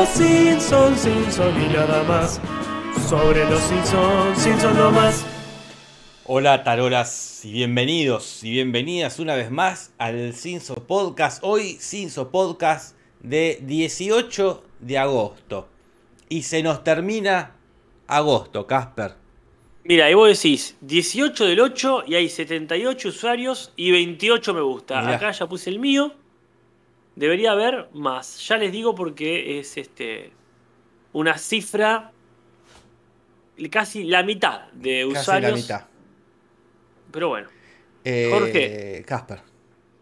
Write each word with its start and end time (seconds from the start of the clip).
los 0.00 0.08
Simpsons, 0.08 0.98
Simpsons 0.98 1.54
y 1.62 1.74
nada 1.74 2.02
más. 2.04 2.40
Sobre 3.06 3.44
los 3.44 3.60
Simpsons, 3.60 4.38
Simpsons 4.38 4.74
no 4.74 4.90
más. 4.90 5.26
Hola 6.24 6.64
tarolas 6.64 7.44
y 7.44 7.52
bienvenidos 7.52 8.42
y 8.42 8.50
bienvenidas 8.50 9.18
una 9.18 9.34
vez 9.34 9.50
más 9.50 9.92
al 9.98 10.32
Cinso 10.32 10.76
Podcast. 10.86 11.40
Hoy 11.44 11.76
Cinso 11.78 12.30
Podcast 12.30 12.96
de 13.20 13.58
18 13.60 14.64
de 14.78 14.96
agosto. 14.96 15.68
Y 16.30 16.44
se 16.44 16.62
nos 16.62 16.82
termina 16.82 17.56
agosto, 18.06 18.66
Casper. 18.66 19.16
Mira, 19.84 20.10
y 20.10 20.14
vos 20.14 20.28
decís 20.28 20.78
18 20.80 21.44
del 21.44 21.60
8 21.60 22.04
y 22.06 22.14
hay 22.14 22.30
78 22.30 23.08
usuarios 23.08 23.74
y 23.76 23.90
28 23.90 24.54
me 24.54 24.62
gusta. 24.62 25.02
Mirá. 25.02 25.16
Acá 25.16 25.30
ya 25.32 25.46
puse 25.46 25.68
el 25.68 25.78
mío. 25.78 26.14
Debería 27.20 27.52
haber 27.52 27.88
más. 27.92 28.48
Ya 28.48 28.56
les 28.56 28.72
digo 28.72 28.94
porque 28.94 29.58
es 29.60 29.76
este 29.76 30.32
una 31.12 31.36
cifra 31.36 32.12
casi 33.70 34.04
la 34.04 34.22
mitad 34.22 34.68
de 34.72 35.06
Casi 35.12 35.20
usuarios. 35.20 35.50
la 35.50 35.56
mitad. 35.58 35.84
Pero 37.12 37.28
bueno, 37.28 37.48
Eh, 38.04 38.28
Jorge. 38.32 39.04
Casper. 39.06 39.40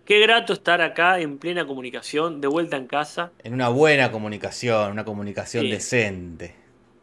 qué 0.04 0.20
grato 0.20 0.52
estar 0.52 0.80
acá 0.80 1.18
en 1.18 1.38
plena 1.38 1.66
comunicación, 1.66 2.40
de 2.40 2.46
vuelta 2.46 2.76
en 2.76 2.86
casa. 2.86 3.32
En 3.42 3.52
una 3.52 3.68
buena 3.68 4.12
comunicación, 4.12 4.92
una 4.92 5.04
comunicación 5.04 5.64
Sí. 5.64 5.70
decente. 5.72 6.54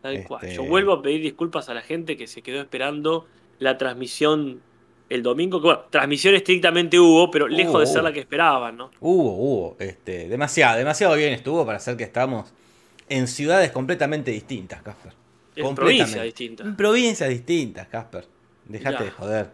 Tal 0.01 0.23
cual. 0.23 0.45
Este- 0.45 0.55
Yo 0.55 0.63
vuelvo 0.63 0.93
a 0.93 1.01
pedir 1.01 1.21
disculpas 1.21 1.67
a 1.67 1.73
la 1.73 1.81
gente 1.81 2.15
que 2.15 2.27
se 2.27 2.41
quedó 2.41 2.61
esperando 2.61 3.27
la 3.59 3.77
transmisión 3.77 4.61
el 5.09 5.23
domingo. 5.23 5.59
Que 5.61 5.65
bueno, 5.65 5.81
transmisión 5.89 6.35
estrictamente 6.35 6.99
hubo, 6.99 7.29
pero 7.31 7.47
lejos 7.47 7.73
Hubo, 7.73 7.79
de 7.81 7.85
ser 7.87 7.97
hubo. 7.97 8.03
la 8.03 8.13
que 8.13 8.19
esperaban, 8.21 8.77
¿no? 8.77 8.91
Hubo, 8.99 9.31
hubo. 9.35 9.75
Este, 9.79 10.27
demasiado, 10.27 10.77
demasiado 10.77 11.15
bien 11.15 11.33
estuvo 11.33 11.65
para 11.65 11.77
hacer 11.77 11.95
que 11.97 12.03
estamos 12.03 12.53
en 13.09 13.27
ciudades 13.27 13.71
completamente 13.71 14.31
distintas, 14.31 14.81
Casper. 14.81 15.13
En 15.55 15.73
provincias 15.75 16.23
distintas. 16.23 16.67
En 16.67 16.75
provincias 16.75 17.29
distintas, 17.29 17.87
Casper. 17.87 18.25
Dejate 18.65 18.97
Ya. 18.99 19.03
de 19.05 19.11
joder. 19.11 19.49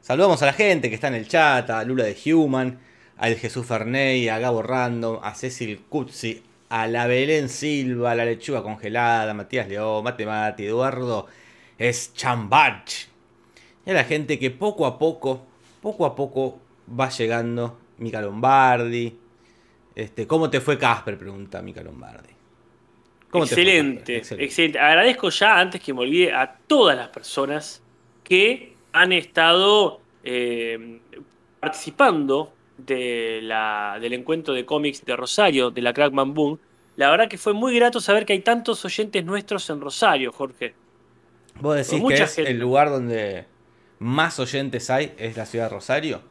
Saludamos 0.00 0.42
a 0.42 0.46
la 0.46 0.52
gente 0.52 0.88
que 0.90 0.94
está 0.96 1.08
en 1.08 1.14
el 1.14 1.26
chat, 1.26 1.68
a 1.70 1.82
Lula 1.82 2.04
de 2.04 2.16
Human, 2.32 2.78
al 3.16 3.36
Jesús 3.36 3.64
Ferney, 3.66 4.28
a 4.28 4.38
Gabo 4.38 4.62
Random, 4.62 5.18
a 5.22 5.34
Cecil 5.34 5.80
Cuzzi, 5.88 6.42
a 6.68 6.86
la 6.86 7.06
Belén 7.06 7.48
Silva, 7.48 8.10
a 8.10 8.14
la 8.14 8.24
Lechuga 8.26 8.62
Congelada, 8.62 9.30
a 9.30 9.34
Matías 9.34 9.66
León, 9.66 10.04
Mate 10.04 10.26
Mate, 10.26 10.66
Eduardo 10.66 11.26
Schambach. 11.78 13.08
Y 13.86 13.90
a 13.90 13.94
la 13.94 14.04
gente 14.04 14.38
que 14.38 14.50
poco 14.50 14.86
a 14.86 14.98
poco, 14.98 15.46
poco 15.80 16.06
a 16.06 16.14
poco 16.14 16.58
va 16.98 17.08
llegando. 17.10 17.78
Mica 17.98 18.20
Lombardi. 18.20 19.16
Este, 19.94 20.26
¿Cómo 20.26 20.50
te 20.50 20.60
fue 20.60 20.78
Casper? 20.78 21.18
Pregunta 21.18 21.62
Mica 21.62 21.82
Lombardi. 21.82 22.30
¿Cómo 23.30 23.46
te 23.46 23.54
fue, 23.54 23.62
Excelente, 23.62 24.16
excelente, 24.16 24.78
Agradezco 24.78 25.28
ya, 25.30 25.58
antes 25.58 25.80
que 25.80 25.92
me 25.92 26.00
olvide, 26.00 26.32
a 26.32 26.56
todas 26.66 26.96
las 26.96 27.08
personas 27.08 27.82
que 28.22 28.74
han 28.92 29.12
estado 29.12 30.00
eh, 30.22 31.00
participando 31.60 32.52
de 32.76 33.40
la, 33.42 33.98
del 34.00 34.14
encuentro 34.14 34.54
de 34.54 34.64
cómics 34.64 35.04
de 35.04 35.16
Rosario, 35.16 35.70
de 35.70 35.82
la 35.82 35.92
Crackman 35.92 36.34
Boom. 36.34 36.58
La 36.96 37.10
verdad 37.10 37.28
que 37.28 37.38
fue 37.38 37.52
muy 37.52 37.74
grato 37.74 38.00
saber 38.00 38.24
que 38.24 38.32
hay 38.32 38.40
tantos 38.40 38.84
oyentes 38.84 39.24
nuestros 39.24 39.68
en 39.70 39.80
Rosario, 39.80 40.32
Jorge. 40.32 40.74
¿Vos 41.60 41.76
decís 41.76 42.02
que 42.08 42.14
es 42.14 42.34
gente. 42.34 42.50
el 42.50 42.58
lugar 42.58 42.90
donde 42.90 43.46
más 43.98 44.38
oyentes 44.38 44.90
hay 44.90 45.14
es 45.18 45.36
la 45.36 45.46
ciudad 45.46 45.66
de 45.66 45.74
Rosario? 45.74 46.22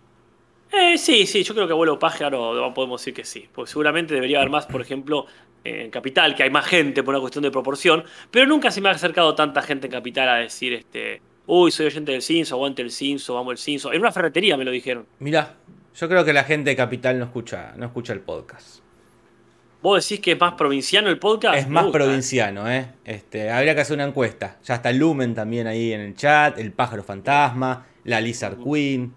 Eh, 0.72 0.98
sí, 0.98 1.28
sí, 1.28 1.44
yo 1.44 1.54
creo 1.54 1.68
que 1.68 1.74
abuelo 1.74 2.00
pájaro 2.00 2.74
podemos 2.74 3.02
decir 3.02 3.14
que 3.14 3.24
sí. 3.24 3.48
Porque 3.54 3.70
seguramente 3.70 4.14
debería 4.14 4.38
haber 4.38 4.50
más, 4.50 4.66
por 4.66 4.82
ejemplo, 4.82 5.28
en 5.64 5.92
Capital, 5.92 6.36
que 6.36 6.44
hay 6.44 6.50
más 6.50 6.66
gente 6.66 7.04
por 7.04 7.14
una 7.14 7.22
cuestión 7.22 7.44
de 7.44 7.52
proporción. 7.52 8.04
Pero 8.32 8.48
nunca 8.48 8.72
se 8.72 8.82
me 8.82 8.90
ha 8.90 8.92
acercado 8.92 9.36
tanta 9.36 9.62
gente 9.62 9.88
en 9.88 9.92
Capital 9.92 10.30
a 10.30 10.36
decir, 10.38 10.74
este, 10.74 11.22
uy, 11.46 11.72
soy 11.72 11.88
oyente 11.88 12.12
del 12.12 12.22
Cinso, 12.22 12.56
aguante 12.56 12.82
el 12.82 12.92
Cinso, 12.92 13.36
vamos 13.36 13.52
el 13.52 13.58
Cinso. 13.60 13.94
En 13.94 14.02
una 14.02 14.12
ferretería 14.12 14.58
me 14.58 14.66
lo 14.66 14.72
dijeron. 14.72 15.06
Mirá, 15.20 15.56
yo 15.96 16.10
creo 16.10 16.26
que 16.26 16.34
la 16.34 16.44
gente 16.44 16.72
de 16.72 16.76
Capital 16.76 17.20
no 17.20 17.26
escucha, 17.26 17.74
no 17.78 17.86
escucha 17.86 18.14
el 18.14 18.22
podcast. 18.22 18.80
¿Vos 19.84 20.08
decís 20.08 20.24
que 20.24 20.32
es 20.32 20.40
más 20.40 20.54
provinciano 20.54 21.10
el 21.10 21.20
podcast? 21.20 21.58
Es 21.58 21.68
Me 21.68 21.74
más 21.74 21.84
gusta, 21.84 22.00
provinciano, 22.00 22.72
¿eh? 22.72 22.88
Este, 23.04 23.52
habría 23.52 23.76
que 23.76 23.82
hacer 23.82 23.96
una 23.96 24.06
encuesta. 24.06 24.58
Ya 24.64 24.76
está 24.76 24.92
Lumen 24.94 25.36
también 25.36 25.68
ahí 25.68 25.92
en 25.92 26.00
el 26.00 26.16
chat, 26.16 26.58
el 26.58 26.72
pájaro 26.72 27.04
fantasma, 27.04 27.86
la 28.06 28.22
Lizard 28.22 28.58
Queen, 28.64 29.14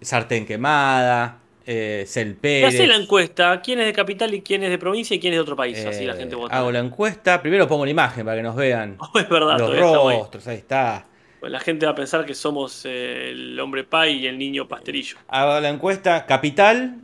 Sartén 0.00 0.44
Quemada, 0.44 1.38
eh, 1.66 2.04
Cel 2.06 2.34
¿Qué 2.34 2.40
Pérez. 2.40 2.74
hace 2.74 2.86
la 2.86 2.96
encuesta? 2.96 3.60
¿Quién 3.62 3.80
es 3.80 3.86
de 3.86 3.92
Capital 3.94 4.32
y 4.34 4.42
quién 4.42 4.62
es 4.62 4.68
de 4.70 4.76
provincia 4.78 5.16
y 5.16 5.20
quién 5.20 5.32
es 5.32 5.38
de 5.38 5.40
otro 5.42 5.56
país? 5.56 5.82
Así 5.84 6.04
la 6.04 6.14
Eh, 6.14 6.18
gente 6.18 6.34
vota. 6.34 6.54
Hago 6.54 6.70
la 6.70 6.80
encuesta. 6.80 7.40
Primero 7.40 7.66
pongo 7.66 7.84
la 7.86 7.90
imagen 7.90 8.26
para 8.26 8.36
que 8.36 8.42
nos 8.42 8.56
vean 8.56 8.98
es 9.14 9.28
verdad, 9.30 9.58
los 9.58 9.70
ahí. 9.70 9.80
rostros. 9.80 10.46
Ahí 10.48 10.56
está. 10.58 11.06
Pues 11.40 11.50
la 11.50 11.60
gente 11.60 11.86
va 11.86 11.92
a 11.92 11.94
pensar 11.94 12.26
que 12.26 12.34
somos 12.34 12.82
eh, 12.84 13.30
el 13.30 13.58
hombre 13.58 13.84
pay 13.84 14.18
y 14.18 14.26
el 14.26 14.36
niño 14.36 14.68
pasterillo. 14.68 15.16
Hago 15.28 15.60
la 15.60 15.70
encuesta. 15.70 16.26
Capital, 16.26 16.96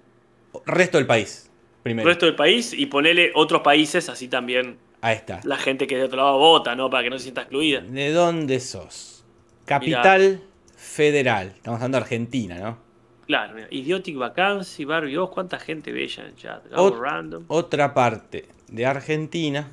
resto 0.67 0.99
del 0.99 1.07
país. 1.07 1.51
Primero. 1.85 2.09
El 2.09 2.15
resto 2.15 2.27
del 2.27 2.35
país 2.35 2.73
y 2.73 2.87
ponele 2.87 3.31
otros 3.37 3.63
países, 3.63 4.09
así 4.09 4.27
también 4.27 4.79
Ahí 5.01 5.15
está. 5.17 5.41
la 5.45 5.57
gente 5.59 5.87
que 5.87 5.97
de 5.97 6.03
otro 6.05 6.17
lado 6.17 6.39
vota, 6.39 6.75
¿no? 6.75 6.91
Para 6.91 7.05
que 7.05 7.11
no 7.11 7.19
se 7.19 7.25
sienta 7.25 7.43
excluida. 7.43 7.81
¿De 7.83 8.11
dónde 8.13 8.59
sos? 8.59 9.25
Capital 9.67 10.43
Federal. 10.77 11.53
Estamos 11.55 11.77
hablando 11.79 11.99
de 11.99 12.03
Argentina, 12.05 12.59
¿no? 12.59 12.79
Claro. 13.27 13.55
Idiotic 13.71 14.17
Vacancy, 14.17 14.85
Barbie, 14.85 15.17
vos, 15.17 15.31
cuánta 15.31 15.59
gente 15.59 15.93
bella 15.93 16.23
en 16.25 16.29
el 16.31 16.37
chat. 16.37 16.65
Ot- 16.73 16.99
Random. 16.99 17.45
Otra 17.49 17.95
parte 17.95 18.49
de 18.69 18.85
Argentina. 18.87 19.71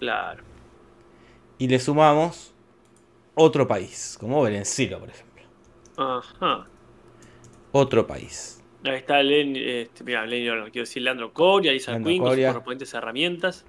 Claro. 0.00 0.42
Y 1.58 1.68
le 1.68 1.78
sumamos 1.80 2.52
otro 3.34 3.66
país. 3.68 4.16
Como 4.18 4.42
Berencilo, 4.42 4.98
por 5.00 5.10
ejemplo. 5.10 5.42
Ajá. 5.96 6.64
Otro 7.72 8.06
país. 8.06 8.57
Ahí 8.84 8.94
está 8.94 9.22
Len, 9.22 9.56
este, 9.56 10.04
mira, 10.04 10.24
Len, 10.24 10.46
no, 10.46 10.64
quiero 10.64 10.86
decir 10.86 11.02
Leandro 11.02 11.32
Coria, 11.32 11.72
Leandro 11.72 12.08
Quinn, 12.08 12.18
con 12.18 12.26
sus 12.28 12.30
Coria. 12.30 12.48
correspondientes 12.48 12.94
herramientas. 12.94 13.64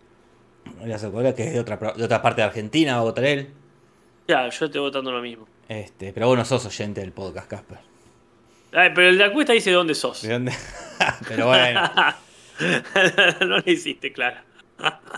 Voy 0.80 0.92
a 0.92 0.96
hacer 0.96 1.12
cola, 1.12 1.34
que 1.34 1.44
es 1.48 1.54
de 1.54 1.60
otra, 1.60 1.78
de 1.78 2.04
otra 2.04 2.22
parte 2.22 2.42
de 2.42 2.48
Argentina, 2.48 2.96
va 2.96 3.00
a 3.00 3.04
votar 3.04 3.26
él. 3.26 3.50
Ya, 4.28 4.48
yo 4.48 4.66
estoy 4.66 4.82
votando 4.82 5.12
lo 5.12 5.22
mismo. 5.22 5.48
Este, 5.68 6.14
pero 6.14 6.28
vos 6.28 6.38
no 6.38 6.46
sos 6.46 6.66
oyente 6.66 7.02
del 7.02 7.12
podcast, 7.12 7.50
Casper. 7.50 7.80
Ay, 8.72 8.92
pero 8.94 9.10
el 9.10 9.18
de 9.18 9.24
la 9.24 9.30
encuesta 9.32 9.54
dice 9.54 9.72
de 9.72 9.76
dónde 9.76 9.96
sos. 9.96 10.22
¿De 10.22 10.34
dónde? 10.34 10.54
pero 11.28 11.48
bueno. 11.48 11.92
no 13.48 13.58
le 13.58 13.72
hiciste, 13.72 14.12
claro. 14.14 14.38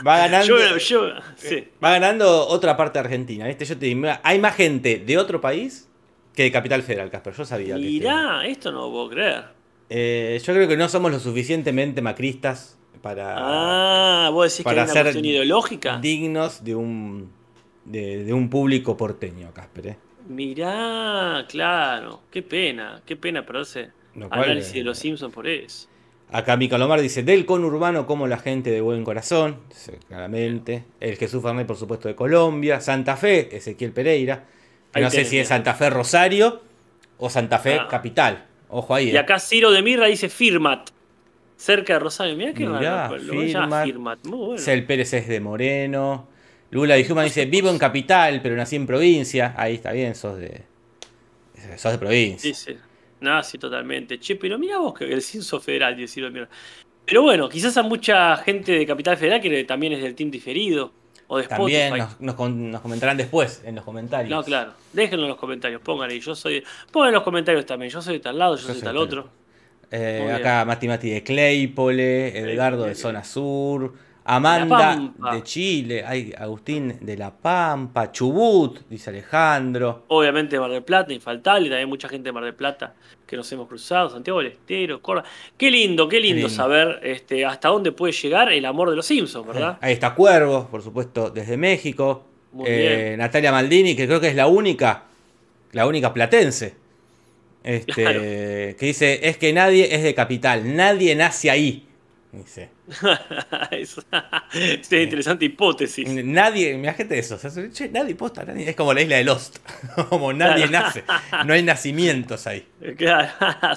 Va 0.08 0.18
ganando. 0.18 0.48
Yo, 0.48 0.78
yo, 0.78 1.10
sí. 1.36 1.68
Va 1.84 1.92
ganando 1.92 2.48
otra 2.48 2.78
parte 2.78 3.00
de 3.00 3.06
Argentina. 3.06 3.48
¿viste? 3.48 3.66
Yo 3.66 3.78
te 3.78 3.88
digo, 3.88 4.08
hay 4.24 4.40
más 4.40 4.56
gente 4.56 5.00
de 5.00 5.18
otro 5.18 5.42
país 5.42 5.90
que 6.34 6.44
de 6.44 6.52
Capital 6.52 6.82
Federal, 6.82 7.10
Casper. 7.12 7.34
Yo 7.34 7.46
sabía 7.46 7.76
que. 7.76 7.82
este- 7.82 7.92
Mirá, 7.92 8.46
esto 8.48 8.72
no 8.72 8.82
lo 8.88 8.92
puedo 8.92 9.10
creer. 9.10 9.61
Eh, 9.94 10.40
yo 10.42 10.54
creo 10.54 10.68
que 10.70 10.78
no 10.78 10.88
somos 10.88 11.12
lo 11.12 11.20
suficientemente 11.20 12.02
macristas 12.02 12.78
para 13.02 13.36
Ah, 13.38 14.30
vos 14.32 14.46
decís 14.46 14.58
que 14.60 14.64
para 14.64 14.84
hay 14.84 14.86
una 14.86 14.94
ser 14.94 15.04
cuestión 15.04 15.26
ideológica. 15.26 15.98
dignos 16.00 16.64
de 16.64 16.76
un 16.76 17.30
de, 17.84 18.24
de 18.24 18.32
un 18.34 18.50
público 18.50 18.96
porteño, 18.96 19.52
Casper. 19.54 19.88
¿eh? 19.88 19.98
Mirá, 20.30 21.46
claro. 21.50 22.22
Qué 22.32 22.42
pena, 22.42 23.02
qué 23.06 23.16
pena 23.18 23.46
perderse 23.46 23.90
cual, 24.14 24.44
análisis 24.44 24.74
eh, 24.76 24.78
de 24.78 24.84
los 24.86 24.98
Simpsons 24.98 25.34
por 25.34 25.48
eso. 25.48 25.88
Acá 26.32 26.56
Mica 26.56 26.78
Lomar 26.78 27.02
dice, 27.02 27.24
del 27.24 27.46
conurbano 27.46 28.06
como 28.06 28.28
la 28.28 28.38
gente 28.38 28.72
de 28.72 28.80
buen 28.80 29.04
corazón, 29.04 29.58
claramente. 30.08 30.86
El 31.02 31.18
Jesús 31.18 31.42
Fernández, 31.42 31.68
por 31.68 31.76
supuesto, 31.76 32.08
de 32.08 32.16
Colombia. 32.16 32.80
Santa 32.80 33.18
Fe, 33.18 33.54
Ezequiel 33.58 33.92
Pereira. 33.92 34.46
Que 34.94 35.02
no 35.02 35.10
sé 35.10 35.26
si 35.26 35.40
es. 35.40 35.48
Santa 35.50 35.74
Fe 35.74 35.90
Rosario 35.90 36.62
o 37.18 37.30
Santa 37.30 37.60
Fe 37.60 37.80
Ah. 37.80 37.88
Capital. 37.90 38.46
Ojo 38.72 38.96
ahí. 38.96 39.10
Y 39.10 39.16
eh. 39.16 39.20
acá 39.20 39.40
Ciro 39.40 39.72
de 39.72 39.82
Mirra 39.82 40.08
dice 40.08 40.30
Firmat. 40.30 40.90
Cerca 41.58 41.94
de 41.94 42.00
Rosario. 42.00 42.36
Mirá 42.36 42.54
qué 42.54 42.66
Mirá, 42.66 43.10
raro. 43.10 43.18
Llama 43.18 43.84
Firmat. 43.84 43.86
Firmat. 43.86 44.26
Muy 44.26 44.38
bueno. 44.40 44.58
Cel 44.58 44.86
Pérez 44.86 45.14
es 45.14 45.28
de 45.28 45.40
Moreno. 45.40 46.28
Lula 46.72 46.96
de 46.96 47.12
Human 47.12 47.26
dice, 47.26 47.46
vivo 47.46 47.70
en 47.70 47.78
capital, 47.78 48.40
pero 48.42 48.56
nací 48.56 48.78
en 48.78 48.88
provincia. 48.88 49.54
Ahí 49.58 49.76
está 49.76 49.92
bien, 49.92 50.16
sos 50.16 50.38
de. 50.38 50.64
Sos 51.76 51.92
de 51.92 51.98
provincia. 51.98 52.54
Sí, 52.54 52.72
sí. 52.72 52.78
No, 53.20 53.44
sí, 53.44 53.58
totalmente. 53.58 54.20
Che, 54.20 54.38
pero 54.38 54.58
mira 54.58 54.80
vos 54.80 54.98
que 54.98 55.04
el 55.04 55.22
censo 55.22 55.60
federal, 55.60 55.96
dice 55.96 56.14
Ciro 56.14 56.28
de 56.28 56.32
Mirra. 56.32 56.50
Pero 57.06 57.24
bueno, 57.24 57.50
quizás 57.50 57.76
a 57.78 57.84
mucha 57.84 58.38
gente 58.38 58.72
de 58.72 58.86
Capital 58.86 59.18
Federal 59.18 59.42
que 59.42 59.64
también 59.66 59.94
es 59.94 60.02
del 60.02 60.16
team 60.16 60.32
diferido. 60.32 60.94
O 61.34 61.38
de 61.38 61.44
Spotify. 61.44 61.80
También 61.90 61.98
nos, 61.98 62.20
nos 62.20 62.36
con- 62.36 62.72
nos 62.72 62.82
comentarán 62.82 63.16
después 63.16 63.62
en 63.64 63.76
los 63.76 63.86
comentarios. 63.86 64.30
No, 64.30 64.44
claro. 64.44 64.74
Déjenlo 64.92 65.24
en 65.24 65.30
los 65.30 65.38
comentarios. 65.38 65.80
Pongan 65.82 66.10
ahí. 66.10 66.20
Yo 66.20 66.36
soy. 66.36 66.62
Pongan 66.92 67.08
en 67.10 67.14
los 67.16 67.24
comentarios 67.24 67.66
también. 67.66 67.90
Yo 67.90 68.02
soy 68.02 68.16
de 68.16 68.20
tal 68.20 68.38
lado, 68.38 68.56
yo, 68.58 68.64
Yo 68.64 68.68
soy 68.68 68.76
de 68.76 68.82
tal 68.82 68.98
otro. 68.98 69.30
Eh, 69.92 70.30
acá 70.36 70.66
Mati 70.66 70.88
Mati 70.90 71.10
de 71.10 71.24
Claypole, 71.24 72.38
Edgardo 72.38 72.84
de. 72.84 72.96
Zona 72.96 73.24
Sur, 73.24 73.94
Amanda 74.36 75.14
de 75.34 75.44
Chile, 75.44 76.04
hay 76.06 76.34
Agustín 76.38 76.98
de 77.02 77.18
La 77.18 77.32
Pampa, 77.32 78.12
Chubut, 78.12 78.80
dice 78.90 79.10
Alejandro. 79.10 80.06
Obviamente 80.08 80.58
Mar 80.60 80.72
del 80.72 80.84
Plata, 80.84 81.12
infaltable, 81.14 81.70
también 81.70 81.90
mucha 81.90 82.08
gente 82.08 82.30
de 82.30 82.32
Mar 82.34 82.44
del 82.46 82.56
Plata 82.56 82.94
que 83.28 83.36
nos 83.38 83.52
hemos 83.52 83.68
cruzado, 83.68 84.10
Santiago 84.10 84.40
del 84.40 84.48
Estero, 84.54 85.02
Córdoba. 85.02 85.28
Qué 85.58 85.70
lindo, 85.72 86.08
qué 86.08 86.20
lindo, 86.20 86.48
lindo. 86.48 86.50
saber 86.50 87.00
este, 87.04 87.46
hasta 87.46 87.70
dónde 87.70 87.92
puede 87.92 88.14
llegar 88.14 88.52
el 88.52 88.66
amor 88.66 88.90
de 88.90 88.96
los 88.96 89.06
Simpsons, 89.06 89.48
¿verdad? 89.48 89.78
Ahí 89.82 89.94
está 89.94 90.14
Cuervo, 90.16 90.68
por 90.70 90.82
supuesto, 90.82 91.30
desde 91.30 91.58
México. 91.58 92.26
Muy 92.54 92.66
Eh, 92.70 93.06
bien. 93.08 93.20
Natalia 93.20 93.52
Maldini, 93.52 93.96
que 93.96 94.06
creo 94.08 94.20
que 94.20 94.28
es 94.28 94.36
la 94.36 94.48
única, 94.48 95.04
la 95.72 95.88
única 95.88 96.14
platense. 96.14 96.76
Este, 97.64 97.94
Claro. 97.94 98.20
Que 98.22 98.78
dice, 98.80 99.20
es 99.28 99.38
que 99.38 99.54
nadie 99.54 99.94
es 99.96 100.04
de 100.04 100.14
capital, 100.14 100.76
nadie 100.76 101.16
nace 101.16 101.50
ahí. 101.52 101.86
Dice. 102.34 102.70
Es 103.72 103.98
es 104.52 104.92
una 104.92 105.02
interesante 105.02 105.46
hipótesis. 105.46 106.08
Nadie, 106.26 106.76
mira 106.78 106.94
gente 106.94 107.18
eso. 107.18 107.36
o 107.36 107.38
sea, 107.38 107.52
che, 107.72 107.90
nadie 107.90 108.16
posta, 108.16 108.44
nadie- 108.46 108.70
es 108.70 108.76
como 108.76 108.94
la 108.94 109.02
isla 109.02 109.16
de 109.18 109.24
Lost. 109.24 109.58
como 110.10 110.34
nadie 110.34 110.68
Claro. 110.68 110.88
nace. 110.88 111.04
No 111.46 111.54
hay 111.54 111.64
nacimientos 111.64 112.48
ahí. 112.48 112.66
Claro, 112.98 113.30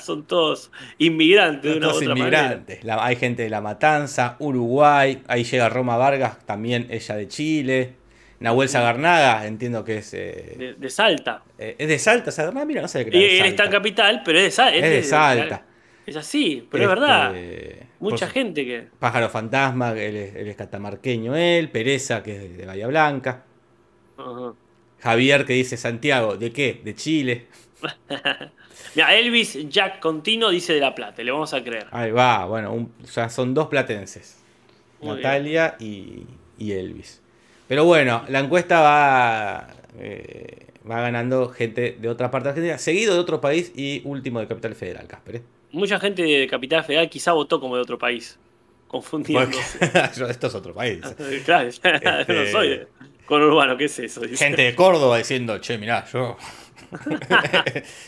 son 0.02 0.26
todos 0.26 0.70
inmigrantes 0.98 1.70
de 1.72 1.76
una 1.78 1.86
u 1.86 1.90
Todos 1.90 2.02
otra 2.02 2.12
inmigrantes. 2.18 2.84
La- 2.84 3.04
hay 3.04 3.16
gente 3.16 3.42
de 3.44 3.50
La 3.50 3.60
Matanza, 3.60 4.36
Uruguay. 4.38 5.22
Ahí 5.28 5.44
llega 5.44 5.68
Roma 5.68 5.96
Vargas, 5.96 6.38
también 6.46 6.86
ella 6.90 7.16
de 7.16 7.28
Chile. 7.28 7.92
Nahuel 8.40 8.68
Zagarnaga, 8.68 9.46
entiendo 9.46 9.84
que 9.84 9.98
es. 9.98 10.12
eh, 10.12 10.54
De, 10.58 10.74
de 10.74 10.90
Salta. 10.90 11.42
eh, 11.58 11.76
es 11.78 11.88
de 11.88 11.98
Salta, 11.98 12.30
Zagarnaga, 12.32 12.66
mira, 12.66 12.82
no 12.82 12.88
sé 12.88 13.06
qué 13.06 13.38
él 13.40 13.46
está 13.46 13.64
en 13.64 13.70
capital, 13.70 14.22
pero 14.24 14.38
es 14.38 14.56
de, 14.56 14.76
Es 14.78 14.82
de 14.82 15.02
Salta. 15.02 15.62
Es 16.04 16.16
así, 16.16 16.66
pero 16.70 16.84
Este, 16.84 16.94
es 16.94 17.00
verdad. 17.00 17.34
Mucha 18.10 18.26
su- 18.26 18.32
gente 18.32 18.64
que. 18.64 18.88
Pájaro 18.98 19.28
Fantasma, 19.28 19.92
él 19.92 20.16
es, 20.16 20.34
él 20.36 20.48
es 20.48 20.56
catamarqueño 20.56 21.34
él. 21.36 21.70
Pereza, 21.70 22.22
que 22.22 22.36
es 22.46 22.56
de 22.58 22.66
Bahía 22.66 22.86
Blanca. 22.86 23.44
Javier, 25.00 25.44
que 25.44 25.52
dice 25.54 25.76
Santiago, 25.76 26.36
¿de 26.36 26.52
qué? 26.52 26.80
De 26.82 26.94
Chile. 26.94 27.46
Mira, 28.94 29.14
Elvis 29.14 29.68
Jack 29.68 30.00
Contino 30.00 30.50
dice 30.50 30.72
de 30.72 30.80
La 30.80 30.94
Plata, 30.94 31.22
le 31.22 31.30
vamos 31.30 31.52
a 31.52 31.62
creer. 31.62 31.86
Ahí 31.90 32.10
va, 32.10 32.46
bueno, 32.46 32.72
un- 32.72 32.92
o 33.02 33.06
sea, 33.06 33.28
son 33.28 33.52
dos 33.54 33.68
platenses. 33.68 34.38
Muy 35.00 35.16
Natalia 35.16 35.76
y, 35.78 36.24
y 36.58 36.72
Elvis. 36.72 37.20
Pero 37.68 37.84
bueno, 37.84 38.24
la 38.28 38.40
encuesta 38.40 38.80
va, 38.80 39.68
eh, 39.98 40.66
va 40.88 41.00
ganando 41.00 41.48
gente 41.48 41.96
de 42.00 42.08
otra 42.08 42.30
parte 42.30 42.46
de 42.48 42.50
Argentina, 42.50 42.78
seguido 42.78 43.14
de 43.14 43.20
otro 43.20 43.40
país 43.40 43.72
y 43.74 44.00
último 44.04 44.40
de 44.40 44.46
Capital 44.46 44.74
Federal, 44.74 45.06
Casper. 45.06 45.42
Mucha 45.74 45.98
gente 46.00 46.22
de 46.22 46.46
Capital 46.46 46.84
Federal 46.84 47.08
quizá 47.10 47.32
votó 47.32 47.60
como 47.60 47.76
de 47.76 47.82
otro 47.82 47.98
país, 47.98 48.38
confundiéndose. 48.88 49.78
Porque- 49.78 50.08
esto 50.30 50.46
es 50.46 50.54
otro 50.54 50.72
país. 50.74 51.00
claro, 51.44 51.68
yo 51.68 51.80
Este- 51.82 52.34
no 52.34 52.46
soy 52.50 52.68
de 52.70 52.88
conurbano, 53.26 53.76
¿qué 53.76 53.86
es 53.86 53.98
eso? 53.98 54.20
Dice. 54.20 54.44
Gente 54.44 54.62
de 54.62 54.74
Córdoba 54.74 55.18
diciendo, 55.18 55.58
che, 55.58 55.78
mirá, 55.78 56.04
yo. 56.06 56.36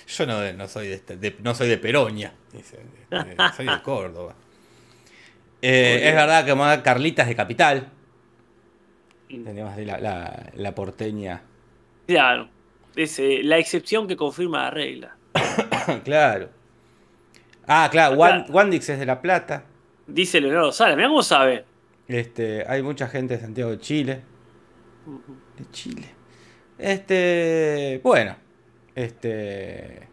yo 0.06 0.26
no, 0.26 0.52
no 0.52 0.68
soy 0.68 0.88
de, 0.88 0.94
este- 0.94 1.16
de- 1.16 1.36
no 1.42 1.54
soy 1.54 1.68
de 1.68 1.78
Peronia. 1.78 2.32
dice, 2.52 2.78
soy 3.56 3.66
de 3.66 3.82
Córdoba. 3.82 4.34
Eh, 5.62 6.00
es 6.08 6.14
verdad 6.14 6.44
que 6.44 6.54
dar 6.54 6.82
Carlitas 6.82 7.26
de 7.26 7.34
Capital. 7.34 7.88
Mm. 9.28 9.44
Tenemos 9.44 9.76
ahí 9.76 9.84
la, 9.84 9.98
la- 9.98 10.52
la 10.54 10.74
porteña. 10.74 11.42
Claro, 12.06 12.48
es 12.94 13.18
eh, 13.18 13.40
la 13.42 13.58
excepción 13.58 14.06
que 14.06 14.16
confirma 14.16 14.64
la 14.64 14.70
regla. 14.70 15.16
claro. 16.04 16.50
Ah, 17.66 17.88
claro, 17.90 18.14
Acá- 18.14 18.20
Wan- 18.20 18.46
Wandix 18.48 18.88
es 18.88 18.98
de 18.98 19.06
La 19.06 19.20
Plata. 19.20 19.64
Dice 20.06 20.40
Leonardo 20.40 20.72
Sala, 20.72 20.94
mira 20.96 21.08
cómo 21.08 21.22
sabe. 21.22 21.64
Este, 22.08 22.64
hay 22.68 22.82
mucha 22.82 23.08
gente 23.08 23.34
de 23.36 23.40
Santiago 23.40 23.70
de 23.72 23.78
Chile. 23.78 24.22
De 25.58 25.70
Chile. 25.72 26.06
Este, 26.78 28.00
bueno, 28.04 28.36
este 28.94 30.08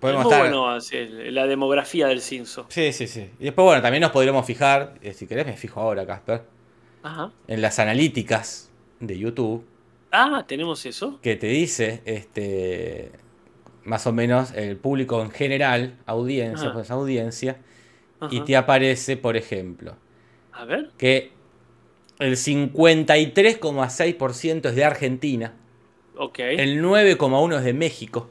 podemos 0.00 0.24
Muy 0.24 0.32
estar 0.32 0.48
bueno 0.48 0.68
así, 0.70 1.06
la 1.30 1.46
demografía 1.46 2.06
del 2.08 2.20
Cinso. 2.22 2.66
Sí, 2.68 2.92
sí, 2.92 3.06
sí. 3.06 3.30
Y 3.38 3.44
después 3.44 3.64
bueno, 3.64 3.82
también 3.82 4.00
nos 4.02 4.10
podríamos 4.12 4.46
fijar, 4.46 4.94
eh, 5.02 5.12
si 5.12 5.26
querés 5.26 5.46
me 5.46 5.56
fijo 5.56 5.80
ahora, 5.80 6.06
Casper, 6.06 6.42
Ajá. 7.02 7.32
en 7.46 7.60
las 7.62 7.78
analíticas 7.78 8.70
de 8.98 9.18
YouTube 9.18 9.64
Ah, 10.10 10.44
tenemos 10.46 10.84
eso. 10.86 11.20
que 11.22 11.36
te 11.36 11.46
dice 11.48 12.02
este 12.04 13.12
más 13.84 14.06
o 14.06 14.12
menos 14.12 14.52
el 14.52 14.76
público 14.76 15.22
en 15.22 15.30
general, 15.30 15.96
audiencia, 16.06 16.66
Ajá. 16.68 16.74
pues 16.74 16.90
audiencia, 16.90 17.56
y 18.30 18.40
te 18.40 18.56
aparece, 18.56 19.16
por 19.16 19.36
ejemplo, 19.36 19.96
A 20.52 20.64
ver. 20.66 20.90
que 20.98 21.30
el 22.18 22.36
53,6% 22.36 24.68
es 24.68 24.74
de 24.76 24.84
Argentina, 24.84 25.54
el 26.38 26.82
9,1% 26.82 27.58
es 27.58 27.64
de 27.64 27.72
México, 27.72 28.28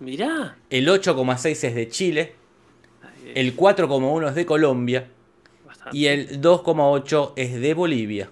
Mirá. 0.00 0.56
el 0.70 0.88
8,6% 0.88 1.50
es 1.68 1.74
de 1.74 1.88
Chile, 1.88 2.34
el 3.34 3.56
4,1% 3.56 4.28
es 4.28 4.34
de 4.34 4.44
Colombia 4.46 5.08
bastante. 5.64 5.96
y 5.96 6.06
el 6.08 6.40
2,8% 6.42 7.32
es 7.36 7.58
de 7.60 7.74
Bolivia. 7.74 8.28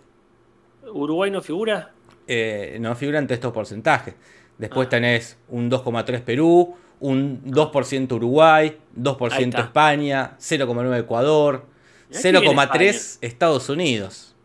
¿Uruguay 0.93 1.31
no 1.31 1.41
figura? 1.41 1.93
Eh, 2.27 2.77
no 2.81 2.95
figuran 2.95 3.25
entre 3.25 3.35
estos 3.37 3.53
porcentajes. 3.53 4.15
Después 4.61 4.87
Ah. 4.87 4.91
tenés 4.91 5.39
un 5.49 5.69
2,3% 5.71 6.23
Perú, 6.23 6.77
un 7.01 7.41
2% 7.45 8.15
Uruguay, 8.17 8.67
Ahí 8.69 8.77
2% 8.95 9.49
está. 9.49 9.61
España, 9.63 10.37
0,9% 10.39 10.99
Ecuador, 10.99 11.65
Mirá 12.11 12.23
que 12.23 12.29
bien 12.41 12.55
0,3% 12.57 13.19
Estados 13.23 13.69
Unidos. 13.71 14.37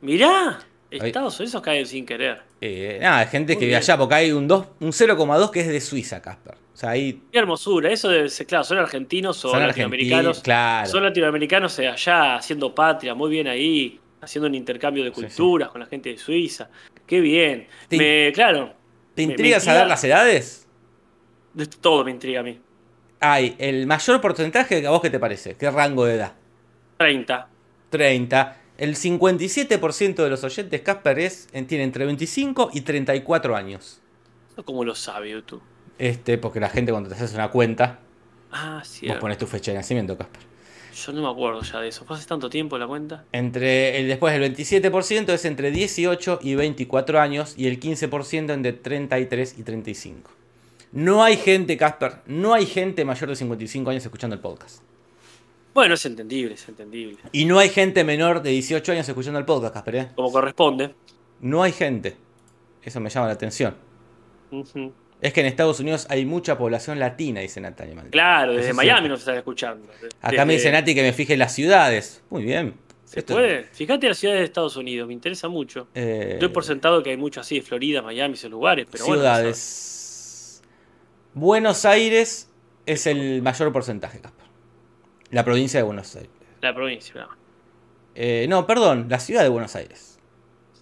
Mirá. 0.00 0.60
Estados 0.90 1.38
Unidos 1.40 1.60
cae 1.62 1.84
sin 1.84 2.06
querer. 2.06 2.40
Eh, 2.60 2.98
nada, 3.02 3.18
hay 3.18 3.26
gente 3.26 3.52
Muy 3.54 3.58
que 3.60 3.66
vive 3.66 3.78
bien. 3.78 3.82
allá, 3.82 3.98
porque 3.98 4.14
hay 4.14 4.32
un, 4.32 4.48
dos- 4.48 4.68
un 4.80 4.92
0,2 4.92 5.50
que 5.50 5.60
es 5.60 5.68
de 5.68 5.80
Suiza, 5.80 6.22
Casper. 6.22 6.54
O 6.54 6.76
sea, 6.76 6.90
ahí 6.90 7.20
Qué 7.32 7.38
hermosura. 7.40 7.90
Eso 7.90 8.08
debe 8.08 8.28
ser, 8.28 8.46
claro, 8.46 8.64
son 8.64 8.78
argentinos 8.78 9.44
o 9.44 9.50
son 9.50 9.66
latinoamericanos. 9.66 10.40
Claro. 10.40 10.88
Son 10.88 11.02
latinoamericanos 11.02 11.76
eh, 11.80 11.88
allá 11.88 12.36
haciendo 12.36 12.72
patria, 12.74 13.14
muy 13.14 13.28
bien 13.30 13.48
ahí, 13.48 13.98
haciendo 14.20 14.46
un 14.48 14.54
intercambio 14.54 15.02
de 15.04 15.10
Sí, 15.10 15.16
culturas 15.22 15.68
con 15.70 15.80
la 15.80 15.86
gente 15.88 16.10
de 16.10 16.16
Suiza. 16.18 16.70
Qué 17.06 17.20
bien. 17.20 17.66
Me, 17.90 18.30
claro, 18.32 18.72
¿Te 19.18 19.22
intriga 19.24 19.58
saber 19.60 19.86
las 19.88 20.02
edades? 20.04 20.64
de 21.54 21.66
todo 21.66 22.04
me 22.04 22.10
intriga 22.12 22.40
a 22.40 22.42
mí. 22.44 22.60
Hay 23.20 23.56
el 23.58 23.86
mayor 23.88 24.20
porcentaje, 24.20 24.86
¿a 24.86 24.90
vos 24.90 25.00
qué 25.02 25.10
te 25.10 25.18
parece? 25.18 25.54
¿Qué 25.56 25.68
rango 25.70 26.04
de 26.04 26.14
edad? 26.14 26.34
30. 26.98 27.48
30. 27.90 28.56
El 28.76 28.94
57% 28.94 30.22
de 30.22 30.30
los 30.30 30.44
oyentes, 30.44 30.80
Casper, 30.82 31.18
es, 31.18 31.48
en- 31.52 31.66
tiene 31.66 31.82
entre 31.82 32.04
25 32.06 32.70
y 32.72 32.82
34 32.82 33.56
años. 33.56 34.00
¿Eso 34.52 34.64
¿Cómo 34.64 34.84
lo 34.84 34.94
sabe 34.94 35.30
YouTube? 35.30 35.62
Este, 35.98 36.38
porque 36.38 36.60
la 36.60 36.68
gente 36.68 36.92
cuando 36.92 37.08
te 37.08 37.16
haces 37.16 37.34
una 37.34 37.50
cuenta, 37.50 37.98
Ah, 38.52 38.82
vos 39.08 39.16
pones 39.16 39.36
tu 39.36 39.46
fecha 39.48 39.72
de 39.72 39.78
nacimiento, 39.78 40.16
Casper. 40.16 40.42
Yo 40.94 41.12
no 41.12 41.22
me 41.22 41.28
acuerdo 41.28 41.62
ya 41.62 41.80
de 41.80 41.88
eso. 41.88 42.04
¿Fue 42.04 42.16
hace 42.16 42.26
tanto 42.26 42.50
tiempo 42.50 42.78
la 42.78 42.86
cuenta? 42.86 43.24
Entre 43.32 43.98
el, 43.98 44.08
después 44.08 44.34
el 44.34 44.54
27% 44.54 45.28
es 45.30 45.44
entre 45.44 45.70
18 45.70 46.40
y 46.42 46.54
24 46.54 47.20
años 47.20 47.54
y 47.56 47.66
el 47.66 47.78
15% 47.78 48.52
entre 48.52 48.72
33 48.72 49.58
y 49.58 49.62
35. 49.62 50.30
No 50.92 51.22
hay 51.22 51.36
gente, 51.36 51.76
Casper, 51.76 52.22
no 52.26 52.54
hay 52.54 52.66
gente 52.66 53.04
mayor 53.04 53.28
de 53.28 53.36
55 53.36 53.90
años 53.90 54.04
escuchando 54.04 54.34
el 54.34 54.40
podcast. 54.40 54.82
Bueno, 55.74 55.94
es 55.94 56.04
entendible, 56.06 56.54
es 56.54 56.68
entendible. 56.68 57.18
Y 57.30 57.44
no 57.44 57.58
hay 57.58 57.68
gente 57.68 58.02
menor 58.04 58.42
de 58.42 58.50
18 58.50 58.92
años 58.92 59.08
escuchando 59.08 59.38
el 59.38 59.44
podcast, 59.44 59.74
Casper. 59.74 59.96
¿eh? 59.96 60.08
Como 60.16 60.32
corresponde. 60.32 60.94
No 61.40 61.62
hay 61.62 61.72
gente. 61.72 62.16
Eso 62.82 63.00
me 63.00 63.10
llama 63.10 63.26
la 63.26 63.34
atención. 63.34 63.74
Ujú. 64.50 64.92
Es 65.20 65.32
que 65.32 65.40
en 65.40 65.46
Estados 65.46 65.80
Unidos 65.80 66.06
hay 66.10 66.24
mucha 66.24 66.56
población 66.56 66.98
latina, 67.00 67.40
dice 67.40 67.60
Natalia. 67.60 68.04
Claro, 68.10 68.52
desde 68.52 68.70
es 68.70 68.76
Miami 68.76 69.08
nos 69.08 69.20
están 69.20 69.36
escuchando. 69.36 69.88
Acá 70.22 70.44
me 70.44 70.52
dice 70.54 70.70
Nati 70.70 70.94
que 70.94 71.02
me 71.02 71.12
fije 71.12 71.32
en 71.32 71.40
las 71.40 71.52
ciudades. 71.54 72.22
Muy 72.30 72.44
bien. 72.44 72.74
¿Se 73.04 73.20
Esto- 73.20 73.34
puede? 73.34 73.64
Fíjate 73.64 74.06
las 74.06 74.18
ciudades 74.18 74.40
de 74.40 74.44
Estados 74.44 74.76
Unidos, 74.76 75.08
me 75.08 75.14
interesa 75.14 75.48
mucho. 75.48 75.88
eh, 75.94 76.36
Doy 76.38 76.50
por 76.50 76.64
sentado 76.64 77.02
que 77.02 77.10
hay 77.10 77.16
mucho 77.16 77.40
así 77.40 77.56
de 77.56 77.62
Florida, 77.62 78.02
Miami, 78.02 78.34
esos 78.34 78.50
lugares, 78.50 78.86
pero 78.90 79.06
bueno, 79.06 79.22
ciudades. 79.22 80.62
Buenos 81.34 81.84
Aires 81.84 82.50
es 82.86 83.06
el 83.06 83.42
mayor 83.42 83.72
porcentaje, 83.72 84.20
Casper. 84.20 84.46
La 85.30 85.44
provincia 85.44 85.78
de 85.80 85.84
Buenos 85.84 86.14
Aires. 86.16 86.30
la 86.60 86.74
provincia. 86.74 87.14
no. 87.14 87.28
Eh, 88.14 88.46
no, 88.48 88.66
perdón, 88.66 89.06
la 89.08 89.20
ciudad 89.20 89.42
de 89.42 89.48
Buenos 89.48 89.76
Aires. 89.76 90.18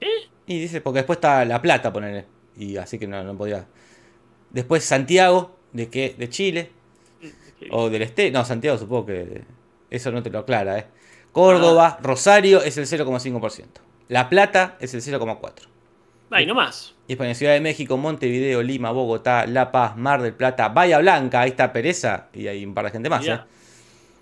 ¿Sí? 0.01 0.07
Y 0.47 0.59
dice, 0.61 0.81
porque 0.81 0.99
después 1.01 1.19
está 1.19 1.45
La 1.45 1.61
Plata, 1.61 1.93
ponele. 1.93 2.25
Y 2.57 2.77
así 2.79 2.99
que 2.99 3.07
no, 3.07 3.23
no 3.25 3.37
podía. 3.37 3.67
Después 4.51 4.85
Santiago, 4.85 5.57
¿de 5.73 5.89
qué? 5.89 6.15
¿De 6.17 6.29
Chile? 6.29 6.71
O 7.71 7.91
del 7.91 8.03
este. 8.03 8.31
No, 8.31 8.45
Santiago 8.45 8.79
supongo 8.79 9.07
que. 9.07 9.43
Eso 9.91 10.11
no 10.13 10.23
te 10.23 10.31
lo 10.31 10.41
aclara, 10.41 10.79
¿eh? 10.79 10.87
Córdoba, 11.33 11.99
Rosario 12.03 12.63
es 12.63 12.79
el 12.79 12.87
0,5%. 12.87 13.65
La 14.09 14.29
Plata 14.29 14.77
es 14.81 14.95
el 14.95 15.03
0,4%. 15.03 15.53
Ahí 16.31 16.47
nomás. 16.47 16.95
Y 17.09 17.23
en 17.23 17.35
Ciudad 17.35 17.53
de 17.53 17.61
México, 17.61 17.97
Montevideo, 17.97 18.63
Lima, 18.63 18.91
Bogotá, 18.91 19.47
La 19.47 19.71
Paz, 19.71 19.97
Mar 19.97 20.23
del 20.23 20.33
Plata, 20.33 20.69
Bahía 20.71 20.99
Blanca, 20.99 21.43
ahí 21.43 21.51
está 21.51 21.73
Pereza 21.73 22.29
y 22.33 22.49
hay 22.49 22.65
un 22.65 22.75
par 22.75 22.87
de 22.87 22.91
gente 22.91 23.09
más, 23.09 23.21
Mirá. 23.21 23.35
¿eh? 23.35 23.41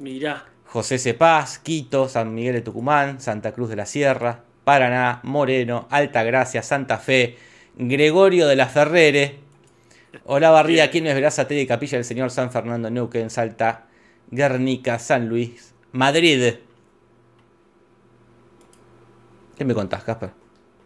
Mirá. 0.00 0.44
José 0.66 0.98
Cepaz, 0.98 1.58
Quito, 1.58 2.08
San 2.08 2.34
Miguel 2.34 2.54
de 2.54 2.60
Tucumán, 2.60 3.20
Santa 3.20 3.52
Cruz 3.52 3.70
de 3.70 3.76
la 3.76 3.86
Sierra, 3.86 4.42
Paraná, 4.64 5.20
Moreno, 5.22 5.86
Altagracia, 5.90 6.62
Santa 6.62 6.98
Fe, 6.98 7.38
Gregorio 7.76 8.48
de 8.48 8.56
la 8.56 8.66
Ferrere, 8.66 9.38
Hola 10.24 10.50
Barría, 10.50 10.90
¿quién 10.90 11.06
es 11.06 11.14
Verázate 11.14 11.54
de 11.54 11.66
Capilla 11.66 11.98
del 11.98 12.04
Señor 12.04 12.30
San 12.30 12.52
Fernando 12.52 12.88
Neuquén, 12.88 13.30
Salta, 13.30 13.88
Guernica, 14.30 14.98
San 14.98 15.28
Luis, 15.28 15.74
Madrid. 15.92 16.54
¿Qué 19.56 19.64
me 19.64 19.74
contás, 19.74 20.04
Casper? 20.04 20.30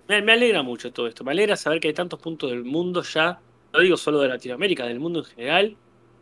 Me, 0.08 0.22
me 0.22 0.32
alegra 0.32 0.62
mucho 0.62 0.92
todo 0.92 1.06
esto. 1.06 1.24
Me 1.24 1.32
alegra 1.32 1.56
saber 1.56 1.80
que 1.80 1.88
hay 1.88 1.94
tantos 1.94 2.20
puntos 2.20 2.50
del 2.50 2.64
mundo 2.64 3.02
ya, 3.02 3.40
no 3.72 3.80
digo 3.80 3.96
solo 3.96 4.20
de 4.20 4.28
Latinoamérica, 4.28 4.86
del 4.86 5.00
mundo 5.00 5.20
en 5.20 5.24
general, 5.26 5.76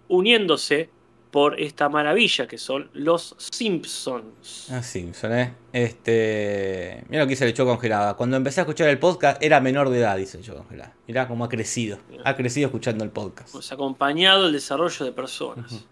uniéndose 0.09 0.91
por 1.31 1.61
esta 1.61 1.89
maravilla 1.89 2.47
que 2.47 2.57
son 2.59 2.89
los 2.95 3.35
Simpsons. 3.39 4.69
Ah, 4.71 4.83
Simpson, 4.83 5.33
¿eh? 5.39 5.55
Este. 5.73 7.05
Mira 7.09 7.23
lo 7.23 7.27
que 7.27 7.31
dice 7.31 7.45
el 7.45 7.51
Lechuga 7.51 7.73
Congelada. 7.73 8.15
Cuando 8.15 8.37
empecé 8.37 8.61
a 8.61 8.63
escuchar 8.63 8.89
el 8.89 8.99
podcast 8.99 9.43
era 9.43 9.61
menor 9.61 9.91
de 9.91 9.99
edad, 9.99 10.17
dice 10.17 10.37
el 10.39 10.43
Lechuga 10.43 10.61
Congelada. 10.61 10.95
Mirá 11.07 11.29
cómo 11.29 11.45
ha 11.45 11.49
crecido. 11.49 11.99
Ha 12.25 12.37
crecido 12.37 12.67
escuchando 12.67 13.05
el 13.05 13.11
podcast. 13.11 13.53
Pues 13.53 13.71
acompañado 13.73 14.47
el 14.47 14.53
desarrollo 14.53 15.05
de 15.05 15.13
personas. 15.13 15.85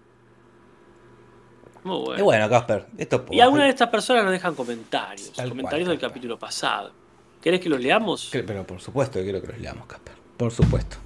Muy 1.82 1.98
Y 1.98 2.04
bueno. 2.04 2.24
bueno, 2.24 2.48
Casper, 2.48 2.86
esto 2.96 3.26
Y 3.30 3.40
algunas 3.40 3.66
de 3.66 3.70
estas 3.70 3.90
personas 3.90 4.24
nos 4.24 4.32
dejan 4.32 4.54
comentarios, 4.54 5.32
Tal 5.32 5.50
comentarios 5.50 5.86
cual, 5.86 5.98
del 5.98 6.08
capítulo 6.08 6.38
pasado. 6.38 6.92
¿Querés 7.42 7.60
que 7.60 7.68
los 7.68 7.78
leamos? 7.78 8.30
Pero 8.32 8.66
por 8.66 8.80
supuesto 8.80 9.18
que 9.18 9.24
quiero 9.24 9.42
que 9.42 9.48
los 9.48 9.58
leamos, 9.58 9.86
Casper. 9.86 10.14
Por 10.38 10.50
supuesto. 10.50 10.96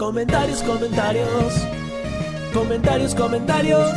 Comentarios, 0.00 0.62
comentarios. 0.62 1.28
Comentarios, 2.54 3.14
comentarios. 3.14 3.90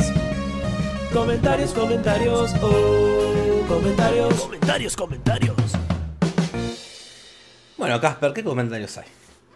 Comentarios, 1.10 1.72
comentarios. 1.72 2.54
Oh, 2.60 3.64
comentarios. 3.66 4.34
Comentarios, 4.34 4.96
comentarios. 4.96 5.56
Bueno, 7.78 7.98
Casper, 8.02 8.34
¿qué 8.34 8.44
comentarios 8.44 8.98
hay? 8.98 9.06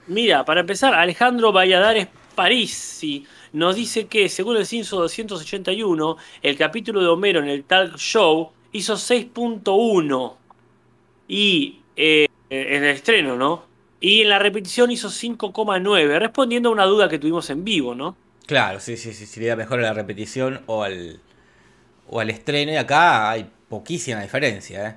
Mira, 0.07 0.47
para 0.47 0.61
empezar, 0.61 0.95
Alejandro 0.95 1.53
Valladares 1.53 2.09
Parisi 2.35 3.27
nos 3.53 3.77
dice 3.77 4.07
que, 4.07 4.31
según 4.31 4.57
el 4.57 4.65
Censo 4.65 4.97
281, 5.01 6.17
el 6.41 6.57
capítulo 6.57 7.03
de 7.03 7.09
Homero 7.09 7.41
en 7.41 7.49
el 7.49 7.65
talk 7.65 7.99
show 7.99 8.53
hizo 8.73 8.95
6.1 8.95 10.35
y 11.29 11.81
eh, 11.95 12.27
en 12.49 12.85
el 12.85 12.89
estreno, 12.89 13.37
¿no? 13.37 13.68
Y 14.01 14.23
en 14.23 14.29
la 14.29 14.39
repetición 14.39 14.91
hizo 14.91 15.09
5,9, 15.09 16.19
respondiendo 16.19 16.69
a 16.69 16.73
una 16.73 16.85
duda 16.85 17.09
que 17.09 17.19
tuvimos 17.19 17.51
en 17.51 17.65
vivo, 17.65 17.95
¿no? 17.95 18.17
Claro, 18.47 18.81
sí, 18.81 18.97
sí, 18.97 19.13
sí. 19.13 19.27
Sería 19.27 19.57
mejor 19.57 19.81
a 19.81 19.83
la 19.83 19.93
repetición 19.93 20.63
o 20.67 20.83
al, 20.83 21.21
o 22.09 22.21
al 22.21 22.31
estreno. 22.31 22.73
Y 22.73 22.77
acá 22.77 23.31
hay 23.31 23.51
poquísima 23.69 24.23
diferencia, 24.23 24.89
¿eh? 24.89 24.95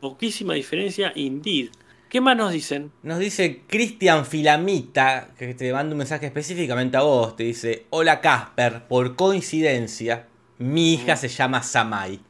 Poquísima 0.00 0.54
diferencia, 0.54 1.12
indeed. 1.14 1.70
¿Qué 2.08 2.22
más 2.22 2.36
nos 2.36 2.52
dicen? 2.52 2.90
Nos 3.02 3.18
dice 3.18 3.62
Cristian 3.66 4.24
Filamita, 4.24 5.28
que 5.38 5.52
te 5.52 5.72
manda 5.72 5.92
un 5.92 5.98
mensaje 5.98 6.26
específicamente 6.26 6.96
a 6.96 7.02
vos. 7.02 7.36
Te 7.36 7.44
dice: 7.44 7.84
Hola 7.90 8.22
Casper, 8.22 8.86
por 8.88 9.14
coincidencia, 9.14 10.26
mi 10.56 10.94
hija 10.94 11.16
se 11.16 11.28
llama 11.28 11.62
Samai. 11.62 12.20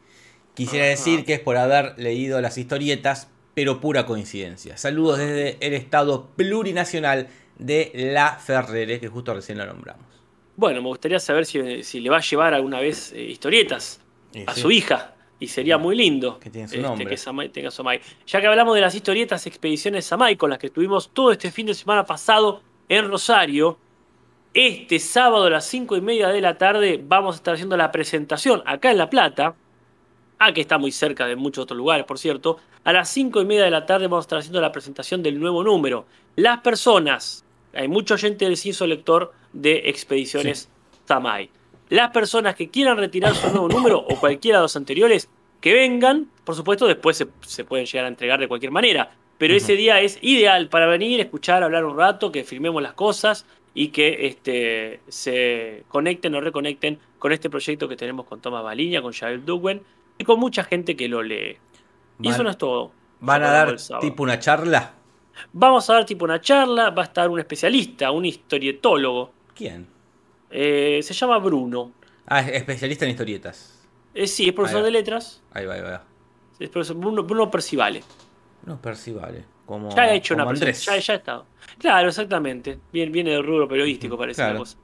Quisiera 0.55 0.87
decir 0.87 1.25
que 1.25 1.35
es 1.35 1.41
por 1.41 1.57
haber 1.57 1.97
leído 1.97 2.41
las 2.41 2.59
historietas, 2.59 3.29
pero 3.59 3.81
pura 3.81 4.07
coincidencia. 4.07 4.77
Saludos 4.77 5.19
desde 5.19 5.57
el 5.59 5.75
estado 5.75 6.29
plurinacional 6.37 7.27
de 7.59 7.91
La 7.93 8.37
Ferrere, 8.37 9.00
que 9.00 9.09
justo 9.09 9.35
recién 9.35 9.59
lo 9.59 9.67
nombramos. 9.67 10.05
Bueno, 10.55 10.81
me 10.81 10.87
gustaría 10.87 11.19
saber 11.19 11.45
si, 11.45 11.83
si 11.83 11.99
le 11.99 12.09
va 12.09 12.19
a 12.19 12.21
llevar 12.21 12.55
alguna 12.55 12.79
vez 12.79 13.12
eh, 13.12 13.21
historietas 13.21 14.00
a 14.47 14.55
sí. 14.55 14.61
su 14.61 14.71
hija. 14.71 15.17
Y 15.41 15.49
sería 15.49 15.77
muy 15.77 15.97
lindo 15.97 16.38
Que 16.38 16.50
tiene 16.50 16.69
su 16.69 16.77
este, 16.77 17.05
que 17.05 17.17
Samai 17.17 17.49
tenga 17.49 17.73
Samai. 17.73 18.00
Ya 18.29 18.41
que 18.41 18.47
hablamos 18.47 18.77
de 18.77 18.81
las 18.81 18.95
historietas 18.95 19.45
Expediciones 19.49 20.05
Samai, 20.05 20.37
con 20.37 20.50
las 20.50 20.61
que 20.61 20.69
estuvimos 20.69 21.11
todo 21.12 21.33
este 21.33 21.50
fin 21.50 21.67
de 21.67 21.75
semana 21.75 22.07
pasado 22.07 22.62
en 22.88 23.09
Rosario, 23.09 23.77
este 24.55 25.00
sábado 25.00 25.47
a 25.47 25.50
las 25.50 25.65
5 25.65 25.97
y 25.97 26.00
media 26.00 26.29
de 26.29 26.41
la 26.41 26.57
tarde 26.59 27.03
vamos 27.03 27.35
a 27.35 27.38
estar 27.38 27.55
haciendo 27.55 27.77
la 27.77 27.91
presentación 27.91 28.62
acá 28.67 28.93
en 28.93 28.99
La 28.99 29.11
Plata, 29.11 29.57
ah, 30.38 30.52
que 30.52 30.61
está 30.61 30.78
muy 30.78 30.92
cerca 30.92 31.26
de 31.26 31.37
muchos 31.37 31.62
otros 31.62 31.76
lugares, 31.76 32.07
por 32.07 32.18
cierto. 32.18 32.59
A 32.85 32.92
las 32.92 33.09
5 33.11 33.42
y 33.42 33.45
media 33.45 33.64
de 33.64 33.71
la 33.71 33.87
tarde 33.87 34.07
vamos 34.07 34.25
a 34.25 34.26
estar 34.26 34.38
haciendo 34.38 34.61
la 34.61 34.73
presentación 34.73 35.23
del 35.23 35.38
nuevo 35.38 35.62
número. 35.62 36.07
Las 36.37 36.61
personas, 36.61 37.45
hay 37.75 37.88
mucho 37.88 38.16
gente 38.16 38.45
del 38.45 38.57
Cinso 38.57 38.87
Lector 38.87 39.33
de 39.52 39.88
Expediciones 39.90 40.68
Samai. 41.07 41.50
Las 41.88 42.11
personas 42.11 42.54
que 42.54 42.68
quieran 42.68 42.97
retirar 42.97 43.35
su 43.35 43.49
nuevo 43.50 43.68
número 43.68 43.99
o 43.99 44.21
cualquiera 44.21 44.59
de 44.59 44.62
los 44.62 44.76
anteriores, 44.76 45.28
que 45.61 45.73
vengan, 45.73 46.28
por 46.45 46.54
supuesto, 46.54 46.87
después 46.87 47.16
se, 47.16 47.26
se 47.40 47.64
pueden 47.64 47.87
llegar 47.87 48.04
a 48.04 48.09
entregar 48.09 48.38
de 48.38 48.49
cualquier 48.49 48.71
manera. 48.71 49.11
Pero 49.38 49.54
ese 49.54 49.75
día 49.75 50.00
es 50.00 50.18
ideal 50.21 50.68
para 50.68 50.87
venir, 50.87 51.21
escuchar, 51.21 51.62
hablar 51.62 51.85
un 51.85 51.97
rato, 51.97 52.33
que 52.33 52.45
firmemos 52.45 52.83
las 52.83 52.92
cosas 52.95 53.47
y 53.73 53.88
que 53.88 54.26
este, 54.26 55.00
se 55.09 55.85
conecten 55.88 56.35
o 56.35 56.40
reconecten 56.40 56.99
con 57.21 57.33
este 57.33 57.49
proyecto 57.49 57.88
que 57.88 57.97
tenemos 57.97 58.26
con 58.26 58.40
Thomas 58.40 58.64
Baliña, 58.64 59.00
con 59.00 59.12
Jael 59.12 59.45
Dugwen 59.45 59.83
y 60.19 60.25
con 60.25 60.39
mucha 60.41 60.65
gente 60.65 60.97
que 60.97 61.09
lo 61.09 61.23
lee. 61.23 61.57
Y 62.21 62.29
eso 62.29 62.43
no 62.43 62.51
es 62.51 62.59
todo. 62.59 62.93
¿Van 63.21 63.43
a 63.43 63.51
dar 63.51 63.77
tipo 64.01 64.23
una 64.23 64.39
charla? 64.39 64.93
Vamos 65.53 65.89
a 65.89 65.95
dar 65.95 66.05
tipo 66.05 66.25
una 66.25 66.41
charla, 66.41 66.91
va 66.91 67.03
a 67.03 67.05
estar 67.07 67.29
un 67.31 67.39
especialista, 67.39 68.11
un 68.11 68.25
historietólogo. 68.25 69.33
¿Quién? 69.55 69.87
Eh, 70.51 71.01
se 71.03 71.15
llama 71.15 71.39
Bruno. 71.39 71.93
Ah, 72.27 72.41
es 72.41 72.49
especialista 72.55 73.05
en 73.05 73.13
historietas. 73.13 73.87
Eh, 74.15 74.27
sí, 74.27 74.49
es 74.49 74.53
profesor 74.53 74.83
de 74.83 74.91
letras. 74.91 75.43
Ahí 75.53 75.65
va, 75.67 75.75
ahí 75.75 75.81
va. 75.81 76.05
Es 76.59 76.69
profesor 76.69 76.97
Bruno, 76.97 77.23
Bruno 77.23 77.51
Percivale. 77.51 78.03
No, 78.67 78.81
Percivale. 78.81 79.45
Como, 79.65 79.95
Ya 79.95 80.03
ha 80.03 80.15
hecho 80.15 80.35
como 80.35 80.45
una 80.49 80.51
Andrés. 80.53 80.85
presentación. 80.85 80.97
Ya, 80.97 81.07
ya 81.07 81.13
ha 81.13 81.17
estado. 81.17 81.47
Claro, 81.79 82.09
exactamente. 82.09 82.79
Viene, 82.93 83.13
viene 83.13 83.31
del 83.31 83.45
rubro 83.45 83.69
periodístico, 83.69 84.17
parece 84.19 84.39
Claro. 84.41 84.55
la 84.55 84.59
cosa. 84.61 84.79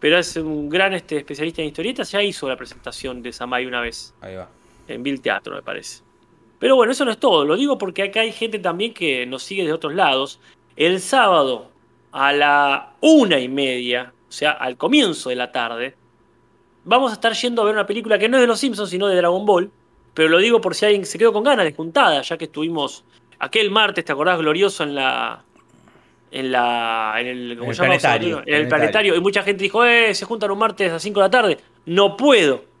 Pero 0.00 0.18
es 0.18 0.36
un 0.36 0.68
gran 0.68 0.94
este, 0.94 1.18
especialista 1.18 1.62
en 1.62 1.68
historietas. 1.68 2.10
Ya 2.10 2.22
hizo 2.22 2.48
la 2.48 2.56
presentación 2.56 3.22
de 3.22 3.32
Samai 3.32 3.66
una 3.66 3.80
vez. 3.80 4.14
Ahí 4.20 4.34
va. 4.34 4.48
En 4.92 5.02
Bill 5.02 5.20
Teatro, 5.20 5.54
me 5.54 5.62
parece. 5.62 6.02
Pero 6.58 6.76
bueno, 6.76 6.92
eso 6.92 7.04
no 7.04 7.10
es 7.10 7.18
todo. 7.18 7.44
Lo 7.44 7.56
digo 7.56 7.76
porque 7.76 8.04
acá 8.04 8.20
hay 8.20 8.32
gente 8.32 8.58
también 8.58 8.94
que 8.94 9.26
nos 9.26 9.42
sigue 9.42 9.64
de 9.64 9.72
otros 9.72 9.94
lados. 9.94 10.38
El 10.76 11.00
sábado 11.00 11.68
a 12.12 12.32
la 12.32 12.92
una 13.00 13.38
y 13.40 13.48
media, 13.48 14.12
o 14.28 14.32
sea, 14.32 14.52
al 14.52 14.76
comienzo 14.76 15.30
de 15.30 15.36
la 15.36 15.50
tarde, 15.50 15.96
vamos 16.84 17.10
a 17.10 17.14
estar 17.14 17.32
yendo 17.32 17.62
a 17.62 17.64
ver 17.64 17.74
una 17.74 17.86
película 17.86 18.18
que 18.18 18.28
no 18.28 18.36
es 18.36 18.42
de 18.42 18.46
los 18.46 18.60
Simpsons, 18.60 18.90
sino 18.90 19.08
de 19.08 19.16
Dragon 19.16 19.44
Ball. 19.44 19.70
Pero 20.14 20.28
lo 20.28 20.38
digo 20.38 20.60
por 20.60 20.74
si 20.74 20.84
alguien 20.84 21.04
se 21.06 21.18
quedó 21.18 21.32
con 21.32 21.42
ganas 21.42 21.64
de 21.64 21.72
juntada, 21.72 22.22
ya 22.22 22.36
que 22.36 22.44
estuvimos 22.44 23.04
aquel 23.38 23.70
martes, 23.70 24.04
¿te 24.04 24.12
acordás? 24.12 24.38
Glorioso 24.38 24.84
en 24.84 24.94
la. 24.94 25.42
En 26.30 26.52
la. 26.52 27.14
En 27.18 27.26
el, 27.26 27.56
¿cómo 27.58 27.72
En 27.72 27.72
el 27.72 27.76
planetario, 27.76 28.36
En 28.38 28.38
el 28.38 28.44
planetario. 28.44 28.68
planetario. 28.68 29.14
Y 29.16 29.20
mucha 29.20 29.42
gente 29.42 29.62
dijo, 29.62 29.84
eh, 29.84 30.14
se 30.14 30.26
juntan 30.26 30.50
un 30.50 30.58
martes 30.58 30.90
a 30.90 30.94
las 30.94 31.02
5 31.02 31.18
de 31.18 31.24
la 31.26 31.30
tarde. 31.30 31.58
No 31.86 32.16
puedo. 32.16 32.71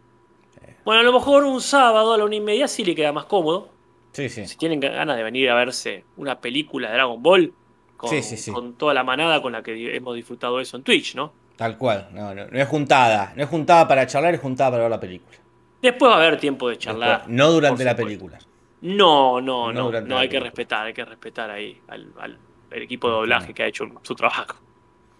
Bueno, 0.84 1.00
a 1.00 1.04
lo 1.04 1.12
mejor 1.12 1.44
un 1.44 1.60
sábado 1.60 2.12
a 2.12 2.18
la 2.18 2.24
una 2.24 2.34
y 2.36 2.40
media 2.40 2.66
sí 2.68 2.84
le 2.84 2.94
queda 2.94 3.12
más 3.12 3.24
cómodo. 3.26 3.68
Sí, 4.12 4.28
sí. 4.28 4.46
Si 4.46 4.56
tienen 4.56 4.80
ganas 4.80 5.16
de 5.16 5.22
venir 5.22 5.48
a 5.50 5.54
verse 5.54 6.04
una 6.16 6.40
película 6.40 6.88
de 6.88 6.94
Dragon 6.94 7.22
Ball, 7.22 7.52
con, 7.96 8.10
Sí, 8.10 8.22
sí, 8.22 8.36
sí. 8.36 8.50
con 8.52 8.74
toda 8.74 8.92
la 8.94 9.04
manada 9.04 9.40
con 9.40 9.52
la 9.52 9.62
que 9.62 9.96
hemos 9.96 10.14
disfrutado 10.16 10.60
eso 10.60 10.76
en 10.76 10.82
Twitch, 10.82 11.14
¿no? 11.14 11.32
Tal 11.56 11.78
cual. 11.78 12.08
No, 12.12 12.34
no, 12.34 12.46
no 12.46 12.58
es 12.58 12.66
juntada. 12.68 13.32
No 13.36 13.42
es 13.44 13.48
juntada 13.48 13.86
para 13.86 14.06
charlar, 14.06 14.34
es 14.34 14.40
juntada 14.40 14.72
para 14.72 14.82
ver 14.84 14.90
la 14.90 15.00
película. 15.00 15.36
Después 15.80 16.10
va 16.10 16.16
a 16.16 16.18
haber 16.18 16.38
tiempo 16.38 16.68
de 16.68 16.78
charlar. 16.78 17.18
Después, 17.20 17.36
no 17.36 17.50
durante 17.52 17.84
la 17.84 17.94
película. 17.96 18.38
No, 18.82 19.40
no, 19.40 19.72
No 19.72 19.90
no, 20.00 20.18
hay 20.18 20.28
que 20.28 20.40
respetar, 20.40 20.86
hay 20.86 20.92
que 20.92 21.04
respetar 21.04 21.50
ahí 21.50 21.80
al, 21.88 22.12
al- 22.18 22.38
equipo 22.72 23.06
de 23.08 23.14
doblaje 23.14 23.54
que 23.54 23.62
ha 23.62 23.66
hecho 23.66 23.84
su 24.02 24.14
trabajo. 24.14 24.56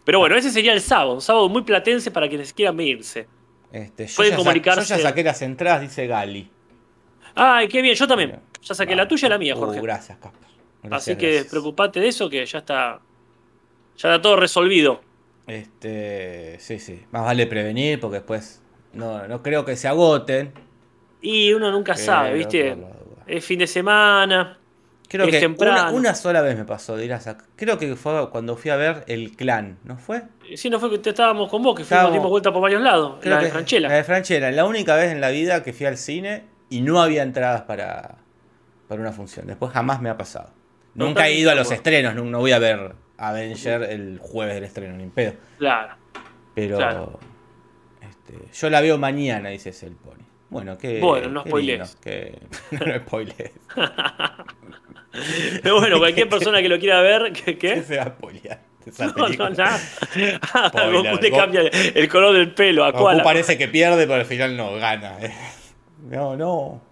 Pero 0.05 0.19
bueno, 0.19 0.35
ese 0.37 0.51
sería 0.51 0.73
el 0.73 0.81
sábado, 0.81 1.13
un 1.15 1.21
sábado 1.21 1.49
muy 1.49 1.63
platense 1.63 2.11
para 2.11 2.29
quienes 2.29 2.53
quieran 2.53 2.77
venirse. 2.77 3.29
Este, 3.73 4.07
yo, 4.07 4.17
Pueden 4.17 4.33
ya 4.33 4.37
sa- 4.39 4.43
comunicarse. 4.45 4.95
yo 4.95 4.97
ya 4.97 5.09
saqué 5.09 5.25
las 5.25 5.43
entradas, 5.43 5.81
dice 5.81 6.07
Gali. 6.07 6.51
Ay, 7.35 7.69
qué 7.69 7.81
bien, 7.83 7.95
yo 7.95 8.07
también. 8.07 8.39
Ya 8.63 8.75
saqué 8.75 8.95
la 8.95 9.09
tuya 9.09 9.27
y 9.27 9.31
la 9.31 9.39
mía, 9.39 9.55
Uh, 9.57 9.59
Jorge. 9.61 9.81
gracias, 9.81 10.19
Casper. 10.19 10.49
Así 10.91 11.17
que 11.17 11.31
gracias. 11.33 11.51
preocupate 11.51 12.01
de 12.01 12.09
eso, 12.09 12.29
que 12.29 12.45
ya 12.45 12.59
está. 12.59 13.01
Ya 13.97 14.09
está 14.11 14.21
todo 14.23 14.37
resolvido. 14.37 15.01
Este, 15.47 16.57
sí, 16.61 16.79
sí. 16.79 17.03
Más 17.11 17.25
vale 17.25 17.47
prevenir 17.47 17.99
porque 18.01 18.17
después 18.19 18.61
no, 18.93 19.27
no 19.29 19.43
creo 19.43 19.65
que 19.65 19.77
se 19.77 19.89
agoten. 19.89 20.53
Y 21.21 21.53
uno 21.53 21.71
nunca 21.71 21.97
sabe, 21.97 22.35
¿viste? 22.35 22.77
Es 23.27 23.45
fin 23.45 23.59
de 23.59 23.67
semana. 23.67 24.59
Creo 25.13 25.27
Es 25.27 25.41
que 25.41 25.47
una, 25.47 25.91
una 25.91 26.15
sola 26.15 26.41
vez 26.41 26.57
me 26.57 26.65
pasó 26.65 26.97
de 26.97 27.05
ir 27.05 27.13
a 27.13 27.21
Creo 27.55 27.77
que 27.77 27.97
fue 27.97 28.31
cuando 28.31 28.57
fui 28.57 28.71
a 28.71 28.77
ver 28.77 29.05
El 29.07 29.37
Clan, 29.37 29.79
¿no 29.85 29.99
fue? 29.99 30.23
Si 30.57 30.71
no 30.71 30.81
fue 30.81 30.99
que 31.03 31.11
estábamos 31.11 31.51
con 31.51 31.63
vos, 31.63 31.75
que 31.75 31.85
fuimos, 31.85 31.91
Estábamos- 31.91 32.13
dimos 32.15 32.31
vuelta 32.31 32.51
por 32.51 32.63
varios 32.63 32.81
lados. 32.81 33.23
La 33.23 33.39
de 33.43 33.51
Franchella. 33.51 33.89
La 33.91 33.97
de 33.97 34.05
Franchella. 34.05 34.51
La 34.53 34.65
única 34.65 34.97
vez 34.97 35.13
en 35.13 35.21
la 35.21 35.29
vida 35.29 35.63
que 35.63 35.75
fui 35.75 35.85
al 35.85 35.99
cine 35.99 36.45
y 36.71 36.81
no 36.81 37.03
había 37.03 37.23
entradas 37.23 37.61
para, 37.61 38.15
para 38.89 39.03
una 39.03 39.13
función. 39.13 39.47
Después 39.47 39.71
jamás 39.73 40.01
me 40.01 40.09
ha 40.09 40.17
pasado. 40.17 40.49
Nunca 40.95 41.29
he 41.29 41.35
ido 41.35 41.51
a 41.51 41.55
los 41.55 41.71
estrenos. 41.71 42.15
No, 42.15 42.25
no 42.25 42.39
voy 42.39 42.53
a 42.53 42.59
ver 42.59 42.95
Avenger 43.19 43.83
el 43.83 44.19
jueves 44.19 44.55
del 44.55 44.65
estreno, 44.65 44.97
ni 44.97 45.09
pedo. 45.09 45.35
Claro. 45.59 45.95
Pero, 46.55 46.79
Claro. 46.79 47.21
Este, 48.01 48.39
yo 48.51 48.71
la 48.71 48.81
veo 48.81 48.97
mañana, 48.97 49.51
dice 49.51 49.75
el 49.85 49.93
Pony. 49.95 50.25
Bueno, 50.49 50.77
que. 50.79 51.01
Bueno, 51.01 51.29
no 51.29 51.43
spoilees. 51.43 51.97
Que, 51.97 52.41
no 52.71 52.99
spoilees. 53.07 53.53
Pero 55.63 55.79
bueno, 55.81 55.99
cualquier 55.99 56.29
persona 56.31 56.61
que 56.63 56.69
lo 56.69 56.79
quiera 56.79 57.01
ver, 57.01 57.33
¿qué? 57.33 57.57
¿Qué 57.59 57.83
se 57.83 57.97
va 57.99 58.05
a 58.05 58.07
spoilear? 58.09 58.61
Esa 58.85 59.07
No, 59.07 59.29
no, 59.29 59.51
nada. 59.51 59.81
Ah. 60.55 60.71
Goku 60.93 61.03
le 61.23 61.31
Goku- 61.31 61.37
cambia 61.37 61.63
el 61.63 62.09
color 62.09 62.35
del 62.35 62.53
pelo 62.53 62.85
a 62.85 62.91
Goku 62.91 63.23
parece 63.23 63.57
que 63.57 63.69
pierde, 63.69 64.07
pero 64.07 64.21
al 64.21 64.27
final 64.27 64.57
no 64.57 64.75
gana. 64.75 65.19
eh. 65.21 65.33
No, 66.11 66.37
no. 66.37 66.83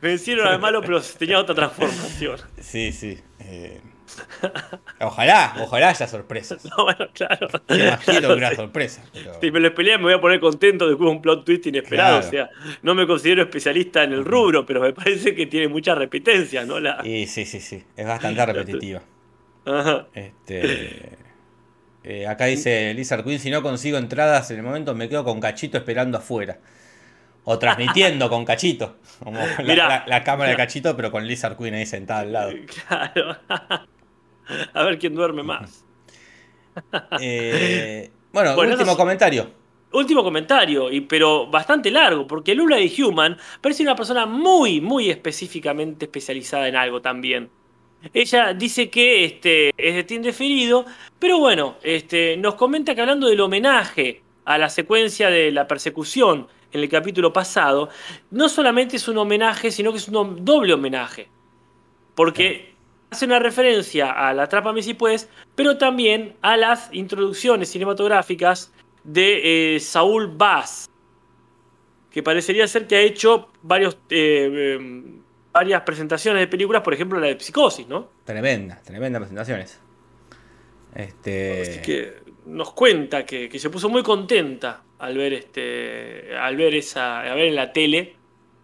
Vencieron 0.00 0.48
al 0.48 0.58
malo, 0.58 0.80
pero 0.80 1.00
tenía 1.00 1.38
otra 1.38 1.54
transformación. 1.54 2.38
Sí, 2.60 2.90
sí. 2.92 3.18
eh. 3.40 3.80
Ojalá, 5.00 5.54
ojalá 5.60 5.90
haya 5.90 6.06
sorpresas. 6.06 6.64
No, 6.76 6.84
bueno, 6.84 7.06
claro. 7.12 7.48
Me 7.68 7.76
imagino 7.88 8.20
que 8.28 8.34
una 8.34 8.54
sorpresa. 8.56 9.02
Pero... 9.12 9.38
Si 9.40 9.50
me 9.50 9.60
lo 9.60 9.74
pelean, 9.74 10.00
me 10.00 10.04
voy 10.06 10.14
a 10.14 10.20
poner 10.20 10.40
contento 10.40 10.88
de 10.88 10.96
que 10.96 11.02
hubo 11.02 11.10
un 11.10 11.22
plot 11.22 11.44
twist 11.44 11.66
inesperado. 11.66 12.20
Claro. 12.20 12.26
O 12.26 12.30
sea, 12.30 12.50
no 12.82 12.94
me 12.94 13.06
considero 13.06 13.42
especialista 13.42 14.02
en 14.04 14.12
el 14.12 14.24
rubro, 14.24 14.64
pero 14.66 14.80
me 14.80 14.92
parece 14.92 15.34
que 15.34 15.46
tiene 15.46 15.68
mucha 15.68 15.94
repitencia, 15.94 16.64
¿no? 16.64 16.80
La... 16.80 17.00
Y 17.04 17.26
sí, 17.26 17.44
sí, 17.44 17.60
sí. 17.60 17.82
Es 17.96 18.06
bastante 18.06 18.44
repetitiva. 18.46 19.02
Ajá. 19.64 20.06
Este, 20.14 21.10
eh, 22.04 22.26
acá 22.26 22.46
dice 22.46 22.94
Lizard 22.94 23.24
Queen, 23.24 23.38
si 23.38 23.50
no 23.50 23.62
consigo 23.62 23.98
entradas 23.98 24.50
en 24.50 24.58
el 24.58 24.62
momento 24.62 24.94
me 24.94 25.08
quedo 25.08 25.24
con 25.24 25.40
Cachito 25.40 25.76
esperando 25.78 26.18
afuera. 26.18 26.58
O 27.44 27.58
transmitiendo 27.58 28.28
con 28.28 28.44
Cachito. 28.44 28.96
Como 29.24 29.38
la, 29.38 29.56
Mirá. 29.64 29.88
la- 29.88 30.04
la 30.06 30.22
cámara 30.24 30.50
de 30.50 30.56
Cachito, 30.56 30.94
pero 30.96 31.10
con 31.10 31.26
Lizard 31.26 31.56
Queen 31.56 31.74
ahí 31.74 31.86
sentada 31.86 32.20
al 32.20 32.32
lado. 32.32 32.52
Claro. 32.88 33.36
A 34.74 34.82
ver 34.84 34.98
quién 34.98 35.14
duerme 35.14 35.42
más. 35.42 35.84
Eh, 37.20 38.10
bueno, 38.32 38.54
Bueno, 38.54 38.72
último 38.72 38.92
es- 38.92 38.96
comentario. 38.96 39.50
Último 39.90 40.22
comentario, 40.22 40.92
y, 40.92 41.00
pero 41.00 41.46
bastante 41.46 41.90
largo, 41.90 42.26
porque 42.26 42.54
Lula 42.54 42.76
de 42.76 42.92
Human 43.02 43.36
parece 43.60 43.82
una 43.82 43.96
persona 43.96 44.26
muy, 44.26 44.82
muy 44.82 45.08
específicamente 45.08 46.04
especializada 46.04 46.68
en 46.68 46.76
algo 46.76 47.00
también. 47.00 47.48
Ella 48.12 48.52
dice 48.52 48.90
que 48.90 49.24
este, 49.24 49.70
es 49.76 49.94
de 49.94 50.04
Team 50.04 50.22
Deferido, 50.22 50.84
pero 51.18 51.38
bueno, 51.38 51.76
este, 51.82 52.36
nos 52.36 52.54
comenta 52.54 52.94
que 52.94 53.00
hablando 53.00 53.28
del 53.28 53.40
homenaje 53.40 54.20
a 54.44 54.58
la 54.58 54.68
secuencia 54.68 55.30
de 55.30 55.50
la 55.50 55.66
persecución 55.66 56.46
en 56.70 56.80
el 56.82 56.88
capítulo 56.90 57.32
pasado, 57.32 57.88
no 58.30 58.48
solamente 58.50 58.96
es 58.96 59.08
un 59.08 59.16
homenaje, 59.16 59.70
sino 59.72 59.90
que 59.90 59.98
es 59.98 60.06
un 60.08 60.44
doble 60.44 60.74
homenaje. 60.74 61.28
Porque 62.14 62.74
hace 63.10 63.24
una 63.24 63.38
referencia 63.38 64.10
a 64.10 64.32
la 64.34 64.48
Trapa 64.48 64.74
si 64.82 64.94
puedes, 64.94 65.28
pero 65.54 65.78
también 65.78 66.36
a 66.42 66.56
las 66.56 66.92
introducciones 66.92 67.68
cinematográficas 67.70 68.72
de 69.04 69.76
eh, 69.76 69.80
Saúl 69.80 70.28
Bass, 70.28 70.88
que 72.10 72.22
parecería 72.22 72.66
ser 72.66 72.86
que 72.86 72.96
ha 72.96 73.00
hecho 73.00 73.48
varios, 73.62 73.94
eh, 74.10 74.78
eh, 74.80 75.20
varias 75.52 75.82
presentaciones 75.82 76.40
de 76.40 76.46
películas, 76.48 76.82
por 76.82 76.94
ejemplo 76.94 77.18
la 77.18 77.28
de 77.28 77.40
Psicosis, 77.40 77.88
¿no? 77.88 78.10
Tremenda, 78.24 78.80
tremenda 78.84 79.18
presentaciones. 79.18 79.80
Este, 80.94 81.62
Así 81.62 81.82
que 81.82 82.14
nos 82.46 82.72
cuenta 82.72 83.24
que, 83.24 83.48
que 83.48 83.58
se 83.58 83.70
puso 83.70 83.88
muy 83.88 84.02
contenta 84.02 84.82
al 84.98 85.16
ver 85.16 85.32
este, 85.32 86.36
al 86.36 86.56
ver 86.56 86.74
esa, 86.74 87.20
a 87.20 87.34
ver 87.34 87.46
en 87.46 87.54
la 87.54 87.72
tele 87.72 88.16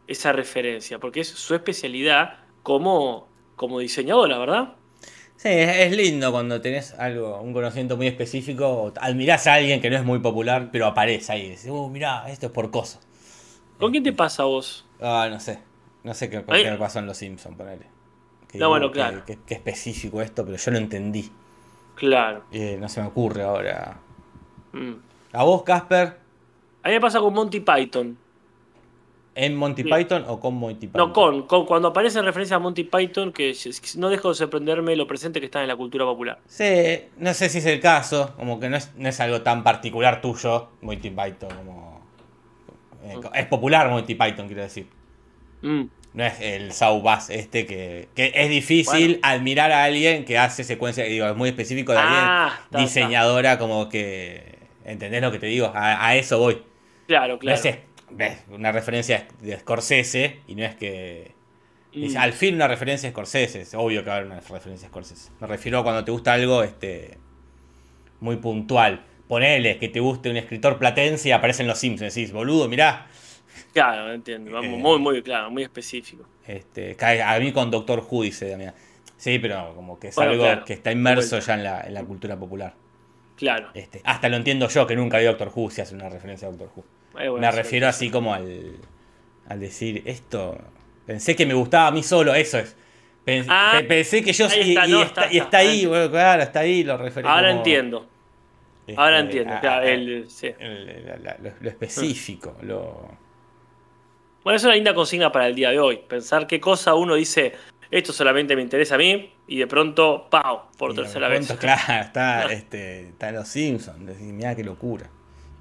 esa 0.06 0.32
referencia, 0.32 0.98
porque 0.98 1.20
es 1.20 1.28
su 1.28 1.54
especialidad 1.54 2.40
como, 2.62 3.28
como 3.56 3.78
diseñadora, 3.78 4.38
¿verdad? 4.38 4.74
Sí, 5.36 5.48
es, 5.50 5.94
lindo 5.96 6.30
cuando 6.32 6.60
tenés 6.60 6.94
algo, 6.94 7.40
un 7.40 7.52
conocimiento 7.52 7.96
muy 7.96 8.06
específico, 8.06 8.66
o 8.68 8.92
admirás 9.00 9.46
a 9.46 9.54
alguien 9.54 9.80
que 9.80 9.90
no 9.90 9.96
es 9.96 10.04
muy 10.04 10.20
popular, 10.20 10.70
pero 10.72 10.86
aparece 10.86 11.32
ahí. 11.32 11.48
Decís, 11.50 11.66
uh, 11.68 11.88
mirá, 11.88 12.28
esto 12.30 12.46
es 12.46 12.52
por 12.52 12.70
cosa. 12.70 13.00
¿Con 13.78 13.90
quién 13.90 14.02
te 14.02 14.12
pasa 14.12 14.44
a 14.44 14.46
vos? 14.46 14.86
Ah, 15.00 15.28
no 15.30 15.40
sé. 15.40 15.58
No 16.02 16.14
sé 16.14 16.30
qué, 16.30 16.42
con 16.42 16.54
qué 16.54 16.70
me 16.70 16.78
pasó 16.78 16.98
en 17.00 17.06
Los 17.06 17.18
Simpsons, 17.18 17.56
ponele. 17.56 17.86
Que 18.48 18.58
No, 18.58 18.66
digo, 18.66 18.70
bueno, 18.70 18.90
claro. 18.90 19.22
Qué, 19.26 19.38
específico 19.48 20.22
esto, 20.22 20.44
pero 20.44 20.56
yo 20.56 20.70
no 20.70 20.78
entendí. 20.78 21.30
Claro. 21.94 22.44
Eh, 22.52 22.76
no 22.80 22.88
se 22.88 23.00
me 23.00 23.08
ocurre 23.08 23.42
ahora. 23.42 23.98
Mm. 24.72 24.94
¿A 25.32 25.44
vos, 25.44 25.62
Casper? 25.62 26.18
A 26.82 26.88
mí 26.88 26.94
me 26.94 27.00
pasa 27.00 27.20
con 27.20 27.34
Monty 27.34 27.60
Python. 27.60 28.16
¿En 29.36 29.56
Monty 29.56 29.82
Sí. 29.82 29.90
Python 29.92 30.24
o 30.28 30.38
con 30.38 30.54
Monty 30.54 30.86
Python? 30.86 31.08
No, 31.08 31.12
con, 31.12 31.42
con- 31.48 31.66
cuando 31.66 31.88
aparece 31.88 32.20
en 32.20 32.24
referencia 32.24 32.56
a 32.56 32.60
Monty 32.60 32.84
Python, 32.84 33.32
que 33.32 33.52
no 33.96 34.08
dejo 34.08 34.28
de 34.28 34.34
sorprenderme 34.36 34.94
lo 34.94 35.06
presente 35.08 35.40
que 35.40 35.46
está 35.46 35.60
en 35.62 35.68
la 35.68 35.74
cultura 35.76 36.04
popular. 36.04 36.38
Sí, 36.46 37.02
no 37.18 37.34
sé 37.34 37.48
si 37.48 37.58
es 37.58 37.66
el 37.66 37.80
caso. 37.80 38.32
Como 38.36 38.60
que 38.60 38.68
no 38.68 38.76
es, 38.76 38.92
no 38.96 39.08
es 39.08 39.18
algo 39.20 39.42
tan 39.42 39.64
particular 39.64 40.20
tuyo, 40.20 40.68
Monty 40.82 41.10
Python. 41.10 41.48
Como, 41.56 42.00
eh, 43.04 43.16
es 43.34 43.46
popular 43.46 43.90
Monty 43.90 44.14
Python, 44.14 44.46
quiero 44.46 44.62
decir. 44.62 44.86
Mm. 45.62 45.82
No 46.12 46.24
es 46.24 46.40
el 46.40 46.70
Sau 46.70 47.02
Bass 47.02 47.28
este 47.30 47.66
que, 47.66 48.08
que 48.14 48.30
es 48.36 48.48
difícil 48.48 49.18
Bueno. 49.20 49.20
admirar 49.24 49.72
a 49.72 49.82
alguien 49.82 50.24
que 50.24 50.38
hace 50.38 50.62
secuencia, 50.62 51.02
digo, 51.04 51.26
es 51.26 51.34
muy 51.34 51.48
específico 51.48 51.90
de 51.90 51.98
alguien 51.98 52.20
Ah, 52.22 52.58
está, 52.66 52.78
diseñadora, 52.78 53.58
como 53.58 53.88
que. 53.88 54.58
¿Entendés 54.84 55.20
lo 55.22 55.32
que 55.32 55.40
te 55.40 55.46
digo? 55.46 55.72
A, 55.74 56.06
a 56.06 56.14
eso 56.14 56.38
voy. 56.38 56.62
Claro, 57.08 57.38
claro. 57.40 57.60
No 57.60 57.68
es, 57.68 57.78
ves, 58.16 58.38
una 58.48 58.72
referencia 58.72 59.26
de 59.40 59.58
Scorsese 59.58 60.40
y 60.46 60.54
no 60.54 60.64
es 60.64 60.74
que. 60.74 61.34
Mm. 61.94 62.04
es 62.04 62.16
al 62.16 62.32
fin 62.32 62.56
una 62.56 62.66
referencia 62.68 63.08
a 63.08 63.12
Scorsese. 63.12 63.60
Es 63.62 63.74
obvio 63.74 64.02
que 64.02 64.08
va 64.08 64.14
a 64.14 64.18
haber 64.18 64.30
una 64.30 64.40
referencia 64.40 64.86
a 64.88 64.90
Scorsese. 64.90 65.30
Me 65.40 65.46
refiero 65.46 65.78
a 65.78 65.82
cuando 65.84 66.04
te 66.04 66.10
gusta 66.10 66.32
algo 66.32 66.62
este, 66.62 67.18
muy 68.20 68.36
puntual. 68.36 69.04
Ponele 69.28 69.78
que 69.78 69.88
te 69.88 70.00
guste 70.00 70.28
un 70.30 70.36
escritor 70.36 70.78
platense 70.78 71.28
y 71.28 71.32
aparecen 71.32 71.66
los 71.66 71.78
Simpsons. 71.78 72.14
Decís, 72.14 72.32
boludo, 72.32 72.68
mirá. 72.68 73.06
Claro, 73.72 74.12
entiendo. 74.12 74.50
Vamos, 74.52 74.72
Eh. 74.72 74.76
muy, 74.76 74.98
muy 74.98 75.22
claro, 75.22 75.50
muy 75.50 75.62
específico. 75.62 76.24
Este, 76.46 76.96
a 77.00 77.38
mí 77.38 77.52
con 77.52 77.70
Doctor 77.70 78.06
Who 78.08 78.22
dice 78.24 78.48
Damián. 78.50 78.74
Sí, 79.16 79.38
pero 79.38 79.72
como 79.74 79.98
que 79.98 80.08
es 80.08 80.14
Bueno, 80.16 80.32
algo 80.32 80.44
claro. 80.44 80.64
que 80.64 80.72
está 80.74 80.92
inmerso 80.92 81.38
ya 81.38 81.54
en 81.54 81.64
la, 81.64 81.80
en 81.82 81.94
la 81.94 82.04
cultura 82.04 82.36
popular. 82.36 82.74
Claro. 83.36 83.70
Este, 83.74 84.00
hasta 84.04 84.28
lo 84.28 84.36
entiendo 84.36 84.68
yo, 84.68 84.86
que 84.86 84.94
nunca 84.96 85.18
vi 85.18 85.24
Doctor 85.24 85.50
Who, 85.54 85.70
si 85.70 85.80
hace 85.80 85.94
una 85.94 86.08
referencia 86.08 86.46
a 86.48 86.50
Doctor 86.50 86.70
Who. 86.76 86.84
Eh, 87.18 87.28
bueno, 87.28 87.38
me 87.46 87.50
refiero 87.50 87.86
así 87.88 88.10
como 88.10 88.34
al, 88.34 88.76
al 89.48 89.60
decir 89.60 90.02
esto. 90.06 90.58
Pensé 91.06 91.36
que 91.36 91.46
me 91.46 91.54
gustaba 91.54 91.88
a 91.88 91.90
mí 91.90 92.02
solo, 92.02 92.34
eso 92.34 92.58
es. 92.58 92.76
Ah, 93.48 93.76
pe- 93.78 93.84
pensé 93.84 94.22
que 94.22 94.32
yo 94.32 94.46
ahí 94.48 94.70
está, 94.74 94.86
y 94.86 94.90
no, 94.90 95.02
está, 95.02 95.22
está, 95.22 95.34
y 95.34 95.38
está, 95.38 95.58
ahí, 95.58 95.86
bueno, 95.86 96.10
claro, 96.10 96.42
está 96.42 96.60
ahí, 96.60 96.84
lo 96.84 96.96
referí 96.98 97.26
Ahora 97.26 97.48
como, 97.48 97.58
entiendo. 97.60 98.06
este, 98.86 99.00
Ahora 99.00 99.18
entiendo. 99.20 99.54
a- 99.54 99.60
claro, 99.60 99.86
a- 99.86 99.90
el- 99.90 100.28
sí. 100.28 100.50
el- 100.58 101.06
la- 101.06 101.16
la- 101.16 101.36
lo, 101.42 101.50
lo 101.60 101.68
específico, 101.70 102.56
lo. 102.62 103.08
Bueno, 104.42 104.56
es 104.58 104.64
una 104.64 104.74
linda 104.74 104.92
consigna 104.92 105.32
para 105.32 105.46
el 105.46 105.54
día 105.54 105.70
de 105.70 105.78
hoy. 105.80 106.00
Pensar 106.06 106.46
qué 106.46 106.60
cosa 106.60 106.94
uno 106.94 107.14
dice, 107.14 107.54
esto 107.90 108.12
solamente 108.12 108.54
me 108.56 108.60
interesa 108.62 108.96
a 108.96 108.98
mí, 108.98 109.32
y 109.46 109.56
de 109.58 109.66
pronto, 109.66 110.26
¡pau! 110.30 110.62
Por 110.76 110.94
tercera 110.94 111.28
de 111.30 111.38
vez. 111.38 111.46
pronto, 111.46 111.60
Claro, 111.66 112.04
está, 112.04 112.44
este, 112.52 113.08
está 113.08 113.30
en 113.30 113.34
los 113.36 113.48
Simpsons. 113.48 114.04
Decís, 114.06 114.20
mirá 114.32 114.54
qué 114.54 114.64
locura. 114.64 115.08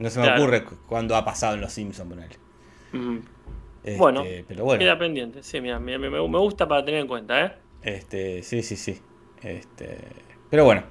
No 0.03 0.09
se 0.09 0.19
me 0.19 0.25
Claro. 0.25 0.41
ocurre 0.43 0.63
cu- 0.65 0.75
cuándo 0.85 1.15
ha 1.15 1.23
pasado 1.23 1.55
en 1.55 1.61
los 1.61 1.71
Simpsons, 1.71 2.09
ponele. 2.09 2.35
Mm. 2.91 3.17
Este, 3.85 3.97
Bueno, 3.97 4.23
pero 4.47 4.65
bueno. 4.65 4.79
Queda 4.79 4.99
pendiente. 4.99 5.41
Sí, 5.43 5.61
mira, 5.61 5.79
me, 5.79 5.97
me- 5.97 6.09
me 6.09 6.19
gusta 6.39 6.67
para 6.67 6.83
tener 6.83 6.99
en 6.99 7.07
cuenta, 7.07 7.45
¿eh? 7.45 7.53
Este, 7.83 8.43
sí, 8.43 8.61
sí, 8.63 8.75
sí. 8.75 8.99
Este, 9.41 9.97
pero 10.49 10.65
bueno. 10.65 10.83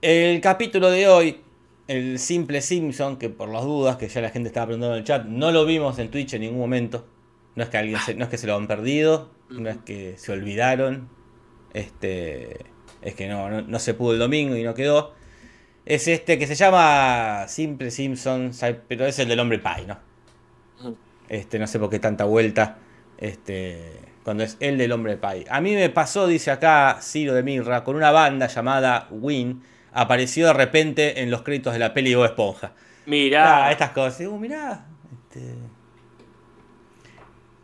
El 0.00 0.40
capítulo 0.40 0.90
de 0.90 1.08
hoy, 1.08 1.40
el 1.88 2.20
simple 2.20 2.60
Simpson, 2.60 3.16
que 3.16 3.28
por 3.30 3.48
las 3.48 3.64
dudas 3.64 3.96
que 3.96 4.06
ya 4.08 4.20
la 4.20 4.30
gente 4.30 4.48
estaba 4.48 4.66
preguntando 4.66 4.94
en 4.94 5.00
el 5.00 5.04
chat, 5.06 5.24
no 5.26 5.50
lo 5.50 5.64
vimos 5.64 5.98
en 5.98 6.08
Twitch 6.10 6.34
en 6.34 6.42
ningún 6.42 6.58
momento. 6.60 7.04
No 7.56 7.64
es 7.64 7.68
que 7.68 7.78
alguien 7.78 7.98
se, 7.98 8.14
no 8.14 8.22
es 8.24 8.30
que 8.30 8.38
se 8.38 8.46
lo 8.46 8.54
han 8.54 8.68
perdido, 8.68 9.30
no 9.50 9.68
es 9.68 9.78
que 9.78 10.16
se 10.18 10.30
olvidaron. 10.30 11.08
Este, 11.74 12.58
es 13.02 13.14
que 13.16 13.26
no, 13.28 13.50
no, 13.50 13.62
no 13.62 13.78
se 13.80 13.94
pudo 13.94 14.12
el 14.12 14.20
domingo 14.20 14.56
y 14.56 14.62
no 14.62 14.74
quedó. 14.74 15.14
Es 15.84 16.06
este 16.08 16.38
que 16.38 16.46
se 16.46 16.54
llama 16.54 17.46
Simple 17.48 17.90
Simpson, 17.90 18.52
pero 18.88 19.06
es 19.06 19.18
el 19.18 19.28
del 19.28 19.40
hombre 19.40 19.58
pie, 19.58 19.86
¿no? 19.86 19.98
Este, 21.28 21.58
no 21.58 21.66
sé 21.66 21.78
por 21.78 21.90
qué 21.90 21.98
tanta 21.98 22.24
vuelta. 22.24 22.78
Este, 23.18 24.00
cuando 24.22 24.44
es 24.44 24.56
el 24.60 24.78
del 24.78 24.92
hombre 24.92 25.16
pie. 25.16 25.44
A 25.48 25.60
mí 25.60 25.74
me 25.74 25.88
pasó, 25.90 26.26
dice 26.26 26.50
acá 26.50 26.98
Ciro 27.00 27.34
de 27.34 27.42
Mirra, 27.42 27.84
con 27.84 27.96
una 27.96 28.10
banda 28.10 28.46
llamada 28.46 29.08
Win. 29.10 29.62
Apareció 29.92 30.46
de 30.46 30.52
repente 30.52 31.22
en 31.22 31.30
los 31.30 31.42
créditos 31.42 31.72
de 31.72 31.78
la 31.78 31.92
peli 31.92 32.14
Bob 32.14 32.26
Esponja. 32.26 32.72
Mirá. 33.06 33.66
Ah, 33.66 33.72
estas 33.72 33.90
cosas. 33.90 34.26
Uh, 34.26 34.38
mirá. 34.38 34.86
Este, 35.12 35.54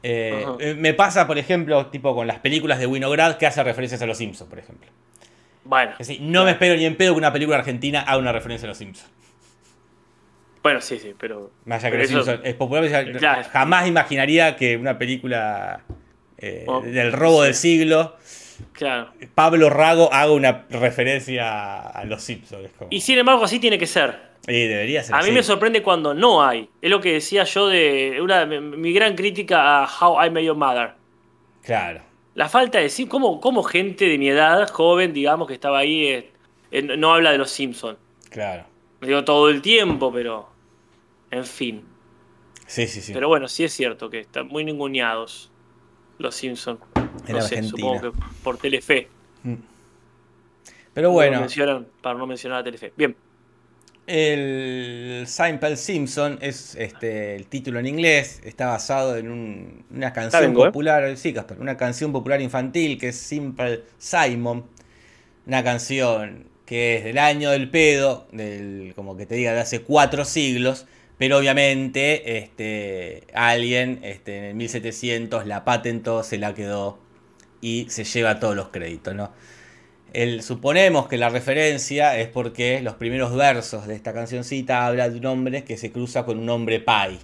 eh, 0.02 0.46
eh, 0.60 0.74
me 0.74 0.94
pasa, 0.94 1.26
por 1.26 1.38
ejemplo, 1.38 1.86
tipo 1.86 2.14
con 2.14 2.26
las 2.26 2.38
películas 2.38 2.78
de 2.78 2.86
Winograd 2.86 3.36
que 3.36 3.46
hace 3.46 3.62
referencias 3.62 4.00
a 4.02 4.06
los 4.06 4.18
Simpsons, 4.18 4.48
por 4.48 4.58
ejemplo. 4.58 4.88
Bueno, 5.64 5.92
Es 5.98 6.08
decir, 6.08 6.20
no 6.22 6.44
me 6.44 6.52
espero 6.52 6.76
ni 6.76 6.84
en 6.86 6.96
pedo 6.96 7.12
que 7.14 7.18
una 7.18 7.32
película 7.32 7.58
argentina 7.58 8.00
haga 8.00 8.18
una 8.18 8.32
referencia 8.32 8.66
a 8.66 8.68
los 8.70 8.78
Simpsons. 8.78 9.10
bueno, 10.62 10.80
sí, 10.80 10.98
sí, 10.98 11.14
pero. 11.18 11.50
Más 11.64 11.82
allá 11.84 11.92
que 11.92 11.98
los 11.98 12.08
Simpsons 12.08 12.40
es 12.44 12.54
popular, 12.54 13.12
Claro. 13.18 13.42
jamás 13.52 13.86
imaginaría 13.86 14.56
que 14.56 14.76
una 14.76 14.98
película 14.98 15.80
eh, 16.38 16.64
Oh, 16.68 16.80
del 16.82 17.12
robo 17.12 17.40
sí. 17.40 17.44
del 17.46 17.54
siglo, 17.54 18.16
Claro. 18.72 19.12
Pablo 19.34 19.70
Rago 19.70 20.12
haga 20.12 20.32
una 20.32 20.64
referencia 20.70 21.78
a 21.80 22.04
los 22.04 22.22
Simpsons. 22.22 22.70
como- 22.78 22.88
Y 22.92 23.00
sin 23.00 23.18
embargo, 23.18 23.44
así 23.44 23.58
tiene 23.60 23.78
que 23.78 23.86
ser. 23.86 24.28
Y 24.46 24.66
debería 24.66 25.02
ser 25.02 25.14
A 25.14 25.18
mí 25.18 25.24
así. 25.24 25.32
me 25.32 25.42
sorprende 25.42 25.82
cuando 25.82 26.14
no 26.14 26.42
hay. 26.44 26.68
Es 26.80 26.90
lo 26.90 27.00
que 27.00 27.12
decía 27.14 27.44
yo 27.44 27.68
de 27.68 28.18
una, 28.22 28.46
mi, 28.46 28.60
mi 28.60 28.92
gran 28.92 29.14
crítica 29.14 29.82
a 29.84 29.88
How 30.00 30.24
I 30.26 30.30
Met 30.30 30.44
Your 30.44 30.56
Mother. 30.56 30.92
Claro. 31.62 32.00
La 32.38 32.48
falta 32.48 32.78
de 32.78 32.88
Simpsons, 32.88 33.10
¿cómo, 33.10 33.40
cómo 33.40 33.64
gente 33.64 34.04
de 34.04 34.16
mi 34.16 34.28
edad, 34.28 34.70
joven, 34.70 35.12
digamos, 35.12 35.48
que 35.48 35.54
estaba 35.54 35.78
ahí, 35.78 36.06
eh, 36.06 36.30
eh, 36.70 36.82
no 36.82 37.12
habla 37.12 37.32
de 37.32 37.38
los 37.38 37.50
Simpsons? 37.50 37.98
Claro. 38.30 38.64
Digo 39.00 39.24
todo 39.24 39.48
el 39.48 39.60
tiempo, 39.60 40.12
pero. 40.12 40.48
En 41.32 41.44
fin. 41.44 41.82
Sí, 42.64 42.86
sí, 42.86 43.00
sí. 43.00 43.12
Pero 43.12 43.26
bueno, 43.26 43.48
sí 43.48 43.64
es 43.64 43.72
cierto 43.72 44.08
que 44.08 44.20
están 44.20 44.46
muy 44.46 44.64
ninguneados 44.64 45.50
los 46.18 46.32
Simpsons. 46.36 46.78
En 47.26 47.34
No 47.34 47.42
sé, 47.42 47.60
supongo 47.64 48.00
que 48.12 48.18
por 48.44 48.56
Telefe. 48.56 49.08
Pero 50.94 51.08
Lo 51.08 51.14
bueno, 51.14 51.40
mencionan 51.40 51.88
para 52.00 52.20
no 52.20 52.26
mencionar 52.28 52.60
a 52.60 52.62
Telefe. 52.62 52.92
Bien. 52.96 53.16
El 54.08 55.24
Seinfeld 55.26 55.76
Simpson 55.76 56.38
es 56.40 56.74
este 56.76 57.36
el 57.36 57.46
título 57.46 57.78
en 57.78 57.86
inglés, 57.86 58.40
está 58.44 58.68
basado 58.68 59.16
en 59.16 59.30
un- 59.30 59.84
una 59.90 60.12
canción 60.12 60.42
¿eh? 60.62 60.66
popular, 60.66 61.16
sí, 61.16 61.32
Casper, 61.32 61.58
una 61.60 61.76
canción 61.76 62.12
popular 62.12 62.40
infantil 62.40 62.98
que 62.98 63.08
es 63.08 63.16
Simple 63.16 63.82
Simon, 63.98 64.64
una 65.46 65.62
canción 65.62 66.46
que 66.66 66.96
es 66.96 67.04
del 67.04 67.18
año 67.18 67.50
del 67.50 67.70
pedo, 67.70 68.26
del 68.32 68.92
como 68.96 69.16
que 69.16 69.26
te 69.26 69.34
diga 69.36 69.52
de 69.54 69.60
hace 69.60 69.80
cuatro 69.80 70.24
siglos, 70.24 70.86
pero 71.18 71.38
obviamente 71.38 72.38
este 72.38 73.24
alguien 73.34 74.00
este, 74.02 74.38
en 74.38 74.44
el 74.44 74.54
1700 74.54 75.46
la 75.46 75.64
patentó, 75.64 76.22
se 76.22 76.38
la 76.38 76.54
quedó 76.54 76.98
y 77.60 77.86
se 77.90 78.04
lleva 78.04 78.38
todos 78.40 78.54
los 78.56 78.68
créditos, 78.68 79.14
¿no? 79.14 79.32
El, 80.12 80.42
suponemos 80.42 81.06
que 81.08 81.18
la 81.18 81.28
referencia 81.28 82.18
es 82.18 82.28
porque 82.28 82.80
los 82.82 82.94
primeros 82.94 83.34
versos 83.36 83.86
de 83.86 83.94
esta 83.94 84.12
cancioncita 84.14 84.86
habla 84.86 85.08
de 85.10 85.18
un 85.18 85.26
hombre 85.26 85.64
que 85.64 85.76
se 85.76 85.92
cruza 85.92 86.24
con 86.24 86.38
un 86.38 86.48
hombre 86.48 86.80
pai. 86.80 87.18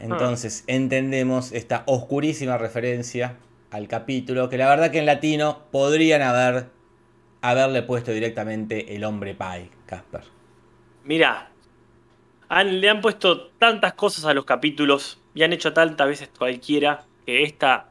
Entonces 0.00 0.64
entendemos 0.66 1.52
esta 1.52 1.82
oscurísima 1.86 2.56
referencia 2.56 3.36
al 3.70 3.86
capítulo 3.86 4.48
que 4.48 4.56
la 4.56 4.68
verdad 4.68 4.90
que 4.90 4.98
en 4.98 5.06
latino 5.06 5.64
podrían 5.70 6.22
haber 6.22 6.70
haberle 7.42 7.82
puesto 7.82 8.10
directamente 8.12 8.96
el 8.96 9.04
hombre 9.04 9.34
pai, 9.34 9.70
Casper. 9.86 10.22
Mirá, 11.04 11.50
han- 12.48 12.80
le 12.80 12.88
han 12.88 13.00
puesto 13.00 13.48
tantas 13.58 13.92
cosas 13.92 14.24
a 14.24 14.34
los 14.34 14.44
capítulos 14.44 15.20
y 15.34 15.42
han 15.42 15.52
hecho 15.52 15.72
tantas 15.72 16.08
veces 16.08 16.30
cualquiera 16.36 17.04
que 17.26 17.42
esta 17.44 17.90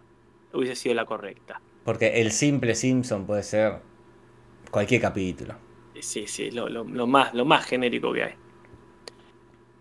hubiese 0.52 0.76
sido 0.76 0.96
la 0.96 1.06
correcta. 1.06 1.62
Porque 1.88 2.20
el 2.20 2.34
simple 2.34 2.76
Simpson 2.76 3.26
puede 3.26 3.44
ser 3.44 3.76
cualquier 4.72 5.00
capítulo. 5.00 5.54
Sí, 6.02 6.28
sí, 6.28 6.52
lo, 6.52 6.68
lo- 6.68 6.84
lo 6.84 7.08
más, 7.08 7.34
lo 7.34 7.46
más 7.46 7.66
genérico 7.66 8.12
que 8.12 8.24
hay. 8.24 8.34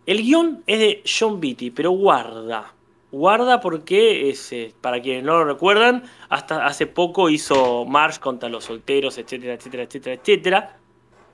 El 0.07 0.19
guion 0.23 0.63
es 0.69 0.79
de 0.79 1.03
John 1.05 1.41
Beatty, 1.41 1.73
pero 1.73 1.91
guarda. 1.91 2.73
Guarda 3.11 3.59
porque, 3.61 4.31
es, 4.31 4.53
eh, 4.53 4.73
para 4.81 5.03
quienes 5.03 5.25
no 5.25 5.33
lo 5.39 5.47
recuerdan, 5.47 6.05
hasta 6.29 6.65
hace 6.65 6.87
poco 6.87 7.29
hizo 7.29 7.85
March 7.87 8.21
contra 8.21 8.49
los 8.49 8.63
solteros, 8.67 9.19
etcétera, 9.19 9.55
etcétera, 9.55 9.83
etcétera, 9.83 10.15
etcétera. 10.15 10.79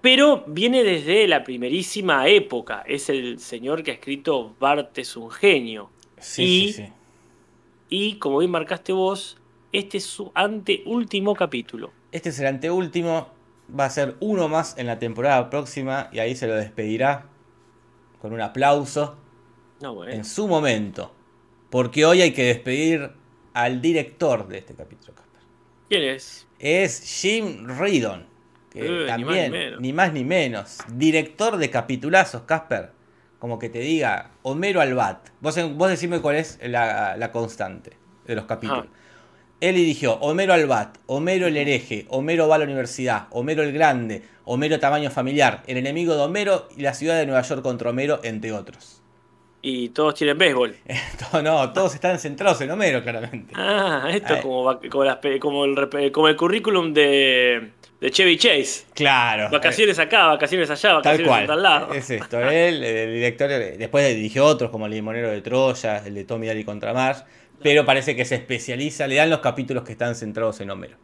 Pero 0.00 0.42
viene 0.46 0.84
desde 0.84 1.28
la 1.28 1.44
primerísima 1.44 2.26
época. 2.28 2.82
Es 2.86 3.10
el 3.10 3.40
señor 3.40 3.82
que 3.82 3.90
ha 3.90 3.94
escrito 3.94 4.54
Bart 4.58 4.96
es 4.96 5.18
un 5.18 5.30
genio. 5.30 5.90
Sí, 6.18 6.42
Y- 6.44 6.72
sí, 6.72 6.84
sí. 6.84 6.92
Y 7.90 8.14
como 8.14 8.38
bien 8.38 8.50
marcaste 8.50 8.94
vos, 8.94 9.36
este 9.72 9.98
es 9.98 10.04
su 10.04 10.30
anteúltimo 10.34 11.34
capítulo. 11.34 11.92
Este 12.12 12.28
es 12.30 12.38
el 12.40 12.46
anteúltimo. 12.46 13.28
Va 13.78 13.86
a 13.86 13.90
ser 13.90 14.16
uno 14.20 14.48
más 14.48 14.76
en 14.76 14.86
la 14.86 14.98
temporada 14.98 15.48
próxima 15.48 16.08
y 16.12 16.18
ahí 16.18 16.34
se 16.36 16.46
lo 16.46 16.54
despedirá 16.54 17.26
con 18.20 18.32
un 18.32 18.40
aplauso 18.40 19.16
No, 19.80 19.94
bueno. 19.94 20.12
en 20.12 20.24
su 20.24 20.46
momento. 20.46 21.14
Porque 21.70 22.04
hoy 22.04 22.20
hay 22.20 22.32
que 22.32 22.44
despedir 22.44 23.10
al 23.54 23.80
director 23.80 24.46
de 24.46 24.58
este 24.58 24.74
capítulo, 24.74 25.14
Casper. 25.14 25.40
¿Quién 25.88 26.02
es? 26.02 26.46
Es 26.58 27.20
Jim 27.20 27.66
Reardon. 27.66 28.26
Que 28.70 28.80
Eh, 28.80 28.88
ni 28.88 28.94
más 28.98 29.18
ni 29.18 29.24
también, 29.24 29.52
ni 29.80 29.92
más 29.92 30.12
ni 30.12 30.24
menos. 30.24 30.78
Director 30.94 31.56
de 31.56 31.70
capitulazos, 31.70 32.42
Casper. 32.42 32.92
Como 33.38 33.58
que 33.58 33.68
te 33.70 33.78
diga 33.80 34.32
Homero 34.42 34.80
al 34.80 34.94
bat. 34.94 35.28
Vos, 35.40 35.58
vos 35.74 35.88
decime 35.88 36.20
cuál 36.20 36.36
es 36.36 36.58
la, 36.62 37.16
la 37.16 37.32
constante 37.32 37.96
de 38.26 38.34
los 38.36 38.44
capítulos. 38.44 38.86
Ah. 38.88 38.96
Él 39.62 39.76
dirigió 39.76 40.14
Homero 40.14 40.52
al 40.54 40.66
bat, 40.66 40.98
Homero 41.06 41.46
el 41.46 41.56
hereje, 41.56 42.04
Homero 42.08 42.48
va 42.48 42.56
a 42.56 42.58
la 42.58 42.64
universidad, 42.64 43.28
Homero 43.30 43.62
el 43.62 43.72
grande, 43.72 44.22
Homero 44.44 44.80
tamaño 44.80 45.08
familiar, 45.10 45.62
El 45.68 45.76
enemigo 45.76 46.16
de 46.16 46.22
Homero 46.22 46.68
y 46.76 46.82
la 46.82 46.94
ciudad 46.94 47.16
de 47.16 47.26
Nueva 47.26 47.42
York 47.42 47.62
contra 47.62 47.90
Homero, 47.90 48.18
entre 48.24 48.50
otros. 48.52 48.98
Y 49.64 49.90
todos 49.90 50.14
tienen 50.14 50.36
béisbol. 50.36 50.74
No, 51.44 51.72
todos 51.72 51.94
están 51.94 52.18
centrados 52.18 52.60
en 52.62 52.72
Homero, 52.72 53.02
claramente. 53.04 53.54
Ah, 53.56 54.08
esto 54.12 54.34
es 54.34 54.40
como, 54.42 54.64
vac- 54.64 54.88
como, 54.88 55.04
las 55.04 55.16
pe- 55.18 55.38
como 55.38 55.64
el, 55.64 56.10
como 56.10 56.26
el 56.26 56.34
currículum 56.36 56.92
de, 56.92 57.70
de 58.00 58.10
Chevy 58.10 58.36
Chase. 58.38 58.86
Claro. 58.94 59.48
Vacaciones 59.48 59.96
acá, 60.00 60.26
vacaciones 60.26 60.68
allá, 60.70 60.80
Tal 60.88 60.96
vacaciones 60.96 61.28
cual. 61.28 61.40
en 61.42 61.46
tal 61.46 61.62
lado. 61.62 61.94
Es 61.94 62.10
esto. 62.10 62.40
Él, 62.40 62.82
el 62.82 63.14
director, 63.14 63.48
después 63.48 64.12
dirigió 64.16 64.44
otros 64.44 64.70
como 64.72 64.86
El 64.86 64.92
Limonero 64.92 65.30
de 65.30 65.40
Troya, 65.40 65.98
el 66.04 66.14
de 66.14 66.24
Tommy 66.24 66.48
Daly 66.48 66.64
contra 66.64 66.92
Mars. 66.92 67.24
Pero 67.62 67.84
parece 67.84 68.14
que 68.16 68.24
se 68.24 68.34
especializa, 68.36 69.06
le 69.06 69.16
dan 69.16 69.30
los 69.30 69.40
capítulos 69.40 69.84
que 69.84 69.92
están 69.92 70.14
centrados 70.14 70.60
en 70.60 70.70
Homero. 70.70 70.96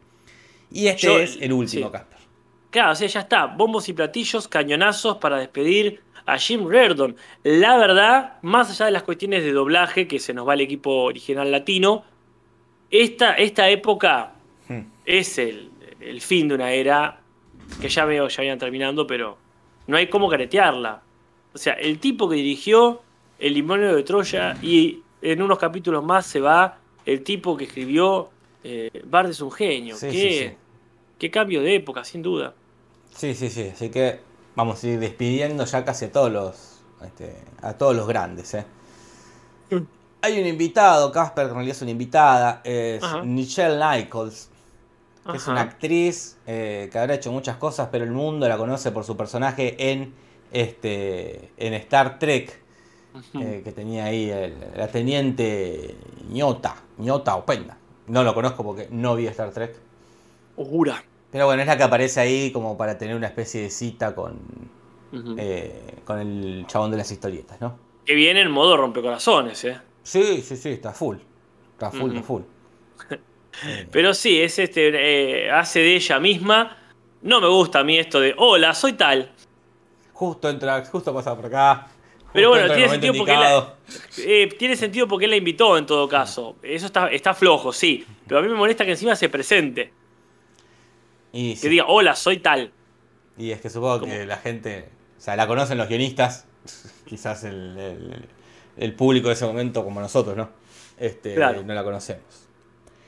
Y 0.71 0.87
este 0.87 1.07
Yo- 1.07 1.19
es 1.19 1.37
el 1.41 1.53
último, 1.53 1.87
sí. 1.87 1.91
Casper. 1.91 2.17
Claro, 2.71 2.91
o 2.91 2.95
sea, 2.95 3.07
ya 3.07 3.21
está. 3.21 3.45
Bombos 3.47 3.89
y 3.89 3.93
platillos, 3.93 4.47
cañonazos 4.47 5.17
para 5.17 5.37
despedir 5.37 6.01
a 6.27 6.37
Jim 6.37 6.67
Reardon. 6.69 7.15
La 7.43 7.77
verdad, 7.77 8.33
más 8.43 8.69
allá 8.69 8.85
de 8.85 8.91
las 8.91 9.01
cuestiones 9.03 9.43
de 9.43 9.51
doblaje, 9.51 10.07
que 10.07 10.19
se 10.19 10.33
nos 10.35 10.47
va 10.47 10.53
el 10.53 10.61
equipo 10.61 11.05
original 11.05 11.51
latino, 11.51 12.03
esta, 12.91 13.33
esta 13.33 13.69
época 13.69 14.33
Hmm. 14.67 14.81
es 15.05 15.39
el, 15.39 15.71
el 15.99 16.21
fin 16.21 16.47
de 16.47 16.53
una 16.55 16.71
era 16.71 17.19
que 17.81 17.89
ya 17.89 18.05
veo, 18.05 18.27
ya 18.27 18.37
vayan 18.43 18.59
terminando, 18.59 19.07
pero 19.07 19.37
no 19.87 19.97
hay 19.97 20.07
cómo 20.07 20.29
caretearla. 20.29 21.01
O 21.53 21.57
sea, 21.57 21.73
el 21.73 21.97
tipo 21.99 22.29
que 22.29 22.35
dirigió 22.35 23.01
El 23.39 23.53
limonero 23.55 23.95
de 23.95 24.03
Troya 24.03 24.55
y 24.61 24.99
en 25.21 25.41
unos 25.41 25.57
capítulos 25.57 26.03
más 26.03 26.25
se 26.25 26.39
va 26.39 26.77
el 27.05 27.23
tipo 27.23 27.57
que 27.57 27.65
escribió 27.65 28.29
eh, 28.63 29.03
Bard 29.05 29.29
es 29.29 29.41
un 29.41 29.51
genio. 29.51 29.95
Sí, 29.95 30.07
qué, 30.07 30.11
sí, 30.11 30.39
sí. 30.49 30.57
qué 31.17 31.31
cambio 31.31 31.61
de 31.61 31.75
época, 31.75 32.03
sin 32.03 32.21
duda. 32.21 32.53
Sí, 33.15 33.33
sí, 33.33 33.49
sí. 33.49 33.69
Así 33.73 33.89
que 33.89 34.19
vamos 34.55 34.83
a 34.83 34.87
ir 34.87 34.99
despidiendo 34.99 35.65
ya 35.65 35.85
casi 35.85 36.05
a 36.05 36.11
todos 36.11 36.31
los, 36.31 36.81
este, 37.05 37.35
a 37.61 37.73
todos 37.73 37.95
los 37.95 38.07
grandes. 38.07 38.53
¿eh? 38.53 38.65
Mm. 39.71 39.77
Hay 40.21 40.41
un 40.41 40.47
invitado, 40.47 41.11
Casper, 41.11 41.45
que 41.45 41.49
en 41.49 41.55
realidad 41.55 41.75
es 41.75 41.81
una 41.81 41.91
invitada, 41.91 42.61
es 42.65 43.01
Ajá. 43.01 43.23
Michelle 43.23 43.77
Nichols, 43.77 44.49
que 45.31 45.37
es 45.37 45.47
una 45.47 45.61
actriz 45.61 46.37
eh, 46.45 46.89
que 46.91 46.99
habrá 46.99 47.13
hecho 47.13 47.31
muchas 47.31 47.55
cosas, 47.55 47.87
pero 47.91 48.03
el 48.03 48.11
mundo 48.11 48.47
la 48.49 48.57
conoce 48.57 48.91
por 48.91 49.05
su 49.05 49.15
personaje 49.15 49.91
en, 49.91 50.13
este, 50.51 51.51
en 51.55 51.73
Star 51.75 52.19
Trek. 52.19 52.61
Eh, 53.39 53.61
que 53.63 53.71
tenía 53.71 54.05
ahí 54.05 54.29
el- 54.29 54.55
la 54.75 54.87
teniente 54.87 55.95
ñota, 56.29 56.75
ñota 56.97 57.35
o 57.35 57.45
penda. 57.45 57.77
No 58.07 58.23
lo 58.23 58.33
conozco 58.33 58.63
porque 58.63 58.87
no 58.91 59.15
vi 59.15 59.27
Star 59.27 59.51
Trek. 59.51 59.75
Oscura. 60.55 61.03
Pero 61.31 61.45
bueno, 61.45 61.61
es 61.61 61.67
la 61.67 61.77
que 61.77 61.83
aparece 61.83 62.19
ahí 62.19 62.51
como 62.51 62.75
para 62.77 62.97
tener 62.97 63.15
una 63.15 63.27
especie 63.27 63.61
de 63.61 63.69
cita 63.69 64.15
con, 64.15 64.39
eh, 65.37 65.95
con 66.05 66.19
el 66.19 66.65
chabón 66.67 66.91
de 66.91 66.97
las 66.97 67.11
historietas, 67.11 67.61
¿no? 67.61 67.77
Que 68.05 68.15
viene 68.15 68.41
en 68.41 68.49
modo 68.51 68.75
rompecorazones, 68.77 69.63
¿eh? 69.65 69.79
Sí, 70.01 70.41
sí, 70.41 70.55
sí, 70.57 70.69
está 70.69 70.91
full. 70.91 71.17
Está 71.73 71.91
full, 71.91 72.09
Ujú. 72.09 72.13
está 72.15 72.23
full. 72.23 72.41
Pero 73.91 74.13
sí, 74.13 74.41
es 74.41 74.57
este, 74.57 75.45
eh, 75.45 75.51
hace 75.51 75.79
de 75.79 75.95
ella 75.95 76.19
misma. 76.19 76.77
No 77.21 77.41
me 77.41 77.47
gusta 77.47 77.79
a 77.79 77.83
mí 77.83 77.97
esto 77.97 78.19
de, 78.19 78.33
hola, 78.37 78.73
soy 78.73 78.93
tal. 78.93 79.31
justo 80.13 80.49
entra, 80.49 80.83
justo 80.85 81.13
pasa 81.13 81.35
por 81.35 81.45
acá. 81.45 81.87
Pero 82.33 82.49
bueno, 82.49 82.65
el 82.65 82.73
tiene 82.73 82.89
sentido 82.89 83.13
porque. 83.17 83.35
Eh, 84.19 84.47
tiene 84.59 84.75
sentido 84.75 85.07
porque 85.07 85.25
él 85.25 85.31
la 85.31 85.37
invitó 85.37 85.77
en 85.77 85.85
todo 85.85 86.07
caso. 86.07 86.57
Eso 86.61 86.85
está, 86.85 87.07
está 87.09 87.33
flojo, 87.33 87.73
sí. 87.73 88.05
Pero 88.27 88.39
a 88.39 88.43
mí 88.43 88.49
me 88.49 88.55
molesta 88.55 88.85
que 88.85 88.91
encima 88.91 89.15
se 89.15 89.29
presente. 89.29 89.91
Y, 91.31 91.51
Que 91.53 91.59
sí, 91.61 91.69
diga, 91.69 91.85
hola, 91.87 92.15
soy 92.15 92.37
tal. 92.37 92.71
y 93.37 93.51
es 93.51 93.61
que 93.61 93.69
supongo 93.69 94.01
¿Cómo? 94.01 94.11
que 94.11 94.25
la 94.25 94.37
gente, 94.37 94.89
o 95.17 95.21
sea, 95.21 95.35
la 95.35 95.47
conocen 95.47 95.77
los 95.77 95.87
guionistas, 95.87 96.47
quizás 97.07 97.43
el, 97.43 97.77
el- 97.77 98.25
el 98.77 98.93
público 98.93 99.27
de 99.27 99.33
ese 99.33 99.45
momento 99.45 99.83
como 99.83 99.99
nosotros, 99.99 100.37
¿no? 100.37 100.49
Este, 100.97 101.35
Claro. 101.35 101.63
No 101.63 101.73
la 101.73 101.83
conocemos. 101.83 102.23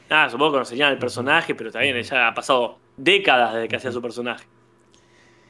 Ah, 0.09 0.27
supongo 0.29 0.51
que 0.51 0.55
conocerían 0.55 0.91
el 0.91 0.97
personaje, 0.99 1.55
pero 1.55 1.71
también 1.71 1.95
ella 1.95 2.27
ha 2.27 2.33
pasado 2.33 2.77
décadas 2.97 3.53
desde 3.53 3.67
que 3.69 3.75
hacía 3.77 3.91
su 3.91 4.01
personaje. 4.01 4.45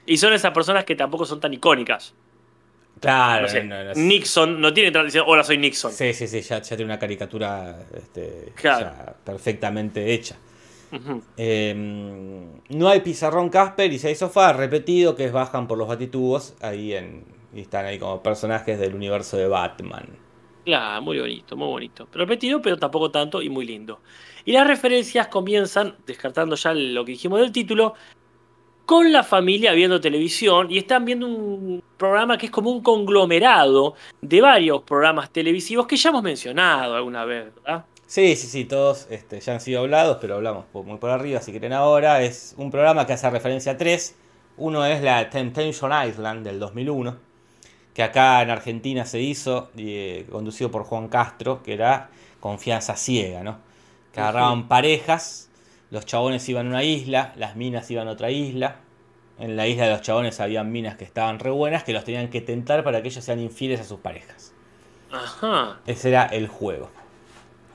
Y 0.06 0.18
son 0.18 0.34
esas 0.34 0.52
personas 0.52 0.86
que 0.86 0.96
tampoco 0.96 1.26
son 1.26 1.40
tan 1.40 1.54
icónicas. 1.54 2.14
Claro, 3.02 3.42
No 3.44 3.48
sé, 3.50 3.64
no, 3.64 3.84
no, 3.84 3.94
no, 3.94 3.94
Nixon 3.96 4.62
no 4.62 4.74
tiene 4.74 4.92
tradición, 4.92 5.26
hola, 5.28 5.44
soy 5.44 5.58
Nixon. 5.58 5.92
Sí, 5.92 6.14
sí, 6.14 6.28
sí, 6.28 6.42
ya, 6.42 6.62
ya 6.62 6.76
tiene 6.78 6.86
una 6.86 7.00
caricatura 7.00 7.86
este, 7.96 8.54
Claro. 8.56 8.86
ya 8.86 9.16
perfectamente 9.26 10.14
hecha. 10.14 10.38
Eh, 11.38 11.74
no 12.70 12.90
hay 12.90 13.00
pizarrón 13.00 13.50
Casper 13.50 13.92
y 13.92 13.98
si 14.00 14.08
hay 14.08 14.16
sofá 14.16 14.54
repetido 14.54 15.16
que 15.16 15.26
es 15.26 15.32
bajan 15.32 15.68
por 15.68 15.78
los 15.78 15.88
batitubos 15.88 16.54
ahí 16.62 16.94
en, 16.94 17.24
y 17.54 17.62
están 17.62 17.86
ahí 17.86 17.98
como 17.98 18.22
personajes 18.22 18.80
del 18.80 18.94
universo 18.96 19.38
de 19.38 19.48
Batman. 19.48 20.06
Claro, 20.66 21.02
muy 21.02 21.20
bonito, 21.20 21.58
muy 21.58 21.68
bonito. 21.68 22.08
Repetido, 22.14 22.62
pero 22.62 22.78
tampoco 22.78 23.10
tanto 23.10 23.42
y 23.42 23.50
muy 23.50 23.66
lindo. 23.66 24.00
Y 24.46 24.52
las 24.52 24.68
referencias 24.68 25.28
comienzan, 25.28 25.96
descartando 26.06 26.56
ya 26.56 26.74
lo 26.74 27.04
que 27.04 27.14
dijimos 27.14 27.40
del 27.40 27.52
título, 27.52 27.96
con 28.92 29.10
la 29.10 29.24
familia 29.24 29.72
viendo 29.72 30.02
televisión 30.02 30.70
y 30.70 30.78
están 30.78 31.06
viendo 31.06 31.26
un 31.26 31.82
programa 31.96 32.38
que 32.38 32.48
es 32.48 32.52
como 32.52 32.70
un 32.70 32.84
conglomerado 32.84 33.94
de 34.22 34.42
varios 34.42 34.82
programas 34.82 35.30
televisivos 35.30 35.88
que 35.88 35.96
ya 35.96 36.10
hemos 36.10 36.22
mencionado 36.22 36.96
alguna 36.96 37.24
vez, 37.24 37.56
¿verdad? 37.56 37.86
Sí, 38.06 38.36
sí, 38.36 38.48
sí, 38.48 38.66
todos 38.66 39.08
este, 39.10 39.40
ya 39.40 39.54
han 39.54 39.62
sido 39.62 39.80
hablados, 39.80 40.18
pero 40.20 40.36
hablamos 40.36 40.66
muy 40.74 40.98
por 40.98 41.10
arriba, 41.10 41.40
si 41.40 41.52
quieren 41.52 41.72
ahora. 41.72 42.22
Es 42.22 42.54
un 42.58 42.70
programa 42.70 43.08
que 43.08 43.14
hace 43.14 43.30
referencia 43.30 43.72
a 43.72 43.78
tres. 43.78 44.18
Uno 44.58 44.86
es 44.86 45.02
la 45.02 45.30
Temptation 45.30 45.94
Island 46.10 46.46
del 46.46 46.60
2001, 46.60 47.16
que 47.94 48.04
acá 48.04 48.42
en 48.42 48.50
Argentina 48.50 49.06
se 49.06 49.22
hizo, 49.22 49.70
eh, 49.78 50.28
conducido 50.30 50.70
por 50.70 50.84
Juan 50.84 51.08
Castro, 51.08 51.64
que 51.64 51.72
era 51.72 52.10
confianza 52.42 52.98
ciega, 52.98 53.42
¿no? 53.42 53.60
Que 54.12 54.20
agarraban 54.20 54.68
parejas, 54.68 55.50
los 55.92 56.06
chabones 56.06 56.50
iban 56.50 56.68
a 56.68 56.70
una 56.72 56.84
isla, 56.84 57.32
las 57.38 57.56
minas 57.56 57.90
iban 57.90 58.10
a 58.10 58.12
otra 58.12 58.32
isla. 58.32 58.81
En 59.42 59.56
la 59.56 59.68
isla 59.68 59.86
de 59.86 59.92
los 59.92 60.02
chabones 60.02 60.40
habían 60.40 60.72
minas 60.72 60.96
que 60.98 61.04
estaban 61.04 61.40
re 61.40 61.50
buenas, 61.50 61.84
que 61.84 61.94
los 61.94 62.04
tenían 62.04 62.30
que 62.30 62.42
tentar 62.42 62.84
para 62.84 63.02
que 63.02 63.08
ellos 63.08 63.24
sean 63.26 63.40
infieles 63.40 63.80
a 63.82 63.84
sus 63.84 64.00
parejas. 64.00 64.54
Ajá. 65.12 65.80
Ese 65.88 66.10
era 66.10 66.26
el 66.28 66.48
juego. 66.48 66.92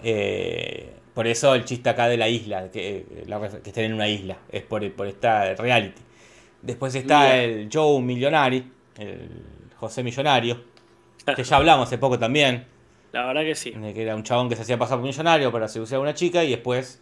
Eh, 0.02 0.94
por 1.12 1.26
eso 1.26 1.54
el 1.56 1.64
chiste 1.64 1.88
acá 1.88 2.06
de 2.06 2.16
la 2.16 2.28
isla, 2.28 2.70
que, 2.70 2.98
eh, 2.98 3.24
la 3.26 3.40
que 3.40 3.70
estén 3.70 3.86
en 3.86 3.94
una 3.94 4.08
isla, 4.08 4.36
es 4.48 4.62
por, 4.62 4.88
por 4.92 5.08
esta 5.08 5.54
reality. 5.54 6.00
Después 6.62 6.94
está 6.94 7.36
el 7.36 7.68
Joe 7.72 8.00
Millonari, 8.00 8.70
el 8.98 9.28
José 9.76 10.04
Millonario, 10.04 10.62
que 11.36 11.42
ya 11.42 11.56
hablamos 11.56 11.88
hace 11.88 11.98
poco 11.98 12.16
también, 12.16 12.64
La 13.12 13.26
verdad 13.26 13.42
que 13.42 13.56
sí. 13.56 13.72
que 13.72 14.02
era 14.02 14.14
un 14.14 14.22
chabón 14.22 14.48
que 14.48 14.54
se 14.54 14.62
hacía 14.62 14.78
pasar 14.78 14.98
por 14.98 15.06
millonario 15.06 15.50
para 15.50 15.66
seducir 15.66 15.96
a 15.96 16.00
una 16.00 16.14
chica 16.14 16.44
y 16.44 16.50
después 16.50 17.00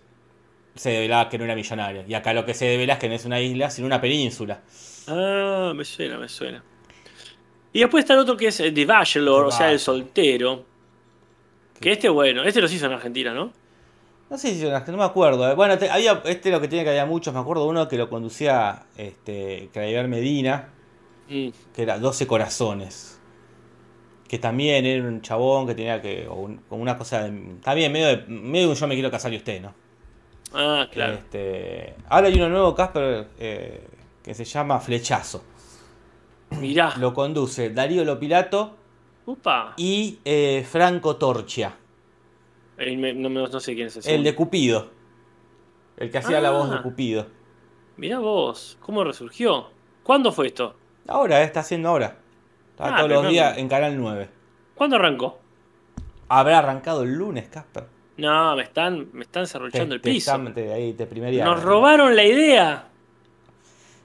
se 0.75 0.91
develaba 0.91 1.29
que 1.29 1.39
no 1.39 1.45
era 1.45 1.55
millonario. 1.55 2.05
Y 2.09 2.15
acá 2.15 2.33
lo 2.35 2.45
que 2.45 2.55
se 2.55 2.67
devela 2.67 2.95
es 2.95 2.99
que 2.99 3.09
no 3.09 3.15
es 3.15 3.25
una 3.25 3.41
isla, 3.41 3.71
sino 3.71 3.87
una 3.87 4.01
península. 4.01 4.61
Ah, 5.07 5.73
me 5.75 5.85
suena, 5.85 6.19
me 6.19 6.29
suena. 6.29 6.63
Y 7.73 7.81
después 7.81 8.05
está 8.05 8.15
el 8.15 8.21
otro 8.21 8.37
que 8.37 8.49
es 8.49 8.61
eh, 8.61 8.71
The 8.73 8.85
Bachelor, 8.87 9.43
The 9.43 9.49
o 9.49 9.51
sea, 9.51 9.67
el 9.71 9.77
Bachelor. 9.79 9.81
soltero. 9.99 10.65
Que 11.81 11.93
este, 11.93 12.09
bueno, 12.09 12.45
este 12.45 12.61
los 12.61 12.73
hizo 12.73 12.87
en 12.87 12.93
Argentina, 12.93 13.35
¿no? 13.35 13.53
No 14.31 14.39
sé 14.39 14.55
si 14.55 14.65
no 14.65 14.97
me 14.97 15.05
acuerdo. 15.05 15.51
eh. 15.51 15.55
Bueno, 15.55 15.77
te- 15.77 15.91
había, 15.91 16.23
este 16.25 16.51
lo 16.51 16.61
que 16.61 16.69
tiene 16.69 16.85
que 16.85 16.91
había 16.91 17.05
muchos, 17.07 17.35
me 17.35 17.41
acuerdo 17.41 17.67
uno 17.67 17.87
que 17.89 17.97
lo 17.99 18.09
conducía 18.09 18.85
este, 18.97 19.69
Claver 19.73 20.09
Medina, 20.09 20.71
Mm. 21.29 21.49
que 21.75 21.83
era 21.83 21.99
12 21.99 22.27
corazones. 22.27 23.19
Que 24.29 24.39
también 24.39 24.85
era 24.87 25.07
un 25.07 25.21
chabón 25.21 25.67
que 25.67 25.75
tenía 25.75 26.01
que. 26.01 26.27
o 26.29 26.35
un- 26.35 26.59
como 26.69 26.81
una 26.83 26.97
cosa. 26.97 27.25
de- 27.29 27.57
también 27.63 27.93
medio 27.93 28.07
de, 28.09 28.17
medio 28.29 28.67
de 28.67 28.73
un 28.73 28.77
yo 28.77 28.87
me 28.87 28.95
quiero 28.95 29.11
casar 29.11 29.33
y 29.33 29.37
usted, 29.37 29.61
¿no? 29.61 29.75
Ah, 30.55 30.89
claro. 30.91 31.15
Este, 31.15 31.95
ahora 32.09 32.29
hay 32.29 32.35
uno 32.37 32.49
nuevo, 32.49 32.75
Casper, 32.75 33.29
eh, 33.39 33.87
que 34.23 34.35
se 34.35 34.45
llama 34.45 34.79
Flechazo. 34.81 35.43
Mirá. 36.61 36.95
Lo 36.99 37.13
conduce 37.13 37.71
Darío 37.71 38.05
Lopilato 38.05 38.77
Upa. 39.27 39.75
y 39.77 40.21
eh, 40.25 40.65
Franco 40.71 41.17
Torchia, 41.17 41.75
me- 42.79 43.13
no, 43.15 43.29
no 43.29 43.61
sé 43.61 43.75
quién 43.75 43.89
es 43.89 43.97
ese. 43.97 44.15
el 44.15 44.23
de 44.23 44.35
Cupido. 44.35 44.91
El 45.97 46.11
que 46.11 46.19
hacía 46.19 46.41
la 46.41 46.51
voz 46.51 46.71
de 46.71 46.77
Ah. 46.77 46.83
Cupido. 46.83 47.27
Mirá 47.97 48.19
vos, 48.19 48.77
¿cómo 48.81 49.05
resurgió? 49.05 49.71
¿Cuándo 50.03 50.33
fue 50.33 50.49
esto? 50.49 50.75
Ahora, 51.09 51.41
eh, 51.41 51.45
está 51.45 51.61
haciendo 51.61 51.89
ahora. 51.89 52.19
Está 52.71 52.95
Ah, 52.95 52.97
todos 52.99 53.11
los 53.11 53.23
no- 53.25 53.29
días 53.31 53.57
en 53.59 53.69
Canal 53.69 53.97
9. 53.97 54.29
¿Cuándo 54.75 54.97
arrancó? 54.97 55.39
Habrá 56.29 56.59
arrancado 56.59 57.03
el 57.03 57.15
lunes, 57.15 57.49
Casper. 57.49 57.87
No, 58.17 58.55
me 58.57 58.63
están, 58.63 59.09
me 59.13 59.23
están 59.25 59.47
cerruchando 59.47 59.95
el 59.95 60.01
Te- 60.01 60.11
piso. 60.11 60.31
están- 60.31 60.55
te- 60.55 60.73
ahí 60.73 60.93
te 60.93 61.07
primería- 61.07 61.45
Nos 61.45 61.63
robaron 61.63 62.15
la 62.15 62.25
idea. 62.25 62.89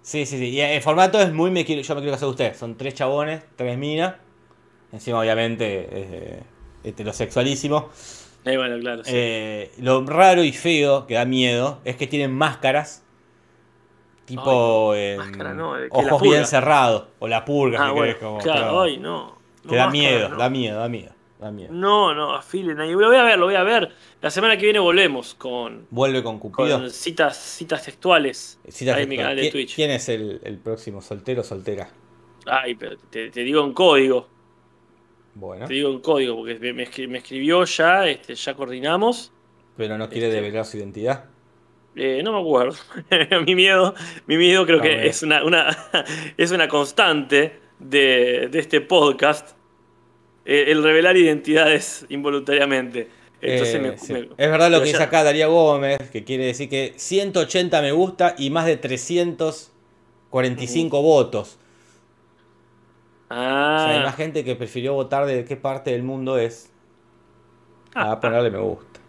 Sí, 0.01 0.25
sí, 0.25 0.37
sí. 0.39 0.49
Y 0.49 0.61
el 0.61 0.81
formato 0.81 1.19
es 1.21 1.31
muy 1.31 1.51
me 1.51 1.63
quiero, 1.65 1.81
yo 1.83 1.93
me 1.95 2.01
quiero 2.01 2.13
casar 2.15 2.25
con 2.25 2.31
usted. 2.31 2.55
Son 2.55 2.75
tres 2.75 2.95
chabones, 2.95 3.43
tres 3.55 3.77
minas. 3.77 4.15
Encima, 4.91 5.19
obviamente, 5.19 5.87
eh, 5.91 6.39
heterosexualísimo. 6.83 7.89
Eh, 8.45 8.57
bueno, 8.57 8.79
claro. 8.79 9.03
sí. 9.03 9.11
Eh, 9.13 9.71
lo 9.79 10.03
raro 10.05 10.43
y 10.43 10.51
feo 10.53 11.05
que 11.05 11.13
da 11.15 11.25
miedo 11.25 11.79
es 11.85 11.95
que 11.95 12.07
tienen 12.07 12.31
máscaras. 12.33 13.03
Tipo 14.25 14.93
Ay, 14.93 14.99
eh, 14.99 15.15
máscara 15.17 15.53
no, 15.53 15.73
de 15.75 15.89
que 15.89 15.95
ojos 15.97 16.21
bien 16.21 16.45
cerrados. 16.45 17.05
O 17.19 17.27
la 17.27 17.45
purga, 17.45 17.79
ah, 17.79 17.87
si 17.87 17.91
bueno, 17.91 18.05
querés, 18.05 18.17
como- 18.23 18.37
claro, 18.39 18.81
ay, 18.81 18.97
no. 18.97 19.35
no 19.63 19.69
que 19.69 19.75
da 19.75 19.87
máscara, 19.87 19.91
miedo, 19.91 20.29
da 20.37 20.49
miedo, 20.49 20.79
da 20.79 20.89
miedo, 20.89 21.11
da 21.39 21.51
miedo. 21.51 21.71
No, 21.73 22.13
no, 22.13 22.35
afilen 22.35 22.79
ahí. 22.79 22.91
Lo 22.91 23.07
voy 23.07 23.15
a 23.15 23.23
ver, 23.23 23.39
lo 23.39 23.45
voy 23.45 23.55
a 23.55 23.63
ver. 23.63 23.91
La 24.21 24.29
semana 24.29 24.57
que 24.57 24.65
viene 24.65 24.79
volvemos 24.79 25.33
con, 25.35 25.87
Vuelve 25.89 26.21
con 26.21 26.37
Cupido. 26.39 26.77
con 26.79 26.89
citas, 26.91 27.37
citas 27.37 27.83
textuales. 27.85 28.59
Citas 28.67 28.97
ahí 28.97 29.03
en 29.03 29.09
mi 29.09 29.17
canal 29.17 29.35
de 29.35 29.43
¿Qui- 29.47 29.51
Twitch. 29.51 29.75
¿Quién 29.75 29.91
es 29.91 30.09
el, 30.09 30.41
el 30.43 30.57
próximo 30.59 31.01
soltero 31.01 31.41
o 31.41 31.43
soltera? 31.43 31.89
Ay, 32.45 32.75
pero 32.75 32.97
te, 33.09 33.29
te 33.31 33.41
digo 33.41 33.63
en 33.63 33.73
código. 33.73 34.27
Bueno, 35.35 35.67
Te 35.67 35.73
digo 35.75 35.89
en 35.91 35.99
código, 36.01 36.35
porque 36.35 36.59
me, 36.59 36.73
me 36.73 36.89
escri- 36.89 37.07
me 37.07 37.19
escribió 37.19 37.63
ya, 37.63 38.05
este, 38.07 38.35
ya 38.35 38.53
coordinamos. 38.55 39.31
pero 39.77 39.97
no 39.97 40.09
quiere 40.09 40.27
este- 40.27 40.41
develar 40.41 40.65
su 40.65 40.77
identidad. 40.77 41.25
Eh, 41.95 42.21
no 42.23 42.33
me 42.33 42.39
acuerdo. 42.39 42.75
mi 43.45 43.55
miedo, 43.55 43.93
mi 44.27 44.37
miedo 44.37 44.65
creo 44.65 44.81
que 44.81 45.07
es 45.07 45.23
una, 45.23 45.43
una, 45.43 45.69
es 46.37 46.51
una 46.51 46.67
constante 46.67 47.59
de, 47.79 48.47
de 48.51 48.59
este 48.59 48.81
podcast. 48.81 49.55
Eh, 50.49 50.71
el 50.71 50.83
revelar 50.83 51.17
identidades 51.17 52.05
involuntariamente. 52.09 53.07
Entonces 53.41 53.75
Eh, 53.75 53.79
me- 53.79 53.97
sí. 53.97 54.13
me- 54.13 54.29
es 54.37 54.51
verdad 54.51 54.69
lo 54.71 54.79
que 54.79 54.85
dice 54.87 54.99
ya- 54.99 55.05
acá 55.05 55.23
Darío 55.23 55.51
Gómez, 55.51 55.97
que 56.11 56.23
quiere 56.23 56.45
decir 56.45 56.69
que 56.69 56.93
180 56.97 57.81
me 57.81 57.91
gusta 57.91 58.35
y 58.37 58.49
más 58.49 58.65
de 58.65 58.77
345 58.77 61.01
votos. 61.01 61.57
O 63.75 63.79
sea, 63.79 63.91
hay 63.93 63.97
Ah, 63.99 64.01
más 64.01 64.15
gente 64.15 64.43
que 64.43 64.55
prefirió 64.55 64.93
votar 64.93 65.25
de 65.25 65.45
qué 65.45 65.55
parte 65.55 65.91
del 65.91 66.03
mundo 66.03 66.37
es 66.37 66.69
Ah, 67.95 68.11
a 68.13 68.19
ponerle 68.19 68.51
me 68.51 68.59
gusta. 68.59 68.99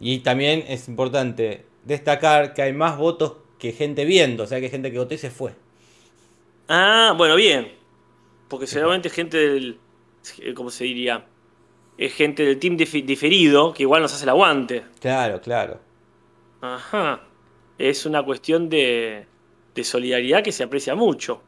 Y 0.00 0.20
también 0.20 0.64
es 0.68 0.88
importante 0.88 1.64
destacar 1.84 2.54
que 2.54 2.62
hay 2.62 2.72
más 2.72 2.96
votos 2.98 3.34
que 3.58 3.72
gente 3.72 4.04
viendo, 4.04 4.44
o 4.44 4.46
sea 4.46 4.60
que 4.60 4.68
gente 4.70 4.90
que 4.90 4.98
votó 4.98 5.14
y 5.14 5.18
se 5.18 5.30
fue. 5.30 5.52
ah, 6.68 7.14
bueno, 7.16 7.34
bien. 7.36 7.72
Porque 8.50 8.66
seguramente 8.66 9.08
es 9.08 9.14
gente 9.14 9.38
del. 9.38 9.78
eh, 10.40 10.52
¿Cómo 10.52 10.68
se 10.70 10.84
diría? 10.84 11.24
Es 11.96 12.12
gente 12.14 12.44
del 12.44 12.58
team 12.58 12.76
diferido 12.76 13.72
que 13.72 13.84
igual 13.84 14.02
nos 14.02 14.12
hace 14.12 14.24
el 14.24 14.30
aguante. 14.30 14.84
Claro, 15.00 15.40
claro. 15.40 15.80
Ajá. 16.60 17.22
Es 17.78 18.04
una 18.04 18.22
cuestión 18.22 18.68
de, 18.68 19.24
de 19.74 19.84
solidaridad 19.84 20.42
que 20.42 20.52
se 20.52 20.64
aprecia 20.64 20.94
mucho. 20.94 21.42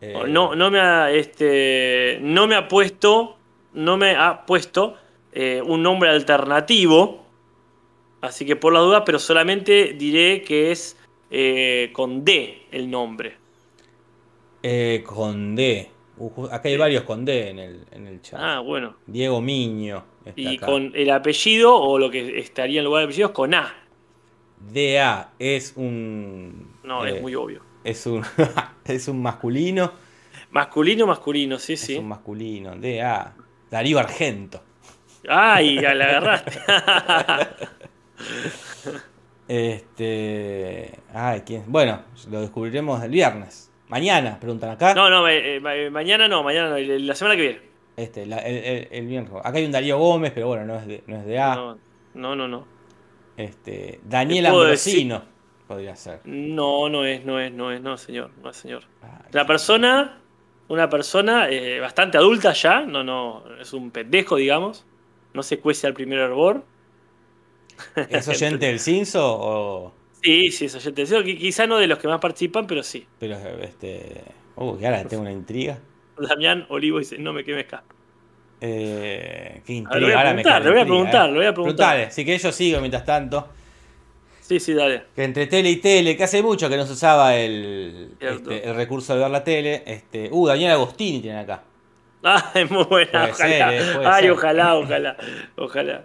Eh, 0.00 0.14
No, 0.28 0.54
no 0.54 0.70
me 0.70 0.80
ha, 0.80 1.10
este, 1.10 2.18
no 2.22 2.46
me 2.46 2.54
ha 2.54 2.68
puesto, 2.68 3.36
no 3.72 3.96
me 3.96 4.14
ha 4.16 4.46
puesto 4.46 4.96
eh, 5.32 5.62
un 5.64 5.82
nombre 5.82 6.10
alternativo. 6.10 7.24
Así 8.20 8.44
que 8.44 8.56
por 8.56 8.72
la 8.72 8.80
duda, 8.80 9.04
pero 9.04 9.18
solamente 9.18 9.94
diré 9.94 10.42
que 10.42 10.70
es 10.72 10.96
eh, 11.30 11.90
con 11.92 12.24
D 12.24 12.66
el 12.70 12.90
nombre. 12.90 13.36
Eh, 14.62 15.02
con 15.06 15.54
D. 15.54 15.90
Uh, 16.18 16.46
acá 16.50 16.68
hay 16.68 16.76
varios 16.76 17.04
con 17.04 17.24
D 17.24 17.48
en 17.48 17.58
el, 17.58 17.86
en 17.92 18.06
el 18.06 18.20
chat. 18.20 18.38
Ah, 18.42 18.60
bueno. 18.60 18.96
Diego 19.06 19.40
Miño. 19.40 20.04
Y 20.36 20.56
acá. 20.56 20.66
con 20.66 20.92
el 20.94 21.10
apellido, 21.10 21.74
o 21.74 21.98
lo 21.98 22.10
que 22.10 22.38
estaría 22.38 22.80
en 22.80 22.84
lugar 22.84 23.00
del 23.00 23.08
apellido, 23.08 23.28
es 23.28 23.34
con 23.34 23.54
A. 23.54 23.74
DA 24.60 25.32
es 25.38 25.72
un. 25.76 26.74
No, 26.84 27.06
eh, 27.06 27.16
es 27.16 27.22
muy 27.22 27.34
obvio. 27.34 27.62
Es 27.82 28.06
un, 28.06 28.22
es 28.84 29.08
un 29.08 29.22
masculino. 29.22 29.92
Masculino, 30.50 31.06
masculino, 31.06 31.58
sí, 31.58 31.74
Es 31.74 31.80
sí. 31.80 31.96
un 31.96 32.08
masculino. 32.08 32.76
DA. 32.76 33.34
Darío 33.70 33.98
Argento. 33.98 34.62
Ay, 35.28 35.80
ya 35.80 35.94
la 35.94 36.04
agarraste. 36.06 36.60
Este. 39.48 41.00
Ay, 41.12 41.42
¿quién? 41.44 41.64
Bueno, 41.66 42.02
lo 42.30 42.40
descubriremos 42.40 43.02
el 43.02 43.10
viernes. 43.10 43.69
Mañana, 43.90 44.38
preguntan 44.40 44.70
acá. 44.70 44.94
No, 44.94 45.10
no, 45.10 45.28
eh, 45.28 45.56
eh, 45.56 45.60
ma- 45.60 45.90
mañana 45.90 46.28
no, 46.28 46.42
mañana 46.42 46.70
no, 46.70 46.78
la 46.78 47.14
semana 47.14 47.36
que 47.36 47.42
viene. 47.42 47.60
Este, 47.96 48.24
la- 48.24 48.38
el, 48.38 48.56
el- 48.56 48.88
el 48.90 49.06
viernes. 49.06 49.32
Acá 49.44 49.58
hay 49.58 49.64
un 49.66 49.72
Darío 49.72 49.98
Gómez, 49.98 50.32
pero 50.34 50.46
bueno, 50.48 50.64
no 50.64 50.76
es 50.76 50.86
de, 50.86 51.02
no 51.06 51.16
es 51.18 51.26
de 51.26 51.38
A. 51.38 51.54
No, 51.56 51.78
no, 52.14 52.36
no, 52.36 52.48
no. 52.48 52.66
Este, 53.36 54.00
Daniel 54.04 54.46
Ambrosino 54.46 55.22
podría 55.66 55.96
ser. 55.96 56.20
No, 56.24 56.88
no 56.88 57.04
es, 57.04 57.24
no 57.24 57.38
es, 57.40 57.52
no 57.52 57.70
es, 57.72 57.80
no, 57.80 57.96
señor, 57.96 58.30
no 58.42 58.50
es, 58.50 58.56
señor. 58.56 58.84
Ay, 59.02 59.10
La 59.32 59.46
persona, 59.46 60.20
una 60.68 60.88
persona 60.88 61.48
eh, 61.48 61.80
bastante 61.80 62.16
adulta 62.18 62.52
ya, 62.52 62.80
no, 62.82 63.02
no, 63.04 63.44
es 63.60 63.72
un 63.72 63.90
pendejo, 63.90 64.36
digamos. 64.36 64.84
No 65.34 65.42
se 65.42 65.58
cuece 65.60 65.86
al 65.86 65.94
primer 65.94 66.18
hervor. 66.18 66.64
¿Es 68.08 68.28
oyente 68.28 68.66
del 68.66 68.78
Cinso 68.80 69.24
o.? 69.24 69.94
Sí, 70.22 70.50
sí, 70.50 70.66
es 70.66 70.74
oyente 70.74 71.06
Cinso. 71.06 71.24
Quizá 71.24 71.66
no 71.66 71.78
de 71.78 71.86
los 71.86 71.98
que 71.98 72.08
más 72.08 72.20
participan, 72.20 72.66
pero 72.66 72.82
sí. 72.82 73.06
Pero, 73.18 73.36
este. 73.62 74.22
Uy, 74.56 74.84
ahora 74.84 75.04
tengo 75.04 75.22
una 75.22 75.32
intriga. 75.32 75.78
Damián 76.18 76.66
Olivo 76.68 76.98
dice: 76.98 77.18
No 77.18 77.32
me 77.32 77.44
quemes 77.44 77.64
acá. 77.64 77.82
Eh, 78.60 79.62
qué 79.64 79.72
intriga. 79.72 80.06
Ver, 80.06 80.16
ahora 80.16 80.34
me 80.34 80.42
le 80.42 80.70
voy 80.70 80.80
a 80.80 80.84
preguntar, 80.84 81.30
le 81.30 81.36
voy 81.36 81.46
a 81.46 81.54
preguntar. 81.54 81.76
Preguntale, 81.76 82.10
si 82.10 82.24
que 82.24 82.36
yo 82.36 82.52
sigo 82.52 82.80
mientras 82.80 83.04
tanto. 83.04 83.48
Sí, 84.40 84.60
sí, 84.60 84.74
dale. 84.74 85.04
Que 85.14 85.24
entre 85.24 85.46
tele 85.46 85.70
y 85.70 85.76
tele, 85.76 86.16
que 86.16 86.24
hace 86.24 86.42
mucho 86.42 86.68
que 86.68 86.76
no 86.76 86.84
se 86.84 86.92
usaba 86.92 87.36
el, 87.36 88.16
este, 88.18 88.68
el 88.68 88.74
recurso 88.74 89.14
de 89.14 89.20
ver 89.20 89.30
la 89.30 89.44
tele. 89.44 89.82
Este, 89.86 90.28
uh, 90.30 90.46
Daniel 90.48 90.72
Agostini 90.72 91.20
tiene 91.20 91.38
acá. 91.38 91.62
Ah, 92.22 92.50
es 92.54 92.70
muy 92.70 92.84
buena. 92.84 93.28
ojalá. 93.30 93.74
Eh, 93.74 94.00
Ay, 94.04 94.28
ojalá, 94.28 94.76
ojalá, 94.76 95.16
ojalá. 95.56 96.04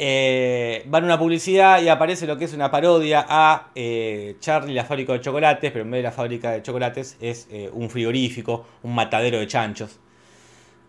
Eh, 0.00 0.84
van 0.86 1.02
a 1.02 1.06
una 1.06 1.18
publicidad 1.18 1.82
y 1.82 1.88
aparece 1.88 2.26
lo 2.26 2.38
que 2.38 2.44
es 2.44 2.54
una 2.54 2.70
parodia 2.70 3.26
a 3.28 3.72
eh, 3.74 4.36
Charlie 4.38 4.72
la 4.72 4.84
fábrica 4.84 5.12
de 5.12 5.20
chocolates, 5.20 5.72
pero 5.72 5.84
en 5.84 5.90
vez 5.90 5.98
de 5.98 6.02
la 6.04 6.12
fábrica 6.12 6.52
de 6.52 6.62
chocolates 6.62 7.16
es 7.20 7.48
un 7.72 7.90
frigorífico, 7.90 8.64
un 8.84 8.94
matadero 8.94 9.38
de 9.38 9.46
chanchos. 9.46 9.98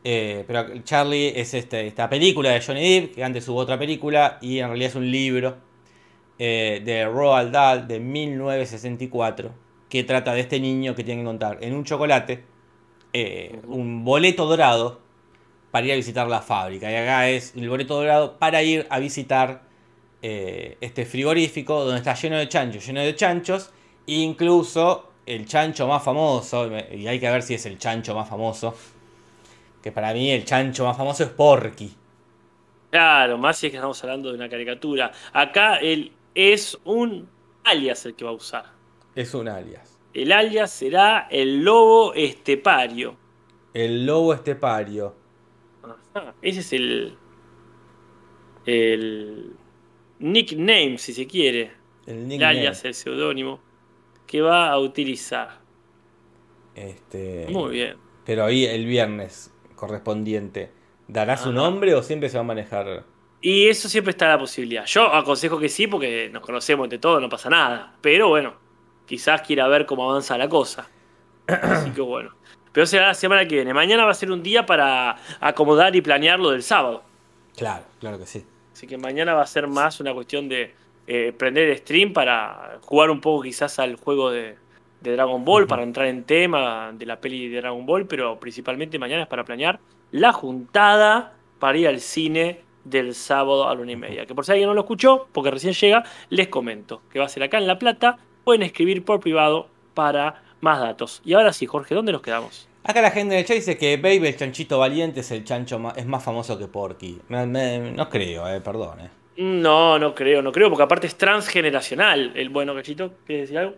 pero 0.04 0.82
Charlie 0.84 1.34
es 1.36 1.54
este, 1.54 1.88
esta 1.88 2.08
película 2.08 2.52
de 2.52 2.62
Johnny 2.62 3.00
Depp, 3.00 3.16
que 3.16 3.24
antes 3.24 3.48
hubo 3.48 3.58
otra 3.58 3.80
película 3.80 4.38
y 4.42 4.60
en 4.60 4.68
realidad 4.68 4.90
es 4.90 4.96
un 4.96 5.10
libro 5.10 5.70
eh, 6.42 6.82
de 6.86 7.04
Roald 7.04 7.52
Dahl 7.52 7.86
de 7.86 8.00
1964, 8.00 9.52
que 9.90 10.06
trata 10.06 10.34
de 10.34 10.40
este 10.40 10.58
niño 10.62 10.96
que 10.96 11.04
tiene 11.04 11.22
que 11.22 11.26
contar 11.26 11.58
en 11.60 11.76
un 11.76 11.84
chocolate 11.84 12.46
eh, 13.12 13.60
un 13.68 14.06
boleto 14.06 14.46
dorado 14.46 15.02
para 15.72 15.86
ir 15.86 15.94
a 15.94 15.96
visitar 15.96 16.28
la 16.28 16.42
fábrica. 16.42 16.92
Y 16.92 16.96
acá 16.96 17.30
es 17.30 17.56
el 17.56 17.70
boleto 17.70 17.96
dorado 17.96 18.38
para 18.38 18.62
ir 18.64 18.88
a 18.90 19.00
visitar 19.00 19.62
eh, 20.22 20.78
este 20.82 21.06
frigorífico 21.06 21.84
donde 21.84 21.98
está 21.98 22.14
lleno 22.14 22.38
de 22.38 22.50
chanchos, 22.50 22.86
lleno 22.86 23.02
de 23.02 23.16
chanchos, 23.16 23.72
incluso 24.06 25.12
el 25.26 25.46
chancho 25.46 25.88
más 25.88 26.04
famoso, 26.04 26.70
y 26.92 27.08
hay 27.08 27.20
que 27.20 27.30
ver 27.30 27.44
si 27.44 27.54
es 27.54 27.66
el 27.66 27.78
chancho 27.78 28.16
más 28.16 28.28
famoso, 28.28 28.76
que 29.82 29.92
para 29.92 30.12
mí 30.14 30.32
el 30.32 30.44
chancho 30.44 30.86
más 30.86 30.98
famoso 30.98 31.24
es 31.24 31.30
Porky. 31.30 31.96
Claro, 32.90 33.38
más 33.38 33.58
si 33.58 33.68
es 33.68 33.72
que 33.72 33.78
estamos 33.78 34.04
hablando 34.04 34.30
de 34.30 34.36
una 34.36 34.50
caricatura. 34.50 35.12
Acá 35.32 35.78
el 35.78 36.12
es 36.34 36.78
un 36.84 37.30
alias 37.64 38.06
el 38.06 38.16
que 38.16 38.26
va 38.26 38.32
a 38.32 38.34
usar. 38.34 38.66
Es 39.16 39.34
un 39.34 39.48
alias. 39.48 40.00
El 40.14 40.32
alias 40.32 40.72
será 40.72 41.28
el 41.30 41.64
lobo 41.64 42.14
estepario. 42.14 43.16
El 43.74 44.06
lobo 44.06 44.34
estepario. 44.34 45.16
Ese 46.42 46.60
es 46.60 46.74
el. 46.74 47.18
El. 48.66 49.54
Nickname, 50.20 50.98
si 50.98 51.14
se 51.14 51.28
quiere. 51.28 51.72
El, 52.06 52.44
alias, 52.44 52.84
el 52.86 52.94
seudónimo. 52.94 53.60
Que 54.28 54.42
va 54.42 54.70
a 54.70 54.80
utilizar. 54.80 55.60
Este. 56.76 57.48
Muy 57.50 57.72
bien. 57.72 57.98
Pero 58.26 58.46
ahí 58.46 58.66
el 58.66 58.86
viernes 58.86 59.54
correspondiente. 59.76 60.72
¿Dará 61.08 61.38
su 61.38 61.52
nombre 61.52 61.96
o 61.96 62.04
siempre 62.04 62.30
se 62.30 62.38
va 62.38 62.42
a 62.42 62.44
manejar? 62.44 63.04
Y 63.42 63.68
eso 63.68 63.90
siempre 63.90 64.12
está 64.12 64.28
la 64.28 64.38
posibilidad. 64.38 64.86
Yo 64.86 65.12
aconsejo 65.14 65.58
que 65.58 65.70
sí, 65.70 65.88
porque 65.88 66.30
nos 66.32 66.44
conocemos 66.44 66.90
de 66.90 67.00
todo, 67.00 67.20
no 67.20 67.30
pasa 67.30 67.50
nada. 67.50 67.96
Pero 68.02 68.28
bueno, 68.28 68.54
quizás 69.06 69.42
quiera 69.42 69.68
ver 69.68 69.86
cómo 69.86 70.10
avanza 70.10 70.38
la 70.38 70.48
cosa. 70.50 70.88
Así 71.48 71.92
que 71.92 72.02
bueno. 72.02 72.32
Pero 72.72 72.86
será 72.86 73.08
la 73.08 73.14
semana 73.14 73.46
que 73.46 73.56
viene. 73.56 73.74
Mañana 73.74 74.06
va 74.06 74.12
a 74.12 74.16
ser 74.16 74.32
un 74.32 74.44
día 74.44 74.66
para 74.66 75.18
acomodar 75.40 75.96
y 75.96 76.02
planear 76.02 76.40
lo 76.40 76.52
del 76.52 76.64
sábado. 76.64 77.04
Claro, 77.56 77.84
claro 78.00 78.20
que 78.20 78.26
sí. 78.26 78.46
Así 78.74 78.88
que 78.88 78.98
mañana 78.98 79.34
va 79.34 79.42
a 79.42 79.48
ser 79.48 79.68
más 79.68 80.00
una 80.00 80.14
cuestión 80.14 80.48
de 80.48 80.74
eh, 81.08 81.34
prender 81.36 81.70
el 81.70 81.78
stream 81.78 82.14
para 82.14 82.78
jugar 82.82 83.10
un 83.10 83.20
poco 83.20 83.44
quizás 83.44 83.80
al 83.80 83.96
juego 83.96 84.30
de, 84.32 84.58
Dragon 85.02 85.44
Ball, 85.46 85.66
para 85.66 85.84
entrar 85.84 86.08
en 86.08 86.24
tema 86.24 86.92
de 86.94 87.06
la 87.06 87.20
peli 87.20 87.48
de 87.48 87.62
Dragon 87.62 87.86
Ball, 87.86 88.06
pero 88.06 88.40
principalmente 88.40 89.00
mañana 89.00 89.24
es 89.24 89.28
para 89.28 89.46
planear 89.46 89.80
la 90.12 90.34
juntada 90.34 91.34
para 91.58 91.78
ir 91.78 91.88
al 91.88 92.00
cine 92.00 92.62
del 92.84 93.16
sábado 93.16 93.68
a 93.68 93.76
la 93.76 93.82
una 93.82 93.94
y 93.94 93.96
media. 93.96 94.26
Que 94.26 94.36
por 94.36 94.46
si 94.46 94.52
alguien 94.52 94.68
no 94.68 94.74
lo 94.74 94.82
escuchó, 94.82 95.28
porque 95.32 95.52
recién 95.52 95.74
llega, 95.74 96.04
les 96.30 96.50
comento 96.50 97.02
que 97.12 97.20
va 97.20 97.26
a 97.26 97.30
ser 97.30 97.44
acá 97.44 97.58
en 97.58 97.68
La 97.68 97.80
Plata. 97.80 98.18
Pueden 98.44 98.62
escribir 98.62 99.04
por 99.04 99.20
privado 99.20 99.68
para 99.94 100.44
más 100.62 100.80
datos. 100.80 101.22
Y 101.26 101.34
ahora 101.34 101.54
sí, 101.54 101.66
Jorge, 101.66 101.96
¿dónde 101.96 102.12
nos 102.12 102.22
quedamos? 102.22 102.68
Acá 102.84 103.02
la 103.02 103.12
gente 103.12 103.36
en 103.36 103.40
el 103.40 103.46
chat 103.46 103.58
dice 103.58 103.78
que 103.78 103.98
Baby, 103.98 104.28
el 104.28 104.38
chanchito 104.38 104.80
valiente, 104.80 105.20
es 105.20 105.32
el 105.32 105.44
chancho 105.44 105.80
más, 105.80 105.98
es 105.98 106.06
más 106.06 106.24
famoso 106.24 106.58
que 106.58 106.68
Porky. 106.68 107.20
no 107.30 108.10
creo, 108.10 108.48
eh, 108.48 108.62
perdón. 108.62 109.02
Eh. 109.02 109.10
No, 109.38 110.00
no 110.00 110.16
creo, 110.16 110.42
no 110.42 110.52
creo, 110.52 110.70
porque 110.70 110.84
aparte 110.84 111.08
es 111.08 111.18
transgeneracional. 111.18 112.34
El 112.36 112.50
bueno 112.50 112.74
cachito, 112.76 113.14
¿quieres 113.26 113.44
decir 113.44 113.58
algo? 113.58 113.76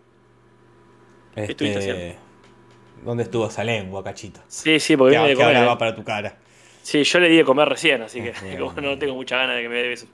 ¿Qué 1.36 1.44
estuviste 1.44 1.80
este, 1.80 1.92
haciendo? 1.92 2.22
¿Dónde 3.04 3.24
estuvo 3.24 3.48
esa 3.48 3.64
lengua, 3.64 4.04
cachito? 4.04 4.40
Sí, 4.48 4.80
sí, 4.80 4.96
porque 4.96 5.18
viene 5.18 5.36
de 5.36 5.44
ahora 5.44 5.66
va 5.66 5.78
para 5.78 5.96
tu 5.96 6.04
cara. 6.04 6.38
Sí, 6.82 7.04
yo 7.04 7.20
le 7.20 7.30
di 7.30 7.38
de 7.38 7.44
comer 7.44 7.70
recién, 7.70 8.02
así 8.02 8.22
que 8.22 8.34
no 8.82 8.98
tengo 8.98 9.16
mucha 9.16 9.38
ganas 9.38 9.56
de 9.56 9.62
que 9.64 9.70
me 9.70 9.76
dé 9.76 9.88
besos. 9.88 10.10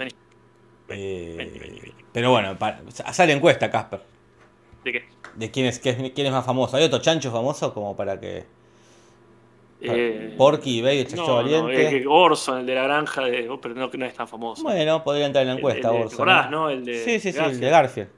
Eh, 0.90 1.94
pero 2.12 2.32
bueno, 2.32 2.58
sale 3.12 3.34
encuesta, 3.34 3.70
Casper. 3.70 4.02
¿De 4.88 4.94
qué? 4.94 5.04
De 5.36 5.52
quién 5.52 5.66
es, 5.66 5.80
quién 5.80 6.00
es 6.02 6.32
más 6.32 6.46
famoso. 6.46 6.78
¿Hay 6.78 6.84
otro 6.86 7.00
chancho 7.00 7.30
famoso 7.30 7.74
como 7.74 7.96
para 7.96 8.18
que. 8.20 8.46
Eh, 9.82 10.34
Porky, 10.38 10.80
el 10.80 11.08
chancho 11.08 11.36
valiente. 11.36 12.02
No, 12.02 12.12
Orson, 12.14 12.60
el 12.60 12.66
de 12.66 12.74
la 12.74 12.84
granja, 12.84 13.26
de, 13.26 13.50
oh, 13.50 13.60
pero 13.60 13.76
no, 13.76 13.92
que 13.92 13.98
no 13.98 14.06
es 14.06 14.14
tan 14.14 14.28
famoso. 14.28 14.64
Bueno, 14.64 15.04
podría 15.04 15.26
entrar 15.26 15.44
en 15.44 15.50
la 15.50 15.56
encuesta, 15.56 15.90
el, 15.90 16.04
Orson. 16.04 16.26
¿no? 16.26 16.50
¿no? 16.50 16.70
El 16.70 16.86
de 16.86 17.04
sí, 17.04 17.20
sí, 17.20 17.34
sí, 17.34 17.38
el 17.38 17.60
de 17.60 17.70
Garfield. 17.70 18.10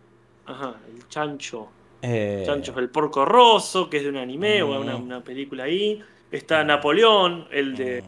Ajá, 0.45 0.75
el 0.93 1.07
chancho. 1.09 1.67
Eh... 2.03 2.43
Chancho 2.45 2.77
el 2.79 2.89
porco 2.89 3.25
rosso, 3.25 3.89
que 3.89 3.97
es 3.97 4.03
de 4.03 4.09
un 4.09 4.17
anime 4.17 4.61
o 4.61 4.79
una, 4.79 4.95
mm. 4.95 5.03
una 5.03 5.23
película 5.23 5.63
ahí. 5.63 6.01
Está 6.31 6.63
Napoleón, 6.63 7.47
el 7.51 7.75
de. 7.75 8.03
Mm. 8.03 8.05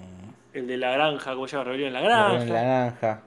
El 0.54 0.68
de 0.68 0.78
la 0.78 0.92
granja, 0.92 1.34
como 1.34 1.48
se 1.48 1.56
llama? 1.56 1.64
Rebelión 1.64 1.88
en 1.88 1.94
la 1.94 2.02
granja. 2.02 2.44
en 2.44 2.54
la 2.54 2.62
granja. 2.62 3.24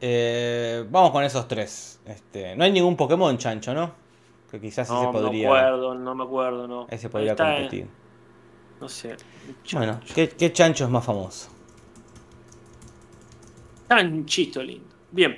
Eh, 0.00 0.84
vamos 0.88 1.10
con 1.10 1.24
esos 1.24 1.46
tres. 1.48 2.00
Este, 2.06 2.54
no 2.56 2.64
hay 2.64 2.72
ningún 2.72 2.96
Pokémon 2.96 3.36
chancho, 3.36 3.74
¿no? 3.74 3.92
Que 4.50 4.60
quizás 4.60 4.88
ese 4.88 5.08
podría. 5.08 5.48
No 5.48 5.54
me 5.54 5.58
acuerdo, 5.58 5.94
no 5.94 6.14
me 6.14 6.24
acuerdo, 6.24 6.68
no. 6.68 6.86
Ese 6.90 7.08
podría 7.08 7.36
competir. 7.36 7.86
No 8.80 8.88
sé. 8.88 9.16
Bueno, 9.72 10.00
¿qué, 10.14 10.52
chancho 10.52 10.84
es 10.84 10.90
más 10.90 11.04
famoso? 11.04 11.50
Chanchito 13.88 14.62
lindo. 14.62 14.88
Bien. 15.10 15.36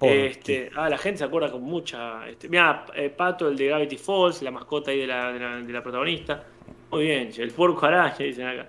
Este, 0.00 0.70
ah, 0.76 0.90
la 0.90 0.98
gente 0.98 1.18
se 1.18 1.24
acuerda 1.24 1.50
con 1.50 1.62
mucha. 1.62 2.28
Este, 2.28 2.48
mira, 2.48 2.84
eh, 2.94 3.08
Pato, 3.08 3.48
el 3.48 3.56
de 3.56 3.68
Gravity 3.68 3.96
Falls, 3.96 4.42
la 4.42 4.50
mascota 4.50 4.90
ahí 4.90 5.00
de 5.00 5.06
la, 5.06 5.32
de 5.32 5.72
la, 5.72 5.82
protagonista. 5.82 6.44
Muy 6.90 7.04
bien, 7.04 7.30
el 7.38 7.50
porco 7.52 7.86
araña, 7.86 8.14
dicen 8.18 8.46
acá. 8.46 8.68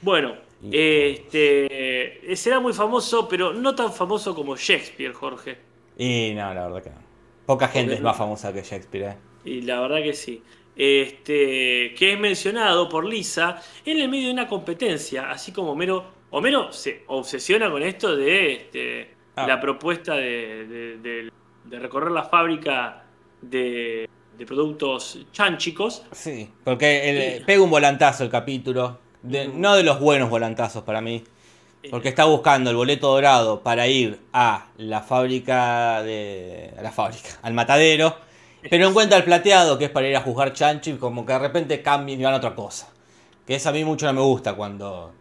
Bueno, 0.00 0.36
este, 0.70 2.34
será 2.34 2.60
muy 2.60 2.72
famoso, 2.72 3.28
pero 3.28 3.52
no 3.52 3.74
tan 3.74 3.92
famoso 3.92 4.34
como 4.34 4.56
Shakespeare, 4.56 5.12
Jorge. 5.12 5.58
Y 5.98 6.32
no, 6.34 6.52
la 6.52 6.66
verdad 6.66 6.82
que 6.82 6.90
no. 6.90 7.06
Poca 7.46 7.68
gente 7.68 7.94
es 7.94 8.00
más 8.00 8.16
famosa 8.16 8.52
que 8.52 8.62
Shakespeare. 8.62 9.10
¿eh? 9.10 9.16
Y 9.44 9.62
la 9.62 9.80
verdad 9.80 10.02
que 10.02 10.12
sí. 10.12 10.42
Este, 10.74 11.94
que 11.94 12.12
es 12.12 12.18
mencionado 12.18 12.88
por 12.88 13.04
Lisa 13.04 13.62
en 13.84 13.98
el 13.98 14.08
medio 14.08 14.26
de 14.26 14.32
una 14.34 14.46
competencia, 14.46 15.30
así 15.30 15.52
como 15.52 15.72
Homero, 15.72 16.04
Homero 16.30 16.70
se 16.70 17.04
obsesiona 17.06 17.70
con 17.70 17.82
esto 17.82 18.14
de 18.14 18.52
este, 18.52 19.10
ah. 19.36 19.46
la 19.46 19.58
propuesta 19.58 20.16
de, 20.16 21.30
recorrer 21.70 22.10
la 22.10 22.24
fábrica 22.24 23.04
de, 23.40 24.08
productos 24.46 25.24
chanchicos. 25.32 26.04
Sí, 26.12 26.50
porque 26.62 27.42
pega 27.46 27.62
un 27.62 27.70
volantazo 27.70 28.24
el 28.24 28.30
capítulo 28.30 29.05
no 29.54 29.74
de 29.76 29.82
los 29.82 30.00
buenos 30.00 30.30
volantazos 30.30 30.82
para 30.82 31.00
mí. 31.00 31.24
Porque 31.90 32.08
está 32.08 32.24
buscando 32.24 32.70
el 32.70 32.76
boleto 32.76 33.08
dorado 33.08 33.62
para 33.62 33.86
ir 33.86 34.18
a 34.32 34.68
la 34.76 35.02
fábrica 35.02 36.02
de. 36.02 36.74
a 36.76 36.82
la 36.82 36.90
fábrica, 36.90 37.28
al 37.42 37.54
matadero. 37.54 38.16
Pero 38.68 38.88
encuentra 38.88 39.18
el 39.18 39.24
plateado 39.24 39.78
que 39.78 39.84
es 39.84 39.90
para 39.90 40.08
ir 40.08 40.16
a 40.16 40.20
juzgar 40.20 40.52
chancho 40.52 40.90
y 40.90 40.96
como 40.96 41.24
que 41.24 41.32
de 41.32 41.38
repente 41.38 41.82
cambia 41.82 42.16
y 42.16 42.22
van 42.22 42.34
a 42.34 42.38
otra 42.38 42.54
cosa. 42.54 42.92
Que 43.46 43.54
eso 43.54 43.68
a 43.68 43.72
mí 43.72 43.84
mucho 43.84 44.06
no 44.06 44.12
me 44.14 44.20
gusta 44.20 44.54
cuando. 44.54 45.12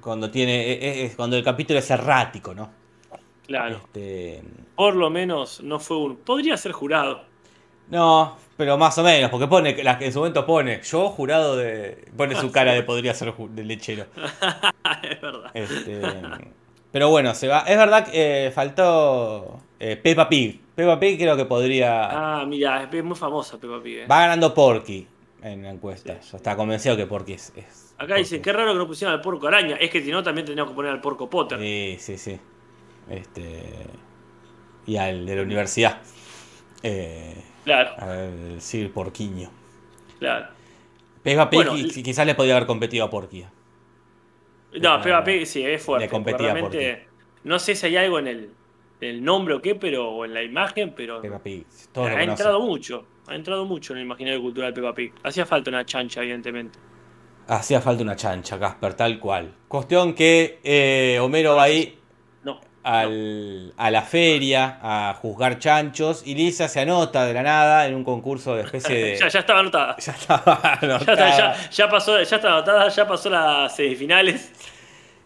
Cuando 0.00 0.30
tiene. 0.30 0.66
E, 0.66 0.72
e, 0.72 1.04
es, 1.04 1.16
cuando 1.16 1.36
el 1.36 1.44
capítulo 1.44 1.78
es 1.78 1.90
errático, 1.90 2.54
¿no? 2.54 2.70
Claro. 3.46 3.76
Este, 3.84 4.42
Por 4.74 4.94
lo 4.94 5.10
menos 5.10 5.60
no 5.62 5.78
fue 5.78 5.98
un. 5.98 6.16
Podría 6.16 6.56
ser 6.56 6.72
jurado. 6.72 7.24
No, 7.90 8.36
pero 8.58 8.76
más 8.76 8.98
o 8.98 9.04
menos, 9.04 9.30
porque 9.30 9.46
pone, 9.46 9.76
en 9.78 10.12
su 10.12 10.18
momento 10.18 10.44
pone, 10.44 10.82
yo 10.82 11.10
jurado 11.10 11.56
de. 11.56 12.06
Pone 12.16 12.34
su 12.34 12.50
cara 12.52 12.72
de 12.72 12.82
podría 12.82 13.14
ser 13.14 13.32
de 13.32 13.64
lechero. 13.64 14.06
es 15.08 15.20
verdad. 15.20 15.50
Este, 15.54 16.02
pero 16.90 17.08
bueno, 17.08 17.36
se 17.36 17.46
va. 17.46 17.60
Es 17.60 17.78
verdad 17.78 18.04
que 18.04 18.46
eh, 18.46 18.50
faltó 18.50 19.60
eh, 19.78 19.94
Peppa 19.94 20.28
Pig. 20.28 20.60
Peppa 20.74 20.98
Pig 20.98 21.16
creo 21.18 21.36
que 21.36 21.44
podría. 21.44 22.40
Ah, 22.40 22.44
mira, 22.46 22.82
es 22.92 23.04
muy 23.04 23.16
famosa 23.16 23.58
Peppa 23.58 23.80
Pig. 23.80 23.98
Eh. 23.98 24.06
Va 24.10 24.22
ganando 24.22 24.52
Porky 24.52 25.06
en 25.40 25.62
la 25.62 25.70
encuesta. 25.70 26.18
Yo 26.20 26.36
estaba 26.36 26.56
convencido 26.56 26.96
que 26.96 27.06
Porky 27.06 27.34
es. 27.34 27.94
Acá 27.96 28.16
dicen, 28.16 28.42
qué 28.42 28.52
raro 28.52 28.72
que 28.72 28.78
no 28.78 28.88
pusieron 28.88 29.14
al 29.14 29.20
porco 29.20 29.46
araña. 29.46 29.76
Es 29.76 29.88
que 29.88 30.02
si 30.02 30.10
no, 30.10 30.20
también 30.24 30.44
teníamos 30.44 30.72
que 30.72 30.76
poner 30.76 30.90
al 30.90 31.00
porco 31.00 31.30
Potter. 31.30 31.60
Sí, 31.60 31.96
sí, 32.00 32.18
sí. 32.18 32.40
Este, 33.08 33.62
y 34.84 34.96
al 34.96 35.24
de 35.24 35.36
la 35.36 35.42
universidad. 35.42 36.00
Eh, 36.82 37.44
Claro, 37.68 37.90
al 37.98 38.60
Sir 38.62 38.90
Porquiño. 38.90 39.50
claro. 40.18 40.46
Peppa 41.22 41.50
Pig 41.50 41.58
Bueno, 41.58 41.76
y- 41.76 42.02
quizás 42.02 42.24
le 42.24 42.34
podía 42.34 42.56
haber 42.56 42.66
competido 42.66 43.04
a 43.04 43.10
Porky. 43.10 43.44
No, 44.80 45.02
Peppa 45.02 45.22
Pig 45.22 45.46
sí, 45.46 45.62
es 45.62 45.82
fuerte. 45.82 46.06
le 46.06 46.10
competía 46.10 46.52
realmente, 46.54 47.08
no 47.44 47.58
sé 47.58 47.74
si 47.74 47.86
hay 47.86 47.96
algo 47.98 48.18
en 48.18 48.26
el, 48.28 48.50
en 49.02 49.08
el 49.08 49.22
nombre 49.22 49.52
o 49.54 49.60
qué, 49.60 49.74
pero, 49.74 50.08
o 50.10 50.24
en 50.24 50.32
la 50.32 50.42
imagen, 50.42 50.94
pero 50.96 51.20
Peppa 51.20 51.40
Pig. 51.42 51.66
Todos 51.92 52.10
lo 52.10 52.16
ha 52.16 52.22
entrado 52.22 52.60
mucho. 52.60 53.04
Ha 53.26 53.34
entrado 53.34 53.66
mucho 53.66 53.92
en 53.92 53.98
el 53.98 54.04
imaginario 54.06 54.40
cultural 54.40 54.72
Peppa 54.72 54.94
Pig. 54.94 55.12
Hacía 55.22 55.44
falta 55.44 55.68
una 55.68 55.84
chancha, 55.84 56.22
evidentemente. 56.22 56.78
Hacía 57.48 57.82
falta 57.82 58.02
una 58.02 58.16
chancha, 58.16 58.58
Casper, 58.58 58.94
tal 58.94 59.18
cual. 59.18 59.54
Cuestión 59.68 60.14
que 60.14 60.60
eh, 60.64 61.18
Homero 61.20 61.56
va 61.56 61.64
ahí. 61.64 61.97
Al- 62.88 63.72
a 63.76 63.90
la 63.90 64.02
feria 64.02 64.78
a 64.82 65.14
juzgar 65.14 65.58
chanchos 65.58 66.22
y 66.26 66.34
Lisa 66.34 66.68
se 66.68 66.80
anota 66.80 67.26
de 67.26 67.34
la 67.34 67.42
nada 67.42 67.86
en 67.86 67.94
un 67.94 68.04
concurso 68.04 68.54
de 68.54 68.62
especie 68.62 68.94
de... 68.96 69.16
ya, 69.20 69.28
ya 69.28 69.40
estaba 69.40 69.60
anotada. 69.60 69.96
Ya 70.04 70.12
estaba 70.12 70.60
anotada. 70.80 71.36
ya, 71.38 71.70
ya 71.70 71.88
pasó, 71.88 72.16
ya 72.22 72.36
está 72.36 72.48
anotada, 72.52 72.88
ya 72.88 73.06
pasó 73.06 73.30
las 73.30 73.74
semifinales. 73.76 74.52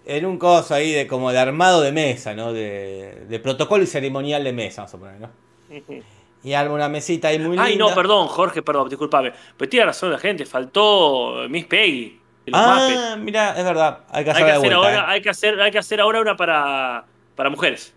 En 0.05 0.27
un 0.27 0.37
coso 0.37 0.75
ahí 0.75 0.91
de 0.93 1.07
como 1.07 1.31
de 1.31 1.39
armado 1.39 1.81
de 1.81 1.93
mesa, 1.93 2.35
¿no? 2.35 2.53
De, 2.53 3.25
de 3.29 3.39
protocolo 3.39 3.85
y 3.85 3.87
ceremonial 3.87 4.43
de 4.43 4.53
mesa, 4.53 4.83
vamos 4.83 4.95
a 4.95 4.99
poner, 4.99 5.21
¿no? 5.21 5.31
Y 6.45 6.55
arma 6.55 6.75
una 6.75 6.89
mesita 6.89 7.29
ahí 7.29 7.39
muy 7.39 7.51
linda. 7.51 7.63
Ay, 7.65 7.77
no, 7.77 7.95
perdón, 7.95 8.27
Jorge, 8.27 8.63
perdón, 8.63 8.89
disculpame. 8.89 9.33
Pero 9.57 9.69
tiene 9.69 9.87
razón 9.87 10.11
la 10.11 10.19
gente, 10.19 10.45
faltó 10.45 11.45
Miss 11.49 11.67
Peggy. 11.67 12.19
los. 12.47 12.61
Ah, 12.61 13.17
mira, 13.17 13.55
es 13.57 13.65
verdad. 13.65 14.01
Hay 14.11 14.25
que 14.25 14.31
Hay 14.31 14.35
hacerla 14.37 14.47
que, 14.51 14.59
hacer 14.59 14.77
vuelta. 14.77 14.77
ahora, 15.01 15.11
hay, 15.13 15.23
que 15.23 15.31
hacer, 15.31 15.61
hay 15.61 15.71
que 15.71 15.79
hacer 15.79 16.01
ahora 16.01 16.21
una 16.21 16.37
para, 16.37 17.05
para 17.43 17.51
mujeres. 17.51 17.93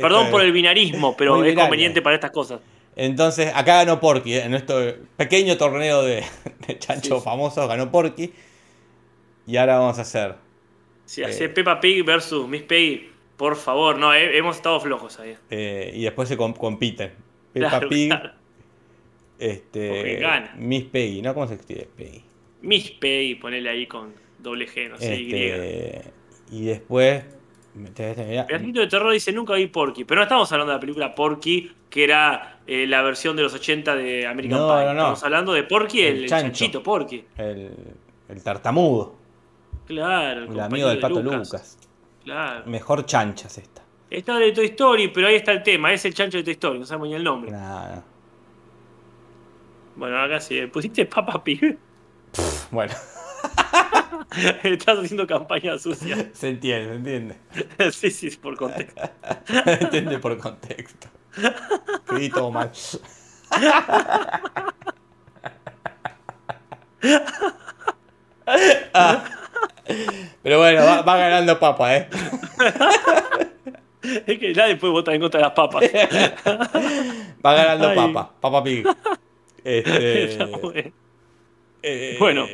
Perdón 0.00 0.30
por 0.30 0.40
el 0.42 0.52
binarismo, 0.52 1.16
pero 1.16 1.36
Muy 1.38 1.48
es 1.48 1.54
conveniente 1.56 2.00
para 2.02 2.14
estas 2.14 2.30
cosas. 2.30 2.60
Entonces, 2.94 3.50
acá 3.52 3.78
ganó 3.78 3.98
Porky, 3.98 4.34
¿eh? 4.34 4.44
en 4.44 4.52
nuestro 4.52 4.76
pequeño 5.16 5.56
torneo 5.56 6.04
de, 6.04 6.22
de 6.68 6.78
chancho 6.78 7.14
Sí, 7.16 7.18
sí. 7.18 7.24
famoso 7.24 7.66
ganó 7.66 7.90
Porky. 7.90 8.32
Y 9.48 9.56
ahora 9.56 9.78
vamos 9.80 9.98
a 9.98 10.02
hacer. 10.02 10.36
Si 11.04 11.22
Eh. 11.22 11.24
hace 11.26 11.48
Peppa 11.48 11.80
Pig 11.80 12.04
versus 12.04 12.46
Miss 12.48 12.62
Peggy, 12.62 13.10
por 13.36 13.56
favor, 13.56 13.98
no, 13.98 14.14
he- 14.14 14.38
hemos 14.38 14.54
estado 14.54 14.78
flojos 14.78 15.18
ahí. 15.18 15.36
eh, 15.50 15.90
y 15.94 16.04
después 16.04 16.28
se 16.28 16.36
com- 16.36 16.54
compiten. 16.54 17.12
Peppa 17.52 17.70
Claro, 17.70 17.88
Pig, 17.88 18.08
claro. 18.10 18.30
este, 19.40 20.16
gana. 20.20 20.54
Miss 20.56 20.84
Peggy, 20.84 21.22
¿no? 21.22 21.34
¿Cómo 21.34 21.48
se 21.48 21.54
escribe 21.54 21.88
Peggy? 21.96 22.22
Miss 22.62 22.90
Peggy, 22.92 23.34
ponele 23.34 23.68
ahí 23.68 23.86
con 23.88 24.14
doble 24.38 24.68
G, 24.68 24.88
no 24.90 24.98
sé, 24.98 25.16
Y. 25.16 25.34
Este, 25.34 26.02
y 26.52 26.64
después. 26.66 27.24
Mirá, 27.74 28.46
Pedacito 28.46 28.80
de 28.80 28.86
terror 28.86 29.12
dice 29.12 29.32
nunca 29.32 29.54
vi 29.54 29.66
Porky, 29.66 30.04
pero 30.04 30.20
no 30.20 30.22
estamos 30.24 30.50
hablando 30.52 30.72
de 30.72 30.76
la 30.76 30.80
película 30.80 31.14
Porky, 31.14 31.72
que 31.90 32.04
era 32.04 32.60
eh, 32.66 32.86
la 32.86 33.02
versión 33.02 33.36
de 33.36 33.42
los 33.42 33.54
80 33.54 33.94
de 33.96 34.26
American 34.26 34.58
No, 34.58 34.68
Pie. 34.68 34.84
no, 34.86 34.92
no. 34.94 35.00
Estamos 35.00 35.24
hablando 35.24 35.52
de 35.52 35.62
Porky, 35.64 36.00
el, 36.02 36.16
El 36.16 36.22
el 36.24 36.28
chanchito 36.28 36.82
Porky. 36.82 37.24
el, 37.36 37.70
el 38.28 38.42
tartamudo, 38.42 39.16
Claro, 39.86 40.40
el 40.40 40.46
compañero 40.46 40.64
amigo 40.66 40.88
del 40.88 40.96
de 40.96 41.02
pato 41.02 41.22
Lucas. 41.22 41.78
Claro. 42.24 42.62
Mejor 42.66 43.04
chanchas 43.04 43.58
esta. 43.58 43.82
Está 44.08 44.38
de 44.38 44.52
Toy 44.52 44.66
Story, 44.66 45.08
pero 45.08 45.26
ahí 45.26 45.34
está 45.34 45.52
el 45.52 45.62
tema, 45.62 45.92
es 45.92 46.04
el 46.04 46.14
chancho 46.14 46.38
de 46.38 46.44
Toy 46.44 46.52
Story, 46.52 46.78
no 46.78 46.86
sabemos 46.86 47.08
ni 47.08 47.14
el 47.16 47.24
nombre. 47.24 47.50
Nada, 47.50 48.02
Bueno, 49.96 50.18
acá 50.22 50.40
sí, 50.40 50.60
pusiste 50.68 51.04
Papa 51.06 51.42
Pig. 51.44 51.76
Bueno, 52.70 52.92
Estás 54.62 54.98
haciendo 54.98 55.26
campaña 55.26 55.78
sucia. 55.78 56.30
se 56.32 56.48
entiende, 56.48 56.88
se 56.88 56.94
entiende. 56.94 57.36
sí, 57.92 58.10
sí, 58.10 58.30
por 58.30 58.56
contexto. 58.56 59.02
Se 59.64 59.84
entiende 59.84 60.18
por 60.18 60.36
contexto. 60.38 61.08
Todo 62.32 62.50
mal. 62.50 62.70
Ah. 68.92 69.24
Pero 70.42 70.58
bueno, 70.58 70.84
va, 70.84 71.02
va 71.02 71.16
ganando 71.16 71.58
papa, 71.58 71.96
¿eh? 71.96 72.08
Es 74.26 74.38
que 74.38 74.52
nadie 74.54 74.76
puede 74.76 74.92
votar 74.92 75.14
en 75.14 75.20
contra 75.20 75.38
de 75.38 75.44
las 75.46 75.54
papas. 75.54 75.82
Va 77.44 77.54
ganando 77.54 77.88
Ay. 77.88 77.96
papa, 77.96 78.32
papa 78.40 78.62
pig. 78.62 78.86
Este. 79.64 80.92
Eh, 81.84 82.16
Bueno. 82.18 82.46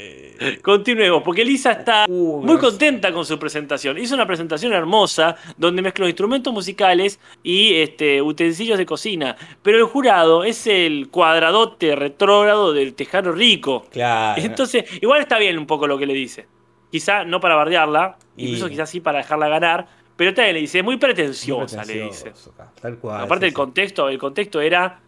Continuemos, 0.62 1.22
porque 1.22 1.44
Lisa 1.44 1.72
está 1.72 2.06
muy 2.08 2.56
contenta 2.56 3.12
con 3.12 3.26
su 3.26 3.38
presentación. 3.38 3.98
Hizo 3.98 4.14
una 4.14 4.26
presentación 4.26 4.72
hermosa 4.72 5.36
donde 5.58 5.82
mezcló 5.82 6.06
instrumentos 6.06 6.50
musicales 6.50 7.20
y 7.42 7.74
este, 7.74 8.22
utensilios 8.22 8.78
de 8.78 8.86
cocina. 8.86 9.36
Pero 9.62 9.76
el 9.76 9.84
jurado 9.84 10.42
es 10.42 10.66
el 10.66 11.08
cuadradote 11.10 11.94
retrógrado 11.94 12.72
del 12.72 12.94
tejano 12.94 13.32
rico. 13.32 13.84
Claro. 13.90 14.40
Entonces, 14.42 14.84
igual 15.02 15.20
está 15.20 15.38
bien 15.38 15.58
un 15.58 15.66
poco 15.66 15.86
lo 15.86 15.98
que 15.98 16.06
le 16.06 16.14
dice. 16.14 16.46
Quizá 16.90 17.24
no 17.24 17.38
para 17.38 17.54
bardearla, 17.56 18.16
Y- 18.34 18.46
incluso 18.46 18.70
quizás 18.70 18.88
sí 18.88 19.00
para 19.00 19.18
dejarla 19.18 19.48
ganar, 19.48 19.86
pero 20.16 20.32
también 20.32 20.54
le 20.54 20.60
dice, 20.62 20.78
es 20.78 20.84
muy 20.84 20.94
Muy 20.94 21.00
pretenciosa, 21.00 21.84
le 21.84 22.04
dice. 22.04 22.32
Tal 22.80 22.96
cual. 22.98 23.20
Aparte 23.20 23.46
el 23.46 23.52
contexto, 23.52 24.08
el 24.08 24.16
contexto 24.18 24.58
era 24.62 25.00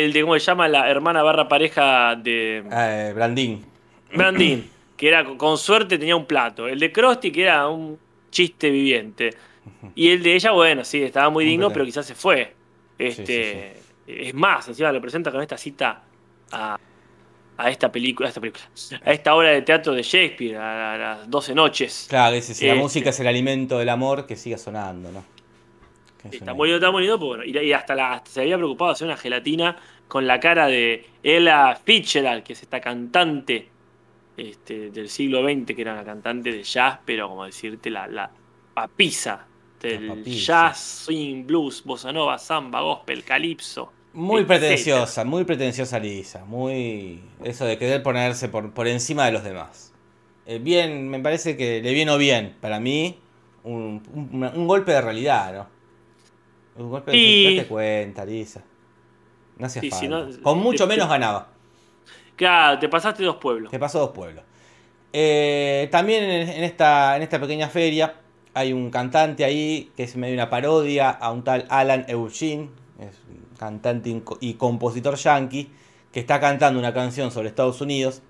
el 0.00 0.12
de 0.12 0.22
cómo 0.22 0.34
se 0.34 0.40
llama 0.40 0.68
la 0.68 0.88
hermana 0.90 1.22
barra 1.22 1.48
pareja 1.48 2.16
de 2.16 2.64
Eh, 2.72 3.12
Brandín. 3.14 3.64
Brandin, 4.14 4.70
que 4.96 5.08
era 5.08 5.24
con 5.24 5.58
suerte 5.58 5.98
tenía 5.98 6.16
un 6.16 6.26
plato. 6.26 6.66
El 6.68 6.78
de 6.80 6.90
Krusty, 6.90 7.30
que 7.30 7.42
era 7.42 7.68
un 7.68 7.98
chiste 8.30 8.70
viviente. 8.70 9.30
Y 9.94 10.08
el 10.10 10.22
de 10.22 10.34
ella, 10.34 10.50
bueno, 10.52 10.84
sí, 10.84 11.02
estaba 11.02 11.30
muy 11.30 11.44
digno, 11.44 11.70
pero 11.72 11.84
quizás 11.84 12.06
se 12.06 12.14
fue. 12.14 12.54
Este, 12.98 13.74
Es 14.06 14.34
más, 14.34 14.66
encima 14.68 14.90
lo 14.92 15.00
presenta 15.00 15.30
con 15.30 15.40
esta 15.42 15.56
cita 15.56 16.02
a, 16.50 16.78
a 17.58 17.70
esta 17.70 17.92
película, 17.92 18.26
a 18.26 18.30
esta 18.30 18.40
película, 18.40 18.64
a 19.04 19.12
esta 19.12 19.34
obra 19.34 19.50
de 19.50 19.62
teatro 19.62 19.92
de 19.92 20.02
Shakespeare, 20.02 20.56
a, 20.56 20.94
a 20.94 20.98
las 20.98 21.30
12 21.30 21.54
noches. 21.54 22.06
Claro, 22.08 22.40
si 22.40 22.66
la 22.66 22.72
Este. 22.72 22.74
música 22.82 23.10
es 23.10 23.20
el 23.20 23.26
alimento 23.26 23.78
del 23.78 23.88
amor, 23.90 24.26
que 24.26 24.36
siga 24.36 24.56
sonando, 24.58 25.12
¿no? 25.12 25.24
Está 26.30 26.54
muy 26.54 26.70
está 26.72 26.90
pues 27.18 27.38
bueno, 27.38 27.44
y, 27.44 27.56
y 27.58 27.72
hasta, 27.72 27.94
la, 27.94 28.12
hasta 28.14 28.30
se 28.30 28.40
había 28.42 28.56
preocupado 28.56 28.90
de 28.90 28.92
hacer 28.94 29.06
una 29.08 29.16
gelatina 29.16 29.76
con 30.08 30.26
la 30.26 30.40
cara 30.40 30.66
de 30.66 31.06
Ella 31.22 31.74
Fitzgerald, 31.76 32.42
que 32.42 32.54
es 32.54 32.62
esta 32.62 32.80
cantante 32.80 33.74
este, 34.36 34.90
del 34.90 35.08
siglo 35.10 35.42
XX, 35.42 35.74
que 35.74 35.82
era 35.82 35.92
una 35.94 36.04
cantante 36.04 36.52
de 36.52 36.62
jazz, 36.64 37.00
pero 37.04 37.28
como 37.28 37.44
decirte, 37.46 37.90
la, 37.90 38.06
la 38.08 38.34
papisa 38.74 39.50
del 39.80 40.00
La 40.08 40.14
papisa. 40.14 40.70
jazz, 40.70 40.78
swing, 41.06 41.46
blues, 41.46 41.82
bossa 41.84 42.12
nova, 42.12 42.38
samba, 42.38 42.80
gospel, 42.82 43.24
calipso. 43.24 43.92
Muy 44.12 44.44
etcétera. 44.44 44.44
pretenciosa, 44.44 45.24
muy 45.24 45.44
pretenciosa 45.44 45.98
Lisa, 45.98 46.44
muy 46.44 47.22
eso 47.42 47.64
de 47.64 47.78
querer 47.78 48.02
ponerse 48.02 48.48
por, 48.50 48.74
por 48.74 48.86
encima 48.86 49.24
de 49.26 49.32
los 49.32 49.42
demás. 49.42 49.94
Eh, 50.44 50.58
bien, 50.58 51.08
me 51.08 51.18
parece 51.20 51.56
que 51.56 51.80
le 51.80 51.92
vino 51.94 52.18
bien, 52.18 52.56
para 52.60 52.78
mí, 52.80 53.18
un, 53.62 54.02
un- 54.12 54.44
un 54.54 54.66
golpe 54.66 54.92
de 54.92 55.00
realidad, 55.00 55.54
¿no? 55.54 55.68
Un 56.76 56.90
golpe 56.90 57.10
de 57.10 57.16
Y- 57.18 57.64
cuenta, 57.64 58.24
Lisa. 58.24 58.62
No 59.58 59.66
hacía 59.66 59.82
si 59.82 59.90
falta. 59.90 60.08
no- 60.08 60.42
Con 60.42 60.58
mucho 60.58 60.84
te- 60.84 60.94
menos 60.94 61.08
ganaba. 61.08 61.48
Claro, 62.36 62.78
te 62.78 62.88
pasaste 62.88 63.22
dos 63.22 63.36
pueblos. 63.36 63.70
Te 63.70 63.78
pasó 63.78 63.98
dos 64.00 64.10
pueblos. 64.10 64.42
Eh, 65.12 65.88
también 65.92 66.24
en, 66.24 66.48
en 66.48 66.64
esta, 66.64 67.16
en 67.16 67.22
esta 67.22 67.38
pequeña 67.38 67.68
feria 67.68 68.14
hay 68.54 68.72
un 68.72 68.90
cantante 68.90 69.44
ahí 69.44 69.90
que 69.96 70.04
es 70.04 70.16
medio 70.16 70.34
una 70.34 70.48
parodia 70.48 71.10
a 71.10 71.30
un 71.30 71.44
tal 71.44 71.66
Alan 71.68 72.06
Eugene, 72.08 72.70
es 72.98 73.18
un 73.28 73.56
cantante 73.58 74.08
y 74.10 74.20
co- 74.20 74.38
y 74.40 74.54
compositor 74.54 75.16
yankee, 75.16 75.70
que 76.10 76.20
está 76.20 76.40
cantando 76.40 76.78
una 76.78 76.94
canción 76.94 77.30
sobre 77.30 77.48
Estados 77.48 77.80
Unidos, 77.82 78.22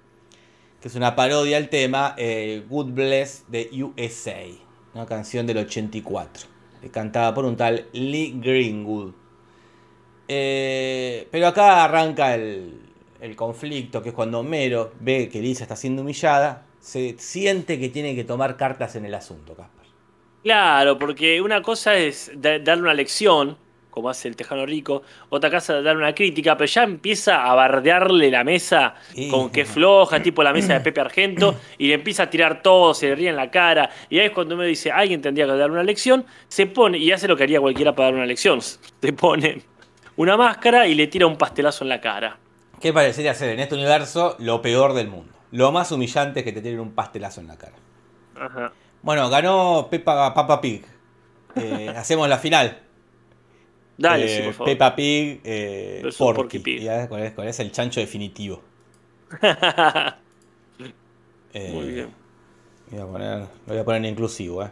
que 0.81 0.89
es 0.89 0.95
una 0.97 1.15
parodia 1.15 1.57
al 1.57 1.69
tema 1.69 2.15
eh, 2.19 2.65
Good 2.69 2.91
Bless 2.93 3.45
de 3.49 3.71
USA, 3.73 4.43
una 4.95 5.07
canción 5.07 5.47
del 5.47 5.59
84, 5.59 6.47
eh, 6.47 6.52
cantada 6.91 7.33
por 7.35 7.45
un 7.45 7.57
tal 7.57 7.87
Lee 7.93 8.35
Greenwood. 8.41 9.13
Eh, 10.29 11.29
pero 11.31 11.49
acá 11.49 11.85
arranca 11.85 12.35
el, 12.35 12.81
el 13.21 13.37
conflicto, 13.37 14.03
que 14.03 14.11
es 14.11 14.15
cuando 14.15 14.41
Homero 14.41 14.93
ve 15.01 15.29
que 15.29 15.41
Lisa 15.43 15.65
está 15.65 15.77
siendo 15.77 16.03
humillada, 16.03 16.67
se 16.81 17.17
siente 17.19 17.79
que 17.79 17.89
tiene 17.89 18.15
que 18.15 18.25
tomar 18.25 18.57
cartas 18.57 18.97
en 18.97 19.05
el 19.05 19.15
asunto, 19.15 19.55
Casper. 19.55 19.87
Claro, 20.43 20.99
porque 20.99 21.41
una 21.41 21.63
cosa 21.63 21.95
es 21.97 22.31
da- 22.35 22.59
darle 22.59 22.83
una 22.85 22.95
lección, 22.95 23.57
como 23.93 24.09
hace 24.09 24.27
el 24.27 24.35
Tejano 24.35 24.65
Rico, 24.67 25.03
otra 25.29 25.51
cosa 25.51 25.79
es 25.79 25.85
darle 25.85 26.03
una 26.03 26.15
crítica, 26.15 26.57
pero 26.57 26.67
ya 26.67 26.83
empieza 26.83 27.45
a 27.45 27.55
bardearle 27.55 28.31
la 28.31 28.43
mesa 28.43 28.95
Sí. 29.15 29.29
con 29.29 29.51
que 29.51 29.65
floja, 29.67 30.21
tipo 30.23 30.43
la 30.43 30.53
mesa 30.53 30.73
de 30.73 30.81
Pepe 30.85 31.01
Argento, 31.01 31.55
y 31.79 31.89
le 31.89 31.95
empieza 31.95 32.25
a 32.25 32.31
tirar 32.31 32.63
todo, 32.63 32.95
se 32.95 33.09
le 33.09 33.15
ríe 33.15 33.29
en 33.29 33.37
la 33.37 33.51
cara, 33.51 33.91
y 34.09 34.19
ahí 34.19 34.27
es 34.27 34.33
cuando 34.33 34.57
me 34.57 34.65
dice, 34.67 34.91
alguien 34.91 35.21
tendría 35.21 35.45
que 35.47 35.53
dar 35.53 35.71
una 35.71 35.83
lección, 35.83 36.25
se 36.49 36.67
pone, 36.67 36.97
y 36.99 37.13
hace 37.13 37.29
lo 37.29 37.37
que 37.37 37.43
haría 37.45 37.61
cualquiera 37.61 37.95
para 37.95 38.07
dar 38.07 38.15
una 38.15 38.27
lección, 38.27 38.61
se 38.63 39.13
pone 39.13 39.63
una 40.17 40.37
máscara 40.39 40.87
y 40.89 40.95
le 40.95 41.07
tira 41.07 41.27
un 41.27 41.37
pastelazo 41.37 41.85
en 41.85 41.91
la 41.91 42.01
cara. 42.01 42.39
¿Qué 42.81 42.93
parecería 42.93 43.35
ser 43.35 43.51
en 43.51 43.61
este 43.61 43.75
universo 43.75 44.37
lo 44.41 44.61
peor 44.63 44.95
del 44.95 45.09
mundo? 45.09 45.33
Lo 45.53 45.71
más 45.71 45.93
humillante 45.93 46.41
es 46.41 46.45
que 46.45 46.53
te 46.53 46.63
tiren 46.63 46.81
un 46.81 46.93
pastelazo 46.93 47.41
en 47.43 47.47
la 47.49 47.57
cara. 47.59 47.75
Ajá. 48.41 48.73
Bueno, 49.03 49.29
ganó 49.29 49.89
Peppa, 49.91 50.33
Papa 50.33 50.61
Pig. 50.61 50.83
Eh, 51.57 51.93
hacemos 51.97 52.29
la 52.29 52.39
final. 52.39 52.79
Dale, 53.99 54.25
Eh, 54.25 54.29
sí, 54.29 54.43
por 54.43 54.53
favor. 54.55 54.73
Peppa 54.73 54.97
Pig, 54.97 55.41
eh, 55.45 56.15
Porky. 56.19 56.59
Pig. 56.59 56.83
Y 56.83 56.89
a 56.89 56.97
ver 56.99 57.09
cuál 57.09 57.23
es, 57.23 57.33
cuál 57.33 57.49
es 57.49 57.61
el 57.61 57.73
chancho 57.73 58.01
definitivo. 58.01 58.63
Eh, 61.55 61.71
Muy 61.73 61.93
bien. 61.93 62.15
Voy 62.91 63.01
a 63.01 63.07
poner, 63.07 63.39
lo 63.41 63.49
voy 63.67 63.79
a 63.79 63.85
poner 63.85 64.05
en 64.05 64.11
inclusivo, 64.11 64.63
¿eh? 64.65 64.71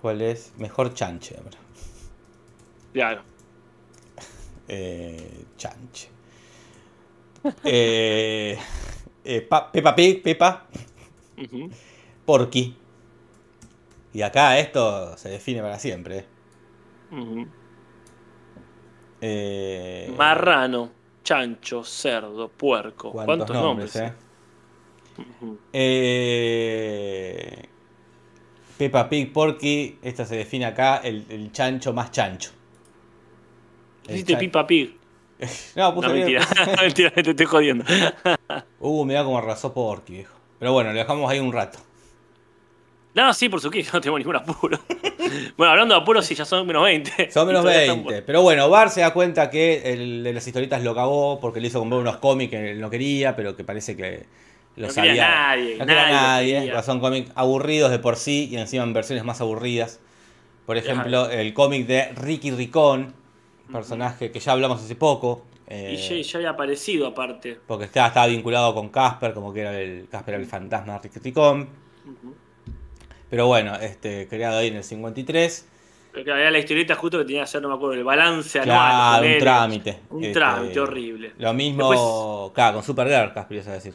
¿Cuál 0.00 0.22
es? 0.22 0.52
Mejor 0.58 0.94
chanche. 0.94 1.36
Claro. 2.92 3.22
Eh, 4.68 5.44
chanche. 5.56 6.08
Eh, 7.64 8.58
eh, 9.24 9.40
Pa- 9.42 9.70
Peppa 9.70 9.94
Pig, 9.94 10.22
Peppa, 10.22 10.66
Ujú. 11.36 11.76
Porky. 12.24 12.74
Y 14.12 14.22
acá 14.22 14.58
esto 14.58 15.16
se 15.16 15.28
define 15.28 15.60
para 15.62 15.78
siempre. 15.78 16.26
¿Eh? 17.16 17.46
Eh, 19.20 20.14
Marrano, 20.16 20.90
chancho, 21.22 21.82
cerdo, 21.82 22.48
puerco. 22.48 23.12
¿Cuántos, 23.12 23.50
nombres, 23.50 23.96
eh? 23.96 24.12
Ujú. 25.18 25.58
Eh, 25.72 27.68
Peppa 28.76 29.08
Pig, 29.08 29.32
Porky, 29.32 29.98
esta 30.02 30.26
se 30.26 30.36
define 30.36 30.66
acá 30.66 30.98
el, 30.98 31.24
el 31.30 31.50
chancho 31.52 31.92
más 31.92 32.10
chancho. 32.10 32.50
Hiciste 34.08 34.36
Pipa 34.36 34.66
Pig. 34.66 34.96
No, 35.76 35.94
puse 35.94 36.08
No, 36.08 36.14
mentira, 36.80 37.10
te 37.10 37.30
estoy 37.30 37.46
jodiendo. 37.46 37.84
Uh, 38.80 39.04
mirá 39.04 39.22
cómo 39.24 39.38
arrasó 39.38 39.74
Porky, 39.74 40.14
viejo. 40.14 40.34
Pero 40.58 40.72
bueno, 40.72 40.92
lo 40.92 40.98
dejamos 40.98 41.30
ahí 41.30 41.38
un 41.38 41.52
rato. 41.52 41.78
No, 43.16 43.32
sí, 43.34 43.48
por 43.48 43.60
supuesto, 43.60 43.90
no 43.96 44.00
tengo 44.00 44.18
ningún 44.18 44.36
apuro. 44.36 44.78
bueno, 45.56 45.70
hablando 45.72 45.94
de 45.94 46.00
apuros, 46.02 46.24
sí, 46.26 46.34
ya 46.34 46.44
son 46.44 46.66
menos 46.66 46.84
20. 46.84 47.30
Son 47.30 47.46
menos 47.46 47.62
Y 47.62 47.64
todavía 47.64 47.82
están 47.82 48.04
20. 48.04 48.22
Pero 48.22 48.42
bueno, 48.42 48.68
Bar 48.70 48.90
se 48.90 49.00
da 49.00 49.12
cuenta 49.12 49.50
que 49.50 49.92
el 49.92 50.22
de 50.22 50.32
las 50.34 50.46
historietas 50.46 50.82
lo 50.84 50.94
cagó 50.94 51.40
porque 51.40 51.60
le 51.60 51.68
hizo 51.68 51.78
comprar 51.80 52.00
unos 52.00 52.18
cómics 52.18 52.50
que 52.50 52.72
él 52.72 52.80
no 52.80 52.90
quería, 52.90 53.34
pero 53.34 53.56
que 53.56 53.64
parece 53.64 53.96
que 53.96 54.26
los 54.76 54.94
No 54.94 55.02
quería 55.02 55.12
había. 55.24 55.56
nadie, 55.56 55.76
no 55.78 55.86
quería 55.86 56.02
nadie 56.02 56.14
nadie. 56.54 56.54
quería. 56.66 56.82
Son 56.82 57.00
cómics 57.00 57.32
aburridos 57.34 57.90
de 57.90 57.98
por 57.98 58.16
sí 58.16 58.48
y 58.52 58.56
encima 58.58 58.84
en 58.84 58.92
versiones 58.92 59.24
más 59.24 59.40
aburridas. 59.40 59.98
Por 60.66 60.76
ejemplo, 60.76 61.30
el 61.30 61.54
cómic 61.54 61.86
de 61.86 62.12
Ricky 62.12 62.50
Ricón, 62.50 63.14
personaje 63.72 64.30
que 64.30 64.40
ya 64.40 64.52
hablamos 64.52 64.82
hace 64.82 64.94
poco. 64.96 65.44
eh, 65.68 65.94
Y 65.94 65.96
ya, 65.96 66.16
ya 66.22 66.38
había 66.38 66.50
aparecido 66.50 67.06
aparte. 67.06 67.58
porque 67.66 67.84
estaba, 67.86 68.08
estaba 68.08 68.26
vinculado 68.26 68.74
con 68.74 68.88
Casper, 68.90 69.32
como 69.32 69.52
que 69.54 69.60
era 69.62 69.80
el 69.80 70.06
Casper 70.10 70.34
el 70.34 70.44
fantasma 70.46 70.94
de 70.94 70.98
Ricky 70.98 71.20
Ricón. 71.20 71.68
Pero 73.30 73.46
bueno, 73.46 73.74
este, 73.76 74.28
creado 74.28 74.58
ahí 74.58 74.68
en 74.68 74.76
el 74.76 74.84
53. 74.84 75.68
Pero 76.12 76.24
que 76.24 76.32
había 76.32 76.50
la 76.50 76.58
historieta 76.58 76.94
justo 76.94 77.18
que 77.18 77.24
tenía 77.24 77.40
que 77.40 77.44
hacer, 77.44 77.60
no 77.62 77.68
me 77.68 77.74
acuerdo, 77.74 77.94
el 77.94 78.04
balance 78.04 78.58
anual. 78.60 78.76
Claro, 79.20 79.26
un 79.34 79.38
trámite. 79.38 80.00
Un 80.10 80.22
Este, 80.24 80.34
trámite 80.34 80.80
horrible. 80.80 81.32
Lo 81.38 81.52
mismo, 81.52 81.90
Después- 81.90 82.52
claro, 82.54 82.74
con 82.76 82.82
Supergirl, 82.84 83.32
Casper, 83.34 83.56
ibas 83.56 83.68
a 83.68 83.72
decir. 83.72 83.94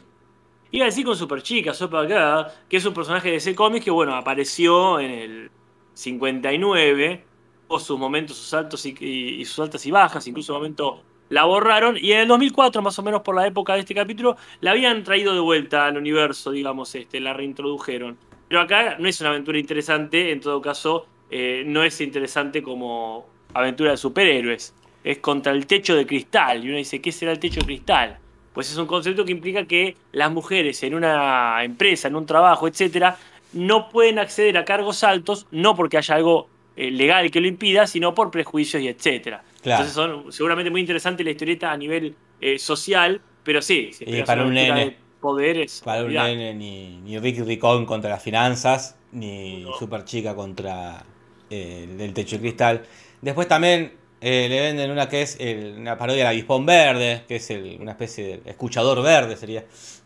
Iba 0.70 0.84
a 0.84 0.86
decir 0.86 1.04
con 1.04 1.16
Superchica, 1.16 1.74
Supergirl, 1.74 2.46
que 2.68 2.76
es 2.76 2.84
un 2.86 2.94
personaje 2.94 3.30
de 3.30 3.36
ese 3.36 3.54
cómic 3.54 3.82
que, 3.84 3.90
bueno, 3.90 4.14
apareció 4.14 5.00
en 5.00 5.10
el 5.10 5.50
59, 5.94 7.24
o 7.68 7.78
sus 7.78 7.98
momentos, 7.98 8.36
sus 8.36 8.52
altos 8.54 8.84
y, 8.86 8.94
y- 9.00 9.40
y 9.40 9.44
sus 9.44 9.58
altas 9.60 9.84
y 9.86 9.90
bajas, 9.90 10.26
incluso 10.26 10.52
un 10.52 10.58
momento 10.58 11.02
la 11.30 11.44
borraron, 11.44 11.96
y 11.98 12.12
en 12.12 12.20
el 12.20 12.28
2004, 12.28 12.82
más 12.82 12.98
o 12.98 13.02
menos 13.02 13.22
por 13.22 13.34
la 13.34 13.46
época 13.46 13.74
de 13.74 13.80
este 13.80 13.94
capítulo, 13.94 14.36
la 14.60 14.72
habían 14.72 15.02
traído 15.02 15.32
de 15.32 15.40
vuelta 15.40 15.86
al 15.86 15.96
universo, 15.96 16.50
digamos, 16.50 16.94
este, 16.94 17.20
la 17.20 17.32
reintrodujeron. 17.32 18.18
Pero 18.52 18.64
acá 18.64 18.96
no 18.98 19.08
es 19.08 19.18
una 19.22 19.30
aventura 19.30 19.58
interesante, 19.58 20.30
en 20.30 20.38
todo 20.38 20.60
caso, 20.60 21.06
eh, 21.30 21.62
no 21.64 21.82
es 21.82 21.98
interesante 22.02 22.62
como 22.62 23.26
aventura 23.54 23.92
de 23.92 23.96
superhéroes. 23.96 24.74
Es 25.02 25.20
contra 25.20 25.52
el 25.52 25.66
techo 25.66 25.96
de 25.96 26.04
cristal, 26.04 26.62
y 26.62 26.68
uno 26.68 26.76
dice, 26.76 27.00
¿qué 27.00 27.12
será 27.12 27.32
el 27.32 27.38
techo 27.38 27.60
de 27.60 27.64
cristal? 27.64 28.18
Pues 28.52 28.70
es 28.70 28.76
un 28.76 28.84
concepto 28.84 29.24
que 29.24 29.32
implica 29.32 29.64
que 29.64 29.96
las 30.12 30.30
mujeres 30.30 30.82
en 30.82 30.94
una 30.94 31.64
empresa, 31.64 32.08
en 32.08 32.16
un 32.16 32.26
trabajo, 32.26 32.68
etcétera, 32.68 33.16
no 33.54 33.88
pueden 33.88 34.18
acceder 34.18 34.58
a 34.58 34.66
cargos 34.66 35.02
altos, 35.02 35.46
no 35.50 35.74
porque 35.74 35.96
haya 35.96 36.14
algo 36.14 36.50
eh, 36.76 36.90
legal 36.90 37.30
que 37.30 37.40
lo 37.40 37.46
impida, 37.46 37.86
sino 37.86 38.14
por 38.14 38.30
prejuicios 38.30 38.82
y 38.82 38.88
etcétera. 38.88 39.42
Claro. 39.62 39.84
Entonces 39.84 39.94
son 39.94 40.30
seguramente 40.30 40.70
muy 40.70 40.82
interesante 40.82 41.24
la 41.24 41.30
historieta 41.30 41.72
a 41.72 41.76
nivel 41.78 42.14
eh, 42.38 42.58
social, 42.58 43.18
pero 43.44 43.62
sí, 43.62 43.92
Y 44.00 44.22
para 44.24 44.44
un 44.44 44.52
nene. 44.52 44.98
De 45.22 45.34
poderes, 45.34 45.80
Para 45.84 46.04
un 46.04 46.12
nene, 46.12 46.54
ni, 46.54 47.00
ni 47.02 47.18
Ricky 47.18 47.42
Ricón 47.42 47.86
contra 47.86 48.10
las 48.10 48.22
finanzas, 48.22 48.96
ni 49.12 49.62
No. 49.62 49.72
Super 49.74 50.04
Chica 50.04 50.34
contra 50.34 51.04
eh, 51.50 51.86
el 51.98 52.12
techo 52.14 52.36
de 52.36 52.40
cristal. 52.42 52.82
Después 53.20 53.46
también 53.46 53.92
eh, 54.20 54.46
le 54.48 54.60
venden 54.60 54.90
una 54.90 55.08
que 55.08 55.22
es 55.22 55.36
el- 55.40 55.74
una 55.78 55.98
parodia 55.98 56.18
del 56.20 56.28
avispón 56.28 56.64
verde, 56.64 57.24
que 57.28 57.36
es 57.36 57.50
el- 57.50 57.78
una 57.80 57.90
especie 57.92 58.38
de 58.38 58.50
escuchador 58.50 59.02
verde, 59.02 59.36
sería. 59.36 59.64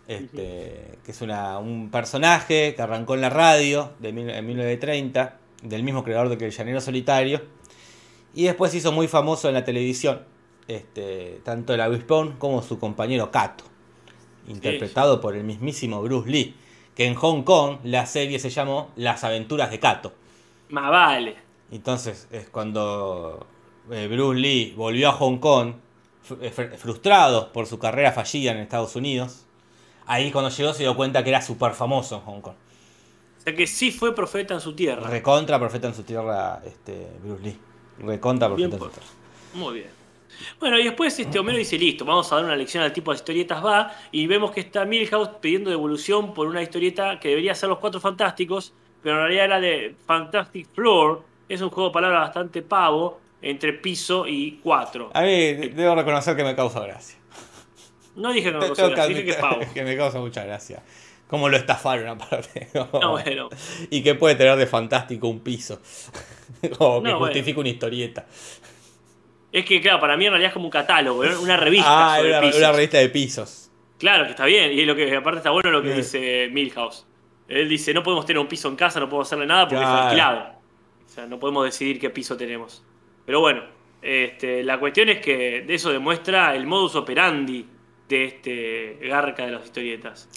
Este, 0.08 0.98
que 1.04 1.10
es 1.10 1.20
una, 1.20 1.58
un 1.58 1.90
personaje 1.90 2.74
que 2.74 2.80
arrancó 2.82 3.14
en 3.14 3.20
la 3.22 3.28
radio 3.30 3.92
de 3.98 4.12
mil- 4.12 4.30
en 4.30 4.46
1930, 4.46 5.38
del 5.62 5.82
mismo 5.82 6.02
creador 6.04 6.28
de 6.28 6.38
que 6.38 6.46
el 6.46 6.50
Llanero 6.52 6.80
Solitario. 6.80 7.42
Y 8.34 8.44
después 8.44 8.70
se 8.72 8.78
hizo 8.78 8.92
muy 8.92 9.08
famoso 9.08 9.48
en 9.48 9.54
la 9.54 9.64
televisión, 9.64 10.22
este, 10.68 11.40
tanto 11.44 11.74
el 11.74 11.80
avispón 11.80 12.36
como 12.38 12.62
su 12.62 12.78
compañero 12.78 13.30
Kato, 13.30 13.64
interpretado 14.48 15.20
por 15.20 15.34
el 15.36 15.44
mismísimo 15.44 16.02
Bruce 16.02 16.28
Lee, 16.30 16.54
que 16.94 17.06
en 17.06 17.14
Hong 17.14 17.42
Kong 17.42 17.78
la 17.84 18.06
serie 18.06 18.38
se 18.38 18.50
llamó 18.50 18.90
Las 18.96 19.24
aventuras 19.24 19.70
de 19.70 19.78
Kato. 19.80 20.12
Más 20.70 20.90
vale. 20.90 21.36
Entonces 21.70 22.28
es 22.30 22.48
cuando 22.48 23.46
eh, 23.90 24.08
Bruce 24.10 24.38
Lee 24.40 24.74
volvió 24.76 25.08
a 25.10 25.12
Hong 25.12 25.38
Kong, 25.38 25.74
eh, 26.40 26.52
fr- 26.54 26.76
frustrado 26.76 27.52
por 27.52 27.66
su 27.66 27.78
carrera 27.78 28.12
fallida 28.12 28.52
en 28.52 28.58
Estados 28.58 28.96
Unidos. 28.96 29.44
Ahí 30.06 30.30
cuando 30.30 30.50
llegó 30.50 30.72
se 30.72 30.84
dio 30.84 30.96
cuenta 30.96 31.22
que 31.24 31.30
era 31.30 31.42
súper 31.42 31.72
famoso 31.72 32.16
en 32.16 32.20
Hong 32.22 32.40
Kong. 32.40 32.54
O 33.38 33.42
sea 33.42 33.54
que 33.54 33.66
sí 33.66 33.90
fue 33.92 34.14
profeta 34.14 34.54
en 34.54 34.60
su 34.60 34.74
tierra. 34.74 35.08
Recontra 35.08 35.58
profeta 35.58 35.88
en 35.88 35.94
su 35.94 36.02
tierra, 36.02 36.60
este, 36.64 37.08
Bruce 37.22 37.42
Lee. 37.42 37.58
Recontra 37.98 38.48
Bien 38.48 38.70
profeta 38.70 38.76
en 38.76 38.78
por- 38.78 38.88
su 38.92 39.00
tierra. 39.00 39.64
Muy 39.64 39.74
bien. 39.80 39.90
Bueno, 40.60 40.78
y 40.78 40.84
después 40.84 41.18
este 41.18 41.38
Homero 41.38 41.58
dice, 41.58 41.78
listo, 41.78 42.04
vamos 42.04 42.30
a 42.32 42.36
dar 42.36 42.44
una 42.44 42.56
lección 42.56 42.82
al 42.82 42.92
tipo 42.92 43.10
de 43.10 43.16
historietas 43.16 43.64
va, 43.64 43.92
y 44.12 44.26
vemos 44.26 44.50
que 44.50 44.60
está 44.60 44.84
Milhouse 44.84 45.30
pidiendo 45.40 45.70
devolución 45.70 46.34
por 46.34 46.46
una 46.46 46.62
historieta 46.62 47.18
que 47.20 47.28
debería 47.28 47.54
ser 47.54 47.68
Los 47.68 47.78
Cuatro 47.78 48.00
Fantásticos, 48.00 48.72
pero 49.02 49.16
en 49.16 49.22
realidad 49.22 49.44
era 49.44 49.60
de 49.60 49.94
Fantastic 50.06 50.68
Floor, 50.74 51.22
es 51.48 51.60
un 51.60 51.70
juego 51.70 51.90
de 51.90 51.94
palabras 51.94 52.20
bastante 52.22 52.62
pavo, 52.62 53.20
entre 53.42 53.72
piso 53.74 54.26
y 54.26 54.58
cuatro. 54.62 55.10
A 55.14 55.22
mí 55.22 55.52
debo 55.54 55.94
reconocer 55.94 56.36
que 56.36 56.42
me 56.42 56.56
causa 56.56 56.80
gracia. 56.80 57.18
No 58.16 58.32
dije 58.32 58.50
que 58.50 58.52
no, 58.52 58.72
Tengo 58.72 58.88
lo 58.88 58.94
que 58.94 59.08
dije 59.08 59.24
que 59.24 59.30
es 59.32 59.36
pavo. 59.36 59.60
que 59.74 59.84
me 59.84 59.96
causa 59.96 60.18
mucha 60.18 60.44
gracia. 60.44 60.82
Cómo 61.28 61.48
lo 61.48 61.56
estafaron 61.56 62.08
aparte. 62.20 62.68
No, 62.74 63.10
bueno. 63.10 63.48
Y 63.90 64.02
que 64.02 64.14
puede 64.14 64.34
tener 64.36 64.56
de 64.56 64.66
fantástico 64.66 65.28
un 65.28 65.40
piso. 65.40 65.80
Como 66.78 67.02
que 67.02 67.08
No, 67.10 67.18
bueno. 67.18 67.18
justifica 67.18 67.60
una 67.60 67.68
historieta. 67.68 68.26
Es 69.56 69.64
que, 69.64 69.80
claro, 69.80 70.00
para 70.00 70.16
mí 70.16 70.26
en 70.26 70.32
realidad 70.32 70.48
es 70.50 70.52
como 70.54 70.66
un 70.66 70.70
catálogo, 70.70 71.22
una 71.40 71.56
revista 71.56 71.86
Ah, 72.14 72.16
sobre 72.16 72.30
una, 72.30 72.40
pisos. 72.42 72.58
una 72.58 72.72
revista 72.72 72.98
de 72.98 73.08
pisos. 73.08 73.70
Claro, 73.98 74.24
que 74.24 74.30
está 74.32 74.44
bien, 74.44 74.72
y 74.72 74.84
lo 74.84 74.94
que 74.94 75.16
aparte 75.16 75.38
está 75.38 75.50
bueno 75.50 75.70
lo 75.70 75.82
que 75.82 75.94
dice 75.94 76.48
Milhouse. 76.52 77.06
Él 77.48 77.66
dice, 77.68 77.94
no 77.94 78.02
podemos 78.02 78.26
tener 78.26 78.38
un 78.40 78.48
piso 78.48 78.68
en 78.68 78.76
casa, 78.76 79.00
no 79.00 79.08
podemos 79.08 79.28
hacerle 79.28 79.46
nada 79.46 79.66
porque 79.66 79.76
Claro. 79.82 79.96
es 79.96 80.02
alquilado. 80.04 80.40
O 81.06 81.08
sea, 81.08 81.26
no 81.26 81.38
podemos 81.38 81.64
decidir 81.64 81.98
qué 81.98 82.10
piso 82.10 82.36
tenemos. 82.36 82.82
Pero 83.24 83.40
bueno, 83.40 83.62
este, 84.02 84.62
la 84.62 84.78
cuestión 84.78 85.08
es 85.08 85.20
que 85.20 85.64
eso 85.68 85.90
demuestra 85.90 86.54
el 86.54 86.66
modus 86.66 86.94
operandi 86.96 87.64
de 88.08 88.24
este 88.26 88.98
garca 89.08 89.46
de 89.46 89.52
las 89.52 89.64
historietas. 89.64 90.28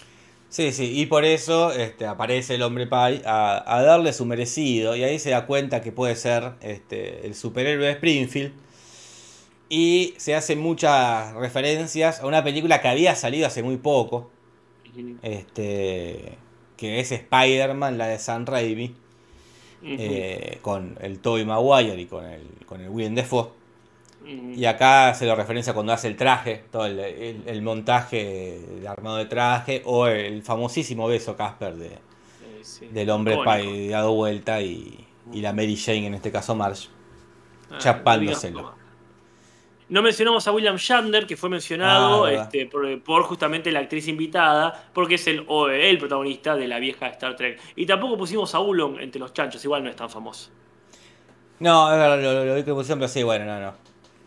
Sí, 0.48 0.72
sí, 0.72 0.98
y 1.00 1.06
por 1.08 1.26
eso 1.26 1.72
este, 1.74 2.06
aparece 2.06 2.56
el 2.56 2.62
hombre 2.64 2.88
Pai 2.88 3.22
a, 3.26 3.64
a 3.68 3.84
darle 3.84 4.14
su 4.14 4.26
merecido. 4.26 4.96
Y 4.96 5.04
ahí 5.04 5.20
se 5.20 5.32
da 5.32 5.46
cuenta 5.46 5.82
que 5.82 5.92
puede 5.92 6.16
ser 6.16 6.54
este, 6.62 7.26
el 7.28 7.36
superhéroe 7.36 7.86
de 7.86 7.92
Springfield. 7.92 8.54
Y 9.70 10.16
se 10.18 10.34
hacen 10.36 10.60
muchas 10.60 11.34
referencias 11.36 12.22
a 12.22 12.26
una 12.28 12.44
película 12.44 12.82
que 12.82 12.88
había 12.88 13.16
salido 13.16 13.46
hace 13.48 13.62
muy 13.64 13.78
poco. 13.78 14.32
Este, 15.22 16.38
que 16.76 17.00
es 17.00 17.12
Spider-Man, 17.12 17.98
la 17.98 18.08
de 18.08 18.20
Sam 18.20 18.46
Raimi. 18.46 18.96
eh, 19.82 20.58
con 20.62 20.98
el 21.00 21.20
Tobey 21.20 21.46
Maguire 21.46 22.02
y 22.02 22.06
con 22.06 22.26
el, 22.26 22.42
con 22.66 22.82
el 22.82 22.90
Willem 22.90 23.16
Dafoe. 23.16 23.50
Y 24.56 24.66
acá 24.66 25.14
se 25.14 25.26
lo 25.26 25.36
referencia 25.36 25.74
cuando 25.74 25.94
hace 25.94 26.08
el 26.08 26.18
traje, 26.18 26.64
todo 26.72 26.86
el, 26.86 27.00
el- 27.00 27.44
el 27.48 27.62
montaje 27.62 28.60
de 28.82 28.88
armado 28.88 29.16
de 29.18 29.26
traje, 29.26 29.82
o 29.86 30.08
el 30.08 30.44
famosísimo 30.44 31.08
beso 31.08 31.36
Casper 31.38 31.76
de, 31.78 31.88
Eh, 31.88 32.00
sí. 32.62 32.88
del 32.88 33.10
hombre. 33.10 33.38
Pai 33.46 33.88
dado 33.88 34.14
vuelta 34.14 34.62
y, 34.62 35.08
y 35.32 35.40
la 35.42 35.54
Mary 35.54 35.78
Jane, 35.78 36.08
en 36.08 36.14
este 36.16 36.30
caso 36.32 36.56
Marge. 36.56 36.90
Ah, 37.72 37.78
chapándoselo. 37.80 38.74
No 39.90 40.02
mencionamos 40.02 40.48
a 40.48 40.52
William 40.52 40.76
Shatner, 40.78 41.26
que 41.28 41.36
fue 41.36 41.50
mencionado 41.50 42.26
Ah, 42.26 42.30
verdad. 42.30 42.44
este, 42.46 42.66
por, 42.68 43.02
por 43.04 43.24
justamente 43.24 43.72
la 43.72 43.80
actriz 43.80 44.08
invitada, 44.08 44.90
porque 44.94 45.16
es 45.16 45.28
el, 45.28 45.46
el 45.72 45.98
protagonista 45.98 46.56
de 46.56 46.68
la 46.68 46.80
vieja 46.80 47.08
Star 47.08 47.36
Trek. 47.36 47.60
Y 47.76 47.86
tampoco 47.86 48.18
pusimos 48.18 48.54
a 48.56 48.60
Ulon 48.60 49.00
entre 49.00 49.20
los 49.20 49.34
chanchos, 49.34 49.64
igual 49.66 49.84
no 49.84 49.90
es 49.90 49.96
tan 49.96 50.10
famoso. 50.10 50.52
No, 51.60 51.90
verdad, 51.90 52.22
lo, 52.22 52.46
lo 52.46 52.56
vi 52.56 52.64
como 52.64 52.84
siempre, 52.84 53.08
sí, 53.08 53.22
bueno, 53.24 53.46
no, 53.46 53.60
no. 53.60 53.74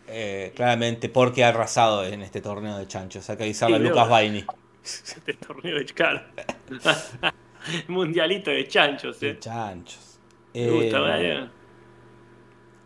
Eh, 0.07 0.51
claramente 0.55 1.09
porque 1.09 1.43
ha 1.43 1.49
arrasado 1.49 2.05
en 2.05 2.21
este 2.21 2.41
torneo 2.41 2.77
de 2.77 2.85
chanchos. 2.87 3.27
Hay 3.29 3.37
que 3.37 3.43
avisarle 3.43 3.77
Sí, 3.79 3.85
a 3.85 3.89
Lucas. 3.89 4.09
Baini. 4.09 4.43
Este 4.83 5.33
torneo 5.35 5.77
de 5.77 5.85
cara. 5.85 6.27
Mundialito 7.87 8.51
de 8.51 8.67
chanchos, 8.67 9.19
De 9.21 9.29
eh. 9.31 9.39
chanchos. 9.39 10.19
Me 10.53 10.69
gusta, 10.69 10.97
Eh, 10.97 11.01
¿vale? 11.01 11.49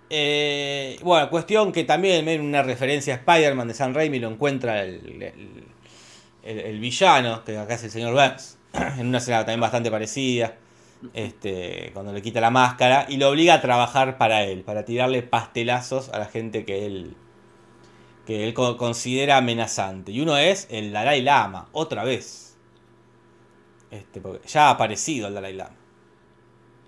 Eh, 0.09 0.99
bueno, 1.03 1.29
cuestión 1.29 1.71
que 1.73 1.83
también 1.83 2.27
en 2.29 2.41
una 2.41 2.63
referencia 2.63 3.13
a 3.15 3.17
Spider-Man 3.17 3.67
de 3.67 3.73
San 3.73 3.93
Raimi 3.93 4.19
lo 4.19 4.29
encuentra 4.29 4.83
el, 4.83 5.21
el- 6.43 6.79
villano, 6.79 7.43
que 7.43 7.57
acá 7.57 7.75
es 7.75 7.83
el 7.83 7.91
señor 7.91 8.13
Burns, 8.13 8.57
en 8.73 9.07
una 9.07 9.17
escena 9.19 9.39
también 9.39 9.59
bastante 9.61 9.91
parecida, 9.91 10.55
este, 11.13 11.91
cuando 11.93 12.13
le 12.13 12.21
quita 12.21 12.41
la 12.41 12.51
máscara 12.51 13.05
y 13.09 13.17
lo 13.17 13.29
obliga 13.29 13.55
a 13.55 13.61
trabajar 13.61 14.17
para 14.17 14.43
él, 14.43 14.63
para 14.63 14.85
tirarle 14.85 15.23
pastelazos 15.23 16.09
a 16.09 16.19
la 16.19 16.25
gente 16.25 16.65
que 16.65 16.85
él, 16.85 17.15
que 18.25 18.43
él 18.43 18.53
co- 18.53 18.77
considera 18.77 19.37
amenazante. 19.37 20.11
Y 20.11 20.21
uno 20.21 20.37
es 20.37 20.67
el 20.69 20.91
Dalai 20.91 21.21
Lama, 21.21 21.69
otra 21.71 22.03
vez. 22.03 22.57
Este, 23.91 24.21
porque 24.21 24.47
ya 24.47 24.67
ha 24.67 24.71
aparecido 24.71 25.27
el 25.27 25.33
Dalai 25.33 25.53
Lama. 25.53 25.75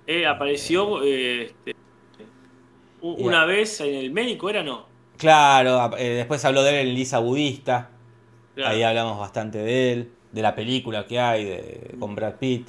Eh, 0.05 0.26
apareció 0.26 1.03
eh, 1.03 1.43
este, 1.45 1.74
una 3.02 3.45
vez 3.45 3.82
en 3.82 3.95
el 3.95 4.12
médico, 4.12 4.50
¿era 4.50 4.64
no? 4.64 4.86
Claro, 5.18 5.97
eh, 5.97 6.10
después 6.10 6.43
habló 6.45 6.64
de 6.64 6.82
él 6.82 6.88
en 6.88 6.95
Lisa 6.95 7.20
Budista. 7.20 7.89
Claro. 8.56 8.72
Ahí 8.72 8.84
hablamos 8.84 9.20
bastante 9.20 9.58
de 9.58 9.91
él, 9.91 10.12
de 10.32 10.41
la 10.41 10.56
película 10.56 11.06
que 11.06 11.20
hay 11.20 11.45
de, 11.45 11.95
con 12.00 12.16
Brad 12.16 12.36
Pitt. 12.36 12.68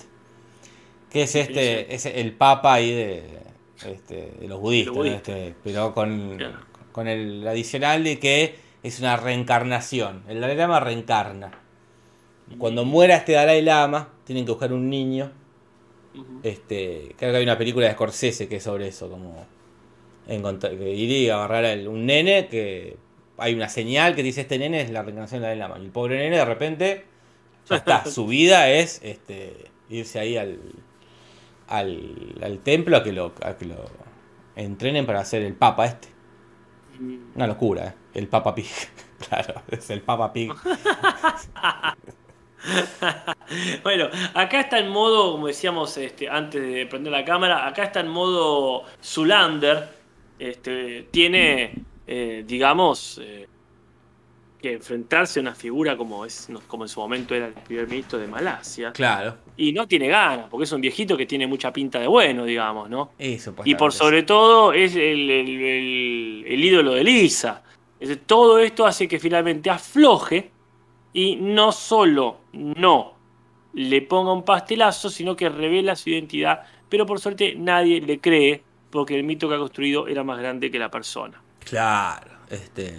Que 1.11 1.23
es 1.23 1.35
este, 1.35 1.93
es 1.95 2.07
el 2.07 2.33
papa 2.33 2.75
ahí 2.75 2.93
de, 2.93 3.25
este, 3.87 4.33
de 4.41 4.49
los 4.49 4.61
budistas. 4.61 5.07
Este, 5.07 5.55
pero 5.65 5.93
con, 5.95 6.37
Claro. 6.37 6.59
con 6.93 7.09
el 7.09 7.47
adicional 7.47 8.05
de 8.05 8.19
que 8.19 8.55
es 8.83 9.01
una 9.01 9.17
reencarnación. 9.17 10.23
El 10.29 10.41
Dalai 10.41 10.57
Lama 10.57 10.81
reencarna. 10.81 11.51
Cuando 12.59 12.85
muera 12.85 13.17
este 13.17 13.33
Dalai 13.33 13.63
Lama, 13.63 14.09
tienen 14.25 14.45
que 14.45 14.53
buscar 14.53 14.73
un 14.73 14.89
niño. 14.91 15.31
Este, 16.43 17.15
creo 17.17 17.31
que 17.33 17.39
hay 17.39 17.45
una 17.45 17.59
película 17.59 17.87
de 17.87 17.93
Scorsese 17.93 18.49
que 18.49 18.57
es 18.57 18.63
sobre 18.63 18.89
eso, 18.89 19.09
como 19.09 19.47
iría 20.29 21.35
a 21.35 21.45
agarrar 21.45 21.65
a 21.67 21.89
un 21.89 22.07
nene 22.07 22.49
que 22.49 22.97
hay 23.39 23.55
una 23.55 23.69
señal 23.69 24.15
que 24.15 24.23
dice 24.23 24.43
este 24.43 24.59
nene 24.59 24.83
es 24.83 24.91
la 24.91 25.03
reencarnación 25.03 25.43
del 25.43 25.59
Lama. 25.59 25.79
Y 25.79 25.85
el 25.85 25.91
pobre 25.91 26.19
nene 26.19 26.37
de 26.37 26.45
repente 26.45 27.05
ya 27.69 27.77
está, 27.77 28.05
su 28.07 28.27
vida 28.27 28.71
es 28.71 29.01
este 29.03 29.71
irse 29.89 30.19
ahí 30.19 30.37
al, 30.37 30.59
al, 31.67 32.39
al 32.43 32.59
templo 32.59 32.97
a 32.97 33.03
que 33.03 33.13
lo 33.13 33.33
a 33.43 33.57
que 33.57 33.65
lo 33.65 33.77
entrenen 34.57 35.07
para 35.07 35.25
ser 35.25 35.43
el 35.43 35.55
papa 35.55 35.87
este. 35.87 36.09
Mm. 36.99 37.19
Una 37.35 37.47
locura, 37.47 37.87
¿eh? 37.87 37.95
El 38.15 38.29
Papa 38.29 38.55
Pig. 38.55 38.67
claro, 39.29 39.63
es 39.69 39.91
el 39.91 40.03
Papa 40.03 40.33
Pig. 40.33 40.53
Bueno, 43.83 44.11
acá 44.35 44.61
está 44.61 44.79
en 44.79 44.91
modo, 44.91 45.33
como 45.33 45.47
decíamos 45.47 45.97
este, 45.97 46.29
antes 46.29 46.61
de 46.61 46.85
prender 46.85 47.11
la 47.11 47.25
cámara, 47.25 47.67
acá 47.67 47.85
está 47.85 48.01
en 48.01 48.09
modo 48.09 48.85
Zulander. 49.03 49.89
Este, 50.41 51.07
tiene, 51.11 51.73
eh, 52.07 52.45
digamos, 52.47 53.21
eh, 53.23 53.47
que 54.61 54.73
enfrentarse 54.75 55.39
a 55.39 55.43
una 55.43 55.55
figura 55.55 55.97
como, 55.97 56.25
es, 56.25 56.49
como 56.67 56.85
en 56.85 56.89
su 56.89 56.99
momento 57.01 57.35
era 57.35 57.47
el 57.49 57.53
primer 57.53 57.87
ministro 57.89 58.19
de 58.19 58.27
Malasia. 58.27 58.93
Claro. 58.93 59.37
Y 59.57 59.73
no 59.73 59.87
tiene 59.87 60.09
ganas, 60.09 60.49
porque 60.51 60.65
es 60.65 60.73
un 60.73 60.81
viejito 60.81 61.17
que 61.17 61.27
tiene 61.27 61.47
mucha 61.47 61.73
pinta 61.73 61.99
de 61.99 62.07
bueno, 62.07 62.45
digamos, 62.45 62.89
¿no? 62.91 63.13
Eso, 63.19 63.55
Y 63.65 63.75
por 63.75 63.93
sobre 63.93 64.23
todo 64.23 64.73
es 64.73 64.95
el, 64.97 65.31
el- 65.31 65.61
el- 65.63 66.45
el 66.47 66.65
ídolo 66.65 66.93
de 66.93 67.05
Lisa. 67.05 67.63
Todo 68.27 68.59
esto 68.59 68.87
hace 68.87 69.07
que 69.07 69.19
finalmente 69.19 69.69
afloje 69.71 70.51
y 71.13 71.37
no 71.37 71.71
solo 71.71 72.39
no 72.55 73.15
le 73.75 74.01
ponga 74.03 74.33
un 74.33 74.43
pastelazo, 74.43 75.11
sino 75.11 75.37
que 75.37 75.49
revela 75.51 75.95
su 75.97 76.09
identidad. 76.11 76.63
Pero 76.89 77.05
por 77.07 77.21
suerte 77.21 77.55
nadie 77.57 78.01
le 78.01 78.19
cree 78.19 78.63
porque 78.91 79.17
el 79.17 79.25
mito 79.25 79.49
que 79.49 79.55
ha 79.55 79.59
construido 79.59 80.07
era 80.09 80.25
más 80.25 80.39
grande 80.39 80.71
que 80.71 80.79
la 80.79 80.91
persona. 80.91 81.41
Claro, 81.65 82.31
este. 82.51 82.99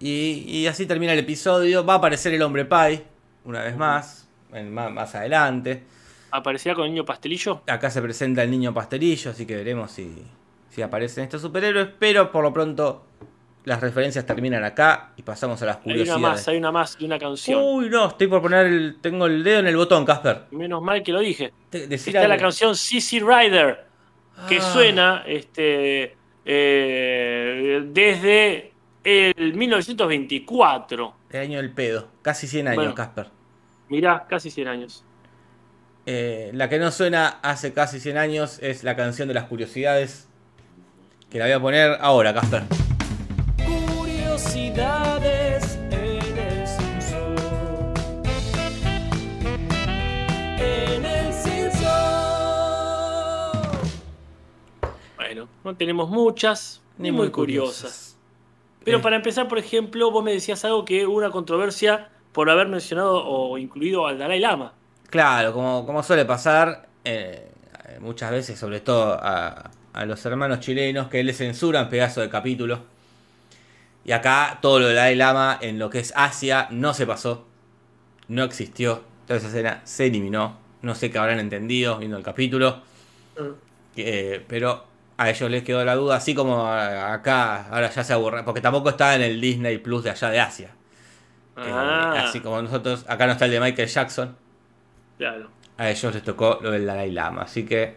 Y, 0.00 0.44
y 0.46 0.66
así 0.66 0.86
termina 0.86 1.12
el 1.12 1.20
episodio. 1.20 1.84
Va 1.84 1.94
a 1.94 1.96
aparecer 1.98 2.34
el 2.34 2.42
hombre 2.42 2.64
Pai, 2.64 3.02
una 3.44 3.62
vez 3.62 3.76
más, 3.76 4.28
en- 4.52 4.72
más, 4.74 4.90
más 4.90 5.14
adelante. 5.14 5.84
¿Aparecerá 6.30 6.74
con 6.74 6.84
el 6.86 6.90
niño 6.92 7.04
pastelillo? 7.04 7.62
Acá 7.68 7.90
se 7.90 8.00
presenta 8.02 8.42
el 8.42 8.50
niño 8.50 8.72
pastelillo, 8.74 9.30
así 9.30 9.44
que 9.46 9.54
veremos 9.54 9.90
si, 9.92 10.22
si 10.70 10.82
aparecen 10.82 11.24
estos 11.24 11.42
superhéroes. 11.42 11.88
Pero 11.98 12.32
por 12.32 12.42
lo 12.42 12.52
pronto, 12.52 13.04
las 13.64 13.80
referencias 13.80 14.24
terminan 14.26 14.64
acá 14.64 15.12
y 15.16 15.22
pasamos 15.22 15.60
a 15.62 15.66
las 15.66 15.76
Hay 15.76 15.82
una 15.84 15.92
curiosidades. 15.92 16.20
más, 16.22 16.48
hay 16.48 16.56
una 16.56 16.72
más 16.72 16.98
de 16.98 17.04
una 17.04 17.18
canción. 17.18 17.62
Uy, 17.62 17.88
no, 17.90 18.08
estoy 18.08 18.26
por 18.28 18.42
poner 18.42 18.66
el. 18.66 18.96
Tengo 19.00 19.26
el 19.26 19.44
dedo 19.44 19.60
en 19.60 19.66
el 19.68 19.76
botón, 19.76 20.04
Casper. 20.04 20.46
Menos 20.52 20.82
mal 20.82 21.02
que 21.02 21.12
lo 21.12 21.20
dije. 21.20 21.52
Te- 21.70 21.86
decir 21.86 22.16
Está 22.16 22.26
la 22.26 22.38
canción 22.38 22.74
CC 22.74 23.20
Rider, 23.20 23.84
que 24.48 24.58
Ah. 24.58 24.72
suena 24.72 25.22
este, 25.26 26.16
eh, 26.44 27.82
desde 27.86 28.72
el 29.04 29.54
1924. 29.54 31.14
El 31.30 31.40
año 31.40 31.58
del 31.58 31.70
pedo. 31.72 32.08
Casi 32.22 32.46
100 32.46 32.68
años, 32.68 32.76
Bueno. 32.76 32.94
Casper. 32.94 33.28
Mirá, 33.88 34.26
casi 34.28 34.50
100 34.50 34.68
años. 34.68 35.04
Eh, 36.06 36.50
la 36.54 36.68
que 36.68 36.78
no 36.78 36.90
suena 36.90 37.38
hace 37.42 37.72
casi 37.72 38.00
100 38.00 38.16
años 38.18 38.58
es 38.60 38.82
la 38.84 38.96
canción 38.96 39.28
de 39.28 39.34
las 39.34 39.44
curiosidades. 39.44 40.28
Que 41.30 41.38
la 41.38 41.44
voy 41.46 41.52
a 41.52 41.60
poner 41.60 41.96
ahora, 42.00 42.34
Casper. 42.34 42.62
Curiosidades 43.96 45.01
no 55.64 55.76
tenemos 55.76 56.10
muchas, 56.10 56.82
ni, 56.98 57.10
muy 57.12 57.30
curiosas. 57.30 58.16
Pero 58.84 58.98
Eh, 58.98 59.00
para 59.00 59.16
empezar, 59.16 59.48
por 59.48 59.58
ejemplo, 59.58 60.10
vos 60.10 60.24
me 60.24 60.32
decías 60.32 60.64
algo 60.64 60.84
que 60.84 61.06
hubo 61.06 61.16
una 61.16 61.30
controversia 61.30 62.10
por 62.32 62.50
haber 62.50 62.68
mencionado 62.68 63.24
o 63.24 63.58
incluido 63.58 64.06
al 64.06 64.18
Dalai 64.18 64.40
Lama. 64.40 64.72
Claro, 65.10 65.52
como, 65.52 65.84
como 65.86 66.02
suele 66.02 66.24
pasar 66.24 66.88
eh, 67.04 67.52
muchas 68.00 68.30
veces, 68.30 68.58
sobre 68.58 68.80
todo 68.80 69.12
a, 69.20 69.70
a 69.92 70.06
los 70.06 70.24
hermanos 70.24 70.60
chilenos, 70.60 71.08
que 71.08 71.22
les 71.22 71.36
censuran 71.38 71.88
pedazos 71.88 72.24
de 72.24 72.30
capítulo. 72.30 72.80
Y 74.04 74.12
acá 74.12 74.58
todo 74.60 74.80
lo 74.80 74.88
de 74.88 74.94
Dalai 74.94 75.14
Lama 75.14 75.58
en 75.60 75.78
lo 75.78 75.88
que 75.90 76.00
es 76.00 76.12
Asia 76.16 76.66
no 76.70 76.92
se 76.94 77.06
pasó. 77.06 77.44
No 78.28 78.42
existió. 78.44 79.02
Toda 79.26 79.38
esa 79.38 79.48
escena 79.48 79.80
se 79.84 80.06
eliminó. 80.06 80.56
No 80.80 80.94
sé 80.96 81.10
qué 81.10 81.18
habrán 81.18 81.38
entendido 81.38 81.98
viendo 81.98 82.16
el 82.16 82.24
capítulo. 82.24 82.80
Eh, 83.94 84.44
pero 84.48 84.84
a 85.22 85.30
ellos 85.30 85.50
les 85.50 85.62
quedó 85.62 85.84
la 85.84 85.94
duda, 85.94 86.16
así 86.16 86.34
como 86.34 86.66
acá 86.66 87.66
ahora 87.68 87.90
ya 87.90 88.02
se 88.04 88.12
aburre, 88.12 88.42
porque 88.44 88.60
tampoco 88.60 88.90
está 88.90 89.14
en 89.14 89.22
el 89.22 89.40
Disney 89.40 89.78
Plus 89.78 90.04
de 90.04 90.10
allá 90.10 90.30
de 90.30 90.40
Asia. 90.40 90.66
Eh, 91.56 91.60
Ah, 91.66 92.24
así 92.28 92.40
como 92.40 92.60
nosotros, 92.62 93.04
acá 93.08 93.26
no 93.26 93.32
está 93.32 93.44
el 93.44 93.50
de 93.52 93.60
Michael 93.60 93.88
Jackson, 93.88 94.36
claro. 95.18 95.50
a 95.76 95.90
ellos 95.90 96.14
les 96.14 96.22
tocó 96.22 96.58
lo 96.62 96.70
del 96.70 96.86
Dalai 96.86 97.10
Lama, 97.10 97.42
así 97.42 97.64
que 97.64 97.94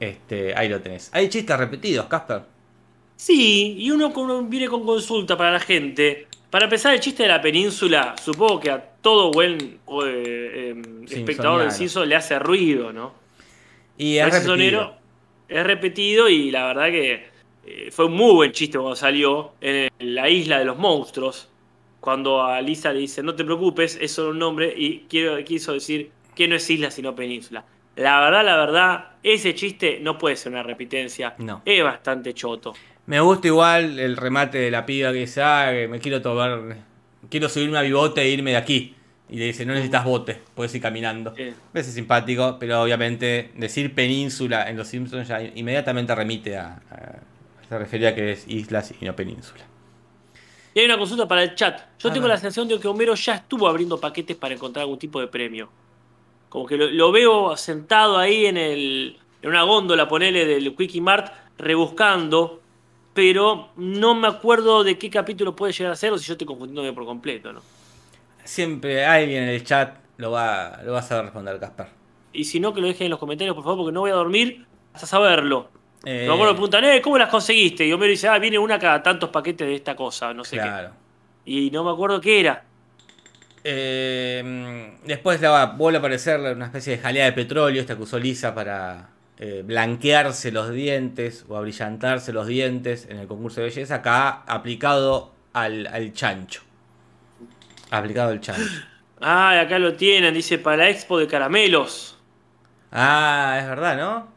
este, 0.00 0.54
ahí 0.56 0.68
lo 0.68 0.80
tenés. 0.80 1.10
Hay 1.12 1.28
chistes 1.28 1.56
repetidos, 1.58 2.06
Casper. 2.06 2.42
Sí, 3.16 3.76
y 3.78 3.90
uno 3.90 4.12
con- 4.12 4.50
viene 4.50 4.68
con 4.68 4.84
consulta 4.84 5.36
para 5.36 5.52
la 5.52 5.60
gente. 5.60 6.26
Para 6.50 6.64
empezar, 6.64 6.94
el 6.94 7.00
chiste 7.00 7.22
de 7.24 7.28
la 7.28 7.40
península, 7.40 8.14
supongo 8.22 8.60
que 8.60 8.70
a 8.70 8.80
todo 9.00 9.30
buen 9.30 9.78
eh, 10.04 10.70
em, 10.74 11.04
espectador 11.04 11.62
del. 11.62 11.70
Simpson 11.70 12.08
le 12.08 12.16
hace 12.16 12.38
ruido, 12.38 12.92
¿no? 12.92 13.12
Y 13.96 14.16
es 14.18 14.24
repetido. 14.24 14.52
sonero 14.52 14.96
es 15.48 15.64
repetido 15.64 16.28
y 16.28 16.50
la 16.50 16.66
verdad 16.66 16.90
que 16.90 17.26
eh, 17.66 17.90
fue 17.90 18.06
un 18.06 18.12
muy 18.14 18.34
buen 18.34 18.52
chiste 18.52 18.78
cuando 18.78 18.96
salió 18.96 19.52
en 19.60 19.90
la 19.98 20.28
isla 20.28 20.58
de 20.58 20.64
los 20.64 20.78
monstruos. 20.78 21.48
Cuando 22.00 22.42
a 22.42 22.60
Lisa 22.60 22.92
le 22.92 23.00
dice, 23.00 23.22
no 23.22 23.34
te 23.34 23.44
preocupes, 23.44 23.98
es 24.00 24.12
solo 24.12 24.30
un 24.30 24.38
nombre 24.38 24.72
y 24.76 25.06
quiero, 25.08 25.42
quiso 25.44 25.72
decir 25.72 26.10
que 26.34 26.46
no 26.46 26.56
es 26.56 26.68
isla 26.68 26.90
sino 26.90 27.14
península. 27.14 27.64
La 27.96 28.20
verdad, 28.20 28.44
la 28.44 28.56
verdad, 28.56 29.04
ese 29.22 29.54
chiste 29.54 30.00
no 30.02 30.18
puede 30.18 30.36
ser 30.36 30.52
una 30.52 30.62
repitencia. 30.62 31.34
No. 31.38 31.62
Es 31.64 31.82
bastante 31.82 32.34
choto. 32.34 32.74
Me 33.06 33.20
gusta 33.20 33.46
igual 33.46 33.98
el 33.98 34.16
remate 34.16 34.58
de 34.58 34.70
la 34.70 34.84
piba 34.84 35.12
que 35.12 35.20
dice, 35.20 35.42
ah, 35.42 35.70
me 35.88 36.00
quiero 36.00 36.20
tomar, 36.20 36.76
quiero 37.30 37.48
subirme 37.48 37.78
a 37.78 37.82
mi 37.82 37.92
bote 37.92 38.22
e 38.22 38.30
irme 38.30 38.50
de 38.50 38.56
aquí. 38.56 38.94
Y 39.28 39.36
le 39.38 39.46
dice, 39.46 39.64
no 39.64 39.72
necesitas 39.72 40.04
bote, 40.04 40.40
puedes 40.54 40.74
ir 40.74 40.82
caminando. 40.82 41.32
Eh, 41.36 41.54
Ese 41.72 41.88
es 41.88 41.94
simpático, 41.94 42.56
pero 42.60 42.82
obviamente 42.82 43.52
decir 43.56 43.94
península 43.94 44.68
en 44.68 44.76
Los 44.76 44.88
Simpsons 44.88 45.26
ya 45.28 45.40
inmediatamente 45.42 46.14
remite 46.14 46.56
a, 46.58 46.80
a- 46.90 47.66
se 47.68 47.78
refería 47.78 48.10
a 48.10 48.14
que 48.14 48.32
es 48.32 48.46
islas 48.46 48.92
y 49.00 49.04
no 49.04 49.16
península. 49.16 49.64
Y 50.74 50.80
hay 50.80 50.84
una 50.86 50.98
consulta 50.98 51.26
para 51.26 51.42
el 51.42 51.54
chat. 51.54 51.80
Yo 51.98 52.12
tengo 52.12 52.28
la 52.28 52.36
sensación 52.36 52.68
de 52.68 52.78
que 52.78 52.86
Homero 52.88 53.14
ya 53.14 53.36
estuvo 53.36 53.66
abriendo 53.68 53.98
paquetes 53.98 54.36
para 54.36 54.54
encontrar 54.54 54.82
algún 54.82 54.98
tipo 54.98 55.20
de 55.20 55.28
premio. 55.28 55.70
Como 56.50 56.66
que 56.66 56.76
lo, 56.76 56.90
lo 56.90 57.10
veo 57.10 57.56
sentado 57.56 58.18
ahí 58.18 58.46
en 58.46 58.56
el 58.56 59.16
en 59.40 59.50
una 59.50 59.62
góndola, 59.62 60.08
ponele, 60.08 60.44
del 60.46 60.74
Quickie 60.74 61.00
Mart, 61.00 61.32
rebuscando, 61.58 62.60
pero 63.12 63.68
no 63.76 64.14
me 64.14 64.26
acuerdo 64.28 64.82
de 64.84 64.98
qué 64.98 65.10
capítulo 65.10 65.54
puede 65.54 65.72
llegar 65.72 65.92
a 65.92 65.96
ser 65.96 66.12
o 66.12 66.18
si 66.18 66.26
yo 66.26 66.32
estoy 66.34 66.46
confundiéndome 66.46 66.92
por 66.92 67.04
completo, 67.04 67.52
¿no? 67.52 67.60
Siempre 68.44 69.04
alguien 69.04 69.44
en 69.44 69.48
el 69.48 69.64
chat 69.64 69.96
lo 70.16 70.30
va, 70.30 70.80
lo 70.84 70.92
va 70.92 71.00
a 71.00 71.02
saber 71.02 71.24
responder, 71.24 71.58
Casper. 71.58 71.86
Y 72.32 72.44
si 72.44 72.60
no, 72.60 72.74
que 72.74 72.80
lo 72.80 72.88
dejen 72.88 73.06
en 73.06 73.10
los 73.10 73.18
comentarios, 73.18 73.54
por 73.54 73.64
favor, 73.64 73.78
porque 73.78 73.92
no 73.92 74.00
voy 74.00 74.10
a 74.10 74.14
dormir 74.14 74.66
hasta 74.92 75.06
saberlo. 75.06 75.70
Eh, 76.04 76.24
Luego 76.26 76.44
me 76.44 76.50
preguntan, 76.50 76.84
eh, 76.84 77.00
¿cómo 77.00 77.16
las 77.16 77.30
conseguiste? 77.30 77.86
Y 77.86 77.92
Homero 77.92 78.10
dice, 78.10 78.28
ah, 78.28 78.38
viene 78.38 78.58
una 78.58 78.78
cada 78.78 79.02
tantos 79.02 79.30
paquetes 79.30 79.66
de 79.66 79.74
esta 79.74 79.96
cosa, 79.96 80.34
no 80.34 80.44
sé 80.44 80.56
claro. 80.56 80.90
qué. 81.44 81.50
Y 81.50 81.70
no 81.70 81.84
me 81.84 81.90
acuerdo 81.90 82.20
qué 82.20 82.40
era. 82.40 82.64
Eh, 83.66 84.92
después 85.06 85.40
la, 85.40 85.66
vuelve 85.66 85.96
a 85.96 86.00
aparecer 86.00 86.38
una 86.38 86.66
especie 86.66 86.96
de 86.96 87.02
jalea 87.02 87.24
de 87.24 87.32
petróleo, 87.32 87.80
esta 87.80 87.96
que 87.96 88.02
usó 88.02 88.18
Lisa 88.18 88.54
para 88.54 89.08
eh, 89.38 89.62
blanquearse 89.64 90.52
los 90.52 90.70
dientes 90.70 91.46
o 91.48 91.56
abrillantarse 91.56 92.34
los 92.34 92.46
dientes 92.46 93.06
en 93.08 93.18
el 93.18 93.26
concurso 93.26 93.60
de 93.60 93.68
belleza. 93.68 93.96
Acá 93.96 94.42
aplicado 94.46 95.32
al, 95.54 95.86
al 95.86 96.12
chancho. 96.12 96.62
Aplicado 97.94 98.30
al 98.30 98.40
chancho. 98.40 98.82
Ah, 99.20 99.60
acá 99.60 99.78
lo 99.78 99.94
tienen, 99.94 100.34
dice, 100.34 100.58
para 100.58 100.78
la 100.78 100.90
expo 100.90 101.18
de 101.18 101.28
caramelos. 101.28 102.18
Ah, 102.90 103.56
es 103.60 103.68
verdad, 103.68 103.96
¿no? 103.96 104.28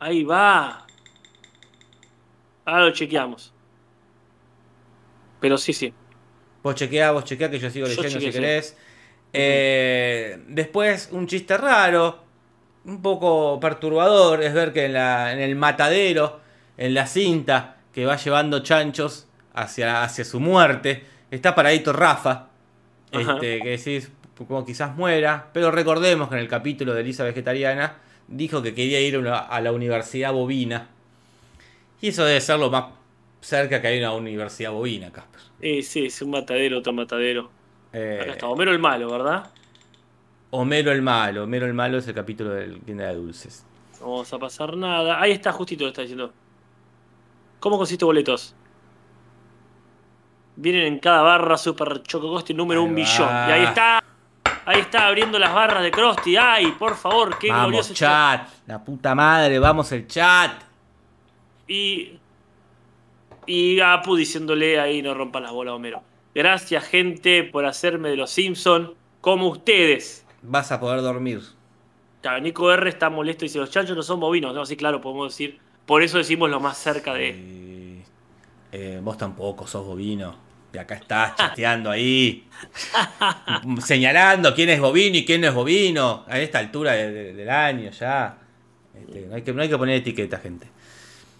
Ahí 0.00 0.24
va. 0.24 0.84
Ahora 2.64 2.86
lo 2.86 2.90
chequeamos. 2.90 3.52
Pero 5.40 5.56
sí, 5.56 5.72
sí. 5.72 5.94
Vos 6.62 6.74
chequeá, 6.74 7.12
vos 7.12 7.24
chequeá 7.24 7.48
que 7.48 7.60
yo 7.60 7.70
sigo 7.70 7.86
Yo 7.86 8.02
leyendo 8.02 8.20
si 8.20 8.26
sí. 8.26 8.32
querés. 8.32 8.76
Eh, 9.32 10.42
después, 10.48 11.08
un 11.12 11.26
chiste 11.28 11.56
raro, 11.56 12.24
un 12.84 13.00
poco 13.00 13.60
perturbador, 13.60 14.42
es 14.42 14.52
ver 14.52 14.72
que 14.72 14.86
en, 14.86 14.94
la, 14.94 15.32
en 15.32 15.38
el 15.38 15.54
matadero, 15.54 16.40
en 16.76 16.94
la 16.94 17.06
cinta 17.06 17.76
que 17.92 18.04
va 18.04 18.16
llevando 18.16 18.58
chanchos 18.60 19.28
hacia, 19.54 20.02
hacia 20.02 20.24
su 20.24 20.40
muerte, 20.40 21.04
está 21.30 21.54
paradito 21.54 21.92
Rafa. 21.92 22.47
Este, 23.12 23.60
que 23.60 23.70
decís, 23.70 24.10
como 24.36 24.64
quizás 24.64 24.96
muera, 24.96 25.50
pero 25.52 25.70
recordemos 25.70 26.28
que 26.28 26.34
en 26.34 26.40
el 26.40 26.48
capítulo 26.48 26.94
de 26.94 27.00
Elisa 27.00 27.24
Vegetariana 27.24 27.96
dijo 28.28 28.62
que 28.62 28.74
quería 28.74 29.00
ir 29.00 29.16
a 29.26 29.60
la 29.60 29.72
Universidad 29.72 30.32
Bovina. 30.32 30.88
Y 32.00 32.08
eso 32.08 32.24
debe 32.24 32.40
ser 32.40 32.58
lo 32.58 32.70
más 32.70 32.84
cerca 33.40 33.80
que 33.80 33.88
hay 33.88 33.98
una 33.98 34.12
Universidad 34.12 34.72
Bovina, 34.72 35.10
Casper. 35.10 35.40
Eh, 35.60 35.82
sí, 35.82 36.06
es 36.06 36.22
un 36.22 36.30
matadero, 36.30 36.78
otro 36.78 36.92
matadero. 36.92 37.50
Eh, 37.92 38.20
Acá 38.22 38.32
está, 38.32 38.46
Homero 38.48 38.70
el 38.70 38.78
malo, 38.78 39.10
¿verdad? 39.10 39.50
Homero 40.50 40.92
el 40.92 41.02
malo. 41.02 41.44
Homero 41.44 41.66
el 41.66 41.74
malo 41.74 41.98
es 41.98 42.06
el 42.06 42.14
capítulo 42.14 42.50
del 42.50 42.80
tienda 42.80 43.08
de 43.08 43.14
dulces. 43.14 43.64
No 44.00 44.10
vamos 44.10 44.32
a 44.32 44.38
pasar 44.38 44.76
nada. 44.76 45.20
Ahí 45.20 45.32
está, 45.32 45.52
justito 45.52 45.84
lo 45.84 45.88
está 45.88 46.02
diciendo. 46.02 46.32
¿Cómo 47.58 47.76
consiste 47.76 48.04
boletos? 48.04 48.54
Vienen 50.60 50.86
en 50.86 50.98
cada 50.98 51.22
barra 51.22 51.56
Super 51.56 52.02
Chococosti 52.02 52.52
número 52.52 52.80
Ahí 52.80 52.86
un 52.88 52.92
va. 52.92 52.96
billón. 52.96 53.28
Y 53.28 53.52
ahí 53.52 53.64
está. 53.64 54.02
Ahí 54.66 54.80
está 54.80 55.06
abriendo 55.06 55.38
las 55.38 55.54
barras 55.54 55.84
de 55.84 55.92
Krusty. 55.92 56.36
¡Ay, 56.36 56.72
por 56.72 56.96
favor! 56.96 57.38
¡Qué 57.38 57.48
vamos, 57.48 57.68
glorioso! 57.68 57.94
chat. 57.94 58.48
La 58.66 58.82
puta 58.82 59.14
madre, 59.14 59.60
vamos 59.60 59.92
el 59.92 60.08
chat. 60.08 60.50
Y. 61.68 62.18
Y 63.46 63.78
Apu 63.80 64.16
diciéndole 64.16 64.80
ahí 64.80 65.00
no 65.00 65.14
rompan 65.14 65.44
las 65.44 65.52
bolas, 65.52 65.74
Homero. 65.74 66.02
Gracias, 66.34 66.84
gente, 66.84 67.44
por 67.44 67.64
hacerme 67.64 68.08
de 68.10 68.16
los 68.16 68.30
Simpson 68.30 68.94
como 69.20 69.46
ustedes. 69.48 70.26
Vas 70.42 70.72
a 70.72 70.80
poder 70.80 71.02
dormir. 71.02 71.40
Claro, 72.20 72.40
Nico 72.40 72.70
R 72.72 72.88
está 72.90 73.10
molesto 73.10 73.44
y 73.44 73.48
dice: 73.48 73.60
Los 73.60 73.70
chanchos 73.70 73.96
no 73.96 74.02
son 74.02 74.18
bovinos. 74.18 74.52
No, 74.52 74.66
sí, 74.66 74.76
claro, 74.76 75.00
podemos 75.00 75.32
decir. 75.32 75.60
Por 75.86 76.02
eso 76.02 76.18
decimos 76.18 76.50
lo 76.50 76.58
más 76.58 76.76
cerca 76.76 77.14
de. 77.14 78.02
Eh, 78.72 79.00
vos 79.02 79.16
tampoco 79.16 79.68
sos 79.68 79.86
bovino. 79.86 80.47
Y 80.72 80.78
acá 80.78 80.94
estás 80.96 81.34
chateando 81.36 81.90
ahí. 81.90 82.46
señalando 83.84 84.54
quién 84.54 84.68
es 84.70 84.80
bovino 84.80 85.16
y 85.16 85.24
quién 85.24 85.40
no 85.40 85.48
es 85.48 85.54
bovino. 85.54 86.24
A 86.28 86.38
esta 86.38 86.58
altura 86.58 86.92
de- 86.92 87.10
de- 87.12 87.32
del 87.34 87.48
año 87.50 87.90
ya. 87.90 88.36
Este, 88.94 89.26
no, 89.26 89.34
hay 89.36 89.42
que, 89.42 89.52
no 89.52 89.62
hay 89.62 89.68
que 89.68 89.78
poner 89.78 89.96
etiqueta, 89.96 90.38
gente. 90.38 90.68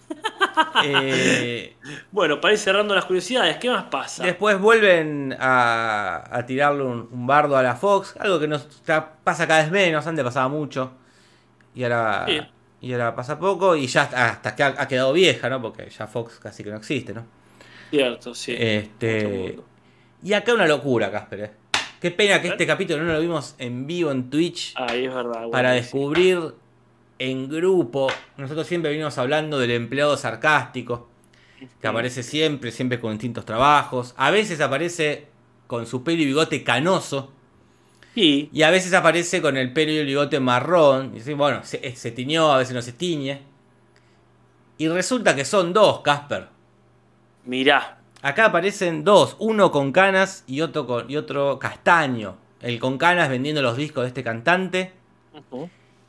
Eh, 0.83 1.75
Bueno, 2.11 2.41
para 2.41 2.53
ir 2.53 2.59
cerrando 2.59 2.93
las 2.95 3.05
curiosidades, 3.05 3.57
¿qué 3.57 3.69
más 3.69 3.85
pasa? 3.85 4.23
Después 4.25 4.59
vuelven 4.59 5.35
a, 5.39 6.23
a 6.31 6.45
tirarle 6.45 6.83
un, 6.83 7.07
un 7.11 7.27
bardo 7.27 7.55
a 7.57 7.63
la 7.63 7.75
Fox, 7.75 8.15
algo 8.19 8.39
que 8.39 8.47
nos 8.47 8.63
pasa 9.23 9.47
cada 9.47 9.61
vez 9.61 9.71
menos, 9.71 10.05
antes 10.07 10.23
pasaba 10.23 10.47
mucho. 10.49 10.91
Y 11.75 11.83
ahora, 11.83 12.25
Sí. 12.27 12.41
y 12.81 12.91
ahora 12.93 13.15
pasa 13.15 13.39
poco 13.39 13.75
y 13.75 13.87
ya 13.87 14.03
hasta, 14.03 14.29
hasta 14.29 14.55
que 14.55 14.63
ha, 14.63 14.75
ha 14.77 14.87
quedado 14.87 15.13
vieja, 15.13 15.49
¿no? 15.49 15.61
Porque 15.61 15.89
ya 15.89 16.07
Fox 16.07 16.39
casi 16.39 16.63
que 16.63 16.71
no 16.71 16.77
existe, 16.77 17.13
¿no? 17.13 17.25
Cierto, 17.89 18.33
sí. 18.35 18.55
Este, 18.57 19.59
y 20.23 20.33
acá 20.33 20.53
una 20.53 20.67
locura, 20.67 21.11
Casper. 21.11 21.39
¿eh? 21.39 21.51
Qué 21.99 22.11
pena 22.11 22.41
que 22.41 22.49
este 22.49 22.65
capítulo 22.65 23.03
no 23.03 23.13
lo 23.13 23.19
vimos 23.19 23.55
en 23.57 23.85
vivo 23.85 24.11
en 24.11 24.29
Twitch 24.29 24.73
Ahí 24.77 25.05
es 25.05 25.13
verdad. 25.13 25.33
bueno, 25.33 25.51
para 25.51 25.73
sí. 25.73 25.81
descubrir 25.81 26.39
en 27.17 27.49
grupo. 27.49 28.07
Nosotros 28.37 28.67
siempre 28.67 28.91
venimos 28.91 29.17
hablando 29.17 29.59
del 29.59 29.71
empleado 29.71 30.15
sarcástico, 30.15 31.09
que 31.81 31.87
aparece 31.87 32.23
siempre, 32.23 32.71
siempre 32.71 32.99
con 32.99 33.11
distintos 33.11 33.45
trabajos. 33.45 34.13
A 34.17 34.31
veces 34.31 34.61
aparece 34.61 35.27
con 35.67 35.85
su 35.85 36.03
pelo 36.03 36.21
y 36.21 36.25
bigote 36.25 36.63
canoso, 36.63 37.33
Sí, 38.15 38.49
y 38.51 38.63
a 38.63 38.71
veces 38.71 38.93
aparece 38.93 39.41
con 39.41 39.55
el 39.55 39.71
pelo 39.71 39.91
y 39.91 39.97
el 39.97 40.05
bigote 40.05 40.39
marrón. 40.39 41.13
Y 41.15 41.33
bueno, 41.33 41.63
se, 41.63 41.95
se 41.95 42.11
tiñó, 42.11 42.51
a 42.51 42.57
veces 42.57 42.73
no 42.73 42.81
se 42.81 42.93
tiñe. 42.93 43.41
Y 44.77 44.87
resulta 44.87 45.35
que 45.35 45.45
son 45.45 45.73
dos, 45.73 46.01
Casper. 46.01 46.47
Mirá. 47.49 47.97
Acá 48.21 48.45
aparecen 48.45 49.03
dos, 49.03 49.35
uno 49.39 49.71
con 49.71 49.91
canas 49.91 50.43
y 50.45 50.61
otro, 50.61 50.85
con, 50.85 51.09
y 51.09 51.17
otro 51.17 51.57
castaño. 51.57 52.37
El 52.61 52.79
con 52.79 52.97
canas 52.97 53.29
vendiendo 53.29 53.61
los 53.61 53.75
discos 53.75 54.03
de 54.03 54.09
este 54.09 54.23
cantante. 54.23 54.93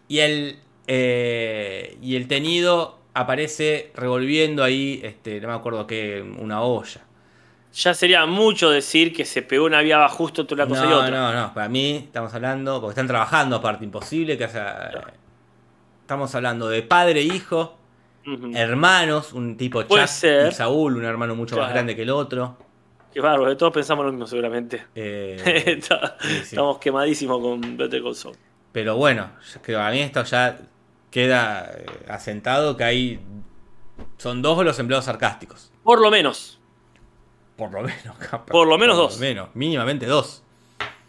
Y 0.09 0.19
el, 0.19 0.59
eh, 0.87 1.97
y 2.03 2.17
el 2.17 2.27
tenido 2.29 2.99
aparece 3.15 3.93
revolviendo 3.95 4.63
ahí, 4.63 5.01
este, 5.03 5.41
no 5.41 5.49
me 5.49 5.55
acuerdo 5.55 5.87
qué, 5.87 6.23
una 6.39 6.63
olla. 6.63 7.01
Ya 7.73 7.95
sería 7.95 8.27
mucho 8.27 8.71
decir 8.71 9.15
que 9.15 9.25
se 9.25 9.43
pegó 9.43 9.65
una 9.67 9.81
viaba 9.81 10.09
justo 10.09 10.41
entre 10.43 10.57
una 10.57 10.67
cosa 10.67 10.87
y 10.87 10.89
No, 10.89 10.97
otra. 10.99 11.11
no, 11.11 11.33
no, 11.33 11.55
para 11.55 11.69
mí 11.69 12.03
estamos 12.07 12.35
hablando, 12.35 12.81
porque 12.81 12.91
están 12.91 13.07
trabajando 13.07 13.57
aparte, 13.57 13.85
imposible 13.85 14.37
que 14.37 14.45
haya... 14.45 14.91
Estamos 16.01 16.35
hablando 16.35 16.69
de 16.69 16.83
padre 16.83 17.21
e 17.21 17.25
hijo, 17.25 17.77
Hermanos, 18.55 19.33
un 19.33 19.57
tipo 19.57 19.85
Puede 19.85 20.03
Chuck 20.05 20.11
ser. 20.11 20.49
y 20.49 20.53
Saúl, 20.55 20.97
un 20.97 21.05
hermano 21.05 21.35
mucho 21.35 21.57
más 21.57 21.71
grande 21.73 21.97
que 21.97 22.03
el 22.03 22.11
otro. 22.11 22.57
Qué 23.13 23.21
bárbaro, 23.21 23.57
todos 23.57 23.73
pensamos 23.73 24.05
lo 24.05 24.13
mismo 24.13 24.27
seguramente. 24.27 24.85
Eh, 24.95 25.65
Está- 25.79 26.17
sí, 26.21 26.29
sí. 26.29 26.39
Estamos 26.43 26.79
quemadísimos 26.79 27.41
con 27.41 27.77
Better 27.77 28.03
Call 28.03 28.15
Saul. 28.15 28.37
Pero 28.73 28.97
bueno, 28.97 29.31
creo 29.63 29.81
a 29.83 29.91
mí 29.91 30.01
esto 30.01 30.23
ya 30.25 30.59
queda 31.11 31.73
eh, 31.77 31.87
asentado 32.09 32.77
que 32.77 32.85
hay... 32.85 33.21
Son 34.19 34.43
dos 34.43 34.65
los 34.65 34.79
empleados 34.79 35.07
sarcásticos. 35.07 35.73
Por 35.83 36.01
lo 36.01 36.11
menos. 36.11 36.59
Por 37.57 37.73
lo 37.73 37.83
menos, 37.83 38.17
capaz. 38.31 38.47
Por 38.47 38.69
lo 38.69 38.79
menos 38.79 38.97
dos. 38.97 39.15
Por 39.15 39.23
lo 39.23 39.29
menos, 39.29 39.49
mínimamente 39.55 40.07
dos. 40.07 40.43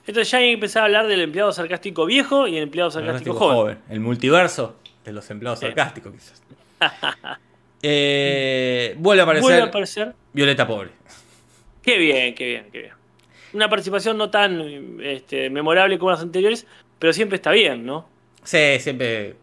Entonces 0.08 0.32
ya 0.32 0.40
hay 0.40 0.46
que 0.48 0.54
empezar 0.54 0.82
a 0.82 0.86
hablar 0.86 1.08
del 1.08 1.22
empleado 1.22 1.52
sarcástico 1.52 2.06
viejo 2.06 2.48
y 2.48 2.58
el 2.58 2.64
empleado 2.64 2.90
sarcástico 2.90 3.36
joven. 3.36 3.80
El 3.90 4.00
multiverso 4.00 4.76
de 5.06 5.12
los 5.14 5.30
empleados 5.30 5.60
Sí. 5.60 5.68
sarcásticos, 5.68 6.12
quizás. 6.14 6.42
Eh, 7.84 8.94
vuelve 9.00 9.22
a 9.22 9.24
aparecer 9.24 9.44
Vuelve 9.44 9.62
a 9.64 9.66
aparecer. 9.66 10.14
Violeta 10.34 10.68
Pobre. 10.68 10.92
Qué 11.82 11.98
bien, 11.98 12.36
qué 12.36 12.46
bien, 12.46 12.68
qué 12.72 12.80
bien. 12.80 12.94
Una 13.54 13.70
participación 13.70 14.20
no 14.20 14.30
tan 14.30 15.00
este, 15.02 15.50
memorable 15.50 15.98
como 15.98 16.12
las 16.12 16.22
anteriores, 16.22 16.68
pero 17.00 17.12
siempre 17.12 17.38
está 17.38 17.50
bien, 17.50 17.84
¿no? 17.84 18.08
Sí, 18.44 18.78
siempre. 18.80 19.36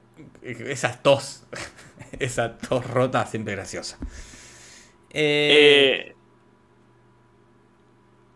Esas 0.43 1.03
tos. 1.03 1.47
Esa 2.21 2.57
tos 2.59 2.87
rota, 2.89 3.27
siempre 3.27 3.55
graciosa. 3.57 3.99
Eh, 5.11 6.05
Eh, 6.11 6.15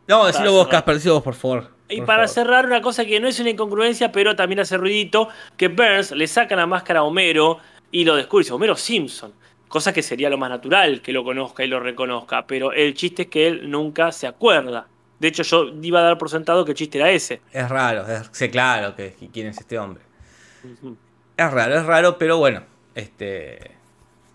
no, 0.08 0.26
decilo 0.26 0.52
vos. 0.52 0.66
Casper, 0.68 0.94
decilo 0.96 1.14
vos, 1.14 1.22
por 1.22 1.34
favor. 1.34 1.70
y 1.88 1.98
por 1.98 2.06
para 2.06 2.26
favor. 2.26 2.34
cerrar, 2.34 2.66
una 2.66 2.82
cosa 2.82 3.04
que 3.04 3.20
no 3.20 3.28
es 3.28 3.38
una 3.40 3.50
incongruencia, 3.50 4.10
pero 4.10 4.34
también 4.34 4.60
hace 4.60 4.76
ruidito, 4.76 5.28
que 5.56 5.68
Burns 5.68 6.10
le 6.10 6.26
saca 6.26 6.56
la 6.56 6.66
máscara 6.66 7.00
a 7.00 7.02
Homero 7.04 7.58
y 7.92 8.04
lo 8.04 8.16
descubre, 8.16 8.42
dice, 8.42 8.52
Homero 8.54 8.74
Simpson. 8.74 9.32
Cosa 9.68 9.92
que 9.92 10.02
sería 10.02 10.28
lo 10.28 10.36
más 10.36 10.50
natural 10.50 11.00
que 11.00 11.12
lo 11.12 11.22
conozca 11.24 11.64
y 11.64 11.68
lo 11.68 11.78
reconozca, 11.80 12.46
pero 12.46 12.72
el 12.72 12.92
chiste 12.94 13.22
es 13.22 13.28
que 13.28 13.46
él 13.46 13.70
nunca 13.70 14.10
se 14.12 14.26
acuerda. 14.26 14.86
De 15.18 15.28
hecho, 15.28 15.42
yo 15.44 15.66
iba 15.80 16.00
a 16.00 16.02
dar 16.02 16.18
por 16.18 16.28
sentado 16.28 16.64
que 16.64 16.72
el 16.72 16.76
chiste 16.76 16.98
era 16.98 17.10
ese. 17.10 17.40
Es 17.52 17.68
raro, 17.70 18.06
es- 18.06 18.28
sé 18.32 18.50
claro 18.50 18.94
que, 18.96 19.14
que 19.14 19.28
quién 19.28 19.46
es 19.46 19.56
este 19.58 19.78
hombre. 19.78 20.02
Es 21.36 21.50
raro, 21.50 21.74
es 21.78 21.86
raro, 21.86 22.18
pero 22.18 22.36
bueno, 22.38 22.62
este 22.94 23.70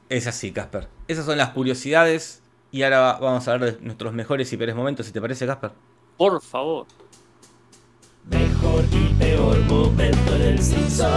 es 0.10 0.26
así, 0.28 0.52
Casper. 0.52 0.88
Esas 1.08 1.26
son 1.26 1.38
las 1.38 1.50
curiosidades 1.50 2.42
y 2.72 2.82
ahora 2.84 3.00
va- 3.00 3.20
vamos 3.20 3.48
a 3.48 3.54
hablar 3.54 3.74
de 3.74 3.82
nuestros 3.86 4.14
mejores 4.14 4.52
y 4.54 4.58
peores 4.58 4.76
momentos, 4.76 5.06
si 5.06 5.12
te 5.12 5.22
parece, 5.22 5.46
Casper. 5.46 5.72
Por 6.18 6.42
favor. 6.42 6.88
Mejor 8.30 8.84
y 8.92 9.14
peor 9.20 9.60
momento 9.66 10.36
en 10.36 10.42
el 10.42 10.60
Simpson. 10.62 11.08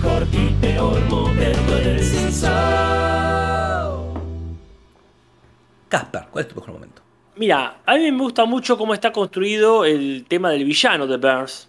Mejor 0.00 0.26
y 0.32 0.50
peor 0.60 1.00
momento 1.08 1.76
del 1.76 2.00
Simpson. 2.00 2.52
Casper, 5.88 6.22
¿cuál 6.30 6.44
es 6.44 6.48
tu 6.48 6.54
mejor 6.54 6.74
momento? 6.74 7.02
Mira, 7.34 7.80
a 7.84 7.96
mí 7.96 8.12
me 8.12 8.22
gusta 8.22 8.44
mucho 8.44 8.78
cómo 8.78 8.94
está 8.94 9.10
construido 9.10 9.84
el 9.84 10.24
tema 10.28 10.50
del 10.50 10.64
villano 10.64 11.08
de 11.08 11.16
Burns. 11.16 11.68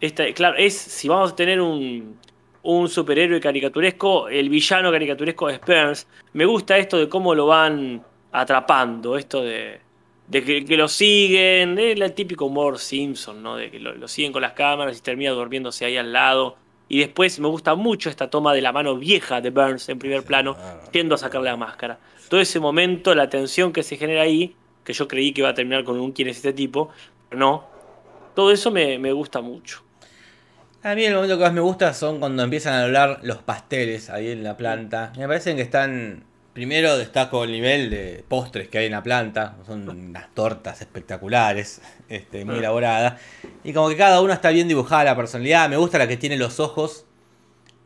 Esta, 0.00 0.24
claro, 0.32 0.56
es 0.56 0.74
si 0.74 1.06
vamos 1.08 1.32
a 1.32 1.36
tener 1.36 1.60
un, 1.60 2.18
un 2.62 2.88
superhéroe 2.88 3.40
caricaturesco, 3.40 4.28
el 4.30 4.48
villano 4.48 4.90
caricaturesco 4.90 5.50
es 5.50 5.60
Burns. 5.60 6.06
Me 6.32 6.46
gusta 6.46 6.78
esto 6.78 6.96
de 6.96 7.10
cómo 7.10 7.34
lo 7.34 7.46
van 7.46 8.02
atrapando, 8.32 9.18
esto 9.18 9.42
de, 9.42 9.80
de 10.28 10.42
que, 10.42 10.64
que 10.64 10.76
lo 10.78 10.88
siguen, 10.88 11.78
el 11.78 12.12
típico 12.14 12.46
humor 12.46 12.78
Simpson, 12.78 13.42
¿no? 13.42 13.56
De 13.56 13.70
que 13.70 13.78
lo, 13.80 13.94
lo 13.94 14.08
siguen 14.08 14.32
con 14.32 14.40
las 14.40 14.52
cámaras 14.52 14.96
y 14.96 15.02
termina 15.02 15.32
durmiéndose 15.32 15.84
ahí 15.84 15.98
al 15.98 16.10
lado. 16.10 16.56
Y 16.88 17.00
después 17.00 17.38
me 17.40 17.48
gusta 17.48 17.74
mucho 17.74 18.08
esta 18.10 18.30
toma 18.30 18.54
de 18.54 18.62
la 18.62 18.72
mano 18.72 18.96
vieja 18.96 19.40
de 19.40 19.50
Burns 19.50 19.88
en 19.88 19.98
primer 19.98 20.22
plano, 20.22 20.54
claro. 20.54 20.80
yendo 20.92 21.14
a 21.16 21.18
sacarle 21.18 21.50
la 21.50 21.56
máscara. 21.56 21.98
Todo 22.28 22.40
ese 22.40 22.60
momento, 22.60 23.14
la 23.14 23.28
tensión 23.28 23.72
que 23.72 23.82
se 23.82 23.96
genera 23.96 24.22
ahí, 24.22 24.54
que 24.84 24.92
yo 24.92 25.08
creí 25.08 25.32
que 25.32 25.40
iba 25.40 25.50
a 25.50 25.54
terminar 25.54 25.84
con 25.84 25.98
un 25.98 26.12
quién 26.12 26.28
es 26.28 26.36
este 26.36 26.52
tipo, 26.52 26.90
pero 27.28 27.40
no. 27.40 27.64
Todo 28.34 28.52
eso 28.52 28.70
me, 28.70 28.98
me 28.98 29.12
gusta 29.12 29.40
mucho. 29.40 29.82
A 30.86 30.94
mí 30.94 31.04
el 31.04 31.16
momento 31.16 31.36
que 31.36 31.42
más 31.42 31.52
me 31.52 31.60
gusta 31.60 31.92
son 31.92 32.20
cuando 32.20 32.44
empiezan 32.44 32.74
a 32.74 32.84
hablar 32.84 33.18
los 33.24 33.38
pasteles 33.38 34.08
ahí 34.08 34.30
en 34.30 34.44
la 34.44 34.56
planta. 34.56 35.12
Me 35.18 35.26
parecen 35.26 35.56
que 35.56 35.62
están. 35.62 36.25
Primero 36.56 36.96
destaco 36.96 37.44
el 37.44 37.52
nivel 37.52 37.90
de 37.90 38.24
postres 38.26 38.68
que 38.68 38.78
hay 38.78 38.86
en 38.86 38.92
la 38.92 39.02
planta. 39.02 39.58
Son 39.66 39.86
unas 39.86 40.34
tortas 40.34 40.80
espectaculares, 40.80 41.82
este, 42.08 42.46
muy 42.46 42.54
Ah. 42.54 42.58
elaboradas. 42.60 43.20
Y 43.62 43.74
como 43.74 43.90
que 43.90 43.96
cada 43.98 44.22
uno 44.22 44.32
está 44.32 44.48
bien 44.48 44.66
dibujada 44.66 45.04
la 45.04 45.14
personalidad. 45.16 45.68
Me 45.68 45.76
gusta 45.76 45.98
la 45.98 46.08
que 46.08 46.16
tiene 46.16 46.38
los 46.38 46.58
ojos 46.58 47.04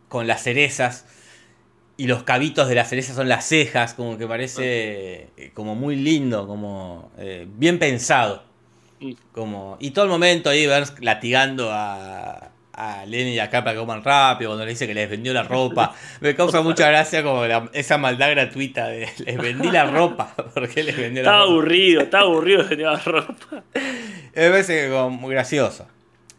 con 0.08 0.28
las 0.28 0.44
cerezas. 0.44 1.04
Y 1.96 2.06
los 2.06 2.22
cabitos 2.22 2.68
de 2.68 2.76
las 2.76 2.88
cerezas 2.88 3.16
son 3.16 3.28
las 3.28 3.44
cejas. 3.44 3.94
Como 3.94 4.16
que 4.16 4.28
parece 4.28 5.30
eh, 5.36 5.50
como 5.52 5.74
muy 5.74 5.96
lindo, 5.96 6.46
como 6.46 7.10
eh, 7.18 7.48
bien 7.48 7.80
pensado. 7.80 8.44
Mm. 9.00 9.12
Como, 9.32 9.78
y 9.80 9.90
todo 9.90 10.04
el 10.04 10.10
momento 10.12 10.48
ahí 10.48 10.68
Burns 10.68 10.94
latigando 11.00 11.70
a, 11.72 12.49
a 12.80 13.04
Lenny 13.06 13.34
y 13.34 13.38
a 13.38 13.50
Cap 13.50 13.64
para 13.64 13.74
que 13.74 13.80
coman 13.80 14.02
rápido, 14.02 14.50
cuando 14.50 14.64
le 14.64 14.70
dice 14.70 14.86
que 14.86 14.94
les 14.94 15.08
vendió 15.10 15.32
la 15.34 15.42
ropa. 15.42 15.94
Me 16.20 16.34
causa 16.34 16.62
mucha 16.62 16.88
gracia 16.88 17.22
como 17.22 17.44
la- 17.46 17.68
esa 17.72 17.98
maldad 17.98 18.30
gratuita 18.30 18.88
de 18.88 19.08
les 19.18 19.36
vendí 19.36 19.70
la 19.70 19.84
ropa. 19.84 20.34
¿Por 20.54 20.68
qué 20.68 20.82
les 20.82 20.96
vendió 20.96 21.22
la 21.22 21.28
Está 21.30 21.38
ropa? 21.40 21.50
aburrido, 21.52 22.00
está 22.02 22.18
aburrido 22.20 22.64
de 22.64 22.76
llevar 22.76 23.04
ropa. 23.04 23.62
Me 23.74 24.50
parece 24.50 24.88
como 24.90 25.10
muy 25.10 25.32
gracioso. 25.34 25.86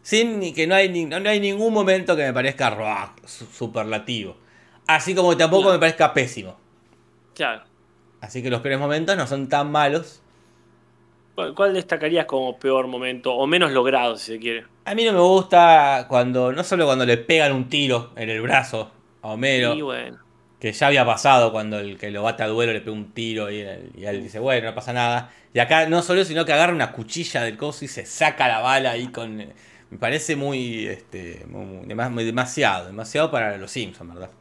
Sin 0.02 0.40
ni- 0.40 0.54
que 0.54 0.66
no 0.66 0.74
hay, 0.76 0.90
ni- 0.90 1.06
no, 1.06 1.20
no 1.20 1.30
hay 1.30 1.40
ningún 1.40 1.72
momento 1.74 2.16
que 2.16 2.24
me 2.24 2.34
parezca 2.34 3.14
su- 3.26 3.46
superlativo. 3.46 4.36
Así 4.88 5.14
como 5.14 5.38
tampoco 5.38 5.64
Claro. 5.64 5.74
me 5.76 5.80
parezca 5.80 6.14
pésimo. 6.14 6.58
Claro. 7.36 7.64
Así 8.20 8.42
que 8.44 8.50
los 8.50 8.62
peores 8.62 8.80
momentos 8.80 9.16
no 9.16 9.28
son 9.28 9.48
tan 9.48 9.72
malos. 9.72 10.21
¿Cuál, 11.36 11.74
destacarías 11.74 12.26
como 12.26 12.58
peor 12.60 12.88
momento? 12.88 13.34
O 13.36 13.48
menos 13.48 13.72
logrado, 13.72 14.18
si 14.18 14.34
se 14.34 14.40
quiere. 14.40 14.66
A 14.86 14.96
mí 14.96 15.04
no 15.06 15.14
me 15.14 15.20
gusta 15.20 16.06
cuando, 16.10 16.52
no 16.52 16.64
solo 16.64 16.86
cuando 16.86 17.06
le 17.06 17.18
pegan 17.18 17.52
un 17.54 17.70
tiro 17.70 18.12
en 18.16 18.30
el 18.30 18.42
brazo 18.42 18.92
a 19.22 19.30
Homero, 19.30 19.76
bueno. 19.86 20.18
que 20.60 20.72
ya 20.74 20.88
había 20.88 21.06
pasado 21.06 21.52
cuando 21.52 21.80
el 21.80 21.98
que 21.98 22.12
lo 22.12 22.24
bate 22.24 22.44
a 22.44 22.48
duelo 22.48 22.74
le 22.74 22.82
pega 22.82 22.92
un 22.96 23.14
tiro 23.14 23.50
y 23.52 23.60
él, 23.62 23.92
y 23.96 24.06
él 24.06 24.24
dice, 24.24 24.40
bueno, 24.40 24.70
no 24.70 24.76
pasa 24.76 24.94
nada. 24.94 25.32
Y 25.54 25.60
acá 25.60 25.88
no 25.88 26.02
solo, 26.02 26.26
sino 26.26 26.46
que 26.46 26.54
agarra 26.54 26.74
una 26.74 26.92
cuchilla 26.94 27.44
del 27.44 27.58
coso 27.58 27.86
y 27.86 27.88
se 27.88 28.06
saca 28.06 28.48
la 28.48 28.60
bala 28.60 28.92
ahí 28.92 29.12
con... 29.12 29.38
Me 29.38 29.98
parece 30.00 30.36
muy, 30.36 30.88
este, 30.88 31.46
muy- 31.50 31.86
demas- 31.86 32.12
muy 32.12 32.24
demasiado, 32.24 32.88
demasiado 32.88 33.30
para 33.32 33.58
los 33.58 33.72
Simpsons, 33.72 34.14
¿verdad? 34.14 34.32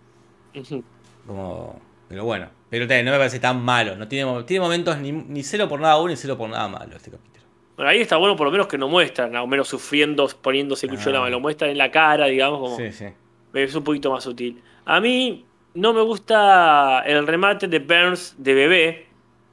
Ujú. 0.54 0.84
Como, 1.26 1.80
pero 2.10 2.24
bueno, 2.26 2.50
pero 2.68 2.86
también 2.86 3.06
no 3.06 3.12
me 3.12 3.16
parece 3.18 3.40
tan 3.40 3.62
malo, 3.64 3.96
no 3.96 4.06
tiene, 4.06 4.42
tiene 4.42 4.60
momentos 4.60 4.98
ni, 4.98 5.12
ni 5.12 5.42
cero 5.42 5.66
por 5.68 5.80
nada 5.80 5.94
bueno 5.96 6.10
ni 6.10 6.16
cero 6.16 6.36
por 6.36 6.50
nada 6.50 6.68
malo 6.68 6.94
este 6.96 7.10
capítulo. 7.10 7.46
Bueno, 7.76 7.88
ahí 7.92 8.00
está 8.02 8.18
bueno 8.18 8.36
por 8.36 8.46
lo 8.46 8.50
menos 8.50 8.66
que 8.66 8.76
no 8.76 8.88
muestran 8.88 9.34
a 9.34 9.42
Homero 9.42 9.64
sufriendo, 9.64 10.28
poniéndose 10.42 10.84
el 10.84 10.90
cuchillo 10.90 11.08
en 11.10 11.14
la 11.14 11.18
Ah. 11.20 11.22
mano. 11.22 11.36
Lo 11.36 11.40
muestran 11.40 11.70
en 11.70 11.78
la 11.78 11.90
cara, 11.90 12.26
digamos, 12.26 12.58
como 12.60 12.76
Sí, 12.76 12.92
sí. 12.92 13.06
es 13.54 13.74
un 13.74 13.82
poquito 13.84 14.10
más 14.12 14.22
sutil. 14.24 14.60
A 14.84 15.00
mí 15.00 15.46
no 15.72 15.94
me 15.94 16.02
gusta 16.02 17.02
el 17.06 17.26
remate 17.26 17.68
de 17.68 17.78
Burns 17.78 18.34
de 18.36 18.52
bebé. 18.54 19.06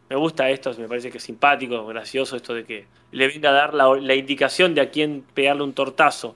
Me 0.09 0.15
gusta 0.17 0.49
esto, 0.49 0.73
me 0.77 0.87
parece 0.89 1.09
que 1.11 1.17
es 1.19 1.23
simpático, 1.23 1.85
gracioso 1.85 2.35
esto 2.35 2.53
de 2.53 2.63
que 2.65 2.85
le 3.11 3.27
venga 3.27 3.49
a 3.49 3.53
dar 3.53 3.73
la, 3.73 3.87
la 3.95 4.15
indicación 4.15 4.73
de 4.73 4.81
a 4.81 4.89
quién 4.89 5.23
pegarle 5.33 5.63
un 5.63 5.73
tortazo. 5.73 6.33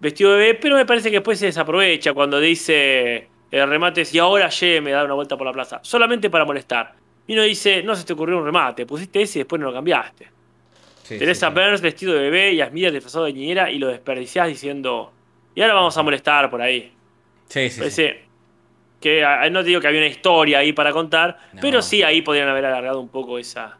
Vestido 0.00 0.32
de 0.32 0.38
bebé, 0.38 0.54
pero 0.60 0.74
me 0.76 0.86
parece 0.86 1.10
que 1.10 1.16
después 1.18 1.38
se 1.38 1.46
desaprovecha 1.46 2.12
cuando 2.12 2.40
dice 2.40 3.28
el 3.50 3.68
remate 3.68 4.00
es 4.02 4.14
y 4.14 4.18
ahora 4.18 4.48
ye 4.48 4.80
me 4.80 4.90
da 4.90 5.04
una 5.04 5.14
vuelta 5.14 5.36
por 5.36 5.46
la 5.46 5.52
plaza. 5.52 5.80
Solamente 5.82 6.28
para 6.30 6.44
molestar. 6.44 6.94
Y 7.26 7.32
uno 7.34 7.42
dice, 7.42 7.82
no 7.82 7.94
se 7.96 8.04
te 8.04 8.12
ocurrió 8.12 8.38
un 8.38 8.44
remate, 8.44 8.84
pusiste 8.86 9.22
ese 9.22 9.38
y 9.38 9.42
después 9.42 9.60
no 9.60 9.66
lo 9.68 9.72
cambiaste. 9.72 10.28
Sí, 11.04 11.18
Tenés 11.18 11.38
sí, 11.38 11.44
a 11.44 11.48
sí. 11.48 11.54
Burns 11.54 11.80
vestido 11.80 12.14
de 12.14 12.20
bebé 12.20 12.52
y 12.52 12.60
a 12.60 12.68
Smith 12.68 12.90
disfrazado 12.90 13.24
de 13.26 13.32
niñera 13.32 13.70
y 13.70 13.78
lo 13.78 13.88
desperdiciás 13.88 14.48
diciendo, 14.48 15.12
y 15.54 15.60
ahora 15.62 15.74
vamos 15.74 15.96
a 15.96 16.02
molestar 16.02 16.50
por 16.50 16.60
ahí. 16.62 16.92
Sí, 17.48 17.68
sí. 17.70 17.78
Parece 17.78 18.24
que 19.00 19.22
ah, 19.24 19.48
no 19.50 19.60
te 19.60 19.68
digo 19.68 19.80
que 19.80 19.86
había 19.88 20.00
una 20.00 20.08
historia 20.08 20.58
ahí 20.58 20.72
para 20.72 20.92
contar, 20.92 21.38
No. 21.52 21.60
pero 21.60 21.82
sí 21.82 22.02
ahí 22.02 22.22
podrían 22.22 22.48
haber 22.48 22.64
alargado 22.64 23.00
un 23.00 23.08
poco 23.08 23.38
esa, 23.38 23.76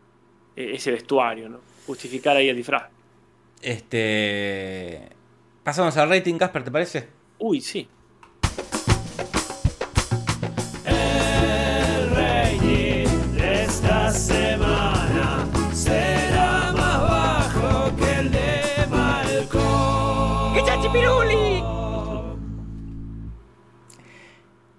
eh, 0.55 0.73
ese 0.75 0.91
vestuario, 0.93 1.49
¿no? 1.49 1.61
Justificar 1.87 2.37
ahí 2.37 2.49
el 2.51 2.57
disfraz. 2.57 2.85
Este. 3.63 5.09
Pasamos 5.63 5.97
al 5.97 6.09
rating, 6.11 6.37
Casper, 6.37 6.63
¿te 6.65 6.71
parece? 6.71 7.09
Uy, 7.39 7.61
sí. 7.61 7.89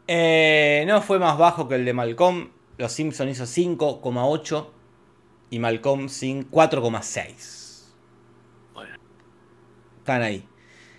Eh, 0.08 0.84
no 0.88 1.02
fue 1.02 1.20
más 1.20 1.38
bajo 1.38 1.68
que 1.68 1.76
el 1.76 1.86
de 1.86 1.94
Malcolm. 1.94 2.50
Los 2.78 2.92
Simpson 2.92 3.30
hizo 3.30 3.46
5,8 3.46 4.68
y 5.50 5.60
Malcolm 5.60 6.10
sin 6.10 6.50
4,6. 6.50 7.94
Bueno. 8.74 8.96
Están 10.00 10.22
ahí. 10.22 10.46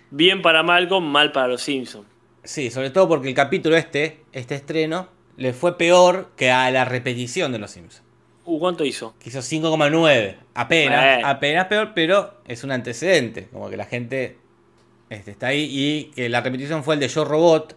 Bien 0.09 0.41
para 0.41 0.63
Malcolm, 0.63 1.05
mal 1.05 1.31
para 1.31 1.47
los 1.47 1.61
Simpsons. 1.61 2.07
Sí, 2.43 2.71
sobre 2.71 2.89
todo 2.89 3.07
porque 3.07 3.27
el 3.27 3.33
capítulo 3.33 3.75
este, 3.75 4.21
este 4.31 4.55
estreno, 4.55 5.09
le 5.35 5.53
fue 5.53 5.77
peor 5.77 6.31
que 6.35 6.49
a 6.49 6.71
la 6.71 6.85
repetición 6.85 7.51
de 7.51 7.59
Los 7.59 7.71
Simpsons. 7.71 8.03
Uh, 8.45 8.59
¿cuánto 8.59 8.85
hizo? 8.85 9.13
Que 9.19 9.29
hizo 9.29 9.39
5,9. 9.39 10.37
Apenas, 10.53 11.23
apenas 11.25 11.67
peor, 11.67 11.91
pero 11.93 12.35
es 12.45 12.63
un 12.63 12.71
antecedente. 12.71 13.49
Como 13.51 13.69
que 13.69 13.75
la 13.75 13.85
gente 13.85 14.37
este, 15.09 15.31
está 15.31 15.47
ahí 15.47 15.67
y 15.69 16.05
que 16.15 16.29
la 16.29 16.39
repetición 16.41 16.83
fue 16.83 16.95
el 16.95 17.01
de 17.01 17.09
Yo 17.09 17.25
Robot. 17.25 17.75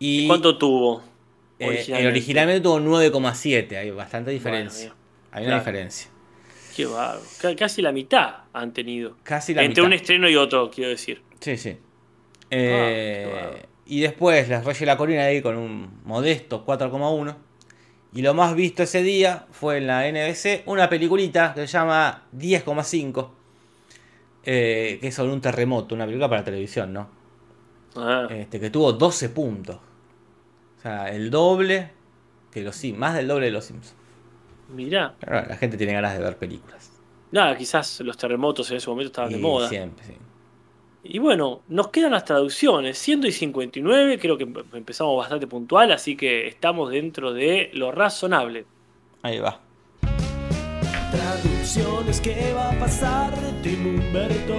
Y 0.00 0.26
¿Cuánto 0.26 0.58
tuvo? 0.58 1.02
eh, 1.60 1.84
el 1.88 2.06
originalmente 2.08 2.62
tuvo 2.62 2.80
9,7. 2.80 3.76
Hay 3.76 3.90
bastante 3.92 4.30
diferencia. 4.32 4.88
Bueno, 4.88 4.94
Hay 5.32 5.42
una 5.42 5.48
claro. 5.50 5.60
diferencia. 5.60 6.10
Qué 6.74 6.86
bárbaro. 6.86 7.20
C- 7.20 7.54
Casi 7.54 7.82
la 7.82 7.92
mitad 7.92 8.34
han 8.52 8.72
tenido. 8.72 9.16
Casi 9.22 9.52
la 9.54 9.62
Entre 9.62 9.82
mitad. 9.82 9.86
un 9.86 9.92
estreno 9.92 10.28
y 10.28 10.36
otro, 10.36 10.70
quiero 10.70 10.90
decir. 10.90 11.22
Sí, 11.40 11.56
sí. 11.58 11.70
qué 11.70 11.78
Eh, 12.50 13.62
y 13.86 14.00
después 14.00 14.48
les 14.48 14.64
Reyes 14.64 14.80
de 14.80 14.86
la 14.86 14.96
Colina 14.96 15.24
ahí 15.24 15.42
con 15.42 15.56
un 15.56 16.00
modesto 16.04 16.64
4,1. 16.64 17.36
Y 18.14 18.22
lo 18.22 18.34
más 18.34 18.54
visto 18.54 18.82
ese 18.82 19.02
día 19.02 19.46
fue 19.52 19.78
en 19.78 19.86
la 19.86 20.08
NBC 20.10 20.62
una 20.66 20.88
peliculita 20.88 21.52
que 21.54 21.60
se 21.66 21.66
llama 21.74 22.24
10,5. 22.32 23.32
eh, 24.44 24.96
que 25.00 25.08
es 25.08 25.14
sobre 25.14 25.32
un 25.34 25.40
terremoto, 25.42 25.94
una 25.94 26.06
película 26.06 26.26
para 26.30 26.42
televisión, 26.42 26.94
¿no? 26.94 27.10
Ah, 27.94 28.26
Este, 28.30 28.58
que 28.58 28.70
tuvo 28.70 28.92
12 28.94 29.28
puntos. 29.28 29.78
O 30.80 30.82
sea, 30.82 31.08
el 31.10 31.30
doble 31.30 31.90
que 32.50 32.62
los 32.62 32.74
Sims, 32.74 32.98
más 32.98 33.14
del 33.14 33.28
doble 33.28 33.46
de 33.46 33.52
los 33.52 33.66
Sims. 33.66 33.94
mirá. 34.74 35.14
Pero 35.20 35.46
la 35.46 35.56
gente 35.56 35.76
tiene 35.76 35.92
ganas 35.92 36.16
de 36.16 36.24
ver 36.24 36.36
películas. 36.38 36.90
Nada, 37.32 37.54
quizás 37.56 38.00
los 38.00 38.16
terremotos 38.16 38.70
en 38.70 38.78
ese 38.78 38.88
momento 38.90 39.08
estaban 39.08 39.30
de 39.30 39.38
Y 39.38 39.42
moda. 39.42 39.68
Siempre, 39.68 40.04
sí. 40.06 40.14
Y 41.04 41.18
bueno, 41.18 41.60
nos 41.68 41.88
quedan 41.88 42.12
las 42.12 42.24
traducciones. 42.24 42.98
Siendo 42.98 43.26
y 43.26 43.32
59, 43.32 44.18
creo 44.18 44.36
que 44.36 44.46
empe- 44.46 44.64
empezamos 44.74 45.16
bastante 45.16 45.46
puntual, 45.46 45.92
así 45.92 46.16
que 46.16 46.48
estamos 46.48 46.90
dentro 46.90 47.32
de 47.32 47.70
lo 47.74 47.92
razonable. 47.92 48.64
Ahí 49.22 49.38
va. 49.38 49.60
Traducciones, 51.10 52.20
¿qué 52.20 52.52
va 52.54 52.70
a 52.70 52.78
pasar? 52.78 53.32
Tim 53.62 53.86
Humberto 53.86 54.56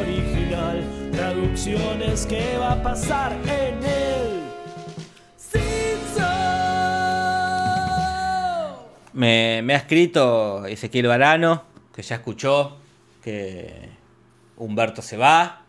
original. 0.00 0.82
Traducciones, 1.12 2.26
¿qué 2.26 2.56
va 2.58 2.72
a 2.72 2.82
pasar 2.82 3.32
en 3.44 3.84
el 3.84 4.23
Me, 9.14 9.60
me 9.62 9.74
ha 9.74 9.78
escrito 9.78 10.66
Ezequiel 10.66 11.06
Varano, 11.06 11.64
que 11.94 12.02
ya 12.02 12.16
escuchó 12.16 12.76
que 13.22 13.88
Humberto 14.56 15.02
se 15.02 15.16
va. 15.16 15.62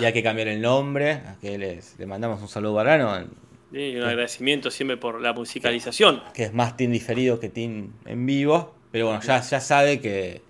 y 0.00 0.04
hay 0.04 0.12
que 0.12 0.22
cambiar 0.22 0.48
el 0.48 0.60
nombre. 0.60 1.12
A 1.12 1.36
que 1.40 1.58
les, 1.58 1.98
le 1.98 2.06
mandamos 2.06 2.40
un 2.40 2.48
saludo 2.48 2.74
barano, 2.74 3.26
Sí, 3.72 3.96
un 3.96 4.02
agradecimiento 4.02 4.70
siempre 4.70 4.98
por 4.98 5.20
la 5.22 5.32
musicalización. 5.32 6.22
que 6.34 6.44
es 6.44 6.52
más 6.52 6.76
team 6.76 6.92
diferido 6.92 7.40
que 7.40 7.48
team 7.48 7.92
en 8.04 8.26
vivo. 8.26 8.74
Pero 8.90 9.06
bueno, 9.06 9.22
ya, 9.22 9.40
ya 9.40 9.60
sabe 9.60 9.98
que 10.00 10.42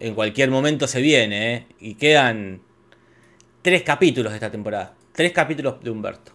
en 0.00 0.14
cualquier 0.16 0.50
momento 0.50 0.88
se 0.88 1.00
viene, 1.00 1.54
¿eh? 1.54 1.66
Y 1.78 1.94
quedan 1.94 2.60
tres 3.62 3.84
capítulos 3.84 4.32
de 4.32 4.38
esta 4.38 4.50
temporada. 4.50 4.94
Tres 5.12 5.30
capítulos 5.30 5.80
de 5.80 5.90
Humberto. 5.90 6.32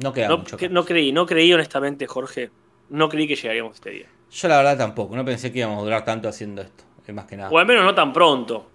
No 0.00 0.12
queda 0.12 0.28
No, 0.28 0.38
mucho. 0.38 0.56
que- 0.56 0.68
no 0.68 0.84
creí, 0.84 1.10
no 1.10 1.26
creí 1.26 1.52
honestamente, 1.52 2.06
Jorge. 2.06 2.50
No 2.88 3.08
creí 3.08 3.26
que 3.26 3.34
llegaríamos 3.34 3.72
a 3.72 3.74
este 3.74 3.90
día. 3.90 4.06
Yo 4.30 4.48
la 4.48 4.56
verdad 4.58 4.78
tampoco. 4.78 5.16
No 5.16 5.24
pensé 5.24 5.50
que 5.52 5.58
íbamos 5.60 5.78
a 5.80 5.82
durar 5.82 6.04
tanto 6.04 6.28
haciendo 6.28 6.62
esto. 6.62 6.84
Es 7.06 7.14
más 7.14 7.24
que 7.26 7.36
nada. 7.36 7.50
O 7.50 7.58
al 7.58 7.66
menos 7.66 7.84
no 7.84 7.94
tan 7.94 8.12
pronto. 8.12 8.70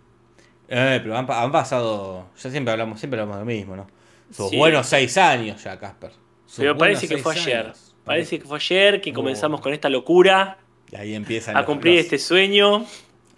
Eh, 0.67 0.99
pero 1.01 1.17
han, 1.17 1.25
pa- 1.25 1.41
han 1.41 1.51
pasado. 1.51 2.27
Ya 2.41 2.49
siempre 2.49 2.71
hablamos, 2.71 2.99
siempre 2.99 3.19
hablamos 3.21 3.37
de 3.37 3.41
lo 3.41 3.57
mismo, 3.57 3.75
¿no? 3.75 3.87
Sus 4.31 4.49
Sí. 4.49 4.57
buenos 4.57 4.87
seis 4.87 5.17
años 5.17 5.63
ya, 5.63 5.79
Casper. 5.79 6.11
Sus 6.45 6.57
Pero 6.59 6.77
parece 6.77 7.07
que 7.07 7.17
fue 7.17 7.33
ayer. 7.33 7.65
años. 7.67 7.95
Parece 8.03 8.39
que 8.39 8.45
fue 8.45 8.57
ayer 8.57 8.99
que 9.01 9.11
Oh. 9.11 9.13
comenzamos 9.13 9.61
con 9.61 9.73
esta 9.73 9.89
locura 9.89 10.57
Y 10.91 10.95
ahí 10.97 11.15
empiezan 11.15 11.55
a 11.57 11.65
cumplir 11.65 11.95
los- 11.95 12.03
este 12.05 12.17
sueño. 12.19 12.85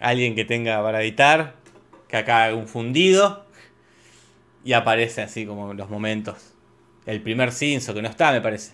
Alguien 0.00 0.34
que 0.34 0.44
tenga 0.44 0.82
para 0.82 1.02
editar, 1.02 1.54
que 2.08 2.16
acá 2.16 2.44
haga 2.44 2.54
un 2.56 2.66
fundido. 2.68 3.44
Y 4.64 4.72
aparece 4.72 5.22
así 5.22 5.46
como 5.46 5.70
en 5.70 5.76
los 5.76 5.88
momentos. 5.88 6.54
El 7.06 7.22
primer 7.22 7.52
cinzo, 7.52 7.94
que 7.94 8.02
no 8.02 8.08
está, 8.08 8.32
me 8.32 8.40
parece. 8.40 8.72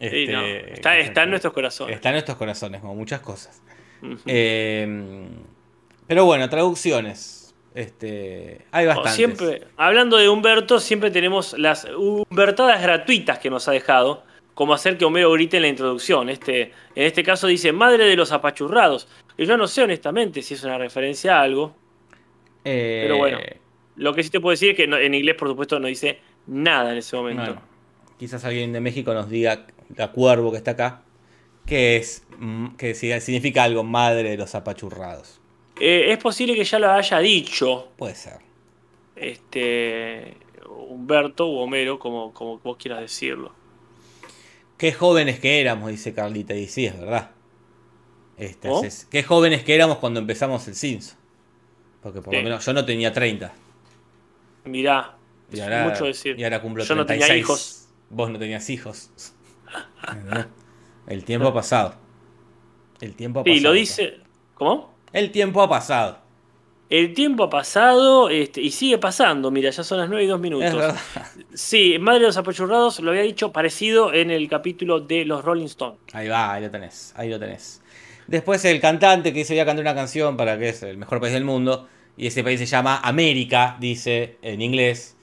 Sí, 0.00 0.06
Este, 0.06 0.32
no, 0.32 0.44
está, 0.44 0.98
está 0.98 1.22
en 1.22 1.30
nuestros 1.30 1.52
corazones. 1.52 1.94
Está 1.96 2.08
en 2.10 2.14
nuestros 2.14 2.36
corazones, 2.36 2.80
como 2.80 2.94
muchas 2.94 3.20
cosas. 3.20 3.62
Eh, 4.26 4.86
pero 6.06 6.24
bueno, 6.24 6.48
traducciones. 6.48 7.54
Este, 7.74 8.64
hay 8.70 8.84
O 8.84 8.88
bastantes. 8.88 9.14
siempre, 9.14 9.62
hablando 9.76 10.16
de 10.16 10.28
Humberto, 10.28 10.78
siempre 10.78 11.10
tenemos 11.10 11.58
las 11.58 11.84
Humbertadas 11.96 12.80
gratuitas 12.82 13.38
que 13.38 13.50
nos 13.50 13.66
ha 13.66 13.72
dejado, 13.72 14.22
como 14.54 14.74
hacer 14.74 14.96
que 14.96 15.04
Homero 15.04 15.32
grite 15.32 15.56
en 15.56 15.62
la 15.62 15.68
introducción. 15.68 16.28
Este, 16.28 16.62
en 16.94 17.04
este 17.06 17.22
caso 17.24 17.46
dice 17.48 17.72
Madre 17.72 18.04
de 18.04 18.14
los 18.16 18.30
apachurrados. 18.30 19.08
Que 19.36 19.46
yo 19.46 19.56
no 19.56 19.66
sé 19.66 19.82
honestamente 19.82 20.42
si 20.42 20.54
es 20.54 20.62
una 20.62 20.78
referencia 20.78 21.38
a 21.38 21.42
algo. 21.42 21.74
Eh, 22.64 23.00
Pero 23.02 23.16
bueno. 23.16 23.38
Lo 23.96 24.12
que 24.12 24.22
sí 24.22 24.30
te 24.30 24.40
puedo 24.40 24.50
decir 24.52 24.70
es 24.70 24.76
que 24.76 24.84
en 24.84 25.14
inglés, 25.14 25.36
por 25.36 25.48
supuesto, 25.48 25.78
no 25.78 25.86
dice 25.88 26.18
nada 26.46 26.92
en 26.92 26.98
ese 26.98 27.16
momento. 27.16 27.42
Bueno, 27.44 27.62
quizás 28.18 28.44
alguien 28.44 28.72
de 28.72 28.80
México 28.80 29.14
nos 29.14 29.28
diga, 29.28 29.66
la 29.96 30.12
cuervo 30.12 30.50
que 30.50 30.58
está 30.58 30.72
acá, 30.72 31.02
que 31.66 31.96
es 31.96 32.24
mm, 32.38 32.76
que 32.76 32.94
si- 32.94 33.18
significa 33.20 33.62
algo 33.64 33.84
madre 33.84 34.30
de 34.30 34.36
los 34.36 34.54
apachurrados. 34.54 35.40
Eh, 35.80 36.12
es 36.12 36.18
posible 36.18 36.54
que 36.54 36.64
ya 36.64 36.78
lo 36.78 36.90
haya 36.92 37.18
dicho 37.18 37.88
Puede 37.96 38.14
ser. 38.14 38.38
este 39.16 40.36
Humberto 40.88 41.46
o 41.48 41.62
Homero, 41.62 41.98
como, 41.98 42.32
como 42.32 42.58
vos 42.58 42.76
quieras 42.76 43.00
decirlo. 43.00 43.52
Qué 44.76 44.92
jóvenes 44.92 45.38
que 45.40 45.60
éramos, 45.60 45.90
dice 45.90 46.12
Carlita, 46.12 46.54
y 46.54 46.66
sí, 46.68 46.86
es 46.86 46.98
verdad. 46.98 47.30
Este, 48.36 48.68
¿Oh? 48.68 48.82
es- 48.84 49.06
qué 49.10 49.22
jóvenes 49.22 49.62
que 49.62 49.74
éramos 49.74 49.98
cuando 49.98 50.20
empezamos 50.20 50.66
el 50.68 50.74
Cinso. 50.74 51.14
Porque 52.02 52.20
por 52.20 52.32
Sí. 52.34 52.38
lo 52.38 52.44
menos 52.44 52.64
yo 52.66 52.72
no 52.72 52.84
tenía 52.84 53.12
30. 53.12 53.52
Mirá, 54.64 55.16
Y 55.52 55.60
ahora, 55.60 55.88
mucho 55.88 56.04
decir. 56.04 56.38
y 56.38 56.44
ahora 56.44 56.60
cumplo 56.60 56.84
Yo 56.84 56.94
no 56.94 57.06
36. 57.06 57.28
tenía 57.28 57.40
hijos. 57.40 57.88
Vos 58.10 58.30
no 58.30 58.38
tenías 58.38 58.68
hijos. 58.70 59.10
el 61.06 61.24
tiempo 61.24 61.48
ha 61.48 61.54
pasado. 61.54 61.94
El 63.00 63.14
tiempo 63.14 63.40
ha 63.40 63.44
pasado. 63.44 63.56
Sí, 63.56 63.62
lo 63.62 63.72
dice. 63.72 64.20
¿Cómo? 64.54 64.94
El 65.12 65.30
tiempo 65.30 65.62
ha 65.62 65.68
pasado. 65.68 66.18
El 66.90 67.14
tiempo 67.14 67.44
ha 67.44 67.50
pasado 67.50 68.28
este, 68.28 68.60
y 68.60 68.70
sigue 68.70 68.98
pasando. 68.98 69.50
Mira, 69.50 69.70
ya 69.70 69.82
son 69.82 69.98
las 69.98 70.08
9 70.08 70.24
y 70.24 70.26
2 70.26 70.40
minutos. 70.40 70.68
Es 70.68 70.76
verdad. 70.76 70.96
Sí, 71.54 71.96
Madre 71.98 72.20
de 72.20 72.26
los 72.26 72.36
Apachurrados 72.36 73.00
lo 73.00 73.10
había 73.10 73.22
dicho 73.22 73.52
parecido 73.52 74.12
en 74.12 74.30
el 74.30 74.48
capítulo 74.48 75.00
de 75.00 75.24
los 75.24 75.44
Rolling 75.44 75.64
Stones. 75.64 75.98
Ahí 76.12 76.28
va, 76.28 76.52
ahí 76.52 76.62
lo 76.62 76.70
tenés, 76.70 77.12
ahí 77.16 77.30
lo 77.30 77.38
tenés. 77.38 77.82
Después 78.26 78.64
el 78.64 78.80
cantante 78.80 79.32
que 79.32 79.40
dice 79.40 79.54
voy 79.54 79.60
a 79.60 79.66
cantar 79.66 79.82
una 79.82 79.94
canción 79.94 80.36
para 80.36 80.58
que 80.58 80.70
es 80.70 80.82
el 80.82 80.96
mejor 80.96 81.20
país 81.20 81.32
del 81.32 81.44
mundo. 81.44 81.88
Y 82.16 82.28
ese 82.28 82.44
país 82.44 82.60
se 82.60 82.66
llama 82.66 83.00
América, 83.02 83.76
dice 83.80 84.36
en 84.42 84.62
inglés. 84.62 85.16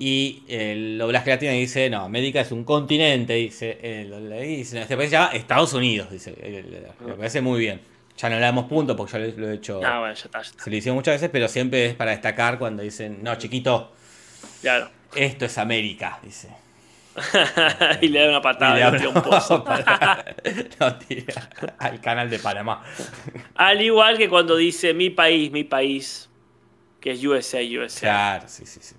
Y 0.00 0.42
el 0.48 0.98
doblaje 0.98 1.30
latino 1.30 1.52
dice, 1.52 1.88
no, 1.88 2.02
América 2.02 2.40
es 2.40 2.50
un 2.50 2.64
continente, 2.64 3.34
dice. 3.34 3.78
El, 3.82 4.30
dice 4.40 4.80
este 4.80 4.96
país 4.96 5.10
se 5.10 5.16
llama 5.16 5.30
Estados 5.32 5.72
Unidos, 5.74 6.10
dice. 6.10 6.34
El- 6.42 6.86
Me 7.06 7.14
parece 7.14 7.40
muy 7.40 7.60
bien. 7.60 7.80
Ya 8.18 8.28
no 8.30 8.36
le 8.36 8.40
damos 8.40 8.64
punto 8.66 8.96
porque 8.96 9.12
ya 9.12 9.18
lo, 9.18 9.50
he 9.50 9.54
hecho. 9.54 9.80
Ah, 9.84 10.00
bueno, 10.00 10.14
ya 10.14 10.24
está, 10.24 10.42
ya 10.42 10.48
está. 10.48 10.64
Se 10.64 10.70
lo 10.70 10.76
hicieron 10.76 10.96
muchas 10.96 11.14
veces, 11.14 11.28
pero 11.30 11.46
siempre 11.48 11.86
es 11.86 11.94
para 11.94 12.10
destacar 12.12 12.58
cuando 12.58 12.82
dicen, 12.82 13.18
no, 13.22 13.36
chiquito, 13.36 13.92
Claro. 14.62 14.90
esto 15.14 15.44
es 15.44 15.58
América, 15.58 16.18
dice. 16.22 16.48
y 18.02 18.08
le 18.08 18.20
da 18.20 18.28
una 18.28 18.42
patada 18.42 18.96
Y 18.96 18.98
le 19.00 19.08
un 19.08 19.14
pozo. 19.14 19.64
Lo 20.80 20.94
tira 20.96 21.48
al 21.78 22.00
canal 22.00 22.28
de 22.28 22.38
Panamá. 22.38 22.82
Al 23.54 23.80
igual 23.80 24.18
que 24.18 24.28
cuando 24.28 24.56
dice 24.56 24.92
mi 24.94 25.10
país, 25.10 25.50
mi 25.52 25.64
país, 25.64 26.28
que 27.00 27.12
es 27.12 27.24
USA, 27.24 27.60
USA. 27.62 28.00
Claro, 28.00 28.48
sí, 28.48 28.66
sí, 28.66 28.80
sí. 28.82 28.94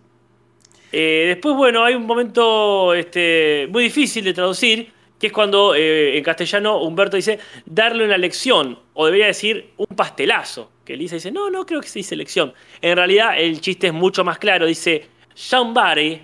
Eh, 0.91 1.25
después, 1.27 1.55
bueno, 1.55 1.83
hay 1.83 1.95
un 1.95 2.05
momento 2.05 2.93
este, 2.93 3.67
muy 3.71 3.83
difícil 3.83 4.23
de 4.23 4.33
traducir, 4.33 4.91
que 5.19 5.27
es 5.27 5.33
cuando 5.33 5.75
eh, 5.75 6.17
en 6.17 6.23
castellano 6.23 6.81
Humberto 6.81 7.17
dice 7.17 7.39
darle 7.65 8.05
una 8.05 8.17
lección, 8.17 8.79
o 8.93 9.05
debería 9.05 9.27
decir 9.27 9.71
un 9.77 9.95
pastelazo. 9.95 10.71
Que 10.85 10.95
Lisa 10.95 11.15
dice, 11.15 11.31
no, 11.31 11.49
no 11.49 11.65
creo 11.65 11.81
que 11.81 11.89
se 11.89 11.99
dice 11.99 12.15
lección. 12.15 12.53
En 12.81 12.95
realidad, 12.95 13.37
el 13.37 13.59
chiste 13.59 13.87
es 13.87 13.93
mucho 13.93 14.23
más 14.23 14.37
claro. 14.37 14.65
Dice, 14.65 15.07
somebody 15.33 16.21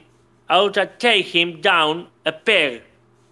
ought 0.47 0.73
to 0.73 0.87
take 0.97 1.25
him 1.33 1.61
down 1.61 2.07
a 2.25 2.31
peg. 2.31 2.83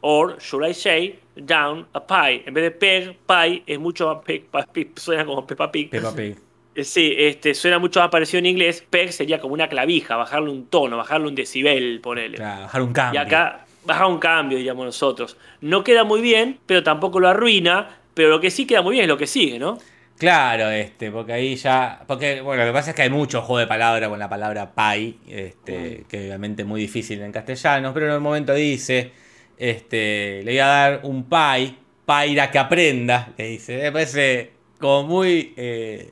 Or, 0.01 0.37
should 0.41 0.65
I 0.67 0.73
say, 0.73 1.19
down 1.35 1.87
a 1.93 2.05
pie. 2.05 2.43
En 2.45 2.53
vez 2.53 2.63
de 2.63 2.71
peg, 2.71 3.17
pie, 3.27 3.63
es 3.65 3.79
mucho 3.79 4.07
más 4.07 4.23
peg, 4.25 4.89
suena 4.95 5.25
como 5.25 5.45
Peppa 5.45 5.71
Pig. 5.71 5.89
Peppa 5.89 6.13
Pig. 6.13 6.37
Eh, 6.75 6.83
Sí, 6.83 7.13
este, 7.17 7.53
suena 7.53 7.79
mucho 7.79 7.99
más 7.99 8.09
parecido 8.09 8.39
en 8.39 8.45
inglés. 8.45 8.83
Peg 8.89 9.11
sería 9.11 9.39
como 9.39 9.53
una 9.53 9.67
clavija, 9.67 10.15
bajarle 10.15 10.49
un 10.51 10.67
tono, 10.67 10.97
bajarle 10.97 11.27
un 11.27 11.35
decibel, 11.35 11.99
ponele. 12.01 12.37
Claro, 12.37 12.61
bajar 12.63 12.81
un 12.81 12.89
Y 12.91 12.93
cambio. 12.93 13.21
acá 13.21 13.65
baja 13.83 14.07
un 14.07 14.19
cambio, 14.19 14.57
diríamos 14.57 14.85
nosotros. 14.85 15.37
No 15.61 15.83
queda 15.83 16.03
muy 16.03 16.21
bien, 16.21 16.59
pero 16.65 16.83
tampoco 16.83 17.19
lo 17.19 17.27
arruina. 17.29 17.97
Pero 18.13 18.29
lo 18.29 18.39
que 18.41 18.51
sí 18.51 18.65
queda 18.67 18.81
muy 18.81 18.93
bien 18.93 19.03
es 19.03 19.09
lo 19.09 19.17
que 19.17 19.27
sigue, 19.27 19.57
¿no? 19.57 19.77
Claro, 20.17 20.69
este, 20.69 21.09
porque 21.11 21.33
ahí 21.33 21.55
ya. 21.55 22.03
Porque, 22.07 22.41
bueno, 22.41 22.63
lo 22.63 22.69
que 22.69 22.73
pasa 22.73 22.91
es 22.91 22.95
que 22.95 23.01
hay 23.03 23.09
mucho 23.09 23.41
juego 23.41 23.59
de 23.59 23.67
palabra 23.67 24.07
con 24.09 24.19
la 24.19 24.29
palabra 24.29 24.71
pay, 24.73 25.17
este, 25.27 26.05
que 26.07 26.19
obviamente 26.27 26.61
es 26.61 26.67
muy 26.67 26.81
difícil 26.81 27.21
en 27.21 27.31
castellano, 27.31 27.91
pero 27.93 28.07
en 28.07 28.13
un 28.17 28.21
momento 28.23 28.53
dice, 28.53 29.11
este, 29.57 30.41
le 30.43 30.51
voy 30.51 30.59
a 30.59 30.67
dar 30.67 30.99
un 31.03 31.23
pay, 31.27 31.75
paira 32.05 32.51
que 32.51 32.59
aprenda, 32.59 33.29
le 33.37 33.47
dice. 33.47 33.77
Me 33.77 33.91
parece 33.91 34.51
como 34.79 35.03
muy 35.07 35.53
eh, 35.57 36.11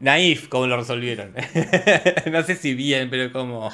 naif 0.00 0.48
como 0.48 0.66
lo 0.66 0.76
resolvieron. 0.76 1.34
no 2.32 2.42
sé 2.42 2.56
si 2.56 2.74
bien, 2.74 3.08
pero 3.10 3.32
como. 3.32 3.70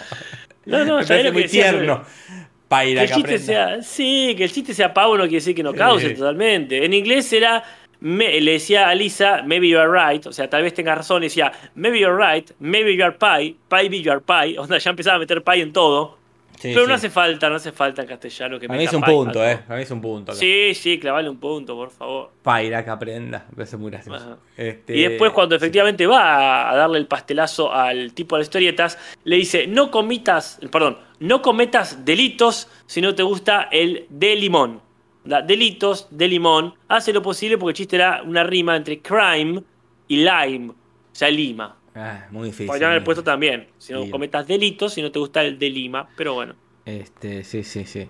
No, 0.65 0.85
no, 0.85 1.01
ya 1.03 1.23
que 1.23 1.33
muy 1.33 1.43
decías, 1.43 1.71
tierno. 1.71 2.03
Que 2.03 2.47
Paira 2.69 3.03
el 3.03 3.09
que, 3.09 3.15
chiste 3.15 3.39
sea. 3.39 3.83
Sí, 3.83 4.35
que 4.37 4.45
el 4.45 4.53
chiste 4.53 4.75
sea 4.75 4.93
pavo 4.93 5.17
no 5.17 5.23
quiere 5.23 5.37
decir 5.37 5.55
que 5.55 5.63
no 5.63 5.73
cause 5.73 6.11
totalmente. 6.11 6.85
En 6.85 6.93
inglés 6.93 7.33
era. 7.33 7.63
me- 8.01 8.41
le 8.41 8.53
decía 8.53 8.89
a 8.89 8.95
Lisa, 8.95 9.43
maybe 9.45 9.69
you 9.69 9.79
are 9.79 9.89
right. 9.89 10.27
O 10.27 10.33
sea, 10.33 10.51
tal 10.51 10.63
vez 10.63 10.75
tenga 10.75 10.95
razón. 10.95 11.23
Decía, 11.23 11.53
maybe 11.77 12.01
you 12.01 12.09
are 12.09 12.17
right, 12.35 12.51
maybe 12.59 12.95
you 12.97 13.05
are 13.05 13.17
pie, 13.17 13.57
pie 13.71 13.89
be 13.89 14.03
you 14.03 14.11
are 14.11 14.21
pie. 14.21 14.59
O 14.59 14.67
sea, 14.67 14.79
ya 14.79 14.91
empezaba 14.91 15.17
a 15.17 15.19
meter 15.21 15.43
pie 15.43 15.63
en 15.63 15.73
todo. 15.73 16.19
Sí, 16.59 16.71
pero 16.73 16.83
sí. 16.83 16.89
no 16.89 16.95
hace 16.95 17.11
falta, 17.11 17.49
no 17.49 17.57
hace 17.57 17.73
falta 17.73 18.03
en 18.03 18.09
castellano 18.09 18.59
que 18.59 18.69
mí 18.69 18.85
es 18.85 18.93
un 18.93 19.03
punto, 19.03 19.41
a 19.41 19.53
eh. 19.53 19.59
mí 19.69 19.83
es 19.83 19.91
un 19.91 20.01
punto. 20.01 20.33
acá. 20.33 20.39
Sí, 20.39 20.75
sí, 20.75 20.99
clavale 20.99 21.29
un 21.29 21.39
punto, 21.39 21.75
por 21.75 21.91
favor. 21.91 22.31
Paira 22.43 22.85
que 22.85 22.91
aprenda. 22.91 23.47
Me 23.51 23.57
parece 23.57 23.77
muy 23.77 23.91
gracioso. 23.91 24.39
Este, 24.57 24.97
Y 24.97 25.03
después 25.03 25.33
cuando 25.33 25.55
efectivamente 25.55 26.07
va 26.07 26.71
a 26.71 26.77
darle 26.77 26.99
el 26.99 27.07
pastelazo 27.07 27.73
al 27.73 28.13
tipo 28.13 28.37
de 28.37 28.41
las 28.41 28.47
historietas, 28.47 28.99
le 29.25 29.37
dice, 29.37 29.67
no 29.67 29.91
comitas, 29.91 30.59
perdón, 30.71 30.99
no 31.21 31.43
cometas 31.43 32.05
delitos 32.05 32.69
si 32.87 33.01
no 33.01 33.15
te 33.15 33.23
gusta 33.23 33.69
el 33.71 34.07
de 34.09 34.37
limón. 34.37 34.83
Da, 35.25 35.43
Delitos 35.43 36.07
de 36.11 36.29
limón, 36.29 36.75
hace 36.87 37.13
lo 37.13 37.21
posible 37.21 37.59
porque 37.59 37.71
el 37.71 37.77
chiste 37.77 37.97
era 37.97 38.23
una 38.23 38.45
rima 38.45 38.77
entre 38.77 39.01
crime 39.01 39.63
y 40.07 40.19
lime, 40.19 40.71
o 40.71 40.75
sea, 41.13 41.29
lima. 41.31 41.76
Ah, 41.97 42.27
muy 42.31 42.49
difícil. 42.49 42.67
Podrían 42.67 42.91
haber 42.91 43.03
puesto 43.05 43.25
también, 43.25 43.69
si 43.79 43.93
no 43.95 44.03
Sí. 44.05 44.11
cometas 44.11 44.47
delitos 44.47 44.93
si 44.93 45.01
no 45.03 45.11
te 45.11 45.19
gusta 45.19 45.43
el 45.43 45.59
de 45.59 45.71
lima, 45.71 46.09
pero 46.17 46.35
bueno. 46.35 46.55
Este, 46.85 47.43
sí, 47.43 47.65
sí, 47.65 47.85
sí. 47.87 48.07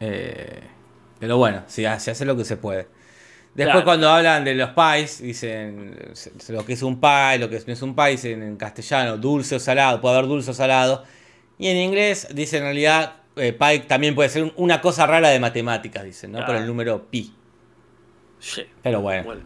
Eh, 0.00 0.60
pero 1.18 1.36
bueno, 1.36 1.64
se 1.66 1.86
hace, 1.88 2.24
lo 2.24 2.36
que 2.36 2.44
se 2.44 2.56
puede. 2.56 2.86
Después 3.54 3.72
Claro. 3.72 3.84
cuando 3.84 4.08
hablan 4.08 4.44
de 4.44 4.54
los 4.54 4.70
pies, 4.70 5.20
dicen 5.20 5.96
lo 6.50 6.64
que 6.64 6.74
es 6.74 6.82
un 6.82 7.00
pie, 7.00 7.38
lo 7.40 7.50
que 7.50 7.60
no 7.66 7.72
es 7.72 7.82
un 7.82 7.96
pie, 7.96 8.10
dicen 8.10 8.42
en 8.42 8.56
castellano 8.56 9.16
dulce 9.16 9.56
o 9.56 9.58
salado, 9.58 10.00
puede 10.00 10.16
haber 10.16 10.28
dulce 10.28 10.52
o 10.52 10.54
salado. 10.54 11.02
Y 11.58 11.66
en 11.66 11.76
inglés 11.78 12.28
dicen 12.32 12.58
en 12.58 12.64
realidad 12.66 13.14
eh, 13.34 13.52
pie 13.52 13.80
también 13.80 14.14
puede 14.14 14.28
ser 14.28 14.44
un- 14.44 14.52
una 14.56 14.80
cosa 14.80 15.06
rara 15.06 15.28
de 15.30 15.40
matemáticas, 15.40 16.04
dicen, 16.04 16.30
¿no? 16.32 16.38
Por 16.38 16.46
Claro. 16.46 16.60
el 16.60 16.66
número 16.68 17.06
pi. 17.10 17.32
Sí, 18.38 18.62
Pero 18.82 19.00
bueno, 19.00 19.24
bueno. 19.24 19.42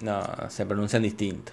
no, 0.00 0.50
se 0.50 0.66
pronuncian 0.66 1.02
distinto. 1.02 1.52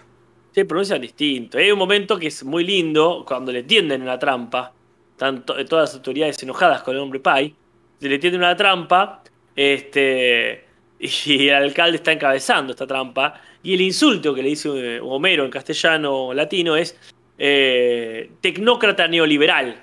Se 0.52 0.66
pronuncian 0.66 1.02
distinto. 1.02 1.58
Hay 1.58 1.72
un 1.72 1.80
momento 1.80 2.18
que 2.18 2.28
es 2.28 2.44
muy 2.44 2.64
lindo 2.64 3.24
cuando 3.28 3.52
le 3.52 3.64
tienden 3.64 4.02
una 4.02 4.20
trampa. 4.20 4.74
Tanto, 5.18 5.54
todas 5.66 5.90
las 5.90 5.96
autoridades 5.96 6.42
enojadas 6.44 6.82
con 6.84 6.96
el 6.96 7.02
hombre 7.02 7.20
Pai. 7.20 7.54
Se 8.00 8.10
le 8.10 8.20
tienden 8.20 8.42
una 8.42 8.56
trampa. 8.56 9.24
Este, 9.56 10.66
y 11.00 11.48
el 11.48 11.56
alcalde 11.56 11.98
está 11.98 12.12
encabezando 12.12 12.72
esta 12.72 12.86
trampa. 12.88 13.40
Y 13.64 13.76
el 13.76 13.82
insulto 13.82 14.34
que 14.34 14.42
le 14.44 14.50
dice 14.50 14.70
eh, 14.98 15.00
Homero 15.02 15.46
en 15.46 15.52
castellano 15.52 16.34
latino 16.34 16.76
es 16.76 16.98
eh, 17.38 18.32
tecnócrata 18.42 19.08
neoliberal. 19.08 19.76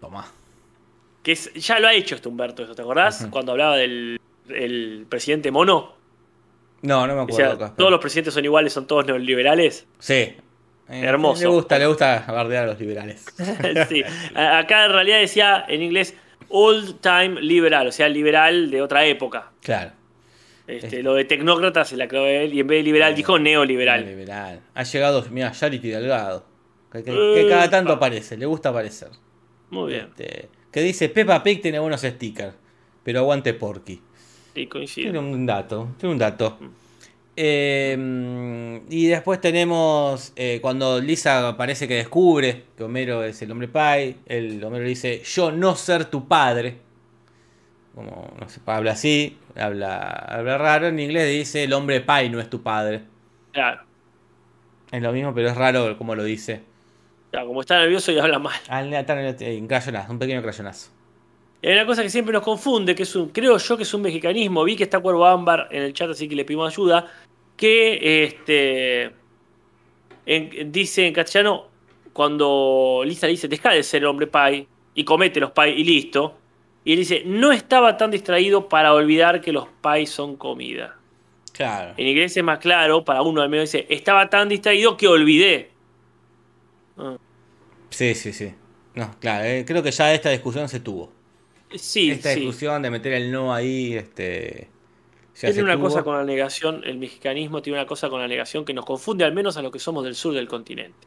Toma. 0.00 0.30
Que 1.22 1.32
es- 1.32 1.52
ya 1.54 1.78
lo 1.80 1.88
ha 1.88 1.94
hecho 1.94 2.14
este 2.14 2.28
Humberto, 2.28 2.62
¿eso 2.62 2.74
¿te 2.74 2.82
acordás? 2.82 3.26
Cuando 3.30 3.52
hablaba 3.52 3.76
del 3.76 4.18
el 4.48 5.06
presidente 5.08 5.50
Mono. 5.50 5.94
No, 6.82 7.06
no 7.06 7.14
me 7.14 7.20
O 7.20 7.22
acuerdo. 7.24 7.36
sea, 7.50 7.58
Casper. 7.58 7.76
todos 7.76 7.90
los 7.90 8.00
presidentes 8.00 8.34
son 8.34 8.44
iguales, 8.44 8.72
son 8.72 8.86
todos 8.86 9.06
neoliberales. 9.06 9.86
Sí. 9.98 10.14
Eh, 10.14 10.36
Hermoso. 10.88 11.42
Le 11.42 11.48
gusta, 11.48 11.78
le 11.78 11.86
gusta 11.86 12.24
bardear 12.28 12.64
a 12.64 12.66
los 12.68 12.80
liberales. 12.80 13.24
sí. 13.88 14.02
Acá 14.34 14.86
en 14.86 14.92
realidad 14.92 15.18
decía 15.20 15.64
en 15.68 15.82
inglés 15.82 16.14
old 16.48 17.00
time 17.00 17.40
liberal, 17.40 17.86
o 17.86 17.92
sea, 17.92 18.08
liberal 18.08 18.70
de 18.70 18.82
otra 18.82 19.04
época. 19.06 19.52
Claro. 19.62 19.92
Este, 20.66 21.02
Lo 21.02 21.14
de 21.14 21.24
tecnócrata 21.24 21.84
se 21.84 21.96
la 21.96 22.06
clavó 22.08 22.26
él 22.26 22.54
y 22.54 22.60
en 22.60 22.66
vez 22.66 22.78
de 22.78 22.82
liberal 22.84 23.14
dijo 23.14 23.38
neoliberal. 23.38 24.04
Liberal. 24.06 24.60
Ha 24.74 24.82
llegado, 24.84 25.24
mira, 25.30 25.50
Charity 25.52 25.88
Delgado. 25.90 26.44
Que, 26.92 27.04
que- 27.04 27.10
Eh, 27.12 27.42
que 27.42 27.48
cada 27.48 27.68
tanto 27.70 27.90
pa. 27.90 27.96
aparece, 27.96 28.36
le 28.36 28.46
gusta 28.46 28.70
aparecer. 28.70 29.08
Muy 29.70 29.92
bien, 29.92 30.06
Este, 30.16 30.48
que 30.72 30.80
dice 30.80 31.08
Peppa 31.08 31.42
Pig 31.42 31.60
tiene 31.62 31.78
buenos 31.78 32.00
stickers, 32.00 32.54
pero 33.04 33.20
aguante 33.20 33.54
Porky. 33.54 34.00
Sí, 34.54 34.68
Tiene 35.02 35.18
un 35.18 35.46
dato, 35.46 35.88
tiene 35.98 36.12
un 36.12 36.18
dato. 36.18 36.58
Eh, 37.36 38.80
y 38.90 39.06
después 39.06 39.40
tenemos 39.40 40.32
eh, 40.36 40.58
cuando 40.60 41.00
Lisa 41.00 41.56
parece 41.56 41.88
que 41.88 41.94
descubre 41.94 42.64
que 42.76 42.84
Homero 42.84 43.24
es 43.24 43.40
el 43.40 43.50
hombre 43.50 43.68
pai, 43.68 44.16
el 44.26 44.62
Homero 44.62 44.84
dice 44.84 45.22
yo 45.24 45.50
no 45.50 45.74
ser 45.74 46.06
tu 46.06 46.26
padre. 46.28 46.78
Como 47.94 48.32
no 48.38 48.48
sé, 48.48 48.60
habla 48.66 48.92
así, 48.92 49.38
habla, 49.56 50.08
habla 50.08 50.58
raro. 50.58 50.88
En 50.88 51.00
inglés 51.00 51.30
dice 51.30 51.64
el 51.64 51.72
hombre 51.72 52.00
pai 52.00 52.28
no 52.28 52.40
es 52.40 52.50
tu 52.50 52.62
padre. 52.62 53.02
Claro. 53.52 53.82
Es 54.92 55.00
lo 55.00 55.12
mismo, 55.12 55.32
pero 55.34 55.48
es 55.48 55.56
raro 55.56 55.96
como 55.96 56.14
lo 56.14 56.24
dice. 56.24 56.62
Claro, 57.30 57.46
como 57.46 57.60
está 57.60 57.78
nervioso 57.78 58.10
y 58.10 58.18
habla 58.18 58.38
mal. 58.38 58.58
Al 58.68 58.86
un 58.88 59.66
crayonazo, 59.68 60.12
un 60.12 60.18
pequeño 60.18 60.42
crayonazo. 60.42 60.90
Y 61.62 61.68
hay 61.68 61.74
una 61.74 61.86
cosa 61.86 62.02
que 62.02 62.08
siempre 62.10 62.32
nos 62.32 62.42
confunde, 62.42 62.94
que 62.94 63.02
es 63.02 63.14
un, 63.14 63.28
creo 63.28 63.58
yo 63.58 63.76
que 63.76 63.82
es 63.82 63.92
un 63.94 64.02
mexicanismo. 64.02 64.64
Vi 64.64 64.76
que 64.76 64.84
está 64.84 65.00
Cuervo 65.00 65.26
Ámbar 65.26 65.68
en 65.70 65.82
el 65.82 65.92
chat, 65.92 66.10
así 66.10 66.28
que 66.28 66.34
le 66.34 66.44
pedimos 66.44 66.72
ayuda. 66.72 67.06
Que 67.56 68.24
este 68.24 69.12
en- 70.26 70.72
dice 70.72 71.06
en 71.06 71.12
castellano, 71.12 71.66
cuando 72.12 73.02
Lisa 73.04 73.26
le 73.26 73.32
dice, 73.32 73.48
deja 73.48 73.70
de 73.72 73.82
ser 73.82 74.02
el 74.02 74.08
hombre 74.08 74.26
pai 74.26 74.66
y 74.94 75.04
comete 75.04 75.38
los 75.40 75.50
pai 75.50 75.72
y 75.78 75.84
listo. 75.84 76.36
Y 76.84 76.92
él 76.92 76.98
dice, 77.00 77.22
no 77.26 77.52
estaba 77.52 77.96
tan 77.98 78.10
distraído 78.10 78.68
para 78.68 78.94
olvidar 78.94 79.42
que 79.42 79.52
los 79.52 79.66
pai 79.82 80.06
son 80.06 80.36
comida. 80.36 80.96
Claro. 81.52 81.92
En 81.98 82.06
inglés 82.06 82.34
es 82.36 82.42
más 82.42 82.58
claro, 82.58 83.04
para 83.04 83.20
uno 83.20 83.42
al 83.42 83.50
menos 83.50 83.70
dice, 83.70 83.86
estaba 83.90 84.30
tan 84.30 84.48
distraído 84.48 84.96
que 84.96 85.06
olvidé. 85.08 85.70
Ah, 86.96 87.16
Sí, 87.90 88.14
sí, 88.14 88.32
sí. 88.32 88.54
No, 88.94 89.14
claro, 89.20 89.44
eh, 89.44 89.64
creo 89.66 89.82
que 89.82 89.90
ya 89.90 90.14
esta 90.14 90.30
discusión 90.30 90.68
se 90.68 90.80
tuvo. 90.80 91.12
Sí, 91.74 92.10
esta 92.10 92.32
sí. 92.34 92.40
discusión 92.40 92.82
de 92.82 92.90
meter 92.90 93.12
el 93.12 93.30
no 93.30 93.52
ahí, 93.54 93.94
este. 93.94 94.68
Tiene 95.38 95.62
una 95.62 95.74
tuvo. 95.76 95.84
cosa 95.84 96.02
con 96.02 96.16
la 96.16 96.24
negación, 96.24 96.82
el 96.84 96.98
mexicanismo 96.98 97.62
tiene 97.62 97.78
una 97.78 97.86
cosa 97.86 98.10
con 98.10 98.20
la 98.20 98.28
negación 98.28 98.64
que 98.64 98.74
nos 98.74 98.84
confunde 98.84 99.24
al 99.24 99.32
menos 99.32 99.56
a 99.56 99.62
los 99.62 99.72
que 99.72 99.78
somos 99.78 100.04
del 100.04 100.14
sur 100.14 100.34
del 100.34 100.48
continente. 100.48 101.06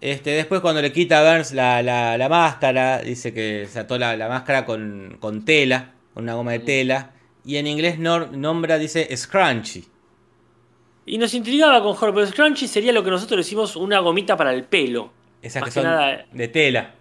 Este, 0.00 0.30
después 0.30 0.60
cuando 0.60 0.80
le 0.82 0.92
quita 0.92 1.18
a 1.20 1.32
Burns 1.34 1.52
la, 1.52 1.82
la- 1.82 2.16
la 2.18 2.28
máscara, 2.28 2.98
dice 3.00 3.32
que 3.32 3.66
se 3.68 3.80
ató 3.80 3.98
la, 3.98 4.16
la 4.16 4.28
máscara 4.28 4.64
con, 4.64 5.16
con 5.18 5.44
tela, 5.44 5.94
con 6.14 6.24
una 6.24 6.34
goma 6.34 6.52
de 6.52 6.58
tela. 6.60 7.12
Y 7.44 7.56
en 7.56 7.66
inglés 7.66 7.98
nor- 7.98 8.30
nombra, 8.30 8.78
dice 8.78 9.08
scrunchy. 9.16 9.84
Y 11.06 11.18
nos 11.18 11.32
intrigaba 11.34 11.82
con 11.82 11.94
Jorge, 11.94 12.14
pero 12.14 12.26
Scrunchy 12.26 12.66
sería 12.66 12.92
lo 12.92 13.02
que 13.04 13.10
nosotros 13.10 13.38
decimos 13.38 13.76
una 13.76 14.00
gomita 14.00 14.36
para 14.36 14.52
el 14.52 14.64
pelo. 14.64 15.12
Esas 15.40 15.62
Más 15.62 15.70
que 15.70 15.74
que 15.80 15.82
son 15.82 15.90
nada- 15.90 16.26
de 16.32 16.48
tela. 16.48 16.94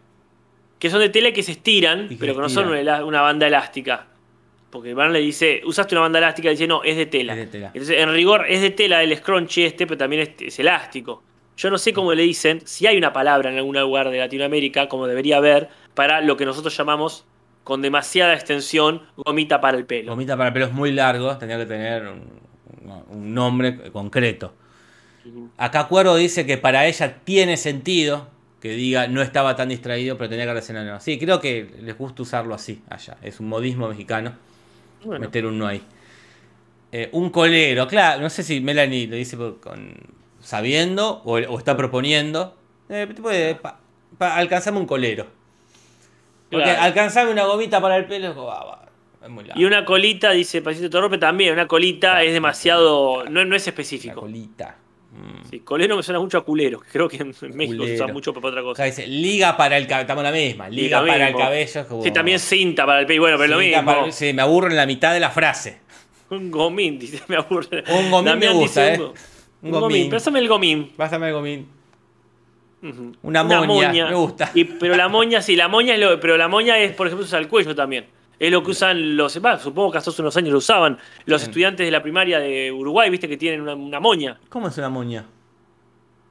Que 0.80 0.90
son 0.90 1.00
de 1.00 1.10
tela 1.10 1.30
y 1.30 1.34
que 1.34 1.44
se 1.44 1.54
estiran, 1.54 2.06
Y 2.06 2.10
que 2.10 2.16
pero 2.18 2.36
que 2.36 2.42
no 2.42 2.50
son 2.50 2.68
una, 2.68 3.22
banda 3.22 3.48
elástica. 3.48 4.08
Porque 4.70 4.94
Van 4.94 5.14
le 5.14 5.20
dice, 5.20 5.62
usaste 5.66 5.96
una 5.96 6.02
banda 6.02 6.20
elástica, 6.20 6.50
dice, 6.50 6.68
no, 6.68 6.84
es 6.84 6.98
de 6.98 7.06
tela. 7.06 7.34
Es 7.34 7.40
de 7.40 7.48
tela. 7.48 7.68
Entonces, 7.68 7.98
en 8.00 8.12
rigor, 8.12 8.46
es 8.48 8.62
de 8.62 8.72
tela 8.72 9.02
el 9.02 9.16
scrunchy 9.16 9.64
este, 9.64 9.88
pero 9.88 9.98
también 9.98 10.24
es, 10.24 10.30
es 10.40 10.60
elástico. 10.60 11.24
Yo 11.58 11.70
no 11.70 11.78
sé 11.78 11.94
cómo 11.94 12.14
le 12.14 12.24
dicen, 12.24 12.62
si 12.66 12.86
hay 12.86 12.98
una 12.98 13.14
palabra 13.14 13.50
en 13.50 13.58
algún 13.58 13.80
lugar 13.80 14.10
de 14.10 14.20
Latinoamérica, 14.20 14.90
como 14.90 15.08
debería 15.08 15.38
haber, 15.38 15.70
para 15.94 16.20
lo 16.20 16.36
que 16.36 16.46
nosotros 16.46 16.76
llamamos, 16.76 17.26
con 17.64 17.82
demasiada 17.82 18.34
extensión, 18.34 19.02
gomita 19.16 19.62
para 19.62 19.78
el 19.78 19.86
pelo. 19.86 20.12
Gomita 20.12 20.36
para 20.36 20.54
pelos 20.54 20.74
muy 20.74 20.92
largos, 20.92 21.40
tenía 21.40 21.58
que 21.58 21.66
tener 21.66 22.08
un, 22.08 22.46
un 23.10 23.34
nombre 23.34 23.92
concreto. 23.92 24.54
Acá 25.58 25.88
Cuervo 25.88 26.16
dice 26.16 26.46
que 26.46 26.58
para 26.58 26.86
ella 26.86 27.16
tiene 27.24 27.58
sentido 27.58 28.28
que 28.62 28.70
diga 28.70 29.08
no 29.08 29.22
estaba 29.22 29.56
tan 29.56 29.70
distraído, 29.70 30.18
pero 30.18 30.30
tenía 30.30 30.46
que 30.46 30.52
relacionarlo. 30.52 31.00
Sí, 31.00 31.20
creo 31.20 31.40
que 31.40 31.70
les 31.82 31.98
gusta 31.98 32.24
usarlo 32.24 32.56
así 32.56 32.82
allá. 32.90 33.18
Es 33.22 33.40
un 33.40 33.48
modismo 33.50 33.88
mexicano 33.88 34.34
Bueno, 35.04 35.22
meter 35.22 35.46
un 35.46 35.58
no 35.60 35.68
ahí. 35.68 35.82
Eh, 36.92 37.10
un 37.12 37.30
colero, 37.30 37.88
claro, 37.88 38.22
no 38.22 38.30
sé 38.30 38.42
si 38.44 38.62
Melanie 38.62 39.08
lo 39.08 39.16
dice 39.18 39.36
por- 39.38 39.60
con, 39.60 39.94
sabiendo 40.40 41.22
o, 41.26 41.34
o 41.38 41.58
está 41.58 41.76
proponiendo. 41.76 42.56
Eh, 42.90 43.08
puede, 43.22 43.56
pa- 43.56 43.80
pa- 44.18 44.36
alcanzame 44.36 44.80
un 44.80 44.86
colero. 44.86 45.28
Porque 46.50 46.64
Claro. 46.64 46.82
alcanzame 46.84 47.32
una 47.32 47.44
gomita 47.46 47.82
para 47.82 47.98
el 47.98 48.06
pelo 48.06 48.30
es 48.30 48.36
ah, 48.38 48.88
es 49.24 49.30
muy 49.30 49.44
largo. 49.44 49.60
Y 49.60 49.66
una 49.66 49.84
colita, 49.84 50.32
dice 50.32 50.62
Pasito 50.62 50.90
Torrope, 50.90 51.18
también, 51.18 51.54
una 51.54 51.68
colita 51.68 52.22
es 52.24 52.32
demasiado, 52.32 53.26
no, 53.26 53.44
no 53.44 53.56
es 53.56 53.68
específico. 53.68 54.22
colita. 54.22 54.78
Mm. 55.16 55.50
Sí, 55.50 55.60
colero 55.62 55.96
me 55.96 56.04
suena 56.04 56.20
mucho 56.20 56.38
a 56.38 56.44
culero, 56.44 56.80
creo 56.92 57.08
que 57.08 57.18
en 57.18 57.28
México 57.56 57.86
se 57.86 57.94
usa 57.94 58.04
Culero. 58.06 58.14
mucho 58.14 58.34
para 58.34 58.48
otra 58.50 58.62
cosa. 58.62 58.84
dice, 58.84 59.08
liga 59.08 59.56
para 59.56 59.78
el 59.78 59.88
cabello, 59.88 60.02
estamos 60.02 60.22
en 60.26 60.32
la 60.32 60.38
misma, 60.38 60.68
liga 60.70 61.06
para 61.06 61.30
el 61.30 61.36
cabello. 61.36 61.88
Como, 61.88 62.04
Sí, 62.04 62.12
también 62.12 62.40
cinta 62.40 62.86
para 62.86 63.00
el 63.00 63.06
pelo, 63.06 63.22
bueno, 63.22 63.38
pero 63.38 63.54
lo 63.54 63.60
mismo. 63.60 63.86
para- 63.86 64.12
sí, 64.12 64.34
me 64.34 64.42
aburro 64.42 64.70
en 64.70 64.76
la 64.76 64.86
mitad 64.86 65.14
de 65.14 65.20
la 65.22 65.30
frase. 65.30 65.80
Un 66.30 66.52
gomín, 66.52 67.00
dice, 67.00 67.22
me 67.28 67.38
aburre. 67.38 67.84
Un 67.88 68.12
gomín 68.12 68.26
Damián 68.26 68.54
me 68.54 68.60
gusta, 68.60 68.90
dice 68.92 69.04
¿eh? 69.04 69.06
Un, 69.62 69.74
Un 69.74 69.80
gomín. 69.80 70.10
pásame 70.10 70.40
el 70.40 70.48
gomín. 70.48 70.92
Pásame 70.98 71.28
el 71.28 71.34
gomín. 71.34 71.68
Una 73.24 73.44
moña, 73.44 73.92
me 74.10 74.14
gusta. 74.16 74.52
Y, 74.54 74.64
pero 74.66 74.96
la 74.96 75.08
moña, 75.08 75.42
sí, 75.42 75.56
la 75.56 75.68
moña 75.68 75.94
es 75.96 76.00
lo, 76.00 76.20
pero 76.20 76.38
la 76.38 76.48
moña 76.48 76.78
es, 76.78 76.92
por 76.92 77.08
ejemplo, 77.08 77.26
usa 77.26 77.40
el 77.40 77.48
cuello 77.48 77.74
también. 77.74 78.06
Es 78.40 78.52
lo 78.52 78.64
que 78.64 78.72
usan 78.72 79.16
los, 79.16 79.40
bah, 79.42 79.58
supongo 79.58 79.92
que 79.92 79.98
hace 80.00 80.22
unos 80.22 80.36
años 80.38 80.52
lo 80.52 80.58
usaban 80.58 80.98
los 81.26 81.42
Bien. 81.42 81.50
estudiantes 81.50 81.86
de 81.88 81.92
la 81.92 82.02
primaria 82.04 82.40
de 82.40 82.72
Uruguay, 82.72 83.10
viste 83.10 83.28
que 83.30 83.38
tienen 83.38 83.62
una, 83.62 83.76
una 83.76 84.00
moña. 84.00 84.40
¿Cómo 84.50 84.68
es 84.68 84.78
una 84.78 84.90
moña? 84.90 85.26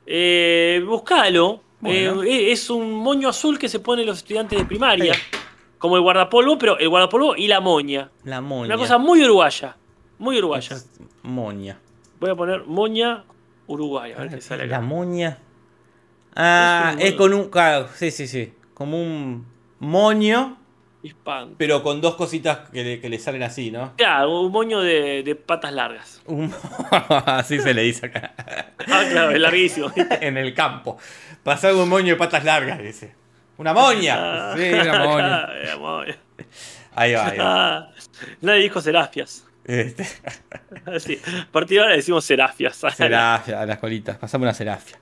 Eh, 0.06 0.82
buscalo. 0.86 1.62
Bueno. 1.80 2.22
Eh, 2.22 2.52
es 2.52 2.70
un 2.70 2.92
moño 2.92 3.28
azul 3.28 3.58
que 3.58 3.68
se 3.68 3.80
ponen 3.80 4.06
los 4.06 4.18
estudiantes 4.18 4.58
de 4.58 4.64
primaria. 4.64 5.12
Eh. 5.12 5.38
Como 5.78 5.96
el 5.96 6.02
guardapolvo, 6.02 6.56
pero 6.58 6.78
el 6.78 6.88
guardapolvo 6.88 7.36
y 7.36 7.46
la 7.46 7.60
moña. 7.60 8.10
La 8.24 8.40
moña. 8.40 8.66
Una 8.66 8.76
cosa 8.78 8.96
muy 8.98 9.22
uruguaya. 9.22 9.76
Muy 10.18 10.38
uruguaya. 10.38 10.76
Es 10.76 10.90
Moña. 11.22 11.78
Voy 12.20 12.30
a 12.30 12.34
poner 12.34 12.64
moña 12.64 13.24
uruguaya. 13.66 14.16
A 14.16 14.20
ver 14.20 14.30
qué 14.30 14.40
sale 14.40 14.66
La 14.66 14.80
moña. 14.80 15.38
Ah, 16.36 16.94
Es 16.98 17.12
con 17.14 17.32
un. 17.34 17.48
Claro, 17.50 17.88
sí, 17.94 18.10
sí, 18.10 18.26
sí. 18.26 18.52
Como 18.72 19.00
un 19.00 19.44
moño, 19.78 20.56
Hispano. 21.04 21.52
pero 21.58 21.82
con 21.82 22.00
dos 22.00 22.14
cositas 22.16 22.70
que 22.70 22.82
le, 22.82 23.00
que 23.00 23.08
le 23.08 23.18
salen 23.18 23.42
así, 23.44 23.70
¿no? 23.70 23.94
Claro, 23.96 24.40
un 24.40 24.50
moño 24.50 24.80
de, 24.80 25.22
de 25.22 25.34
patas 25.36 25.72
largas. 25.72 26.22
Un- 26.26 26.52
así 27.26 27.60
se 27.60 27.74
le 27.74 27.82
dice 27.82 28.06
acá. 28.06 28.32
Ah, 28.90 29.04
claro, 29.10 29.30
es 29.30 29.38
larguísimo. 29.40 29.92
en 30.20 30.36
el 30.38 30.54
campo. 30.54 30.96
Pasar 31.42 31.74
un 31.74 31.88
moño 31.88 32.14
de 32.14 32.16
patas 32.16 32.42
largas, 32.44 32.78
dice. 32.82 33.14
¡Una 33.58 33.72
moña! 33.72 34.56
Sí, 34.56 34.72
una 34.72 35.04
moña. 35.04 35.48
Ah. 35.86 36.04
Ahí 36.96 37.12
va, 37.14 37.26
ahí 37.26 37.38
va. 37.38 37.76
Ah, 37.78 37.90
nadie 38.40 38.62
dijo 38.62 38.80
serafias. 38.80 39.46
Este, 39.64 40.04
Sí, 41.00 41.20
a 41.26 41.50
partir 41.52 41.78
de 41.78 41.82
ahora 41.82 41.96
decimos 41.96 42.24
serafias. 42.24 42.76
serafia, 42.96 43.60
a 43.60 43.66
las 43.66 43.78
colitas. 43.78 44.16
Pasame 44.16 44.44
una 44.44 44.54
serafia. 44.54 44.98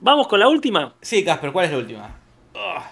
Vamos 0.00 0.26
con 0.28 0.38
la 0.40 0.48
última. 0.48 0.94
Sí, 1.00 1.24
Casper, 1.24 1.52
¿cuál 1.52 1.66
es 1.66 1.72
la 1.72 1.78
última? 1.78 2.16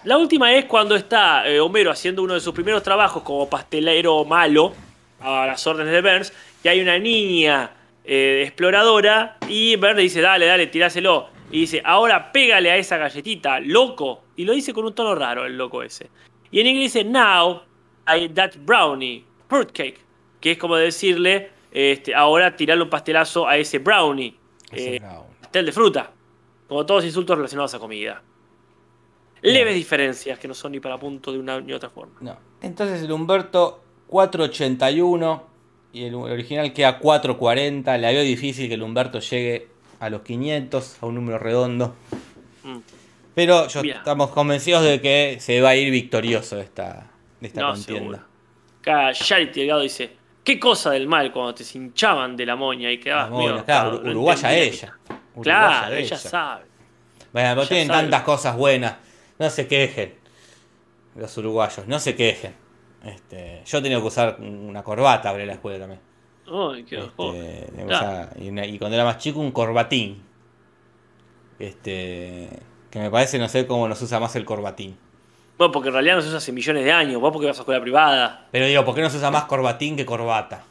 La 0.05 0.19
última 0.19 0.53
es 0.53 0.67
cuando 0.67 0.95
está 0.95 1.49
eh, 1.49 1.59
Homero 1.59 1.91
haciendo 1.91 2.23
uno 2.23 2.35
de 2.35 2.41
sus 2.41 2.55
primeros 2.55 2.83
trabajos 2.83 3.23
como 3.23 3.49
pastelero 3.51 4.25
malo 4.25 4.73
a 5.21 5.47
las 5.47 5.67
órdenes 5.67 5.93
de 5.93 6.01
Burns, 6.03 6.33
y 6.63 6.69
hay 6.69 6.81
una 6.81 6.99
niña 6.99 7.73
eh, 8.05 8.45
exploradora 8.47 9.37
y 9.49 9.77
Burns 9.77 9.97
le 9.97 10.03
dice, 10.03 10.21
dale, 10.21 10.47
dale, 10.47 10.69
tiráselo. 10.69 11.29
Y 11.51 11.61
dice, 11.61 11.83
ahora 11.85 12.33
pégale 12.33 12.71
a 12.71 12.77
esa 12.77 12.97
galletita, 12.97 13.61
loco. 13.61 14.23
Y 14.37 14.45
lo 14.45 14.53
dice 14.53 14.73
con 14.73 14.85
un 14.85 14.95
tono 14.95 15.15
raro 15.15 15.47
el 15.47 15.57
loco 15.57 15.83
ese. 15.83 16.09
Y 16.51 16.61
en 16.61 16.67
inglés 16.67 16.93
dice, 16.93 17.05
now, 17.05 17.63
I 18.07 18.29
that 18.31 18.53
brownie, 18.59 19.25
fruitcake. 19.49 19.99
Que 20.41 20.53
es 20.53 20.59
como 20.59 20.77
decirle, 20.77 21.51
este, 21.73 22.15
ahora 22.15 22.55
tirarle 22.55 22.85
un 22.85 22.91
pastelazo 22.91 23.47
a 23.47 23.57
ese 23.57 23.79
brownie. 23.79 24.35
Eh, 24.73 24.99
brownie. 25.01 25.27
pastel 25.41 25.67
de 25.67 25.73
fruta. 25.73 26.11
Como 26.69 26.85
todos 26.85 27.05
insultos 27.05 27.37
relacionados 27.37 27.75
a 27.75 27.79
comida. 27.79 28.23
Leves 29.53 29.75
diferencias 29.75 30.39
que 30.39 30.49
no 30.49 30.55
son 30.55 30.73
ni 30.73 30.81
para 30.81 30.99
punto 30.99 31.33
de 31.33 31.39
una 31.39 31.61
ni 31.61 31.73
otra 31.73 31.91
forma. 31.91 32.15
No. 32.21 32.37
Entonces 32.63 33.03
el 33.03 33.13
Humberto 33.13 33.83
481 34.09 35.43
y 35.93 36.05
el 36.05 36.15
original 36.15 36.73
queda 36.73 36.99
440. 36.99 37.97
Le 37.99 38.13
veo 38.13 38.23
difícil 38.23 38.69
que 38.69 38.75
el 38.75 38.83
Humberto 38.83 39.21
llegue 39.21 39.69
a 40.01 40.11
los 40.11 40.23
500, 40.23 40.99
a 41.01 41.07
un 41.07 41.15
número 41.15 41.39
redondo. 41.39 41.95
Mm. 42.65 42.79
Pero 43.35 43.69
yo 43.69 43.81
estamos 43.83 44.31
convencidos 44.31 44.83
de 44.83 45.01
que 45.01 45.37
se 45.41 45.61
va 45.61 45.71
a 45.71 45.77
ir 45.77 45.91
victorioso 45.91 46.57
de 46.57 46.63
esta, 46.63 47.11
de 47.41 47.49
esta 47.49 47.61
No, 47.61 47.73
contienda. 47.73 48.27
Acá 48.81 49.13
Charity 49.13 49.61
Delgado 49.61 49.83
dice: 49.83 50.17
¿Qué 50.43 50.59
cosa 50.59 50.91
del 50.91 51.07
mal 51.07 51.33
cuando 51.33 51.55
te 51.55 51.65
hinchaban 51.75 52.37
de 52.37 52.47
la 52.47 52.57
moña 52.57 52.91
y 52.91 52.99
quedabas 52.99 53.31
Vamos, 53.31 53.47
medio 53.47 53.65
claro? 53.65 54.01
No 54.03 54.11
uruguaya 54.11 54.57
ella. 54.57 54.99
Uruguaya 55.35 55.43
Claro, 55.43 55.95
ella 55.97 56.17
sabe. 56.17 56.65
Bueno, 57.33 57.55
pero 57.57 57.69
tienen 57.69 57.89
sabe. 57.89 58.01
tantas 58.03 58.23
cosas 58.23 58.57
buenas. 58.57 58.95
No 59.39 59.51
se 59.51 59.67
quejen. 59.67 60.15
Los 61.15 61.37
uruguayos, 61.39 61.87
no 61.87 61.99
se 61.99 62.15
quejen. 62.15 62.55
Este, 63.05 63.63
yo 63.65 63.79
he 63.79 63.83
tenido 63.83 64.01
que 64.01 64.07
usar 64.09 64.37
una 64.41 64.83
corbata 64.83 65.33
para 65.33 65.45
la 65.47 65.53
escuela 65.55 65.79
también. 65.79 66.01
Ay, 66.49 66.85
qué 66.85 66.99
Este, 66.99 68.43
y, 68.45 68.49
una- 68.49 68.67
y 68.67 68.79
cuando 68.79 68.95
era 68.97 69.05
más 69.05 69.19
chico, 69.19 69.41
un 69.41 69.53
corbatín. 69.53 70.23
Este. 71.59 72.49
Que 72.91 72.99
me 72.99 73.11
parece, 73.11 73.39
no 73.39 73.49
sé 73.49 73.67
cómo 73.67 73.89
nos 73.89 74.01
usa 74.03 74.21
más 74.21 74.37
el 74.37 74.45
corbatín. 74.45 74.97
Bueno, 75.59 75.73
porque 75.73 75.89
en 75.89 75.95
realidad 75.95 76.17
no 76.17 76.23
se 76.23 76.29
usa 76.29 76.39
hace 76.39 76.53
millones 76.53 76.85
de 76.85 76.93
años. 76.93 77.21
Vos 77.21 77.33
porque 77.33 77.47
vas 77.47 77.59
a 77.59 77.63
escuela 77.63 77.81
privada. 77.81 78.49
Pero 78.53 78.67
digo, 78.67 78.85
¿por 78.85 78.95
qué 78.95 79.01
no 79.01 79.11
se 79.11 79.17
usa 79.17 79.31
más 79.31 79.45
corbatín 79.45 79.97
que 79.97 80.05
corbata? 80.07 80.65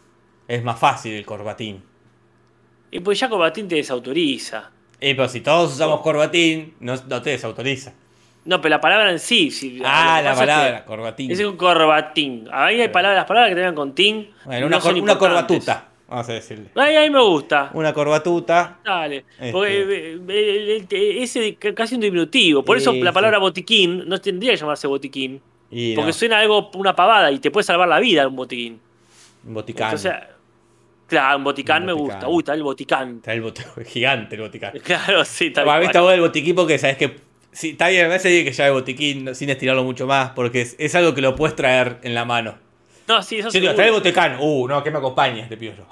Es 0.47 0.63
más 0.63 0.79
fácil 0.79 1.13
el 1.13 1.25
corbatín. 1.25 1.83
Y 2.91 2.99
pues 2.99 3.19
ya 3.19 3.27
Combatín 3.27 3.67
te 3.67 3.75
desautoriza. 3.75 4.71
Y 5.01 5.15
pero 5.15 5.27
si 5.27 5.41
todos 5.41 5.73
usamos 5.73 5.99
corbatín, 6.01 6.75
no, 6.79 6.95
no 7.07 7.21
te 7.21 7.31
desautoriza. 7.31 7.93
No, 8.45 8.61
pero 8.61 8.69
la 8.75 8.81
palabra 8.81 9.11
en 9.11 9.19
sí. 9.19 9.49
sí, 9.51 9.81
Ah, 9.83 10.21
la 10.23 10.29
pasa 10.31 10.43
es 10.43 10.49
que 10.49 10.53
palabra, 10.55 10.85
corbatín. 10.85 11.31
Es 11.31 11.39
un 11.41 11.57
corbatín. 11.57 12.47
Ahí 12.51 12.79
hay 12.79 12.89
palabras, 12.89 13.17
las 13.21 13.25
palabras 13.25 13.49
que 13.49 13.55
tengan 13.55 13.73
con 13.75 13.93
tin. 13.95 14.29
Bueno, 14.45 14.61
no 14.61 14.67
una, 14.67 14.79
cor- 14.79 15.17
corbatuta, 15.17 15.87
vamos 16.07 16.29
a 16.29 16.33
decirle. 16.33 16.69
Ahí, 16.75 16.95
ahí 16.95 17.09
me 17.09 17.21
gusta. 17.21 17.71
Una 17.73 17.91
corbatuta. 17.91 18.77
Dale. 18.85 19.25
Este. 19.39 19.51
Porque 19.51 19.81
eh, 19.81 20.19
eh, 20.29 20.85
eh, 20.89 21.17
ese 21.23 21.55
casi 21.55 21.95
un 21.95 22.01
diminutivo. 22.01 22.63
Por 22.63 22.77
eso 22.77 22.91
Sí, 22.91 23.01
la 23.01 23.09
sí. 23.11 23.13
palabra 23.15 23.39
botiquín 23.39 24.07
no 24.07 24.21
tendría 24.21 24.51
que 24.51 24.57
llamarse 24.57 24.85
botiquín. 24.87 25.41
Y 25.71 25.95
Porque 25.95 26.09
no, 26.09 26.13
suena 26.13 26.37
algo, 26.39 26.69
una 26.75 26.95
pavada 26.95 27.31
y 27.31 27.39
te 27.39 27.49
puede 27.49 27.63
salvar 27.63 27.87
la 27.87 27.99
vida 27.99 28.27
un 28.27 28.35
botiquín. 28.35 28.79
un 29.47 29.53
boticán. 29.55 29.87
Entonces, 29.87 30.13
claro, 31.07 31.37
un 31.39 31.43
boticán 31.43 31.81
Un 31.81 31.85
me 31.87 31.93
boticán. 31.93 32.15
gusta. 32.19 32.29
Uy, 32.29 32.39
está 32.41 32.53
el 32.53 32.63
boticán. 32.63 33.15
Está 33.17 33.33
el 33.33 33.41
bote- 33.41 33.65
gigante 33.85 34.35
el 34.35 34.41
boticán. 34.41 34.71
Claro, 34.83 35.25
sí, 35.25 35.49
tal 35.49 35.65
Para 35.65 35.79
mí 35.79 35.85
cual. 35.85 35.89
está 35.91 36.01
bueno 36.01 36.13
el 36.15 36.21
botiquín 36.21 36.55
porque 36.55 36.77
sabes 36.77 36.97
que. 36.97 37.25
Sí, 37.55 37.69
está 37.71 37.87
bien, 37.87 38.09
veces 38.09 38.31
digo 38.31 38.45
que 38.45 38.51
ya 38.51 38.67
el 38.67 38.73
botiquín 38.73 39.33
sin 39.33 39.49
estirarlo 39.49 39.83
mucho 39.83 40.05
más, 40.05 40.31
porque 40.31 40.61
es, 40.61 40.75
es 40.77 40.93
algo 40.93 41.13
que 41.15 41.21
lo 41.21 41.35
puedes 41.35 41.55
traer 41.55 41.97
en 42.03 42.13
la 42.13 42.25
mano. 42.25 42.57
No, 43.07 43.21
sí, 43.21 43.37
eso 43.37 43.49
seguro. 43.51 43.75
trae 43.75 43.87
el 43.87 43.93
boticán. 43.93 44.37
Uh, 44.39 44.67
no, 44.67 44.83
que 44.83 44.91
me 44.91 44.97
acompañes, 44.97 45.47
te 45.49 45.55
pido 45.57 45.73
yo. 45.77 45.87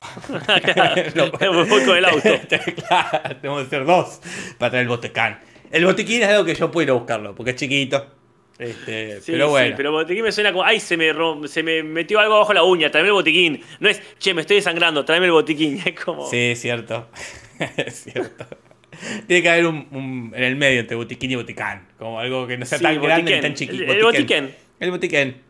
Claro, 0.73 1.31
me 1.39 1.63
voy 1.63 1.83
con 1.85 1.97
el 1.97 2.05
auto. 2.05 2.21
claro, 2.87 3.35
tenemos 3.41 3.63
que 3.63 3.69
ser 3.69 3.85
dos 3.85 4.19
para 4.57 4.71
traer 4.71 4.83
el 4.83 4.89
boticán. 4.89 5.39
El 5.71 5.85
botiquín 5.85 6.21
es 6.23 6.29
algo 6.29 6.43
que 6.45 6.53
yo 6.55 6.69
puedo 6.69 6.83
ir 6.83 6.89
a 6.89 6.93
buscarlo, 6.93 7.33
porque 7.33 7.51
es 7.51 7.55
chiquito. 7.57 8.05
Este, 8.59 9.19
Sí, 9.21 9.31
pero 9.31 9.45
sí, 9.47 9.51
bueno. 9.51 9.73
pero 9.77 9.91
botiquín 9.91 10.23
me 10.23 10.31
suena 10.31 10.51
como, 10.51 10.63
ay, 10.63 10.79
se 10.79 10.95
me, 10.97 11.11
rom- 11.13 11.47
se 11.47 11.63
me 11.63 11.81
metió 11.81 12.19
algo 12.19 12.35
abajo 12.35 12.53
la 12.53 12.63
uña, 12.63 12.91
tráeme 12.91 13.07
el 13.09 13.13
botiquín. 13.13 13.61
No 13.79 13.89
es, 13.89 14.01
che, 14.19 14.33
me 14.33 14.41
estoy 14.41 14.57
desangrando, 14.57 15.03
tráeme 15.05 15.25
el 15.27 15.31
botiquín. 15.31 15.81
Es 15.85 15.99
como, 15.99 16.29
Sí, 16.29 16.37
es 16.51 16.61
cierto. 16.61 17.07
es 17.77 18.03
cierto. 18.03 18.45
Tiene 19.27 19.41
que 19.43 19.49
haber 19.49 19.65
un, 19.65 19.87
un- 19.91 20.33
en 20.35 20.43
el 20.43 20.55
medio 20.55 20.81
entre 20.81 20.95
botiquín 20.95 21.31
y 21.31 21.35
boticán. 21.35 21.87
Como 21.97 22.19
algo 22.19 22.47
que 22.47 22.57
no 22.57 22.65
sea 22.65 22.77
Sí, 22.77 22.83
tan 22.83 23.01
grande 23.01 23.35
ni 23.35 23.41
tan 23.41 23.53
chiquito. 23.53 23.83
El- 23.83 23.89
el 23.91 24.03
botiquén. 24.03 24.55
El 24.79 24.91
botiquén. 24.91 25.41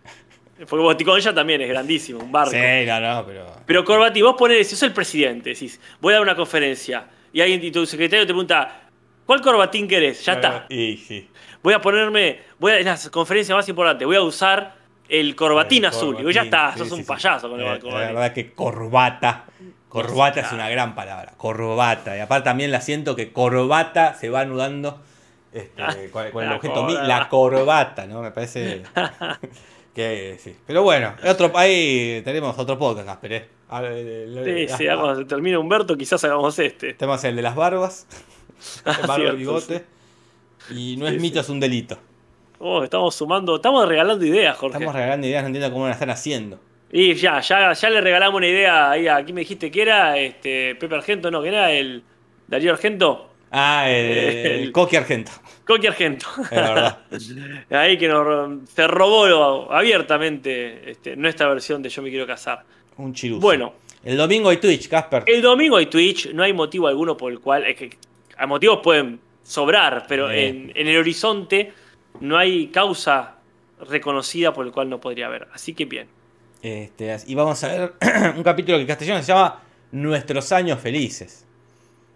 porque 0.70 0.84
boticón 0.84 1.20
ya 1.20 1.34
también 1.34 1.62
es 1.62 1.70
grandísimo, 1.70 2.20
un 2.20 2.32
barco. 2.32 2.52
Sí, 2.52 2.86
no, 2.86 3.00
no, 3.00 3.26
pero. 3.26 3.46
Pero 3.66 3.84
Corbati, 3.84 4.22
vos 4.22 4.36
ponés, 4.38 4.68
si 4.68 4.76
sos 4.76 4.84
el 4.84 4.94
presidente, 4.94 5.50
decís, 5.52 5.80
voy 6.00 6.14
a 6.14 6.18
dar 6.18 6.24
una 6.24 6.36
conferencia, 6.36 7.06
y 7.34 7.42
alguien 7.42 7.64
y 7.64 7.72
tu 7.72 7.86
secretario 7.86 8.24
te 8.26 8.28
pregunta, 8.34 8.82
¿cuál 9.26 9.42
corbatín 9.42 9.88
querés? 9.88 10.24
Ya 10.24 10.34
está. 10.34 10.66
Y 10.70 10.98
sí. 10.98 11.28
Voy 11.64 11.74
a 11.74 11.82
ponerme, 11.82 12.40
voy 12.60 12.74
a, 12.74 12.78
es 12.80 12.86
la 13.06 13.12
conferencia 13.12 13.56
más 13.56 13.68
importante, 13.68 14.06
voy 14.06 14.18
a 14.18 14.22
usar 14.22 14.76
el 15.10 15.36
corbatín 15.36 15.80
El 15.84 15.90
azul. 15.90 16.16
Y 16.16 16.24
corbatín, 16.24 16.26
vos 16.26 16.34
ya 16.36 16.42
está, 16.44 16.74
sí, 16.74 16.80
sos 16.80 16.88
sí, 16.90 16.94
un 16.96 17.06
payaso 17.06 17.50
con 17.50 17.60
el 17.60 17.66
La 17.66 17.80
corbatín. 17.80 18.08
verdad 18.16 18.34
que 18.34 18.52
corbata. 18.54 19.46
Corbata 19.94 20.40
es 20.42 20.52
una 20.52 20.70
gran 20.70 20.96
palabra. 20.96 21.34
Corbata. 21.38 22.18
Y 22.18 22.20
aparte 22.20 22.46
también 22.46 22.72
la 22.72 22.82
siento 22.82 23.16
que 23.16 23.32
corbata 23.32 24.14
se 24.16 24.30
va 24.30 24.42
anudando 24.42 25.02
este, 25.54 25.82
Ah, 25.82 25.96
con, 26.12 26.32
con 26.32 26.44
el 26.44 26.50
la 26.50 26.56
objeto 26.56 26.84
mi- 26.84 26.94
corbata. 26.94 27.08
La 27.08 27.30
corbata, 27.30 28.06
¿no? 28.08 28.22
Me 28.22 28.32
parece 28.32 28.84
que 29.94 30.38
sí. 30.40 30.56
Pero 30.66 30.84
bueno, 30.84 31.14
otro, 31.28 31.52
ahí 31.56 32.22
tenemos 32.26 32.58
otro 32.58 32.78
podcast, 32.78 33.08
Casper. 33.08 33.34
¿eh? 33.34 33.50
Sí, 34.68 34.76
sí, 34.78 34.88
ah, 34.88 34.98
cuando 34.98 35.16
se 35.16 35.26
termine 35.26 35.58
Humberto, 35.58 35.96
quizás 35.98 36.24
hagamos 36.24 36.58
este. 36.60 36.94
Tenemos 36.94 37.24
el 37.24 37.36
de 37.36 37.42
las 37.42 37.56
barbas. 37.56 38.08
Ah, 38.86 38.98
El 39.02 39.08
barba 39.08 39.30
y 39.34 39.36
bigote. 39.36 39.84
Y 40.70 40.96
no 40.96 41.10
Sí, 41.10 41.16
es 41.16 41.22
mito, 41.22 41.34
sí. 41.34 41.40
es 41.42 41.50
un 41.50 41.60
delito. 41.60 41.98
Oh, 42.60 42.82
estamos 42.82 43.14
sumando, 43.14 43.58
estamos 43.58 43.86
regalando 43.86 44.24
ideas, 44.26 44.58
Jorge. 44.58 44.78
Estamos 44.78 44.96
regalando 44.96 45.28
ideas, 45.28 45.44
no 45.44 45.48
entiendo 45.48 45.70
cómo 45.74 45.86
la 45.88 45.92
están 45.92 46.10
haciendo. 46.10 46.62
Y 46.96 47.16
ya, 47.16 47.40
ya, 47.42 47.74
ya 47.74 47.90
le 47.90 48.02
regalamos 48.02 48.38
una 48.38 48.48
idea 48.48 48.92
ahí 48.92 49.08
a 49.08 49.24
quién 49.24 49.34
me 49.34 49.42
dijiste 49.42 49.72
que 49.72 49.82
era, 49.82 50.16
este, 50.18 50.76
Pepe 50.76 50.94
Argento, 50.94 51.32
no, 51.32 51.42
que 51.42 51.48
era 51.48 51.72
el 51.72 52.04
Darío 52.48 52.72
Argento, 52.74 53.32
Ah, 53.56 53.90
el, 53.90 54.18
el 54.64 54.72
Coqui 54.72 54.96
Argento. 54.96 55.32
Coqui 55.66 55.88
Argento. 55.88 56.28
Es 56.44 56.50
verdad. 56.52 57.00
ahí 57.72 57.98
que 57.98 58.08
nos 58.08 58.70
se 58.70 58.88
robó 58.88 59.72
abiertamente 59.72 60.90
este, 60.92 61.16
nuestra 61.16 61.48
versión 61.48 61.82
de 61.84 61.90
Yo 61.90 62.02
me 62.02 62.10
quiero 62.10 62.26
casar. 62.28 62.64
Un 62.98 63.14
chiruso. 63.14 63.42
Bueno. 63.42 63.74
El 64.04 64.18
domingo 64.18 64.50
hay 64.50 64.58
Twitch, 64.58 64.90
Casper. 64.90 65.24
El 65.28 65.42
domingo 65.42 65.78
hay 65.78 65.86
Twitch, 65.86 66.32
no 66.34 66.44
hay 66.44 66.52
motivo 66.54 66.88
alguno 66.88 67.16
por 67.16 67.32
el 67.32 67.40
cual, 67.40 67.64
es 67.66 67.76
que 67.76 67.90
a 68.38 68.46
motivos 68.46 68.80
pueden 68.84 69.20
sobrar, 69.44 70.06
pero 70.08 70.30
Sí. 70.30 70.36
en, 70.40 70.72
en 70.76 70.88
el 70.88 70.98
horizonte 70.98 71.72
no 72.20 72.38
hay 72.38 72.68
causa 72.68 73.36
reconocida 73.90 74.52
por 74.54 74.66
el 74.66 74.72
cual 74.72 74.90
no 74.90 75.00
podría 75.00 75.28
haber. 75.28 75.48
Así 75.54 75.74
que 75.74 75.86
bien. 75.86 76.08
Este, 76.64 77.16
y 77.28 77.36
vamos 77.36 77.62
a 77.66 77.68
ver 77.68 77.94
un 78.38 78.42
capítulo 78.42 78.78
que 78.78 78.84
en 78.84 78.88
castellano 78.88 79.22
se 79.22 79.28
llama 79.34 79.62
Nuestros 79.92 80.52
años 80.54 80.80
felices. 80.80 81.46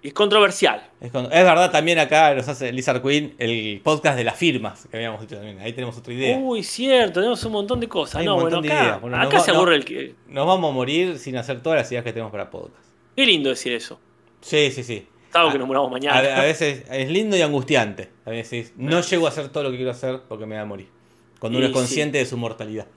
Es 0.02 0.14
controversial. 0.14 0.90
Es, 1.02 1.12
verdad, 1.12 1.70
también 1.70 2.00
acá 2.00 2.34
nos 2.34 2.48
hace 2.48 2.72
Lizard 2.72 3.02
Queen 3.02 3.36
el 3.40 3.82
podcast 3.84 4.18
de 4.18 4.24
las 4.24 4.38
firmas 4.38 4.88
que 4.90 4.96
habíamos 4.96 5.20
dicho 5.20 5.36
también. 5.36 5.60
Ahí 5.60 5.74
tenemos 5.74 5.98
otra 5.98 6.14
idea. 6.14 6.38
Uy, 6.38 6.64
cierto, 6.64 7.20
tenemos 7.20 7.44
un 7.44 7.52
montón 7.52 7.82
de 7.82 7.90
cosas. 7.90 8.16
Hay 8.16 8.26
no, 8.26 8.36
un 8.36 8.42
bueno, 8.44 8.62
de 8.62 8.72
acá, 8.72 8.84
ideas. 8.84 9.02
Bueno, 9.02 9.18
acá 9.18 9.36
nos 9.36 9.46
se 9.46 9.52
aburre 9.52 9.72
no- 9.72 9.76
el 9.76 9.86
que. 9.86 10.16
Nos 10.28 10.48
vamos 10.48 10.70
a 10.72 10.74
morir 10.74 11.20
sin 11.20 11.36
hacer 11.36 11.62
todas 11.62 11.80
las 11.80 11.92
ideas 11.92 12.06
que 12.06 12.14
tenemos 12.14 12.32
para 12.32 12.50
podcast. 12.50 12.86
Qué 13.18 13.26
lindo 13.26 13.50
decir 13.50 13.74
eso. 13.74 14.00
Sí, 14.40 14.72
sí, 14.72 14.84
sí. 14.84 15.06
Salvo 15.34 15.52
que 15.52 15.58
nos 15.58 15.68
muramos 15.68 15.92
mañana. 15.92 16.16
A, 16.16 16.40
a 16.40 16.44
veces 16.44 16.86
es 16.90 17.10
lindo 17.10 17.36
y 17.36 17.42
angustiante. 17.42 18.08
A 18.24 18.30
veces 18.30 18.72
no 18.78 19.02
llego 19.02 19.26
a 19.26 19.30
hacer 19.30 19.50
todo 19.50 19.64
lo 19.64 19.72
que 19.72 19.76
quiero 19.76 19.92
hacer 19.92 20.22
porque 20.30 20.46
me 20.46 20.56
voy 20.56 20.62
a 20.62 20.66
morir. 20.66 20.88
Cuando 21.40 21.58
uno 21.58 21.68
Y 21.68 21.72
es 21.72 21.76
consciente 21.76 22.20
de 22.20 22.26
su 22.26 22.38
mortalidad. 22.38 22.88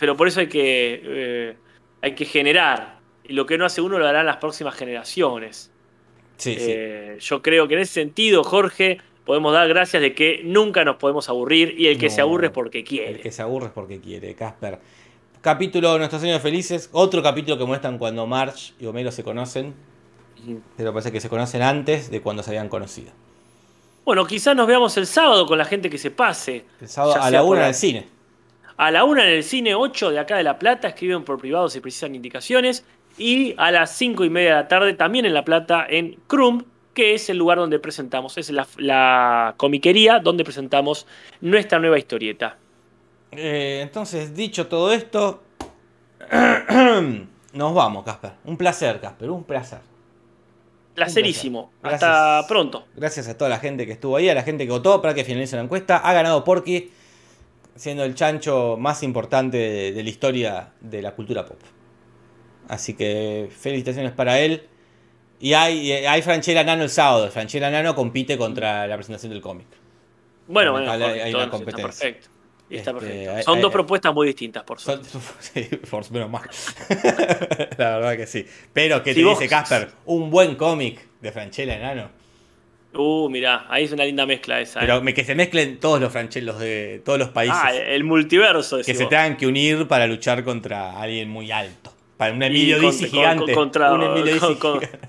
Pero 0.00 0.16
por 0.16 0.26
eso 0.26 0.40
hay 0.40 0.48
que, 0.48 1.00
eh, 1.04 1.56
hay 2.02 2.14
que 2.14 2.24
generar. 2.24 2.98
Y 3.24 3.34
lo 3.34 3.46
que 3.46 3.56
no 3.58 3.64
hace 3.66 3.80
uno 3.80 3.98
lo 3.98 4.06
harán 4.08 4.26
las 4.26 4.38
próximas 4.38 4.74
generaciones. 4.74 5.70
Sí, 6.38 6.54
sí. 6.54 6.66
Eh, 6.68 7.16
yo 7.20 7.42
creo 7.42 7.68
que 7.68 7.74
en 7.74 7.80
ese 7.80 7.92
sentido, 7.92 8.42
Jorge, 8.42 8.98
podemos 9.26 9.52
dar 9.52 9.68
gracias 9.68 10.00
de 10.02 10.14
que 10.14 10.40
nunca 10.42 10.84
nos 10.84 10.96
podemos 10.96 11.28
aburrir 11.28 11.74
y 11.78 11.86
el 11.88 11.98
que 11.98 12.06
No. 12.08 12.12
se 12.14 12.20
aburre 12.22 12.46
es 12.46 12.52
porque 12.52 12.82
quiere. 12.82 13.10
El 13.12 13.20
que 13.20 13.30
se 13.30 13.42
aburre 13.42 13.66
es 13.66 13.72
porque 13.72 14.00
quiere, 14.00 14.34
Casper. 14.34 14.78
Capítulo 15.42 15.92
de 15.92 15.98
Nuestros 15.98 16.22
años 16.22 16.40
felices. 16.42 16.88
Otro 16.92 17.22
capítulo 17.22 17.56
que 17.58 17.64
muestran 17.64 17.98
cuando 17.98 18.26
Marge 18.26 18.72
y 18.80 18.86
Homero 18.86 19.12
se 19.12 19.22
conocen. 19.22 19.74
Pero 20.76 20.92
parece 20.94 21.12
que 21.12 21.20
se 21.20 21.28
conocen 21.28 21.60
antes 21.60 22.10
de 22.10 22.22
cuando 22.22 22.42
se 22.42 22.50
habían 22.50 22.70
conocido. 22.70 23.12
Bueno, 24.06 24.26
quizás 24.26 24.56
nos 24.56 24.66
veamos 24.66 24.96
el 24.96 25.06
sábado 25.06 25.46
con 25.46 25.58
la 25.58 25.66
gente 25.66 25.90
que 25.90 25.98
se 25.98 26.10
pase. 26.10 26.64
El 26.80 26.88
sábado 26.88 27.20
a 27.20 27.30
la 27.30 27.42
una 27.44 27.58
la- 27.60 27.64
en 27.66 27.68
el 27.68 27.74
cine. 27.74 28.06
A 28.80 28.90
la 28.90 29.04
una 29.04 29.24
en 29.24 29.34
el 29.34 29.44
cine 29.44 29.74
8 29.74 30.10
de 30.10 30.18
acá 30.18 30.38
de 30.38 30.42
La 30.42 30.58
Plata, 30.58 30.88
escriben 30.88 31.22
por 31.22 31.38
privado 31.38 31.68
si 31.68 31.80
precisan 31.80 32.14
indicaciones. 32.14 32.82
Y 33.18 33.54
a 33.58 33.70
las 33.70 33.94
5 33.94 34.24
y 34.24 34.30
media 34.30 34.48
de 34.48 34.54
la 34.54 34.68
tarde, 34.68 34.94
también 34.94 35.26
en 35.26 35.34
La 35.34 35.44
Plata, 35.44 35.84
en 35.86 36.18
Crum, 36.26 36.64
que 36.94 37.12
es 37.12 37.28
el 37.28 37.36
lugar 37.36 37.58
donde 37.58 37.78
presentamos, 37.78 38.38
es 38.38 38.48
la, 38.48 38.66
la 38.78 39.52
comiquería 39.58 40.18
donde 40.18 40.44
presentamos 40.44 41.06
nuestra 41.42 41.78
nueva 41.78 41.98
historieta. 41.98 42.56
Eh, 43.32 43.80
entonces, 43.82 44.34
dicho 44.34 44.66
todo 44.66 44.92
esto, 44.94 45.42
nos 47.52 47.74
vamos, 47.74 48.02
Casper. 48.02 48.32
Un 48.46 48.56
placer, 48.56 48.98
Casper, 48.98 49.30
un 49.30 49.44
placer. 49.44 49.80
Placerísimo. 50.94 51.70
Gracias. 51.82 52.02
Hasta 52.02 52.48
pronto. 52.48 52.86
Gracias 52.96 53.28
a 53.28 53.36
toda 53.36 53.50
la 53.50 53.58
gente 53.58 53.84
que 53.84 53.92
estuvo 53.92 54.16
ahí, 54.16 54.30
a 54.30 54.34
la 54.34 54.42
gente 54.42 54.64
que 54.64 54.72
votó 54.72 55.02
para 55.02 55.12
que 55.12 55.22
finalice 55.22 55.56
la 55.56 55.64
encuesta. 55.64 55.98
Ha 55.98 56.14
ganado 56.14 56.42
Porky, 56.44 56.90
siendo 57.76 58.04
el 58.04 58.14
chancho 58.14 58.76
más 58.78 59.02
importante 59.02 59.56
de, 59.56 59.92
de 59.92 60.02
la 60.02 60.10
historia 60.10 60.72
de 60.80 61.02
la 61.02 61.12
cultura 61.14 61.44
pop. 61.46 61.58
Así 62.68 62.94
que 62.94 63.48
felicitaciones 63.50 64.12
para 64.12 64.38
él. 64.40 64.66
Y 65.40 65.54
hay, 65.54 65.90
hay 65.92 66.22
Franchella 66.22 66.62
Nano 66.64 66.82
el 66.82 66.90
sábado. 66.90 67.30
Franchella 67.30 67.70
Nano 67.70 67.94
compite 67.94 68.36
contra 68.36 68.86
la 68.86 68.94
presentación 68.96 69.32
del 69.32 69.40
cómic. 69.40 69.66
Bueno, 70.46 70.72
bueno, 70.72 70.90
Hay- 70.90 71.02
hay 71.02 71.32
una 71.34 71.44
entonces, 71.44 71.50
competencia. 71.50 71.86
Está 71.88 72.04
perfecto. 72.12 72.28
Está 72.68 72.90
Este, 72.90 72.92
perfecto. 72.92 73.42
Son 73.44 73.56
hay- 73.56 73.62
dos 73.62 73.72
propuestas 73.72 74.14
muy 74.14 74.26
distintas, 74.28 74.62
por 74.64 74.78
Son- 74.78 75.02
suerte. 75.04 75.28
sí, 75.70 75.76
por 75.90 76.10
menos 76.12 76.30
mal. 76.30 76.42
la 77.78 77.96
verdad 77.98 78.16
que 78.16 78.26
sí. 78.26 78.46
Pero, 78.72 79.02
¿qué 79.02 79.14
Si 79.14 79.20
te 79.20 79.24
vos- 79.24 79.38
dice 79.38 79.48
Casper? 79.48 79.90
Un 80.06 80.30
buen 80.30 80.54
cómic 80.56 81.00
de 81.20 81.32
Franchella 81.32 81.76
Enano. 81.76 82.10
Uh, 82.92 83.28
mirá, 83.30 83.66
ahí 83.68 83.84
es 83.84 83.92
una 83.92 84.04
linda 84.04 84.26
mezcla 84.26 84.60
esa. 84.60 84.80
¿eh? 84.80 84.82
Pero 84.82 85.00
me- 85.00 85.14
que 85.14 85.24
se 85.24 85.34
mezclen 85.36 85.78
todos 85.78 86.00
los 86.00 86.12
franchelos 86.12 86.58
de 86.58 87.00
todos 87.04 87.18
los 87.18 87.28
países. 87.28 87.56
ah, 87.62 87.72
el 87.74 88.02
multiverso. 88.04 88.78
que 88.78 88.94
se 88.94 89.06
tengan 89.06 89.36
que 89.36 89.46
unir 89.46 89.86
para 89.86 90.06
luchar 90.06 90.42
contra 90.44 91.00
alguien 91.00 91.28
muy 91.30 91.52
alto. 91.52 91.92
Para 92.16 92.32
un 92.34 92.42
Emilio 92.42 92.80
con- 92.82 92.92
gigante. 92.92 93.52
contra- 93.54 93.92
un 93.92 94.02
Emilio 94.02 94.38
con- 94.40 94.48
Dizzy 94.50 94.58
con- 94.60 94.80
gigante. 94.80 95.08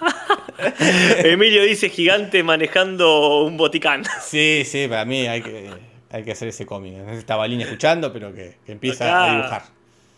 Emilio 1.30 1.62
dice 1.62 1.88
gigante 1.88 2.42
manejando 2.42 3.44
un 3.44 3.56
boticán. 3.56 4.02
Sí, 4.22 4.62
sí, 4.64 4.86
para 4.88 5.04
mí 5.04 5.26
hay 5.26 5.42
que, 5.42 5.70
hay 6.10 6.22
que 6.24 6.32
hacer 6.32 6.48
ese 6.48 6.64
cómic. 6.66 6.94
Estaba 7.10 7.46
Línea 7.46 7.66
escuchando, 7.66 8.12
pero 8.12 8.32
que, 8.34 8.56
que 8.64 8.72
empieza 8.72 9.04
Acá. 9.06 9.24
a 9.24 9.36
dibujar. 9.36 9.62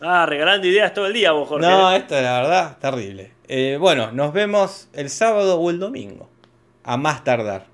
Ah, 0.01 0.27
regalando 0.27 0.67
ideas 0.67 0.93
todo 0.93 1.07
el 1.07 1.15
día 1.15 1.33
vos, 1.33 1.49
Jorge. 1.49 1.67
No, 1.67 1.91
esto 1.93 2.15
la 2.21 2.41
verdad, 2.41 2.79
terrible. 2.79 3.31
Eh, 3.49 3.77
bueno, 3.81 4.13
nos 4.13 4.33
vemos 4.33 4.89
el 4.93 5.09
sábado 5.09 5.59
o 5.59 5.71
el 5.71 5.79
domingo. 5.79 6.29
A 6.89 6.97
más 6.97 7.25
tardar. 7.25 7.67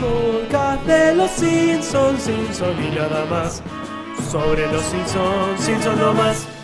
Podcast 0.00 0.86
de 0.86 1.14
los 1.14 1.30
Simpsons, 1.30 2.22
Simpson 2.22 2.84
y 2.84 2.96
nada 2.96 3.26
más. 3.26 3.62
Sobre 4.28 4.66
los 4.72 4.82
Simpsons, 4.82 5.60
Simpson 5.60 5.96
no 6.00 6.12
más. 6.12 6.55